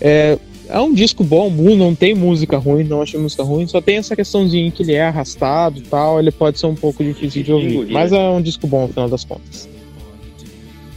É, 0.00 0.38
é 0.68 0.78
um 0.78 0.94
disco 0.94 1.24
bom, 1.24 1.50
mu- 1.50 1.74
não 1.74 1.92
tem 1.92 2.14
música 2.14 2.56
ruim, 2.56 2.84
não 2.84 3.02
achei 3.02 3.18
música 3.18 3.42
ruim, 3.42 3.66
só 3.66 3.80
tem 3.80 3.96
essa 3.96 4.14
questãozinha 4.14 4.70
que 4.70 4.84
ele 4.84 4.92
é 4.92 5.02
arrastado 5.02 5.78
e 5.78 5.82
tal, 5.82 6.20
ele 6.20 6.30
pode 6.30 6.60
ser 6.60 6.66
um 6.66 6.76
pouco 6.76 7.02
difícil 7.02 7.42
de 7.42 7.52
ouvir. 7.52 7.86
Mas 7.90 8.12
é 8.12 8.28
um 8.28 8.40
disco 8.40 8.64
bom 8.68 8.82
no 8.82 8.88
final 8.92 9.08
das 9.08 9.24
contas. 9.24 9.68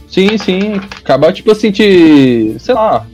Sim, 0.08 0.38
sim. 0.38 0.74
Acabar, 0.98 1.32
tipo 1.32 1.50
assim, 1.50 1.72
de. 1.72 2.54
Sei 2.60 2.72
lá. 2.74 3.04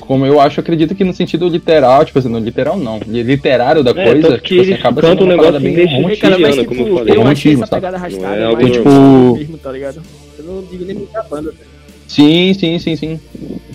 Como 0.00 0.26
eu 0.26 0.40
acho, 0.40 0.58
acredito 0.60 0.94
que 0.94 1.02
no 1.04 1.12
sentido 1.14 1.48
literal, 1.48 2.04
tipo 2.04 2.18
assim, 2.18 2.28
no 2.28 2.38
literal 2.40 2.76
não. 2.76 2.98
Literário 3.06 3.82
da 3.84 3.92
É, 3.92 4.04
coisa, 4.12 4.38
que 4.38 4.48
tipo 4.48 4.62
assim, 4.62 4.72
acaba 4.74 5.00
sendo 5.00 5.24
um 5.24 5.26
negócio 5.28 5.60
bem 5.60 5.74
Tiana, 5.74 6.50
tipo, 6.52 6.64
como 6.74 6.88
eu 6.88 6.96
falei. 6.98 6.98
eu 6.98 6.98
achei 6.98 7.16
Romantismo, 7.54 7.62
essa 7.62 7.66
sabe? 7.70 7.80
pegada 7.80 7.96
arrastada, 7.96 8.26
Não 8.28 8.34
é 8.42 8.44
algo 8.44 8.62
mas 8.62 8.72
tipo- 8.72 9.36
mesmo, 9.36 9.58
tá 9.58 9.70
ligado? 9.72 10.02
Eu 10.46 10.54
não 10.54 10.62
digo 10.62 10.84
nem 10.84 10.94
muito 10.96 11.12
da 11.12 11.22
banda. 11.22 11.52
Sim, 12.06 12.52
sim, 12.54 12.78
sim, 12.78 12.96
sim. 12.96 13.20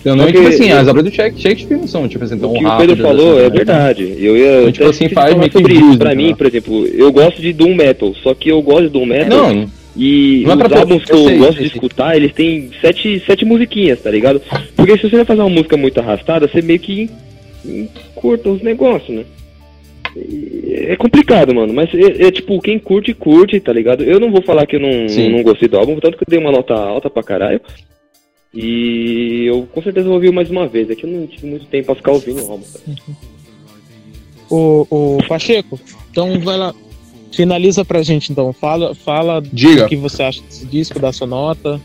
Eu 0.05 0.15
não, 0.15 0.28
tipo 0.28 0.47
assim, 0.47 0.70
eu- 0.70 0.78
as 0.78 0.88
obras 0.88 1.03
do 1.03 1.11
Shake- 1.11 1.41
Shakespeare 1.41 1.78
não 1.78 1.88
são, 1.88 2.07
tipo 2.07 2.24
assim, 2.24 2.38
tão 2.38 2.51
O 2.51 2.57
que 2.57 2.63
o 2.63 2.67
rápidas. 2.67 2.95
Pedro 2.95 3.07
falou 3.07 3.32
assim, 3.34 3.39
é 3.39 3.43
né? 3.43 3.49
verdade. 3.49 4.15
Eu 4.17 4.38
ia 4.38 4.59
Então, 4.61 4.72
tipo 4.72 4.86
assim, 4.89 5.09
faz 5.09 5.30
falar 5.32 5.39
meio 5.39 5.51
que 5.51 5.57
sobre 5.57 5.74
isso. 5.74 5.97
Pra 5.97 6.09
né? 6.09 6.15
mim, 6.15 6.36
por 6.36 6.47
exemplo, 6.47 6.86
eu 6.88 7.11
gosto 7.11 7.41
de 7.41 7.51
Doom 7.51 7.76
Metal, 7.76 8.13
só 8.24 8.34
que 8.34 8.49
eu 8.49 8.61
gosto 8.61 8.84
de 8.84 8.89
Doom 8.89 9.05
Metal 9.07 9.30
Não, 9.53 9.67
e 9.97 10.43
não 10.45 10.51
é 10.51 10.53
os 10.53 10.59
pra 10.59 10.70
todo- 10.70 10.78
álbuns 10.80 11.03
que 11.03 11.11
eu 11.11 11.17
eu, 11.17 11.26
sei, 11.26 11.38
gosto 11.38 11.53
sei, 11.55 11.63
de 11.63 11.70
sei. 11.70 11.76
escutar, 11.78 12.15
eles 12.15 12.34
têm 12.34 12.70
sete, 12.80 13.22
sete 13.26 13.43
musiquinhas, 13.45 13.99
tá 14.01 14.11
ligado? 14.11 14.41
Porque 14.76 14.95
se 14.97 15.09
você 15.09 15.15
vai 15.17 15.26
fazer 15.26 15.41
uma 15.41 15.49
música 15.49 15.76
muito 15.76 15.99
arrastada, 15.99 16.47
você 16.47 16.61
meio 16.61 16.80
que 16.80 17.09
curta 18.15 18.49
os 18.49 18.61
negócios, 18.61 19.09
né? 19.17 19.24
É 20.16 20.95
complicado, 20.95 21.53
mano, 21.53 21.74
mas 21.74 21.93
é, 21.93 22.28
é 22.28 22.32
tipo, 22.32 22.60
quem 22.60 22.80
curte, 22.80 23.14
curte, 23.14 23.60
tá 23.60 23.72
ligado? 23.72 24.03
Eu 24.03 24.20
não 24.20 24.32
vou 24.32 24.41
falar 24.41 24.66
que 24.66 24.76
eu 24.76 24.80
não, 24.80 25.07
Sim. 25.07 25.30
não 25.30 25.43
gostei 25.43 25.68
do 25.68 25.78
álbum, 25.78 25.99
tanto 25.99 26.18
que 26.18 26.24
eu 26.24 26.28
dei 26.30 26.39
uma 26.39 26.51
nota 26.51 26.74
alta 26.74 27.10
pra 27.10 27.24
caralho. 27.24 27.62
E 28.53 29.45
eu 29.45 29.68
com 29.72 29.82
certeza 29.82 30.07
vou 30.07 30.16
ouvir 30.16 30.32
mais 30.32 30.49
uma 30.49 30.68
vez. 30.68 30.89
É 30.89 30.95
que 30.95 31.05
eu 31.05 31.10
não 31.10 31.28
tive 31.28 31.47
muito 31.47 31.66
tempo 31.68 31.86
pra 31.86 31.95
ficar 31.95 32.12
ouvindo 32.12 32.43
o 32.43 32.51
álbum. 32.51 32.64
cara. 32.64 33.18
O, 34.49 34.88
o 34.89 35.28
Pacheco, 35.28 35.80
então 36.10 36.39
vai 36.39 36.57
lá. 36.57 36.74
Finaliza 37.32 37.86
pra 37.86 38.01
gente 38.01 38.32
então. 38.32 38.51
Fala, 38.51 38.95
fala 38.95 39.41
Diga. 39.53 39.86
o 39.86 39.88
que 39.88 39.95
você 39.95 40.24
acha 40.24 40.41
desse 40.41 40.66
disco, 40.66 40.99
da 40.99 41.14
sua 41.14 41.28
nota. 41.28 41.80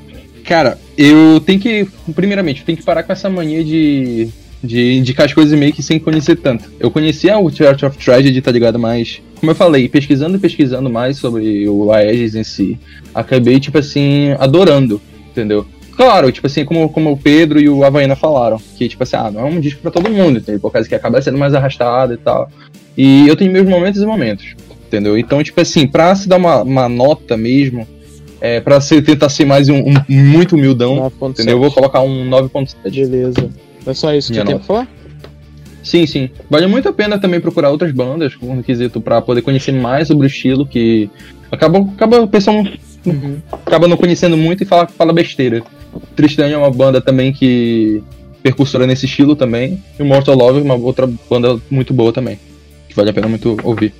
Cara, 0.44 0.78
eu 0.96 1.40
tenho 1.40 1.60
que. 1.60 1.86
Primeiramente, 2.14 2.60
eu 2.60 2.66
tenho 2.66 2.78
que 2.78 2.84
parar 2.84 3.02
com 3.02 3.12
essa 3.12 3.28
mania 3.28 3.62
de. 3.62 4.28
De 4.64 4.94
indicar 4.94 5.26
as 5.26 5.34
coisas 5.34 5.58
meio 5.58 5.72
que 5.72 5.82
sem 5.82 5.98
conhecer 5.98 6.36
tanto. 6.36 6.72
Eu 6.80 6.90
conhecia 6.90 7.38
o 7.38 7.50
Church 7.50 7.84
of 7.84 7.98
Tragedy, 7.98 8.40
tá 8.40 8.50
ligado? 8.50 8.78
Mas, 8.78 9.20
como 9.38 9.50
eu 9.50 9.54
falei, 9.54 9.88
pesquisando 9.88 10.36
e 10.36 10.40
pesquisando 10.40 10.88
mais 10.88 11.18
sobre 11.18 11.68
o 11.68 11.92
Aegis 11.92 12.34
em 12.34 12.44
si, 12.44 12.78
acabei, 13.14 13.60
tipo 13.60 13.76
assim, 13.76 14.30
adorando, 14.38 15.02
entendeu? 15.30 15.66
Claro, 15.96 16.32
tipo 16.32 16.46
assim, 16.46 16.64
como, 16.64 16.88
como 16.88 17.12
o 17.12 17.16
Pedro 17.16 17.60
e 17.60 17.68
o 17.68 17.84
Havaiana 17.84 18.16
falaram, 18.16 18.60
que, 18.76 18.88
tipo 18.88 19.02
assim, 19.02 19.16
ah, 19.16 19.30
não 19.30 19.42
é 19.42 19.44
um 19.44 19.60
disco 19.60 19.82
pra 19.82 19.90
todo 19.90 20.10
mundo, 20.10 20.38
entendeu? 20.38 20.60
Por 20.60 20.72
causa 20.72 20.88
que 20.88 20.94
acaba 20.94 21.20
sendo 21.22 21.38
mais 21.38 21.54
arrastado 21.54 22.14
e 22.14 22.16
tal. 22.16 22.50
E 22.96 23.28
eu 23.28 23.36
tenho 23.36 23.52
meus 23.52 23.68
momentos 23.68 24.00
e 24.00 24.06
momentos, 24.06 24.54
entendeu? 24.86 25.16
Então, 25.18 25.42
tipo 25.42 25.60
assim, 25.60 25.86
pra 25.86 26.14
se 26.14 26.28
dar 26.28 26.36
uma, 26.36 26.62
uma 26.62 26.88
nota 26.88 27.36
mesmo, 27.36 27.86
é, 28.40 28.60
pra 28.60 28.80
se, 28.80 29.00
tentar 29.02 29.28
ser 29.28 29.44
mais 29.44 29.68
um, 29.68 29.76
um 29.76 29.94
muito 30.08 30.56
humildão, 30.56 30.96
9.7. 31.20 31.30
entendeu? 31.30 31.56
Eu 31.56 31.60
vou 31.60 31.70
colocar 31.70 32.00
um 32.00 32.28
9.7. 32.28 32.90
Beleza. 32.90 33.50
É 33.86 33.94
só 33.94 34.14
isso 34.14 34.32
que 34.32 34.38
eu 34.38 34.44
tenho 34.44 34.58
pra 34.58 34.66
falar? 34.66 34.88
Sim, 35.82 36.06
sim. 36.06 36.30
Vale 36.48 36.66
muito 36.66 36.88
a 36.88 36.92
pena 36.92 37.18
também 37.18 37.40
procurar 37.40 37.70
outras 37.70 37.92
bandas 37.92 38.34
com 38.34 38.56
requisito 38.56 39.00
pra 39.00 39.20
poder 39.20 39.42
conhecer 39.42 39.72
mais 39.72 40.08
sobre 40.08 40.26
o 40.26 40.28
estilo, 40.28 40.66
que 40.66 41.10
acaba, 41.50 41.78
acaba 41.78 42.20
o 42.20 42.28
pessoal 42.28 42.64
Uhum. 43.06 43.38
acaba 43.66 43.86
não 43.86 43.96
conhecendo 43.96 44.36
muito 44.36 44.62
e 44.62 44.66
fala, 44.66 44.86
fala 44.86 45.12
besteira. 45.12 45.62
Tristan 46.16 46.46
é 46.46 46.56
uma 46.56 46.70
banda 46.70 47.00
também 47.00 47.32
que 47.32 48.02
percussora 48.42 48.86
nesse 48.86 49.06
estilo 49.06 49.36
também. 49.36 49.82
E 49.98 50.02
o 50.02 50.06
Mortal 50.06 50.34
Love 50.34 50.60
é 50.60 50.62
uma 50.62 50.74
outra 50.74 51.06
banda 51.28 51.60
muito 51.70 51.92
boa 51.92 52.12
também. 52.12 52.38
Que 52.88 52.94
vale 52.94 53.10
a 53.10 53.12
pena 53.12 53.28
muito 53.28 53.56
ouvir. 53.62 53.92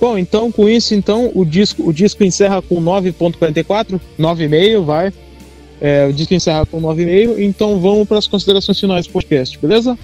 Bom, 0.00 0.16
então 0.16 0.50
com 0.50 0.68
isso, 0.68 0.94
então 0.94 1.30
o 1.34 1.44
disco, 1.44 1.86
o 1.86 1.92
disco 1.92 2.24
encerra 2.24 2.62
com 2.62 2.80
9.44, 2.80 4.00
9,5, 4.18 4.82
vai. 4.82 5.12
É, 5.80 6.06
o 6.06 6.12
disco 6.12 6.34
encerra 6.34 6.66
com 6.66 6.80
9,5, 6.80 7.38
então 7.38 7.80
vamos 7.80 8.06
para 8.06 8.18
as 8.18 8.26
considerações 8.26 8.78
finais 8.78 9.06
do 9.06 9.12
podcast, 9.12 9.58
beleza? 9.58 9.98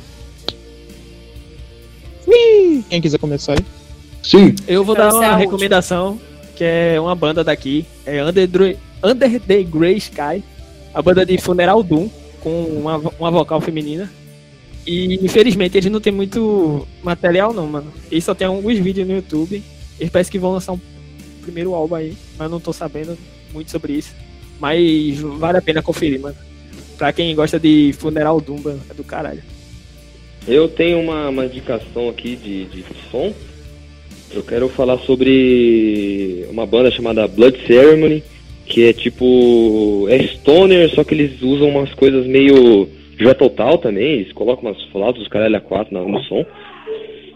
Quem 2.88 3.00
quiser 3.00 3.18
começar 3.18 3.52
aí? 3.52 3.64
Sim. 4.22 4.54
Eu 4.66 4.84
vou 4.84 4.94
dar 4.94 5.08
a 5.08 5.14
uma 5.14 5.18
última. 5.18 5.36
recomendação, 5.36 6.20
que 6.54 6.64
é 6.64 7.00
uma 7.00 7.14
banda 7.14 7.44
daqui, 7.44 7.84
é 8.04 8.22
Under, 8.22 8.48
Under 9.02 9.40
the 9.40 9.62
Grey 9.62 9.96
Sky, 9.96 10.42
a 10.94 11.02
banda 11.02 11.24
de 11.26 11.38
Funeral 11.38 11.82
Doom, 11.82 12.08
com 12.40 12.64
uma, 12.64 12.96
uma 13.18 13.30
vocal 13.30 13.60
feminina. 13.60 14.10
E 14.86 15.14
infelizmente 15.24 15.76
eles 15.76 15.90
não 15.90 16.00
tem 16.00 16.12
muito 16.12 16.86
material 17.02 17.52
não, 17.52 17.66
mano. 17.66 17.92
Eles 18.10 18.24
só 18.24 18.34
tem 18.34 18.46
alguns 18.46 18.78
vídeos 18.78 19.06
no 19.06 19.14
YouTube. 19.14 19.62
Eles 19.98 20.12
parecem 20.12 20.30
que 20.30 20.38
vão 20.38 20.52
lançar 20.52 20.72
um 20.72 20.80
primeiro 21.42 21.74
álbum 21.74 21.96
aí, 21.96 22.16
mas 22.38 22.50
não 22.50 22.60
tô 22.60 22.72
sabendo 22.72 23.18
muito 23.52 23.70
sobre 23.70 23.94
isso. 23.94 24.14
Mas 24.60 25.20
vale 25.20 25.58
a 25.58 25.62
pena 25.62 25.82
conferir, 25.82 26.20
mano. 26.20 26.36
Pra 26.96 27.12
quem 27.12 27.34
gosta 27.34 27.58
de 27.58 27.92
Funeral 27.98 28.42
mano, 28.48 28.80
é 28.90 28.94
do 28.94 29.04
caralho. 29.04 29.42
Eu 30.48 30.68
tenho 30.68 31.00
uma, 31.00 31.28
uma 31.28 31.44
indicação 31.44 32.08
aqui 32.08 32.36
de, 32.36 32.64
de 32.66 32.84
som. 33.10 33.34
Eu 34.32 34.42
quero 34.42 34.68
falar 34.68 34.98
sobre 34.98 36.46
uma 36.50 36.66
banda 36.66 36.90
chamada 36.90 37.26
Blood 37.28 37.66
Ceremony, 37.66 38.22
que 38.64 38.84
é 38.84 38.92
tipo. 38.92 40.06
É 40.08 40.18
stoner, 40.26 40.88
só 40.90 41.04
que 41.04 41.14
eles 41.14 41.42
usam 41.42 41.68
umas 41.68 41.92
coisas 41.94 42.26
meio. 42.26 42.88
Já 43.18 43.34
total 43.34 43.78
também, 43.78 44.20
eles 44.20 44.32
colocam 44.32 44.70
umas 44.70 44.82
flautas, 44.90 45.22
os 45.22 45.28
caralho 45.28 45.56
a 45.56 45.60
4 45.60 45.92
no, 45.92 46.08
no 46.08 46.22
som. 46.24 46.44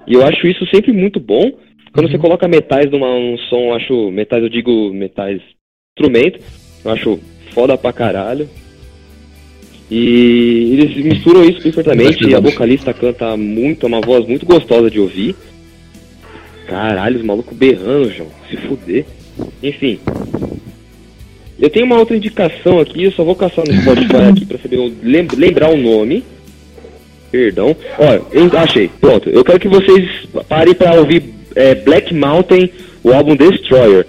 E 0.07 0.15
eu 0.15 0.25
acho 0.25 0.47
isso 0.47 0.67
sempre 0.67 0.93
muito 0.93 1.19
bom. 1.19 1.53
Quando 1.93 2.11
você 2.11 2.19
coloca 2.19 2.47
metais 2.47 2.91
numa, 2.91 3.09
num 3.19 3.39
som, 3.49 3.69
eu 3.69 3.75
acho. 3.75 4.11
Metais, 4.11 4.43
eu 4.43 4.49
digo 4.49 4.93
metais 4.93 5.41
instrumento, 5.99 6.41
eu 6.85 6.91
acho 6.91 7.21
foda 7.53 7.77
pra 7.77 7.93
caralho. 7.93 8.49
E 9.91 10.71
eles 10.73 10.97
misturam 11.05 11.45
isso 11.45 11.61
perfeitamente. 11.61 12.25
E 12.29 12.35
a 12.35 12.41
vocalista 12.41 12.95
canta 12.95 13.37
muito, 13.37 13.87
é 13.87 13.89
uma 13.89 14.01
voz 14.01 14.27
muito 14.27 14.47
gostosa 14.47 14.89
de 14.89 15.01
ouvir. 15.01 15.35
Caralho, 16.67 17.19
os 17.19 17.25
malucos 17.25 17.57
berrando, 17.57 18.13
João. 18.13 18.29
Se 18.49 18.57
fuder. 18.57 19.05
Enfim. 19.63 19.99
Eu 21.59 21.69
tenho 21.69 21.85
uma 21.85 21.99
outra 21.99 22.17
indicação 22.17 22.79
aqui, 22.79 23.05
eu 23.05 23.13
só 23.13 23.25
vou 23.25 23.35
caçar 23.35 23.67
no 23.67 23.75
Spotify 23.75 24.31
aqui 24.31 24.47
pra 24.47 24.59
saber 24.59 24.93
lembrar 25.03 25.71
o 25.71 25.77
nome. 25.77 26.23
Perdão. 27.31 27.77
Ó, 27.99 28.27
eu 28.33 28.59
achei. 28.59 28.89
Pronto. 29.01 29.29
Eu 29.29 29.45
quero 29.45 29.61
que 29.61 29.69
vocês 29.69 30.09
parem 30.49 30.75
pra 30.75 30.95
ouvir 30.95 31.23
é, 31.55 31.75
Black 31.75 32.15
Mountain, 32.15 32.71
o 33.03 33.13
álbum 33.13 33.37
Destroyer. 33.37 34.07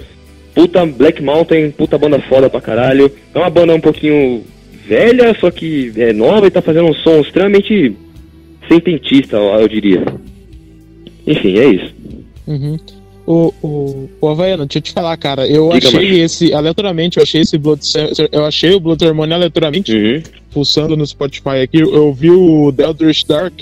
Puta 0.54 0.86
Black 0.86 1.22
Mountain, 1.22 1.72
puta 1.72 1.98
banda 1.98 2.20
foda 2.22 2.50
pra 2.50 2.60
caralho. 2.62 3.12
É 3.34 3.38
uma 3.40 3.50
banda 3.50 3.74
um 3.74 3.80
pouquinho 3.82 4.44
velha, 4.86 5.36
só 5.40 5.50
que 5.50 5.92
é 5.96 6.12
nova 6.12 6.48
e 6.48 6.52
tá 6.52 6.62
fazendo 6.62 6.88
um 6.90 6.94
som 6.94 7.20
extremamente 7.22 7.96
sententista, 8.68 9.38
eu 9.38 9.62
eu 9.62 9.68
diria. 9.68 10.04
Enfim, 11.26 11.58
é 11.58 11.66
isso. 11.68 11.94
Uhum. 12.48 12.78
O, 13.26 13.54
o, 13.62 14.10
o 14.20 14.28
Havaiano, 14.28 14.66
deixa 14.66 14.80
eu 14.80 14.82
te 14.82 14.92
falar, 14.92 15.16
cara. 15.16 15.48
Eu 15.48 15.70
Diga, 15.72 15.88
achei 15.88 16.10
macho. 16.10 16.20
esse, 16.22 16.54
aleatoriamente, 16.54 17.18
eu 17.18 17.24
achei 17.24 17.42
esse 17.42 17.58
Blood 17.58 17.82
Eu 18.32 18.46
achei 18.46 18.74
o 18.74 18.80
Blood 18.80 19.02
Ceremony 19.02 19.34
aleatoriamente, 19.34 19.94
Uhum. 19.96 20.24
pulsando 20.52 20.98
no 20.98 21.06
Spotify 21.06 21.62
aqui. 21.64 21.80
Eu 21.80 22.12
vi 22.14 22.32
o 22.32 22.74
The 22.76 22.84
Eldritch 22.84 23.26
Dark. 23.26 23.54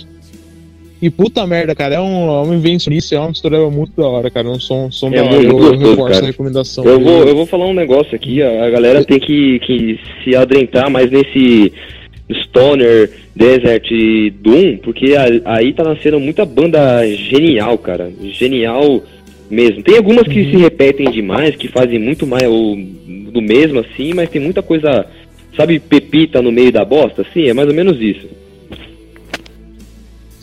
E 1.02 1.10
puta 1.10 1.48
merda, 1.48 1.74
cara, 1.74 1.96
é 1.96 2.02
um, 2.02 2.28
é 2.28 2.42
uma 2.44 2.56
invencionice, 2.56 3.16
é 3.16 3.20
uma 3.20 3.30
mistura 3.30 3.70
muito 3.70 3.94
da 3.96 4.08
hora, 4.08 4.30
cara. 4.30 4.48
É 4.48 4.52
um 4.52 4.60
som, 4.60 4.92
som 4.92 5.08
É 5.08 5.18
da 5.18 5.24
hora. 5.24 5.36
muito 5.36 5.50
Eu, 5.50 5.74
eu 5.74 5.80
reforço 5.80 6.14
cara. 6.14 6.24
a 6.24 6.28
recomendação. 6.28 6.84
Eu 6.84 7.00
vou, 7.00 7.24
eu 7.24 7.36
vou 7.36 7.46
falar 7.46 7.68
um 7.68 7.74
negócio 7.74 8.14
aqui, 8.14 8.44
a, 8.44 8.70
galera 8.70 9.04
tem 9.04 9.20
que, 9.20 9.60
que 9.60 10.00
se 10.24 10.36
adentrar 10.36 10.90
mais 10.90 11.10
nesse 11.10 11.72
Stoner, 12.44 13.10
Desert 13.34 13.90
e 13.92 14.30
Doom, 14.30 14.78
porque 14.78 15.14
aí 15.46 15.74
tá 15.74 15.84
nascendo 15.84 16.20
muita 16.20 16.46
banda 16.46 17.06
genial, 17.08 17.78
cara. 17.78 18.12
Genial 18.22 19.02
mesmo. 19.50 19.82
Tem 19.82 19.98
algumas 19.98 20.28
que 20.28 20.52
se 20.52 20.58
repetem 20.58 21.10
demais, 21.10 21.56
que 21.56 21.68
fazem 21.70 21.98
muito 21.98 22.28
mais 22.28 22.44
o, 22.48 22.78
do 23.32 23.42
mesmo 23.42 23.80
assim, 23.80 24.14
mas 24.14 24.30
tem 24.30 24.42
muita 24.42 24.62
coisa, 24.62 25.06
sabe, 25.56 25.80
pepita 25.80 26.42
no 26.42 26.52
meio 26.52 26.72
da 26.72 26.84
bosta? 26.84 27.26
Sim, 27.34 27.48
é 27.48 27.54
mais 27.54 27.70
ou 27.70 27.74
menos 27.74 28.00
isso. 28.02 28.28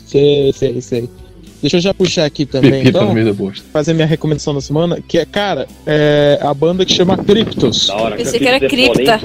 Sei, 0.07 0.53
sei, 0.53 0.81
sei. 0.81 1.09
Deixa 1.61 1.77
eu 1.77 1.81
já 1.81 1.93
puxar 1.93 2.25
aqui 2.25 2.45
também, 2.45 2.71
Pepita 2.71 2.89
então, 2.89 3.07
no 3.07 3.13
meio 3.13 3.25
da 3.25 3.33
bosta. 3.33 3.63
fazer 3.73 3.93
minha 3.93 4.05
recomendação 4.05 4.53
da 4.53 4.61
semana, 4.61 4.99
que 5.05 5.17
é, 5.17 5.25
cara, 5.25 5.67
é 5.87 6.37
a 6.41 6.53
banda 6.53 6.85
que 6.85 6.93
chama 6.93 7.17
Cryptos. 7.17 7.87
Da 7.87 7.95
hora. 7.95 8.15
Pensei 8.15 8.39
que 8.39 8.47
era 8.47 8.63
é 8.63 8.69
cripta. 8.69 9.19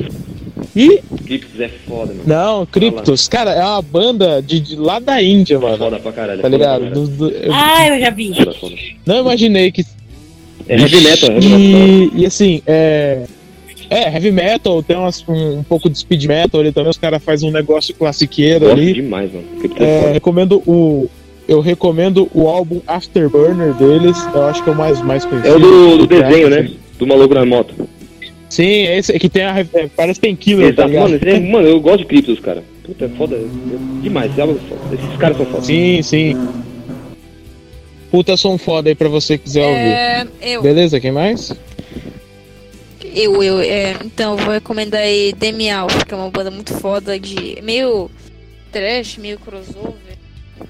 E, 0.74 1.02
Cryptos 1.26 1.60
é 1.60 1.68
foda, 1.68 2.14
mano. 2.14 2.22
não, 2.24 2.64
Cryptos, 2.64 3.28
cara, 3.28 3.52
é 3.52 3.62
uma 3.62 3.82
banda 3.82 4.40
de, 4.40 4.60
de 4.60 4.76
lá 4.76 4.98
da 4.98 5.22
Índia, 5.22 5.59
mano. 5.60 5.76
Foda 5.76 5.98
pra 6.00 6.12
caralho. 6.12 6.40
Tá 6.40 6.48
ligado? 6.48 6.90
Do- 6.90 7.06
do- 7.09 7.28
eu 7.30 7.52
Ah, 7.52 7.88
eu 7.88 8.00
já 8.00 8.09
vi. 8.10 8.34
Foda, 8.34 8.54
foda. 8.54 8.74
não 9.04 9.18
imaginei 9.20 9.70
que 9.70 9.84
É 10.68 10.78
heavy 10.80 11.00
metal, 11.02 11.30
heavy 11.32 11.48
metal. 11.48 11.80
E, 12.16 12.22
e 12.22 12.26
assim, 12.26 12.62
é. 12.66 13.24
É, 13.93 14.12
heavy 14.14 14.31
metal, 14.31 14.82
tem 14.82 14.97
umas- 14.97 15.24
um, 15.28 15.59
um 15.59 15.62
pouco 15.62 15.89
de 15.90 15.98
speed 15.98 16.24
metal 16.27 16.60
ali 16.60 16.73
também, 16.73 16.90
os 16.90 16.98
caras 16.98 17.23
fazem 17.23 17.48
um 17.48 17.52
negócio 17.52 17.94
classiqueiro 17.94 18.70
ali. 18.70 18.93
demais, 18.94 19.31
mano. 19.32 19.44
É 19.78 19.85
É, 20.09 20.12
recomendo 20.12 20.62
o. 20.66 21.09
Eu 21.48 21.60
recomendo 21.60 22.28
o 22.32 22.48
álbum 22.48 22.81
Afterburner 22.86 23.74
deles, 23.74 24.16
eu 24.32 24.44
acho 24.44 24.62
que 24.62 24.70
é 24.70 24.73
o 24.73 24.77
mais, 24.77 25.02
mais 25.02 25.24
conhecido. 25.24 25.52
É 25.52 25.56
o 25.56 25.60
do, 25.60 25.98
do 25.98 26.06
desenho, 26.06 26.47
assim. 26.48 26.56
né? 26.56 26.70
Do 26.98 27.06
maluco 27.06 27.35
na 27.35 27.44
moto. 27.44 27.74
Sim, 28.48 28.85
esse 28.85 29.19
que 29.19 29.28
tem 29.28 29.43
a. 29.44 29.59
é, 29.60 29.89
parece 29.97 30.20
Painkiller, 30.20 30.74
tá 30.74 30.86
Exato. 30.86 31.09
ligado? 31.09 31.10
Mano, 31.10 31.47
é- 31.47 31.51
mano, 31.52 31.69
eu 31.69 31.81
gosto 31.81 31.98
de 31.98 32.05
Cryptos, 32.05 32.39
cara. 32.39 32.62
Puta, 32.85 33.06
é 33.06 33.09
foda. 33.09 33.36
é 33.36 33.44
demais. 34.02 34.31
é 34.39 34.43
foda. 34.47 34.59
Esses 34.93 35.16
caras 35.19 35.36
são 35.36 35.47
foda. 35.47 35.62
Sim, 35.64 36.02
sim. 36.02 36.36
Puta 38.10 38.36
som 38.36 38.59
foda 38.59 38.90
aí 38.90 38.94
pra 38.94 39.09
você 39.09 39.39
que 39.39 39.44
quiser 39.44 39.64
ouvir. 39.66 39.78
É, 39.78 40.27
eu, 40.43 40.62
Beleza, 40.62 41.01
quem 41.01 41.10
mais? 41.10 41.52
Eu, 43.14 43.43
eu, 43.43 43.60
é, 43.60 43.97
então, 44.05 44.32
eu 44.32 44.44
vou 44.44 44.55
recomendar 44.55 45.01
aí 45.01 45.32
Demi 45.32 45.70
Alpha, 45.70 46.05
que 46.05 46.12
é 46.12 46.16
uma 46.16 46.30
banda 46.30 46.51
muito 46.51 46.74
foda 46.74 47.18
de 47.18 47.59
meio 47.62 48.10
trash, 48.70 49.18
meio 49.18 49.39
crossover, 49.39 50.16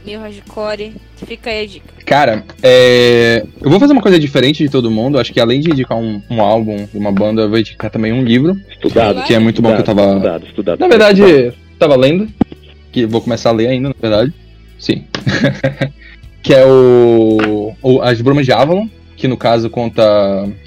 meio 0.04 0.20
hardcore. 0.20 0.92
Fica 1.26 1.50
aí 1.50 1.64
a 1.64 1.66
dica. 1.66 1.94
Cara, 2.04 2.44
é, 2.62 3.44
eu 3.60 3.70
vou 3.70 3.78
fazer 3.78 3.92
uma 3.92 4.02
coisa 4.02 4.18
diferente 4.18 4.62
de 4.62 4.68
todo 4.68 4.90
mundo. 4.90 5.18
Acho 5.18 5.32
que 5.32 5.40
além 5.40 5.60
de 5.60 5.70
indicar 5.70 5.96
um, 5.96 6.20
um 6.28 6.40
álbum 6.40 6.86
de 6.86 6.98
uma 6.98 7.12
banda, 7.12 7.42
eu 7.42 7.48
vou 7.48 7.58
indicar 7.58 7.90
também 7.90 8.12
um 8.12 8.24
livro, 8.24 8.58
Estudado. 8.70 9.22
que 9.24 9.34
é 9.34 9.38
muito 9.38 9.62
bom 9.62 9.74
que 9.74 9.80
eu 9.80 9.84
tava. 9.84 10.14
Estudado, 10.14 10.46
estudado. 10.46 10.78
Na 10.80 10.88
verdade, 10.88 11.52
tava 11.78 11.96
lendo, 11.96 12.28
que 12.90 13.06
vou 13.06 13.20
começar 13.20 13.50
a 13.50 13.52
ler 13.52 13.68
ainda, 13.68 13.88
na 13.88 13.94
verdade. 14.00 14.32
Sim. 14.78 15.04
que 16.42 16.52
é 16.52 16.66
o, 16.66 17.72
o 17.80 18.02
As 18.02 18.20
Brumas 18.20 18.44
de 18.44 18.52
Avalon, 18.52 18.88
que 19.16 19.28
no 19.28 19.36
caso 19.36 19.70
conta. 19.70 20.02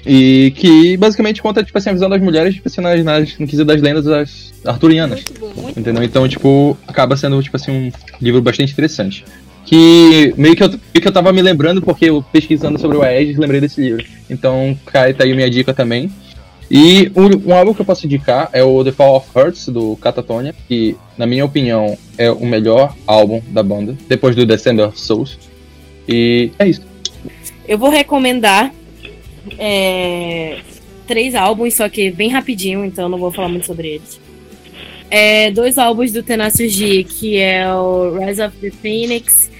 E 0.04 0.52
que 0.56 0.96
basicamente 0.96 1.42
conta, 1.42 1.62
tipo 1.62 1.76
assim, 1.76 1.90
a 1.90 1.92
visão 1.92 2.08
das 2.08 2.20
mulheres, 2.20 2.54
tipo 2.54 2.68
assim, 2.68 2.80
nas, 2.80 3.04
nas, 3.04 3.38
no 3.38 3.46
quesito 3.46 3.64
das 3.64 3.80
lendas 3.80 4.04
das 4.04 4.54
arturianas. 4.64 5.22
Muito 5.24 5.40
bom, 5.40 5.62
muito 5.62 5.80
Entendeu? 5.80 6.02
Então, 6.02 6.28
tipo, 6.28 6.76
acaba 6.86 7.16
sendo, 7.16 7.42
tipo 7.42 7.56
assim, 7.56 7.70
um 7.70 7.92
livro 8.20 8.40
bastante 8.40 8.72
interessante. 8.72 9.24
Que 9.64 10.32
meio 10.36 10.54
que 10.54 10.62
eu, 10.62 10.68
meio 10.68 10.80
que 11.02 11.08
eu 11.08 11.12
tava 11.12 11.32
me 11.32 11.42
lembrando, 11.42 11.82
porque 11.82 12.06
eu 12.06 12.22
pesquisando 12.32 12.78
sobre 12.78 12.96
o 12.96 13.02
Aegis, 13.02 13.36
lembrei 13.36 13.60
desse 13.60 13.80
livro. 13.80 14.04
Então, 14.30 14.78
cai 14.86 15.12
tá 15.12 15.24
aí 15.24 15.34
minha 15.34 15.50
dica 15.50 15.74
também. 15.74 16.10
E 16.70 17.12
um, 17.14 17.50
um 17.50 17.54
álbum 17.54 17.74
que 17.74 17.80
eu 17.80 17.84
posso 17.84 18.06
indicar 18.06 18.48
é 18.52 18.62
o 18.62 18.82
The 18.82 18.92
Fall 18.92 19.16
of 19.16 19.28
Hearts, 19.34 19.68
do 19.68 19.96
Catatonia, 19.96 20.54
que, 20.66 20.96
na 21.16 21.26
minha 21.26 21.44
opinião, 21.44 21.96
é 22.18 22.30
o 22.30 22.44
melhor 22.44 22.94
álbum 23.06 23.40
da 23.48 23.62
banda, 23.62 23.96
depois 24.08 24.34
do 24.34 24.44
Descender 24.44 24.88
of 24.88 24.98
Souls. 24.98 25.38
E 26.08 26.50
é 26.58 26.68
isso. 26.68 26.82
Eu 27.66 27.78
vou 27.78 27.90
recomendar 27.90 28.72
é, 29.58 30.58
três 31.06 31.34
álbuns, 31.34 31.74
só 31.74 31.88
que 31.88 32.10
bem 32.10 32.30
rapidinho, 32.30 32.84
então 32.84 33.08
não 33.08 33.18
vou 33.18 33.32
falar 33.32 33.48
muito 33.48 33.66
sobre 33.66 33.88
eles. 33.88 34.20
É, 35.10 35.50
dois 35.50 35.78
álbuns 35.78 36.12
do 36.12 36.22
Tenacious 36.22 36.74
D, 36.74 37.04
que 37.04 37.38
é 37.38 37.72
o 37.72 38.18
Rise 38.18 38.42
of 38.42 38.56
the 38.58 38.70
Phoenix 38.70 39.50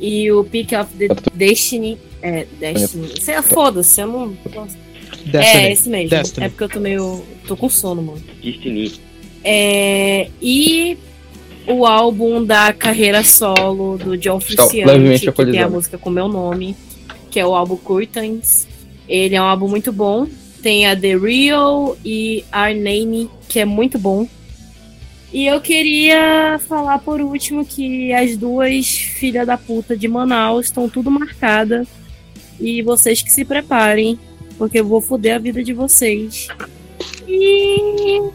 e 0.00 0.30
o 0.32 0.44
Peak 0.44 0.74
of 0.74 0.90
the 0.96 1.08
Destiny. 1.34 1.98
É, 2.22 2.46
Destiny. 2.58 3.08
Você 3.08 3.32
é 3.32 3.42
foda-se, 3.42 4.00
eu 4.00 4.06
não. 4.06 4.36
É, 5.26 5.30
Destiny. 5.30 5.72
esse 5.72 5.88
mesmo. 5.90 6.10
Destiny. 6.10 6.46
É 6.46 6.48
porque 6.48 6.64
eu 6.64 6.68
tô 6.68 6.80
meio. 6.80 7.24
tô 7.46 7.56
com 7.56 7.68
sono, 7.68 8.02
mano. 8.02 8.22
Destiny. 8.42 8.92
É, 9.42 10.28
e 10.40 10.96
o 11.66 11.84
álbum 11.86 12.44
da 12.44 12.72
carreira 12.72 13.22
solo 13.22 13.98
do 13.98 14.16
John 14.16 14.40
Frusciante, 14.40 15.30
que 15.30 15.46
tem 15.46 15.60
a 15.60 15.68
música 15.68 15.98
com 15.98 16.08
meu 16.08 16.28
nome, 16.28 16.74
que 17.34 17.40
é 17.40 17.44
o 17.44 17.52
álbum 17.52 17.76
Curtains. 17.76 18.68
Ele 19.08 19.34
é 19.34 19.42
um 19.42 19.44
álbum 19.44 19.66
muito 19.66 19.92
bom. 19.92 20.24
Tem 20.62 20.86
a 20.86 20.94
The 20.94 21.16
Real 21.16 21.98
e 22.04 22.44
Our 22.54 22.76
Name, 22.76 23.28
que 23.48 23.58
é 23.58 23.64
muito 23.64 23.98
bom. 23.98 24.28
E 25.32 25.44
eu 25.44 25.60
queria 25.60 26.60
falar 26.68 27.00
por 27.00 27.20
último 27.20 27.66
que 27.66 28.12
as 28.12 28.36
duas 28.36 28.86
filhas 28.86 29.44
da 29.48 29.58
puta 29.58 29.96
de 29.96 30.06
Manaus 30.06 30.66
estão 30.66 30.88
tudo 30.88 31.10
marcadas. 31.10 31.88
E 32.60 32.82
vocês 32.82 33.20
que 33.20 33.32
se 33.32 33.44
preparem, 33.44 34.16
porque 34.56 34.78
eu 34.78 34.86
vou 34.86 35.00
foder 35.00 35.34
a 35.34 35.38
vida 35.40 35.60
de 35.60 35.72
vocês. 35.72 36.46
E. 37.26 38.30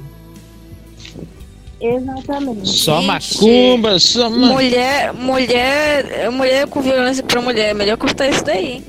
Exatamente. 1.81 2.67
Só 2.67 2.97
Gente. 2.97 3.07
macumba, 3.07 3.99
só 3.99 4.29
ma... 4.29 4.47
Mulher, 4.47 5.13
mulher, 5.13 6.29
mulher 6.31 6.67
com 6.67 6.81
violência 6.81 7.23
pra 7.23 7.41
mulher, 7.41 7.69
é 7.69 7.73
melhor 7.73 7.97
cortar 7.97 8.29
isso 8.29 8.43
daí. 8.43 8.83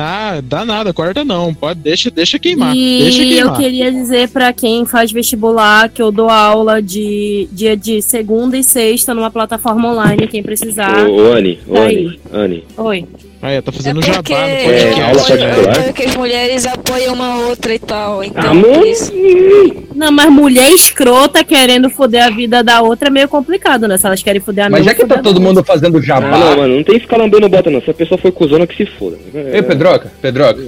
Ah, 0.00 0.40
dá 0.42 0.64
nada, 0.64 0.92
corta 0.92 1.24
não. 1.24 1.52
Pode, 1.52 1.80
deixa, 1.80 2.10
deixa 2.10 2.38
queimar. 2.38 2.74
E 2.76 2.98
deixa 3.02 3.22
eu 3.22 3.28
queimar. 3.28 3.56
queria 3.56 3.90
dizer 3.90 4.28
pra 4.28 4.52
quem 4.52 4.84
faz 4.84 5.10
vestibular 5.10 5.88
que 5.88 6.00
eu 6.00 6.12
dou 6.12 6.28
aula 6.28 6.80
de 6.80 7.48
dia 7.50 7.76
de 7.76 8.00
segunda 8.00 8.56
e 8.56 8.62
sexta 8.62 9.12
numa 9.12 9.30
plataforma 9.30 9.90
online, 9.90 10.28
quem 10.28 10.42
precisar. 10.42 11.08
Ô, 11.08 11.30
ô, 11.30 11.32
Anne, 11.32 11.56
Tá 11.56 11.80
Anne. 11.80 12.20
Anne. 12.32 12.64
Oi. 12.76 13.06
Aí, 13.40 13.62
tá 13.62 13.70
fazendo 13.70 14.00
é 14.00 14.02
jabá 14.02 14.16
porque, 14.16 14.32
no 14.34 14.38
É, 14.40 14.64
podcast. 14.64 15.00
aula 15.00 15.22
particular. 15.22 15.78
é 15.78 15.82
porque 15.84 16.02
as 16.02 16.16
mulheres 16.16 16.66
apoiam 16.66 17.14
uma 17.14 17.38
outra 17.46 17.72
e 17.74 17.78
tal. 17.78 18.24
Então, 18.24 18.42
Ah, 18.42 18.48
por 18.50 18.84
não? 18.84 19.82
Não, 19.94 20.12
mas 20.12 20.30
mulher 20.30 20.70
escrota 20.72 21.44
querendo 21.44 21.88
foder 21.88 22.24
a 22.24 22.30
vida 22.30 22.64
da 22.64 22.82
outra 22.82 23.06
é 23.08 23.10
meio 23.12 23.28
complicado, 23.28 23.86
né? 23.86 23.96
Se 23.96 24.06
elas 24.06 24.22
querem 24.24 24.40
foder 24.40 24.66
a 24.66 24.70
Mas 24.70 24.80
minha, 24.80 24.92
já 24.92 24.98
que 25.00 25.06
tá 25.06 25.18
todo 25.22 25.40
mundo 25.40 25.62
fazendo 25.62 25.98
Ah, 25.98 26.02
jabá. 26.02 26.36
não, 26.36 26.56
mano, 26.56 26.76
não 26.78 26.82
tem 26.84 26.96
que 26.96 27.02
ficar 27.02 27.16
lambendo 27.16 27.48
bota, 27.48 27.70
não. 27.70 27.80
Se 27.80 27.90
a 27.90 27.94
pessoa 27.94 28.18
foi 28.18 28.32
cuzona, 28.32 28.66
que 28.66 28.76
se 28.76 28.86
foda. 28.98 29.16
Ei, 29.32 29.62
Pedroca, 29.62 30.10
Pedroca. 30.20 30.60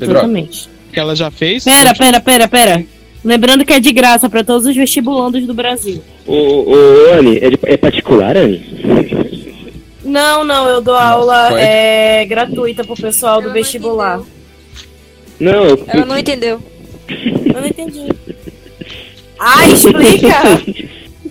Exatamente. 0.00 0.68
Que 0.92 1.00
ela 1.00 1.16
já 1.16 1.30
fez. 1.30 1.64
Pera, 1.64 1.94
pera, 1.94 2.20
pera, 2.20 2.46
pera. 2.48 2.84
Lembrando 3.24 3.64
que 3.64 3.72
é 3.72 3.80
de 3.80 3.92
graça 3.92 4.28
pra 4.28 4.44
todos 4.44 4.66
os 4.66 4.76
vestibulandos 4.76 5.46
do 5.46 5.52
Brasil. 5.54 6.02
Ô, 6.26 6.32
ô, 6.34 6.72
ô, 6.72 7.18
Anne, 7.18 7.38
é, 7.38 7.50
de- 7.50 7.58
é 7.64 7.76
particular, 7.76 8.36
Anne? 8.36 8.62
Não, 10.08 10.44
não, 10.44 10.68
eu 10.68 10.80
dou 10.80 10.96
aula 10.96 11.48
pode. 11.50 11.60
é, 11.62 12.24
gratuita 12.26 12.82
pro 12.84 12.94
pessoal 12.96 13.36
do 13.36 13.42
Ela 13.44 13.48
não 13.48 13.54
vestibular. 13.54 14.20
Não, 15.38 15.64
eu, 15.64 15.84
Ela 15.86 16.06
não 16.06 16.18
entendeu. 16.18 16.60
Eu 17.08 17.60
não 17.60 17.66
entendi. 17.66 18.08
Ah, 19.40 19.68
explica! 19.68 20.34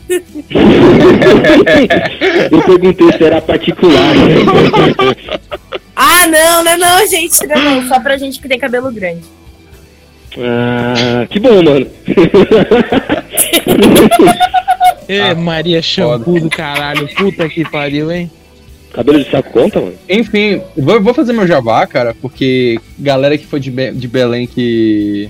eu 2.49 2.61
perguntei 2.61 3.11
se 3.17 3.23
era 3.23 3.41
particular. 3.41 4.13
Ah, 5.99 6.27
não, 6.27 6.63
não, 6.63 6.71
é 6.71 6.77
não, 6.77 7.07
gente. 7.07 7.45
Não, 7.47 7.55
é 7.55 7.59
não. 7.81 7.87
Só 7.87 7.99
pra 7.99 8.17
gente 8.17 8.39
que 8.39 8.47
tem 8.47 8.59
cabelo 8.59 8.91
grande. 8.91 9.23
ah, 10.37 11.25
que 11.27 11.39
bom, 11.39 11.55
mano. 11.63 11.87
Ê, 15.09 15.19
Ah, 15.21 15.33
Maria 15.35 15.81
Shampoo 15.81 16.39
do 16.39 16.49
caralho. 16.51 17.09
Puta 17.15 17.49
que 17.49 17.67
pariu, 17.69 18.11
hein? 18.11 18.29
Cabelo 18.97 19.23
de 19.23 19.29
saco 19.29 19.51
conta, 19.51 19.79
mano? 19.79 19.93
Enfim, 20.09 20.61
vou, 20.75 20.99
vou 21.01 21.13
fazer 21.13 21.31
meu 21.31 21.45
jabá, 21.47 21.85
cara, 21.85 22.15
porque 22.21 22.79
galera 22.97 23.37
que 23.37 23.45
foi 23.45 23.59
de, 23.59 23.69
Be- 23.71 23.91
de 23.91 24.07
Belém 24.07 24.47
que, 24.47 25.29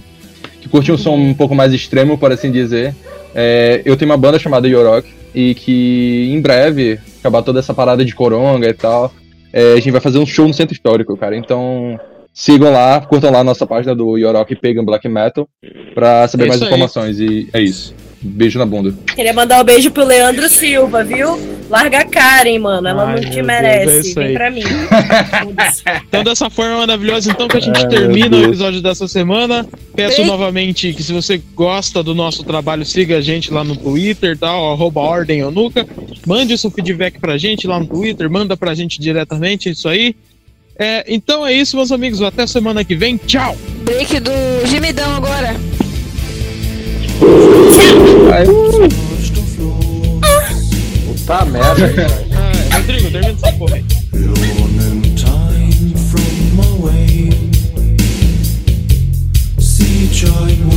que 0.61 0.69
curte 0.69 0.91
um 0.91 0.97
som 0.97 1.15
um 1.15 1.33
pouco 1.33 1.53
mais 1.53 1.73
extremo, 1.73 2.17
por 2.17 2.31
assim 2.31 2.49
dizer, 2.51 2.95
é, 3.35 3.81
eu 3.83 3.97
tenho 3.97 4.09
uma 4.09 4.17
banda 4.17 4.39
chamada 4.39 4.67
Yorok 4.67 5.07
e 5.35 5.53
que 5.53 6.29
em 6.33 6.39
breve, 6.39 6.97
acabar 7.19 7.41
toda 7.41 7.59
essa 7.59 7.73
parada 7.73 8.05
de 8.05 8.15
coronga 8.15 8.67
e 8.69 8.73
tal, 8.73 9.13
é, 9.51 9.73
a 9.73 9.75
gente 9.75 9.91
vai 9.91 10.01
fazer 10.01 10.17
um 10.17 10.25
show 10.25 10.47
no 10.47 10.53
Centro 10.53 10.73
Histórico, 10.73 11.17
cara. 11.17 11.35
Então 11.35 11.99
sigam 12.33 12.71
lá, 12.71 13.01
curtam 13.01 13.31
lá 13.31 13.39
a 13.39 13.43
nossa 13.43 13.67
página 13.67 13.93
do 13.93 14.17
Yorok 14.17 14.55
Pagan 14.55 14.85
Black 14.85 15.07
Metal 15.09 15.47
pra 15.93 16.27
saber 16.27 16.45
É 16.45 16.47
mais 16.47 16.61
aí. 16.61 16.67
informações. 16.67 17.19
E 17.19 17.49
é 17.51 17.61
isso. 17.61 17.93
Beijo 18.21 18.57
na 18.57 18.65
bunda. 18.65 18.93
Queria 19.15 19.33
mandar 19.33 19.61
um 19.61 19.63
beijo 19.63 19.91
pro 19.91 20.05
Leandro 20.05 20.47
Silva, 20.49 21.03
viu? 21.03 21.37
Larga 21.69 21.99
a 21.99 22.05
Karen, 22.05 22.59
mano. 22.59 22.87
Ela 22.87 23.03
Ai, 23.09 23.15
não 23.15 23.21
te 23.21 23.29
Deus, 23.35 23.45
merece. 23.45 23.89
é 23.89 23.99
isso 23.99 24.15
Vem 24.15 24.33
pra 24.33 24.49
mim. 24.51 24.61
Então, 26.07 26.23
dessa 26.23 26.49
forma 26.49 26.77
maravilhosa, 26.77 27.29
então, 27.31 27.47
que 27.47 27.57
a 27.57 27.59
gente 27.59 27.77
Ai, 27.77 27.87
termina 27.87 28.27
o 28.27 28.29
Deus. 28.29 28.43
episódio 28.47 28.81
dessa 28.81 29.07
semana. 29.07 29.67
Peço 29.95 30.23
novamente 30.25 30.93
que 30.93 31.03
se 31.03 31.11
você 31.11 31.41
gosta 31.55 32.01
do 32.01 32.15
nosso 32.15 32.43
trabalho, 32.43 32.85
siga 32.85 33.17
a 33.17 33.21
gente 33.21 33.51
lá 33.51 33.63
no 33.63 33.75
Twitter, 33.75 34.37
tá? 34.37 34.49
Arroba 34.49 35.01
Ordem 35.01 35.39
Eunuca. 35.39 35.85
Mande 36.25 36.53
o 36.53 36.57
seu 36.57 36.71
feedback 36.71 37.19
pra 37.19 37.37
gente 37.37 37.67
lá 37.67 37.79
no 37.79 37.85
Twitter, 37.85 38.29
manda 38.29 38.55
pra 38.55 38.73
gente 38.73 38.99
diretamente, 38.99 39.69
isso 39.69 39.87
aí. 39.89 40.15
É, 40.79 41.03
então 41.07 41.45
é 41.45 41.53
isso, 41.53 41.75
meus 41.75 41.91
amigos. 41.91 42.21
Até 42.21 42.45
semana 42.47 42.83
que 42.83 42.95
vem. 42.95 43.17
Tchau! 43.17 43.57
Break 43.83 44.19
do 44.19 44.31
gemidão 44.65 45.15
agora. 45.15 45.55
Puta 47.19 47.95
merda, 48.31 49.06
cara. 51.27 52.09
Ah, 52.71 52.77
Rodrigo, 52.77 53.11
termina 53.11 53.33
essa 53.33 53.51
porra 53.53 53.75
aí. 53.75 53.85
Running 54.13 55.15
time 55.15 55.93
from 56.09 56.59
away. 56.61 57.29
Sea 59.59 60.07
giant 60.07 60.76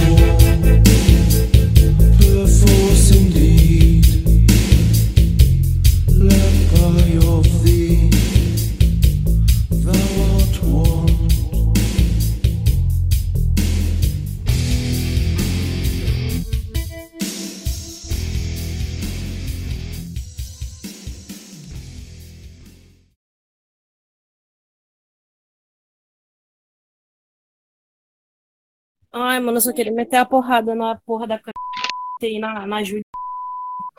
Ai, 29.12 29.40
mano, 29.40 29.58
eu 29.58 29.60
só 29.60 29.72
queria 29.72 29.92
meter 29.92 30.16
a 30.16 30.24
porrada 30.24 30.74
na 30.74 30.96
porra 30.96 31.26
da 31.26 31.36
c... 31.38 31.50
aí 32.22 32.38
na, 32.38 32.66
na 32.66 32.82
Júlia. 32.82 33.02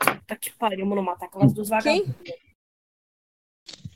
Puta 0.00 0.36
que 0.36 0.50
pariu, 0.52 0.86
mano, 0.86 1.02
matar 1.02 1.26
aquelas 1.26 1.52
duas 1.52 1.68
vagabundas. 1.68 2.14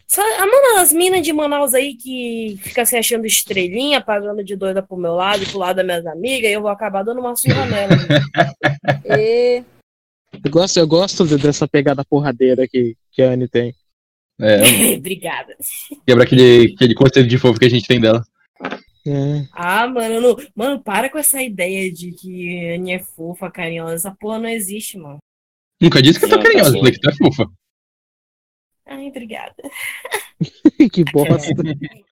Só, 0.08 0.22
ah, 0.22 0.46
mano, 0.46 0.78
as 0.80 0.92
minas 0.92 1.22
de 1.22 1.32
Manaus 1.32 1.74
aí 1.74 1.94
que 1.94 2.58
fica 2.62 2.86
se 2.86 2.96
achando 2.96 3.26
estrelinha, 3.26 4.00
pagando 4.00 4.42
de 4.44 4.54
doida 4.54 4.82
pro 4.82 4.96
meu 4.96 5.14
lado 5.14 5.42
e 5.42 5.46
pro 5.46 5.58
lado 5.58 5.76
das 5.76 5.84
minhas 5.84 6.06
amigas, 6.06 6.48
e 6.48 6.52
eu 6.52 6.62
vou 6.62 6.70
acabar 6.70 7.02
dando 7.02 7.20
uma 7.20 7.34
surra 7.36 7.66
nela. 7.66 7.92
E... 9.18 9.62
Eu 10.44 10.50
gosto, 10.50 10.78
eu 10.78 10.86
gosto 10.86 11.26
de- 11.26 11.38
dessa 11.38 11.66
pegada 11.66 12.04
porradeira 12.04 12.68
que, 12.68 12.96
que 13.10 13.22
a 13.22 13.30
Anne 13.30 13.48
tem. 13.48 13.74
É, 14.38 14.94
Obrigada. 14.96 15.56
quebra 16.06 16.24
aquele, 16.24 16.74
aquele 16.74 16.94
conceito 16.94 17.28
de 17.28 17.38
fofo 17.38 17.58
que 17.58 17.66
a 17.66 17.70
gente 17.70 17.86
tem 17.86 18.00
dela. 18.00 18.24
É. 19.06 19.46
Ah, 19.52 19.86
mano, 19.86 20.20
não- 20.20 20.36
mano, 20.54 20.82
para 20.82 21.08
com 21.10 21.18
essa 21.18 21.40
ideia 21.42 21.92
de 21.92 22.12
que 22.12 22.70
a 22.70 22.74
Annie 22.74 22.94
é 22.94 22.98
fofa, 22.98 23.50
carinhosa. 23.50 23.94
Essa 23.94 24.16
porra 24.18 24.38
não 24.40 24.48
existe, 24.48 24.98
mano. 24.98 25.18
Nunca 25.80 26.02
disse 26.02 26.18
que 26.18 26.24
eu 26.24 26.30
tô 26.30 26.36
Não, 26.36 26.42
tá 26.42 26.48
carinhosa, 26.48 26.72
bom. 26.72 26.78
falei 26.78 26.92
que 26.92 27.00
tu 27.00 27.10
é 27.10 27.14
fofa. 27.16 27.46
Ai, 28.86 29.08
obrigada. 29.08 29.54
que 30.92 31.04
bosta. 31.12 31.52